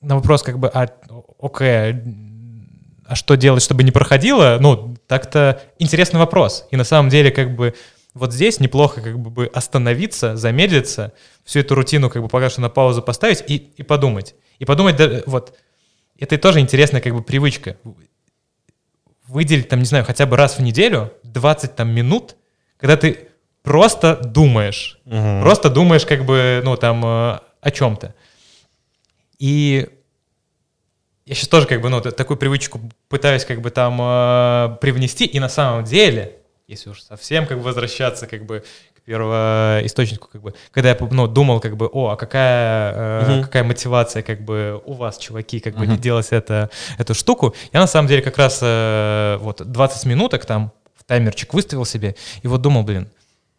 на 0.00 0.14
вопрос 0.14 0.44
как 0.44 0.60
бы, 0.60 0.68
а, 0.68 0.86
окей, 1.42 1.96
а 3.04 3.16
что 3.16 3.34
делать, 3.34 3.64
чтобы 3.64 3.82
не 3.82 3.90
проходило? 3.90 4.58
Ну, 4.60 4.96
так-то 5.08 5.60
интересный 5.80 6.20
вопрос. 6.20 6.68
И 6.70 6.76
на 6.76 6.84
самом 6.84 7.10
деле 7.10 7.32
как 7.32 7.56
бы 7.56 7.74
вот 8.14 8.32
здесь 8.32 8.60
неплохо 8.60 9.00
как 9.00 9.18
бы 9.18 9.46
остановиться, 9.52 10.36
замедлиться, 10.36 11.12
всю 11.44 11.58
эту 11.58 11.74
рутину 11.74 12.08
как 12.08 12.22
бы 12.22 12.28
пока 12.28 12.48
что 12.48 12.60
на 12.60 12.68
паузу 12.68 13.02
поставить 13.02 13.42
и, 13.48 13.56
и 13.56 13.82
подумать. 13.82 14.36
И 14.60 14.64
подумать, 14.64 14.94
да, 14.96 15.22
вот, 15.26 15.52
это 16.16 16.38
тоже 16.38 16.60
интересная 16.60 17.00
как 17.00 17.12
бы 17.14 17.22
привычка. 17.22 17.76
Выделить 19.30 19.68
там, 19.68 19.78
не 19.78 19.84
знаю, 19.84 20.04
хотя 20.04 20.26
бы 20.26 20.36
раз 20.36 20.58
в 20.58 20.62
неделю 20.62 21.12
20 21.22 21.76
там 21.76 21.90
минут, 21.94 22.36
когда 22.78 22.96
ты 22.96 23.28
просто 23.62 24.16
думаешь. 24.16 24.98
Мгм. 25.04 25.42
Просто 25.42 25.70
думаешь 25.70 26.04
как 26.04 26.24
бы, 26.24 26.60
ну, 26.64 26.76
там, 26.76 27.04
э, 27.04 27.38
о 27.60 27.70
чем-то. 27.70 28.14
И 29.38 29.88
я 31.26 31.34
сейчас 31.36 31.46
тоже 31.46 31.68
как 31.68 31.80
бы, 31.80 31.88
ну, 31.90 32.00
такую 32.00 32.36
привычку 32.36 32.80
пытаюсь 33.08 33.44
как 33.44 33.60
бы 33.60 33.70
там 33.70 33.98
э, 34.00 34.76
привнести, 34.80 35.26
и 35.26 35.38
на 35.38 35.48
самом 35.48 35.84
деле, 35.84 36.38
если 36.66 36.90
уж 36.90 37.00
совсем 37.00 37.46
как 37.46 37.58
бы 37.58 37.64
возвращаться 37.64 38.26
как 38.26 38.44
бы 38.46 38.64
первоисточнику, 39.10 40.28
как 40.32 40.40
бы, 40.42 40.54
когда 40.72 40.90
я, 40.90 40.96
ну, 41.10 41.26
думал 41.26 41.60
как 41.60 41.76
бы, 41.76 41.86
о, 41.92 42.10
а 42.10 42.16
какая, 42.16 42.92
э, 42.94 43.32
Мгм. 43.32 43.42
какая 43.44 43.64
мотивация 43.64 44.22
как 44.22 44.40
бы 44.42 44.80
у 44.84 44.92
вас, 44.94 45.18
чуваки, 45.18 45.60
как 45.60 45.76
бы 45.76 45.86
делать 45.86 46.28
это, 46.30 46.70
эту 46.98 47.14
штуку, 47.14 47.54
я 47.72 47.80
на 47.80 47.86
самом 47.86 48.08
деле 48.08 48.22
как 48.22 48.38
раз 48.38 48.60
э, 48.62 49.38
вот 49.40 49.62
20 49.64 50.06
минуток 50.06 50.44
там 50.46 50.70
в 50.94 51.04
таймерчик 51.04 51.54
выставил 51.54 51.84
себе, 51.84 52.14
и 52.42 52.48
вот 52.48 52.60
думал, 52.62 52.82
блин, 52.82 53.08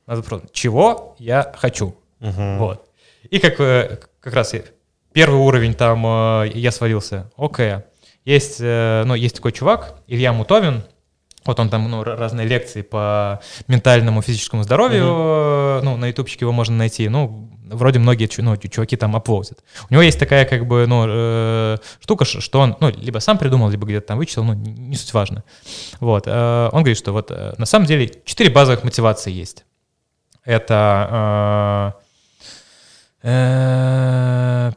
надо 0.07 0.21
просто, 0.23 0.47
чего 0.53 1.15
я 1.19 1.51
хочу, 1.57 1.95
Мгм. 2.19 2.57
вот. 2.57 2.85
И 3.29 3.39
как, 3.39 3.59
э, 3.59 3.99
как 4.21 4.33
раз 4.33 4.55
первый 5.13 5.39
уровень 5.39 5.73
там 5.73 6.05
э, 6.05 6.51
я 6.55 6.71
свалился. 6.71 7.29
Окей. 7.37 7.75
Есть, 8.25 8.57
э, 8.61 9.03
ну, 9.05 9.15
есть 9.15 9.35
такой 9.35 9.51
чувак, 9.51 9.95
Илья 10.07 10.31
Мутовин. 10.33 10.83
Вот 11.45 11.59
он 11.59 11.69
там, 11.69 11.89
ну, 11.89 12.03
разные 12.03 12.47
лекции 12.47 12.83
по 12.83 13.41
ментальному, 13.67 14.21
физическому 14.21 14.63
здоровью, 14.63 15.05
э, 15.05 15.79
ну, 15.83 15.97
на 15.97 16.07
ютубчике 16.07 16.45
его 16.45 16.51
можно 16.51 16.75
найти. 16.75 17.09
Ну, 17.09 17.49
вроде 17.63 17.97
многие 17.97 18.29
ну, 18.41 18.55
чуваки 18.57 18.95
там 18.95 19.15
оплодят. 19.15 19.63
У 19.89 19.93
него 19.93 20.03
есть 20.03 20.19
такая, 20.19 20.45
как 20.45 20.67
бы, 20.67 20.85
ну, 20.87 21.05
э, 21.07 21.77
штука, 21.99 22.25
что 22.25 22.59
он, 22.59 22.77
ну, 22.79 22.89
либо 22.89 23.17
сам 23.19 23.39
придумал, 23.39 23.69
либо 23.69 23.87
где-то 23.87 24.07
там 24.07 24.17
вычитал, 24.19 24.43
ну, 24.43 24.53
не, 24.53 24.71
не 24.71 24.95
суть 24.95 25.13
важно. 25.13 25.43
Вот. 25.99 26.27
э, 26.27 26.69
Он 26.71 26.83
говорит, 26.83 26.97
что 26.97 27.11
вот 27.11 27.31
э, 27.31 27.53
на 27.57 27.65
самом 27.65 27.87
деле 27.87 28.11
четыре 28.23 28.51
базовых 28.51 28.83
мотивации 28.83 29.31
есть. 29.31 29.65
Это 30.45 31.95
э, 33.23 33.29
э, 33.29 34.71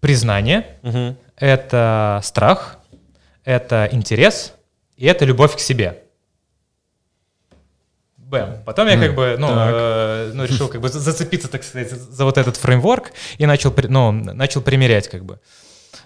признание, 0.00 0.66
Мгм. 0.82 1.16
это 1.36 2.20
страх, 2.22 2.78
это 3.44 3.88
интерес 3.92 4.54
и 5.00 5.06
это 5.06 5.24
любовь 5.24 5.56
к 5.56 5.60
себе. 5.60 6.02
Бэм. 8.18 8.62
Потом 8.64 8.86
я 8.86 8.96
как 9.00 9.14
бы, 9.16 9.36
ну, 9.38 9.48
э, 9.50 10.30
ну, 10.34 10.44
решил 10.44 10.68
как 10.68 10.80
бы 10.80 10.88
за- 10.88 11.00
зацепиться, 11.00 11.48
так 11.48 11.64
сказать, 11.64 11.90
за 11.90 12.24
вот 12.24 12.38
этот 12.38 12.56
фреймворк 12.56 13.10
и 13.38 13.46
начал, 13.46 13.74
ну, 13.88 14.12
начал 14.12 14.60
примерять 14.62 15.08
как 15.08 15.24
бы. 15.24 15.40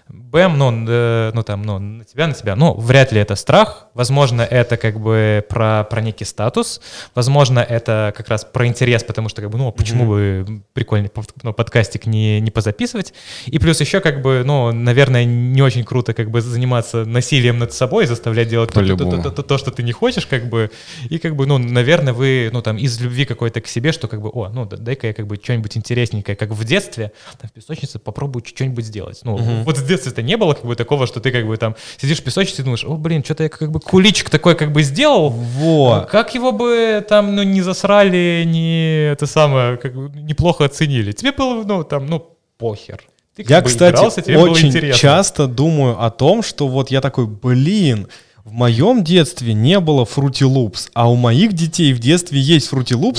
Бэм, 0.07 0.57
ну, 0.57 0.85
э, 0.87 1.31
ну 1.33 1.41
там, 1.41 1.63
ну, 1.63 1.79
на 1.79 2.05
тебя, 2.05 2.27
на 2.27 2.33
тебя. 2.33 2.55
Ну, 2.55 2.75
вряд 2.75 3.11
ли 3.11 3.19
это 3.19 3.35
страх. 3.35 3.87
Возможно, 3.95 4.41
это 4.43 4.77
как 4.77 4.99
бы 4.99 5.43
про, 5.49 5.83
про 5.83 6.01
некий 6.01 6.25
статус. 6.25 6.79
Возможно, 7.15 7.59
это 7.59 8.13
как 8.15 8.29
раз 8.29 8.45
про 8.45 8.67
интерес, 8.67 9.03
потому 9.03 9.29
что, 9.29 9.41
как 9.41 9.49
бы, 9.49 9.57
ну, 9.57 9.71
почему 9.71 10.05
бы 10.05 10.61
прикольный 10.73 11.11
ну, 11.41 11.53
подкастик 11.53 12.05
не, 12.05 12.39
не 12.39 12.51
позаписывать. 12.51 13.15
И 13.47 13.57
плюс 13.57 13.81
еще, 13.81 13.99
как 13.99 14.21
бы, 14.21 14.43
ну, 14.45 14.71
наверное, 14.71 15.25
не 15.25 15.63
очень 15.63 15.83
круто, 15.83 16.13
как 16.13 16.29
бы, 16.29 16.39
заниматься 16.39 17.03
насилием 17.05 17.57
над 17.57 17.73
собой, 17.73 18.05
заставлять 18.05 18.47
делать 18.47 18.71
то, 18.71 18.85
то, 18.85 18.95
то, 18.95 19.21
то, 19.21 19.31
то, 19.31 19.41
то, 19.41 19.57
что 19.57 19.71
ты 19.71 19.81
не 19.81 19.91
хочешь, 19.91 20.27
как 20.27 20.49
бы. 20.49 20.69
И, 21.09 21.17
как 21.17 21.35
бы, 21.35 21.47
ну, 21.47 21.57
наверное, 21.57 22.13
вы, 22.13 22.51
ну, 22.53 22.61
там, 22.61 22.77
из 22.77 22.99
любви 23.01 23.25
какой-то 23.25 23.59
к 23.59 23.67
себе, 23.67 23.91
что, 23.91 24.07
как 24.07 24.21
бы, 24.21 24.29
о, 24.29 24.49
ну, 24.49 24.65
да- 24.65 24.77
дай-ка 24.77 25.07
я, 25.07 25.13
как 25.13 25.25
бы, 25.25 25.37
что-нибудь 25.41 25.75
интересненькое, 25.77 26.35
как 26.35 26.51
в 26.51 26.63
детстве, 26.63 27.11
там, 27.39 27.49
в 27.49 27.53
песочнице 27.53 27.97
попробую 27.97 28.43
что-нибудь 28.45 28.85
сделать. 28.85 29.21
Ну, 29.23 29.37
вот 29.63 29.77
в 29.77 29.94
детстве-то 29.95 30.21
не 30.21 30.37
было, 30.37 30.53
как 30.53 30.65
бы, 30.65 30.75
такого, 30.75 31.07
что 31.07 31.19
ты, 31.19 31.31
как 31.31 31.47
бы, 31.47 31.57
там, 31.57 31.75
сидишь 31.97 32.19
в 32.19 32.23
песочнице 32.23 32.61
и 32.61 32.65
думаешь, 32.65 32.83
о, 32.85 32.95
блин, 32.95 33.23
что-то 33.23 33.43
я, 33.43 33.49
как 33.49 33.71
бы, 33.71 33.79
куличик 33.79 34.29
такой, 34.29 34.55
как 34.55 34.71
бы, 34.71 34.83
сделал, 34.83 35.29
Вот. 35.29 36.09
как 36.09 36.35
его 36.35 36.51
бы 36.51 37.05
там, 37.07 37.35
ну, 37.35 37.43
не 37.43 37.61
засрали, 37.61 38.43
не 38.45 39.11
это 39.11 39.25
самое, 39.27 39.77
как 39.77 39.93
бы 39.95 40.09
неплохо 40.19 40.65
оценили. 40.65 41.11
Тебе 41.11 41.31
было, 41.31 41.63
ну, 41.63 41.83
там, 41.83 42.05
ну, 42.05 42.35
похер. 42.57 43.01
Ты 43.35 43.43
как 43.43 43.49
Я, 43.49 43.61
бы 43.61 43.67
кстати, 43.67 43.95
игрался, 43.95 44.21
очень 44.21 44.93
часто 44.93 45.47
думаю 45.47 46.01
о 46.01 46.09
том, 46.09 46.41
что 46.41 46.67
вот 46.67 46.89
я 46.89 47.01
такой, 47.01 47.27
блин, 47.27 48.07
в 48.45 48.51
моем 48.53 49.03
детстве 49.03 49.55
не 49.55 49.79
было 49.79 50.05
Loops, 50.45 50.89
а 50.93 51.09
у 51.09 51.15
моих 51.15 51.53
детей 51.53 51.93
в 51.93 51.99
детстве 51.99 52.39
есть 52.39 52.71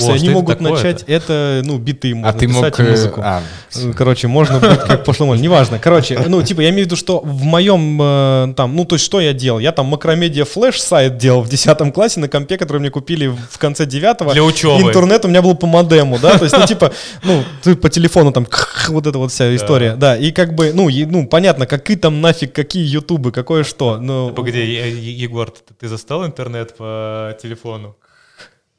О, 0.07 0.13
и 0.13 0.15
они 0.15 0.29
могут 0.29 0.61
начать 0.61 1.03
это, 1.05 1.61
ну, 1.65 1.77
биты, 1.77 2.15
можно 2.15 2.29
А 2.29 2.33
ты 2.33 2.47
мог... 2.47 2.63
писать, 2.63 2.79
э, 2.79 2.91
музыку. 2.91 3.21
а, 3.21 3.41
Э, 3.75 3.91
Короче, 3.93 4.29
можно 4.29 4.59
быть 4.59 4.79
как 4.79 5.03
пошлому, 5.03 5.35
неважно. 5.35 5.79
Короче, 5.79 6.17
ну, 6.27 6.41
типа, 6.41 6.61
я 6.61 6.69
имею 6.69 6.83
в 6.83 6.85
виду, 6.85 6.95
что 6.95 7.19
в 7.19 7.43
моем, 7.43 7.99
э, 8.01 8.53
там, 8.55 8.73
ну, 8.73 8.85
то 8.85 8.95
есть, 8.95 9.03
что 9.03 9.19
я 9.19 9.33
делал? 9.33 9.59
Я 9.59 9.73
там 9.73 9.87
макромедиа 9.87 10.45
флеш 10.45 10.79
сайт 10.81 11.17
делал 11.17 11.41
в 11.41 11.49
10 11.49 11.91
классе 11.93 12.21
на 12.21 12.29
компе, 12.29 12.57
который 12.57 12.77
мне 12.79 12.89
купили 12.89 13.27
в 13.27 13.57
конце 13.57 13.85
9 13.85 14.31
Для 14.31 14.43
учебы. 14.45 14.81
Интернет 14.81 15.25
у 15.25 15.27
меня 15.27 15.41
был 15.41 15.55
по 15.55 15.67
модему, 15.67 16.19
да, 16.21 16.37
то 16.37 16.45
есть, 16.45 16.57
ну, 16.57 16.65
типа, 16.65 16.93
ну, 17.23 17.43
ты 17.63 17.75
по 17.75 17.89
телефону 17.89 18.31
там, 18.31 18.47
вот 18.87 19.05
эта 19.05 19.17
вот 19.17 19.33
вся 19.33 19.53
история, 19.53 19.97
да, 19.97 20.15
и 20.15 20.31
как 20.31 20.55
бы, 20.55 20.71
ну, 20.73 20.87
ну, 20.89 21.27
понятно, 21.27 21.67
какие 21.67 21.97
там 21.97 22.21
нафиг, 22.21 22.53
какие 22.53 22.85
ютубы, 22.85 23.33
какое 23.33 23.65
что, 23.65 23.97
ну, 23.97 24.29
Погоди, 24.29 24.59
Е- 24.59 25.16
Егор, 25.17 25.49
ты, 25.49 25.73
ты 25.73 25.87
застал 25.87 26.25
интернет 26.25 26.77
по 26.77 27.35
телефону? 27.41 27.95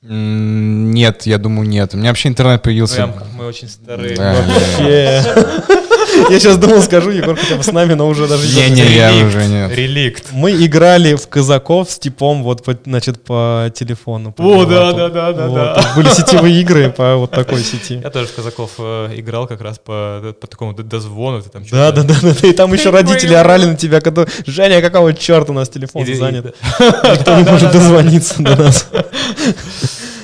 Нет, 0.02 1.26
я 1.26 1.38
думаю, 1.38 1.68
нет. 1.68 1.94
У 1.94 1.96
меня 1.96 2.10
вообще 2.10 2.28
интернет 2.28 2.62
появился... 2.62 3.08
Прям, 3.08 3.14
мы 3.34 3.46
очень 3.46 3.68
старые. 3.68 4.16
Да. 4.16 4.34
вообще. 4.34 5.88
Я 6.30 6.40
сейчас 6.40 6.58
думал, 6.58 6.82
скажу, 6.82 7.10
Егор 7.10 7.36
хотя 7.36 7.56
бы 7.56 7.62
с 7.62 7.72
нами, 7.72 7.94
но 7.94 8.08
уже 8.08 8.26
даже 8.26 8.46
не 8.46 8.70
Не-не, 8.70 8.96
я 8.96 9.10
Реликт, 9.10 9.26
уже 9.28 9.46
нет. 9.46 9.70
Реликт. 9.72 10.24
Мы 10.32 10.52
играли 10.64 11.14
в 11.14 11.26
казаков 11.28 11.90
с 11.90 11.98
типом 11.98 12.42
вот, 12.42 12.64
по- 12.64 12.78
значит, 12.84 13.24
по 13.24 13.70
телефону. 13.74 14.32
по 14.32 14.42
О, 14.42 14.64
да, 14.64 14.92
да, 14.92 15.08
да, 15.08 15.32
да, 15.32 15.46
Вот, 15.46 15.54
да. 15.54 15.92
Были 15.96 16.08
сетевые 16.10 16.60
игры 16.60 16.90
по 16.90 17.16
вот 17.16 17.30
такой 17.30 17.62
сети. 17.62 18.00
Я 18.02 18.10
тоже 18.10 18.26
в 18.26 18.34
Казаков 18.34 18.72
э, 18.78 19.10
играл 19.16 19.46
как 19.46 19.60
раз 19.60 19.78
по, 19.78 20.34
по 20.40 20.46
такому 20.46 20.74
дозвону. 20.74 21.42
Ты 21.42 21.50
там 21.50 21.62
Да, 21.70 21.92
да, 21.92 22.02
да, 22.02 22.14
да, 22.22 22.34
да. 22.40 22.48
И 22.48 22.52
там 22.52 22.72
еще 22.72 22.90
родители 22.90 23.34
орали 23.34 23.66
на 23.66 23.76
тебя, 23.76 24.00
когда 24.00 24.26
Женя, 24.46 24.80
какого 24.80 25.14
черта 25.14 25.52
у 25.52 25.54
нас 25.54 25.68
телефон 25.68 26.04
занят? 26.06 26.54
Никто 26.78 27.36
не 27.36 27.44
может 27.44 27.72
дозвониться 27.72 28.42
до 28.42 28.56
нас. 28.56 28.88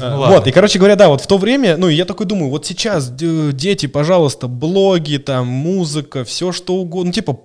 А, 0.00 0.10
ну 0.10 0.16
Вот, 0.18 0.30
ладно. 0.30 0.48
и, 0.48 0.52
короче 0.52 0.78
говоря, 0.78 0.96
да, 0.96 1.08
вот 1.08 1.20
в 1.20 1.26
то 1.26 1.38
время, 1.38 1.76
ну, 1.76 1.88
я 1.88 2.04
такой 2.04 2.26
думаю, 2.26 2.50
вот 2.50 2.66
сейчас, 2.66 3.08
д- 3.08 3.52
дети, 3.52 3.86
пожалуйста, 3.86 4.48
блоги, 4.48 5.16
там, 5.16 5.46
музыка, 5.46 6.24
все 6.24 6.52
что 6.52 6.74
угодно, 6.74 7.06
ну, 7.08 7.12
типа, 7.12 7.40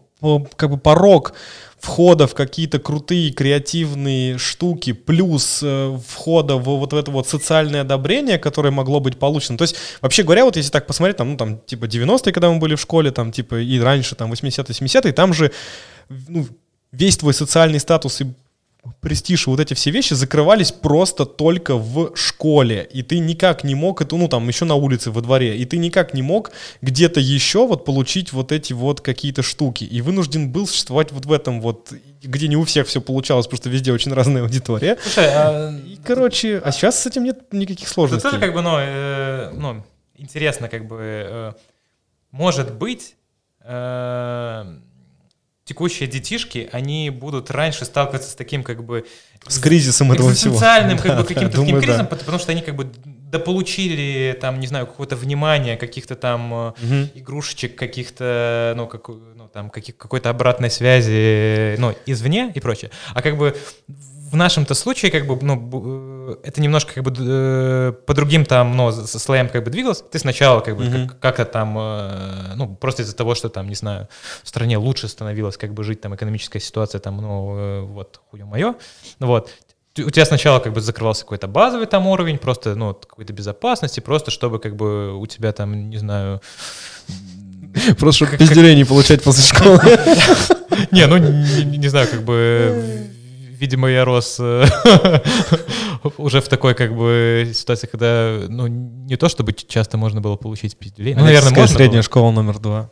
как 0.56 0.72
бы 0.72 0.78
порог 0.78 1.34
входа 1.80 2.26
в 2.26 2.34
какие-то 2.34 2.80
крутые 2.80 3.32
креативные 3.32 4.38
штуки, 4.40 4.92
плюс 4.94 5.60
э, 5.62 6.00
входа 6.08 6.56
в 6.56 6.64
вот 6.64 6.94
в 6.94 6.96
это 6.96 7.12
вот 7.12 7.28
социальное 7.28 7.82
одобрение, 7.82 8.40
которое 8.40 8.72
могло 8.72 9.00
быть 9.00 9.20
получено. 9.20 9.58
То 9.58 9.64
есть, 9.64 9.76
вообще 10.02 10.24
говоря, 10.24 10.46
вот 10.46 10.56
если 10.58 10.72
так 10.72 10.88
посмотреть, 10.88 11.18
там, 11.18 11.32
ну, 11.32 11.38
там, 11.38 11.60
типа, 11.60 11.86
90-е, 11.86 12.34
когда 12.34 12.50
мы 12.50 12.58
были 12.58 12.74
в 12.76 12.82
школе, 12.82 13.12
там, 13.12 13.32
типа, 13.32 13.56
и 13.60 13.80
раньше, 13.80 14.16
там, 14.16 14.32
80-е, 14.32 14.64
70-е, 14.74 15.14
там 15.14 15.34
же, 15.34 15.52
ну, 16.28 16.48
весь 16.92 17.18
твой 17.18 17.34
социальный 17.34 17.80
статус 17.80 18.22
и 18.22 18.26
престиж 19.02 19.48
и 19.48 19.50
вот 19.50 19.60
эти 19.60 19.74
все 19.74 19.92
вещи 19.92 20.14
закрывались 20.14 20.72
просто 20.72 21.26
только 21.26 21.76
в 21.76 22.16
школе. 22.16 22.88
И 22.92 23.04
ты 23.04 23.20
никак 23.20 23.64
не 23.64 23.76
мог 23.76 24.02
это, 24.02 24.16
ну 24.16 24.28
там 24.28 24.48
еще 24.48 24.66
на 24.66 24.76
улице, 24.76 25.12
во 25.12 25.22
дворе, 25.22 25.58
и 25.58 25.66
ты 25.66 25.78
никак 25.78 26.14
не 26.14 26.22
мог 26.22 26.52
где-то 26.82 27.20
еще 27.20 27.68
вот 27.68 27.86
получить 27.86 28.34
вот 28.34 28.52
эти 28.52 28.74
вот 28.74 29.02
какие-то 29.02 29.44
штуки. 29.44 29.84
И 29.84 30.02
вынужден 30.02 30.52
был 30.52 30.68
существовать 30.68 31.12
вот 31.12 31.26
в 31.26 31.32
этом 31.32 31.62
вот, 31.62 31.94
где 32.22 32.48
не 32.48 32.58
у 32.58 32.64
всех 32.64 32.88
все 32.88 33.02
получалось, 33.02 33.48
потому 33.48 33.58
что 33.58 33.70
везде 33.70 33.92
очень 33.92 34.14
разная 34.14 34.42
аудитория. 34.44 34.98
Слушай, 35.02 35.30
а, 35.34 35.72
И, 35.86 35.98
короче, 36.04 36.62
а 36.64 36.72
сейчас 36.72 37.02
с 37.02 37.06
этим 37.06 37.24
нет 37.24 37.54
никаких 37.54 37.86
это 37.86 37.94
сложностей. 37.94 38.30
тоже 38.30 38.42
как 38.42 38.54
бы, 38.54 38.62
ну, 38.62 38.78
э, 38.80 39.52
ну, 39.54 39.84
интересно, 40.16 40.70
как 40.70 40.88
бы, 40.88 40.98
э, 41.02 41.54
может 42.32 42.74
быть, 42.74 43.16
э, 43.62 44.66
текущие 45.70 46.08
детишки, 46.08 46.70
они 46.72 47.10
будут 47.10 47.50
раньше 47.50 47.86
сталкиваться 47.86 48.30
с 48.30 48.36
таким, 48.36 48.64
как 48.64 48.84
бы, 48.84 49.06
С 49.48 49.58
кризисом 49.60 50.12
этого 50.12 50.32
всего. 50.32 50.54
экзистенциальным, 50.54 50.98
как 51.00 51.08
Да, 51.08 51.18
бы, 51.18 51.22
да, 51.24 51.28
каким-то 51.34 51.58
таким 51.60 51.76
да. 51.76 51.82
кризисом, 51.82 52.08
потому 52.08 52.38
что 52.40 52.52
они, 52.52 52.62
как 52.62 52.76
бы, 52.76 52.88
дополучили, 53.32 54.38
там, 54.40 54.60
не 54.60 54.68
знаю, 54.68 54.86
какое-то 54.86 55.16
внимание, 55.16 55.76
каких-то 55.76 56.16
там 56.16 56.74
Мгм. 56.80 57.10
игрушечек, 57.16 57.76
каких-то, 57.76 58.74
ну, 58.78 58.86
как, 58.88 59.08
ну 59.10 59.50
там, 59.52 59.72
каких, 59.72 59.98
какой-то 59.98 60.30
обратной 60.30 60.70
связи, 60.70 61.76
ну, 61.80 61.96
извне 62.06 62.52
и 62.54 62.60
прочее. 62.60 62.92
А 63.16 63.24
как 63.24 63.36
бы 63.38 63.58
в 64.36 64.38
нашем-то 64.38 64.74
случае, 64.76 65.12
как 65.12 65.26
бы, 65.28 65.38
ну, 65.42 66.30
э, 66.30 66.36
это 66.44 66.62
немножко 66.62 66.94
как 66.94 67.04
бы 67.04 67.14
э, 67.18 67.94
по 68.06 68.14
другим 68.14 68.46
там, 68.46 68.76
ну, 68.78 68.92
слоям 68.92 69.50
как 69.50 69.64
бы 69.64 69.72
двигалось. 69.72 70.04
Ты 70.12 70.20
сначала 70.20 70.60
как 70.60 70.76
бы 70.78 71.08
как- 71.08 71.20
как-то 71.20 71.46
там, 71.46 71.76
э, 71.80 72.54
ну, 72.56 72.76
просто 72.76 73.04
из-за 73.04 73.16
того, 73.16 73.36
что 73.36 73.50
там, 73.50 73.70
не 73.70 73.76
знаю, 73.76 74.08
в 74.44 74.48
стране 74.50 74.78
лучше 74.78 75.08
становилось 75.08 75.58
как 75.58 75.74
бы 75.74 75.84
жить, 75.84 76.02
там, 76.02 76.14
экономическая 76.16 76.60
ситуация, 76.60 77.00
там, 77.00 77.18
ну, 77.18 77.86
вот, 77.86 78.20
хуе 78.30 78.46
мое, 78.46 78.76
вот. 79.20 79.50
Ты- 79.94 80.04
У 80.04 80.10
тебя 80.10 80.26
сначала 80.26 80.60
как 80.60 80.74
бы 80.74 80.82
закрывался 80.82 81.22
какой-то 81.22 81.48
базовый 81.48 81.88
там 81.88 82.06
уровень, 82.08 82.38
просто, 82.38 82.76
ну, 82.76 82.88
вот 82.88 83.06
какой-то 83.06 83.32
безопасности, 83.34 84.02
просто 84.02 84.30
чтобы 84.32 84.60
как 84.60 84.76
бы 84.76 85.18
у 85.18 85.26
тебя 85.28 85.52
там, 85.54 85.90
не 85.90 85.98
знаю, 85.98 86.42
Просто 88.00 88.26
чтобы 88.26 88.38
пизделей 88.38 88.76
не 88.76 88.84
получать 88.86 89.24
после 89.24 89.44
школы. 89.56 89.80
Не, 90.92 91.08
ну 91.08 91.18
не, 91.18 91.88
знаю, 91.90 92.08
как 92.10 92.24
бы, 92.24 93.08
видимо, 93.60 93.90
я 93.90 94.06
рос 94.06 94.38
э, 94.40 94.66
уже 96.18 96.42
в 96.42 96.48
такой 96.48 96.74
как 96.76 96.96
бы 96.96 97.52
ситуации, 97.54 97.88
когда, 97.88 98.38
ну, 98.48 98.68
не 98.68 99.16
то 99.18 99.30
чтобы 99.30 99.54
часто 99.54 99.98
можно 99.98 100.22
было 100.22 100.36
получить 100.36 100.78
пиздюлей, 100.78 101.16
ну, 101.16 101.24
наверное, 101.24 101.52
можно 101.52 101.68
средняя 101.68 102.02
школа 102.02 102.32
номер 102.32 102.60
два. 102.60 102.92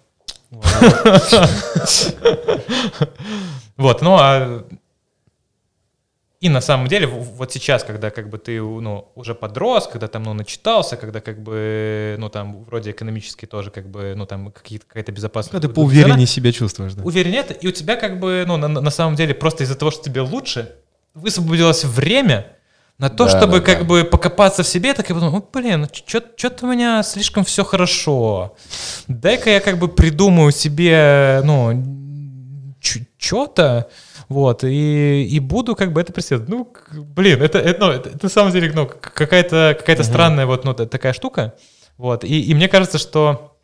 Вот, 3.77 4.01
ну 4.01 4.17
а 4.19 4.63
и 6.43 6.49
на 6.49 6.59
самом 6.59 6.87
деле 6.87 7.07
вот 7.07 7.53
сейчас, 7.53 7.85
когда 7.85 8.09
как 8.09 8.29
бы 8.29 8.37
ты 8.37 8.61
ну, 8.61 9.07
уже 9.15 9.33
подрос, 9.33 9.87
когда 9.87 10.09
там 10.09 10.23
ну, 10.23 10.33
начитался, 10.33 10.97
когда 10.97 11.21
как 11.21 11.41
бы 11.41 12.17
ну 12.19 12.27
там 12.27 12.65
вроде 12.65 12.91
экономически 12.91 13.45
тоже 13.45 13.71
как 13.71 13.87
бы 13.87 14.13
ну 14.17 14.25
там 14.25 14.51
какие-то, 14.51 14.85
какая-то 14.85 15.13
безопасность. 15.13 15.53
Когда 15.53 15.69
ты 15.69 15.73
поувереннее 15.73 16.27
себя 16.27 16.51
чувствуешь, 16.51 16.95
да. 16.95 17.03
Уверен 17.03 17.31
нет, 17.31 17.57
и 17.63 17.65
у 17.65 17.71
тебя 17.71 17.95
как 17.95 18.19
бы, 18.19 18.43
ну, 18.45 18.57
на, 18.57 18.67
на 18.67 18.91
самом 18.91 19.15
деле, 19.15 19.33
просто 19.33 19.63
из-за 19.63 19.75
того, 19.75 19.89
что 19.89 20.03
тебе 20.03 20.19
лучше, 20.19 20.75
высвободилось 21.13 21.85
время 21.85 22.47
на 22.97 23.09
то, 23.09 23.23
Да, 23.23 23.37
чтобы 23.37 23.59
да, 23.59 23.65
как 23.65 23.79
да. 23.79 23.83
бы 23.85 24.03
покопаться 24.03 24.63
в 24.63 24.67
себе, 24.67 24.93
так 24.93 25.09
и 25.09 25.13
потом, 25.13 25.31
ну, 25.31 25.49
блин, 25.53 25.87
что-то 26.05 26.65
у 26.65 26.69
меня 26.69 27.03
слишком 27.03 27.45
все 27.45 27.63
хорошо. 27.63 28.57
Дай-ка 29.07 29.49
я 29.49 29.61
как 29.61 29.77
бы 29.77 29.87
придумаю 29.87 30.51
себе, 30.51 31.39
ну, 31.45 31.83
что-то, 33.17 33.89
вот, 34.33 34.63
и, 34.63 35.23
и 35.35 35.39
буду 35.39 35.75
как 35.75 35.93
бы 35.93 36.01
это 36.01 36.11
преследовать. 36.11 36.49
Ну, 36.49 36.73
блин, 36.91 37.41
это, 37.41 37.59
это, 37.59 37.79
ну, 37.79 37.91
это, 37.91 38.09
это 38.09 38.19
на 38.23 38.29
самом 38.29 38.51
деле, 38.51 38.71
ну, 38.75 38.87
какая-то 38.87 39.75
какая 39.79 39.95
странная 40.03 40.45
вот, 40.45 40.65
ну, 40.65 40.73
та- 40.73 40.85
такая 40.85 41.13
штука, 41.13 41.53
вот, 41.97 42.23
и, 42.23 42.41
и 42.41 42.53
мне 42.55 42.67
кажется, 42.67 42.97
что 42.97 43.57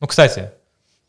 ну, 0.00 0.06
кстати, 0.06 0.50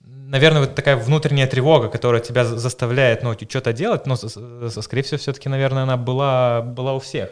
наверное, 0.02 0.62
вот 0.62 0.76
такая 0.76 0.96
внутренняя 0.96 1.48
тревога, 1.48 1.90
которая 1.90 2.22
тебя 2.22 2.46
за- 2.46 2.58
заставляет, 2.58 3.24
ну, 3.24 3.34
что-то 3.50 3.74
делать, 3.74 4.06
но, 4.06 4.16
с- 4.16 4.82
скорее 4.82 5.02
всего, 5.04 5.18
все-таки, 5.18 5.50
наверное, 5.50 5.84
она 5.84 5.98
была, 5.98 6.62
была 6.62 6.94
у 6.94 7.00
всех. 7.00 7.30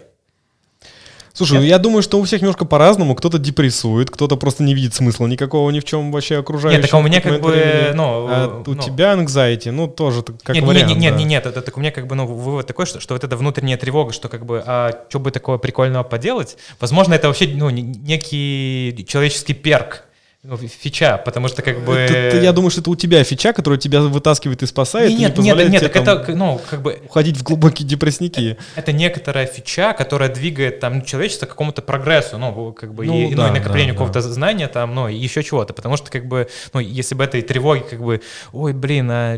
Слушай, 1.36 1.60
ну 1.60 1.64
я 1.64 1.78
думаю, 1.80 2.02
что 2.02 2.18
у 2.18 2.24
всех 2.24 2.42
немножко 2.42 2.64
по-разному. 2.64 3.14
Кто-то 3.14 3.38
депрессует, 3.38 4.10
кто-то 4.10 4.38
просто 4.38 4.64
не 4.64 4.74
видит 4.74 4.94
смысла 4.94 5.28
никакого 5.28 5.70
ни 5.70 5.82
в 5.82 5.84
чем 5.84 6.12
вообще 6.14 6.38
окружающего. 6.38 6.82
Нет, 6.82 6.90
так 6.90 7.00
у 7.00 7.04
меня 7.04 7.20
как 7.20 7.42
бы, 7.42 7.50
времени. 7.52 7.94
ну, 7.94 8.04
А 8.30 8.64
у 8.66 8.74
ну. 8.74 8.82
тебя 8.82 9.14
anxiety, 9.16 9.70
ну, 9.72 9.88
тоже 9.90 10.24
как 10.24 10.56
нет, 10.56 10.64
вариант. 10.64 10.88
нет, 10.88 10.98
нет, 10.98 11.14
да. 11.14 11.20
нет, 11.20 11.28
нет, 11.28 11.46
это, 11.46 11.62
так 11.62 11.76
у 11.76 11.82
меня 11.82 11.92
как 11.92 12.08
бы, 12.08 12.16
ну, 12.16 12.26
вывод 12.26 12.66
такой, 12.68 12.86
что, 12.86 13.02
что 13.02 13.14
вот 13.16 13.24
эта 13.26 13.36
внутренняя 13.36 13.78
тревога, 13.78 14.14
что 14.14 14.30
как 14.30 14.46
бы, 14.46 14.64
а 14.66 14.92
что 15.10 15.20
бы 15.20 15.32
такого 15.32 15.58
прикольного 15.58 16.04
поделать, 16.04 16.56
возможно, 16.80 17.14
это 17.14 17.28
вообще, 17.28 17.50
ну, 17.54 17.70
не- 17.70 17.82
некий 17.82 19.06
человеческий 19.08 19.54
перк, 19.54 20.05
ну, 20.48 20.58
фича, 20.58 21.18
потому 21.26 21.48
что 21.48 21.62
как 21.62 21.84
бы... 21.84 21.94
Это- 21.96 22.14
это 22.14 22.38
я 22.38 22.52
думаю, 22.54 22.70
что 22.70 22.82
это 22.82 22.90
у 22.92 22.96
тебя 22.96 23.24
фича, 23.24 23.52
которая 23.54 23.80
тебя 23.80 24.02
вытаскивает 24.02 24.62
и 24.64 24.66
спасает, 24.68 25.10
и 25.10 25.14
не 25.16 25.20
нет, 25.22 25.30
нет, 25.30 25.36
позволяет 25.38 25.72
нет, 25.72 25.82
тебе 25.82 25.90
так 25.90 26.06
там 26.06 26.18
это, 26.20 26.36
ну, 26.36 26.62
как 26.70 26.82
бы, 26.82 27.00
уходить 27.06 27.38
в 27.38 27.44
глубокие 27.44 27.88
депрессники. 27.88 28.58
это 28.76 28.92
некоторая 28.92 29.48
фича, 29.48 29.94
которая 29.94 30.30
двигает 30.30 30.80
там 30.80 31.04
человечество 31.04 31.46
к 31.48 31.50
какому-то 31.50 31.82
прогрессу, 31.82 32.38
ну, 32.38 32.74
как 32.74 32.94
бы, 32.94 33.06
Ну, 33.06 33.14
и, 33.28 33.32
ну, 33.32 33.38
да, 33.38 33.48
и 33.50 33.52
накоплению 33.52 33.94
да, 33.94 34.00
какого-то 34.00 34.22
знания 34.22 34.68
там, 34.68 34.94
ну, 34.94 35.08
и 35.08 35.16
еще 35.16 35.44
чего-то, 35.44 35.74
потому 35.74 35.98
что, 35.98 36.12
как 36.12 36.28
бы, 36.28 36.48
ну, 36.74 36.80
если 36.80 37.16
бы 37.16 37.24
этой 37.24 37.42
тревоги, 37.42 37.84
как 37.90 38.02
бы, 38.04 38.22
ой, 38.52 38.74
блин, 38.74 39.10
а 39.12 39.38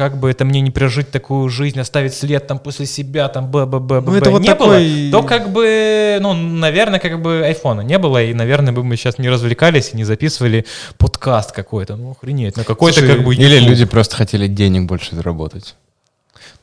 как 0.00 0.16
бы 0.16 0.30
это 0.30 0.46
мне 0.46 0.62
не 0.62 0.70
прожить 0.70 1.10
такую 1.10 1.50
жизнь, 1.50 1.78
оставить 1.78 2.14
след 2.14 2.46
там 2.46 2.58
после 2.58 2.86
себя, 2.86 3.28
там, 3.28 3.50
б 3.50 3.66
б 3.66 3.78
б 3.80 4.00
Ну, 4.00 4.14
это 4.16 4.30
вот 4.30 4.40
не 4.40 4.48
такой- 4.48 5.10
было, 5.10 5.20
то 5.20 5.28
как 5.28 5.52
бы, 5.52 6.16
ну, 6.22 6.32
наверное, 6.32 6.98
как 6.98 7.20
бы 7.20 7.42
айфона 7.44 7.82
не 7.82 7.98
было, 7.98 8.24
и, 8.24 8.32
наверное, 8.32 8.72
бы 8.72 8.82
мы 8.82 8.96
сейчас 8.96 9.18
не 9.18 9.28
развлекались 9.28 9.90
и 9.92 9.98
не 9.98 10.04
записывали 10.04 10.64
подкаст 10.96 11.52
какой-то, 11.52 11.96
ну, 11.96 12.12
охренеть, 12.12 12.56
ну, 12.56 12.64
какой-то 12.64 13.06
как 13.06 13.22
бы 13.24 13.34
Или 13.34 13.58
люди 13.58 13.84
просто 13.84 14.16
хотели 14.16 14.46
денег 14.46 14.86
больше 14.86 15.14
заработать. 15.14 15.74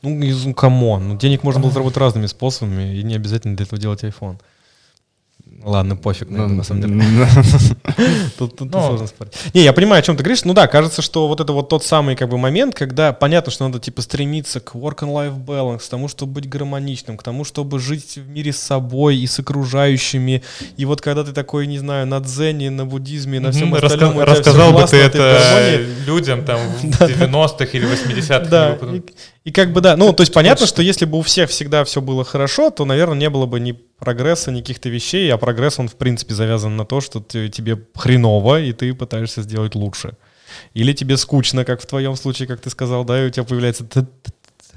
Ну, 0.02 0.10
ну, 0.10 0.52
come 0.54 0.85
on. 0.85 1.08
Ну, 1.08 1.16
денег 1.16 1.44
можно 1.44 1.60
было 1.62 1.70
заработать 1.70 1.98
разными 1.98 2.26
способами, 2.26 2.96
и 2.98 3.04
не 3.04 3.14
обязательно 3.14 3.56
для 3.56 3.66
этого 3.66 3.80
делать 3.80 4.02
iPhone. 4.02 4.38
Ладно, 5.68 5.96
пофиг 5.96 6.30
на 6.30 6.36
это, 6.38 6.48
на 6.48 6.62
самом 6.64 6.80
деле. 6.82 6.94
Тут, 8.38 8.56
тут 8.56 8.72
Ну. 8.72 8.86
сложно 8.86 9.06
спорить. 9.06 9.34
Не, 9.52 9.62
я 9.62 9.72
понимаю, 9.74 10.00
о 10.00 10.02
чем 10.02 10.16
ты 10.16 10.22
говоришь. 10.22 10.44
Ну 10.44 10.54
да, 10.54 10.66
кажется, 10.66 11.02
что 11.02 11.28
вот 11.28 11.40
это 11.40 11.52
вот 11.52 11.68
тот 11.68 11.84
самый 11.84 12.16
как 12.16 12.30
бы 12.30 12.38
момент, 12.38 12.74
когда 12.74 13.12
понятно, 13.12 13.52
что 13.52 13.66
надо 13.66 13.78
типа 13.78 14.00
стремиться 14.00 14.60
к 14.60 14.74
work 14.74 15.00
and 15.00 15.12
life 15.12 15.44
balance, 15.44 15.80
к 15.80 15.88
тому, 15.90 16.08
чтобы 16.08 16.32
быть 16.32 16.48
гармоничным, 16.48 17.18
к 17.18 17.22
тому, 17.22 17.44
чтобы 17.44 17.78
жить 17.80 18.16
в 18.16 18.28
мире 18.28 18.52
с 18.54 18.58
собой 18.58 19.16
и 19.18 19.26
с 19.26 19.38
окружающими. 19.38 20.42
И 20.78 20.86
вот 20.86 21.02
когда 21.02 21.22
ты 21.22 21.32
такой, 21.32 21.66
не 21.66 21.78
знаю, 21.78 22.06
на 22.06 22.20
дзене, 22.20 22.70
на 22.70 22.86
буддизме, 22.86 23.38
на 23.38 23.50
всем 23.52 23.74
остальном, 23.74 24.18
рассказал 24.20 24.72
бы 24.72 24.84
ты 24.86 24.96
гармонии. 25.02 25.06
это 25.06 25.84
людям 26.06 26.44
там 26.46 26.58
в 26.60 26.84
90-х 27.02 27.66
или 27.72 27.86
80-х. 27.86 28.78
И, 29.48 29.50
как 29.50 29.72
бы 29.72 29.80
да, 29.80 29.96
ну 29.96 30.12
то 30.12 30.20
есть 30.20 30.34
понятно, 30.34 30.66
что 30.66 30.82
если 30.82 31.06
бы 31.06 31.16
у 31.16 31.22
всех 31.22 31.48
всегда 31.48 31.82
все 31.84 32.02
было 32.02 32.22
хорошо, 32.22 32.68
то, 32.68 32.84
наверное, 32.84 33.16
не 33.16 33.30
было 33.30 33.46
бы 33.46 33.58
ни 33.60 33.72
прогресса, 33.72 34.50
ни 34.50 34.60
каких-то 34.60 34.90
вещей, 34.90 35.32
а 35.32 35.38
прогресс, 35.38 35.78
он 35.78 35.88
в 35.88 35.94
принципе 35.94 36.34
завязан 36.34 36.76
на 36.76 36.84
то, 36.84 37.00
что 37.00 37.20
ты- 37.20 37.48
тебе 37.48 37.82
хреново, 37.94 38.60
и 38.60 38.74
ты 38.74 38.92
пытаешься 38.92 39.40
сделать 39.40 39.74
лучше. 39.74 40.18
Или 40.74 40.92
тебе 40.92 41.16
скучно, 41.16 41.64
как 41.64 41.80
в 41.80 41.86
твоем 41.86 42.14
случае, 42.14 42.46
как 42.46 42.60
ты 42.60 42.68
сказал, 42.68 43.06
да, 43.06 43.24
и 43.24 43.28
у 43.28 43.30
тебя 43.30 43.44
появляется 43.44 43.86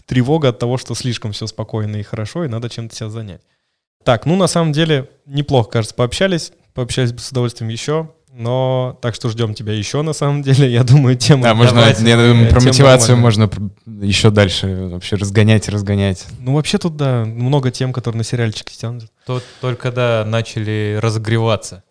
тревога 0.06 0.48
от 0.48 0.60
того, 0.60 0.78
что 0.78 0.96
слишком 0.96 1.34
все 1.34 1.48
спокойно 1.48 1.98
и 1.98 2.04
хорошо, 2.04 2.46
и 2.46 2.48
надо 2.48 2.70
чем-то 2.70 2.96
себя 2.96 3.10
занять. 3.10 3.42
Так, 4.06 4.26
ну 4.26 4.38
на 4.38 4.48
самом 4.48 4.72
деле 4.72 5.10
неплохо, 5.26 5.70
кажется, 5.70 5.96
пообщались, 5.96 6.54
пообщались 6.74 7.12
бы 7.12 7.20
с 7.20 7.30
удовольствием 7.30 7.70
еще, 7.70 8.10
но 8.34 8.98
так 9.02 9.14
что 9.16 9.30
ждем 9.30 9.54
тебя 9.54 9.74
еще 9.74 10.02
на 10.02 10.14
самом 10.14 10.42
деле, 10.42 10.72
я 10.72 10.84
думаю, 10.84 11.16
тема... 11.18 11.44
Да, 11.44 11.54
можно, 11.54 11.76
Давайте. 11.76 12.08
я 12.08 12.16
думаю, 12.16 12.50
про 12.50 12.62
мотивацию 12.62 13.18
можно 13.18 13.50
еще 14.02 14.30
дальше 14.30 14.90
вообще 14.92 15.16
разгонять, 15.18 15.68
разгонять. 15.70 16.26
Ну, 16.40 16.56
вообще 16.56 16.78
тут, 16.78 16.96
да, 16.96 17.26
много 17.26 17.72
тем, 17.72 17.94
которые 17.94 18.20
на 18.20 18.24
сериальчик 18.24 18.70
тянут. 18.72 19.10
То 19.26 19.42
только 19.60 19.92
да, 19.92 20.24
начали 20.26 20.98
разогреваться. 21.02 21.84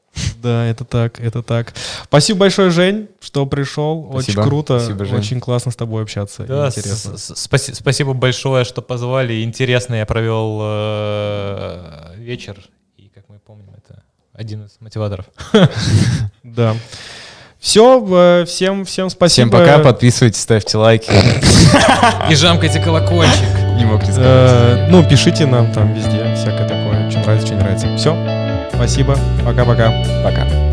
Да, 0.43 0.67
это 0.67 0.85
так, 0.85 1.21
это 1.21 1.43
так. 1.43 1.75
Спасибо 2.05 2.41
большое, 2.41 2.71
Жень, 2.71 3.09
что 3.21 3.47
пришел. 3.47 4.09
Спасибо. 4.11 4.41
Очень 4.41 4.49
круто, 4.49 4.81
Спасибо, 4.81 5.05
Жень. 5.05 5.19
очень 5.19 5.41
классно 5.41 5.71
с 5.71 5.77
тобой 5.77 6.03
общаться. 6.03 6.45
Да, 6.45 6.67
Интересно. 6.69 7.15
спаси- 7.17 7.75
спасибо 7.75 8.12
большое, 8.12 8.65
что 8.65 8.83
позвали. 8.83 9.43
Интересно 9.45 9.95
я 9.95 10.07
провел 10.07 10.59
э, 10.62 12.15
вечер. 12.17 12.57
И, 12.97 13.09
как 13.15 13.29
мы 13.29 13.39
помним, 13.39 13.71
это 13.77 14.03
один 14.41 14.65
из 14.65 14.73
мотиваторов. 14.81 15.27
Да. 16.43 16.75
Все, 17.61 18.45
всем, 18.47 18.87
всем 18.87 19.11
спасибо. 19.11 19.49
Всем 19.49 19.51
пока, 19.51 19.79
подписывайтесь, 19.81 20.41
ставьте 20.41 20.79
лайки. 20.79 21.12
И 22.31 22.35
жамкайте 22.35 22.81
колокольчик. 22.81 23.55
Не 23.77 23.85
мог 23.85 24.01
не 24.03 24.11
сказать. 24.12 24.27
Э, 24.27 24.87
ну, 24.91 25.07
пишите 25.07 25.45
нам 25.47 25.71
там 25.73 25.93
везде 25.93 26.35
всякое 26.35 26.67
такое, 26.67 27.11
что 27.11 27.21
нравится, 27.21 27.47
что 27.47 27.57
не 27.57 27.62
нравится. 27.62 27.97
Все, 27.97 28.69
спасибо, 28.75 29.19
пока-пока. 29.45 29.91
Пока. 30.25 30.70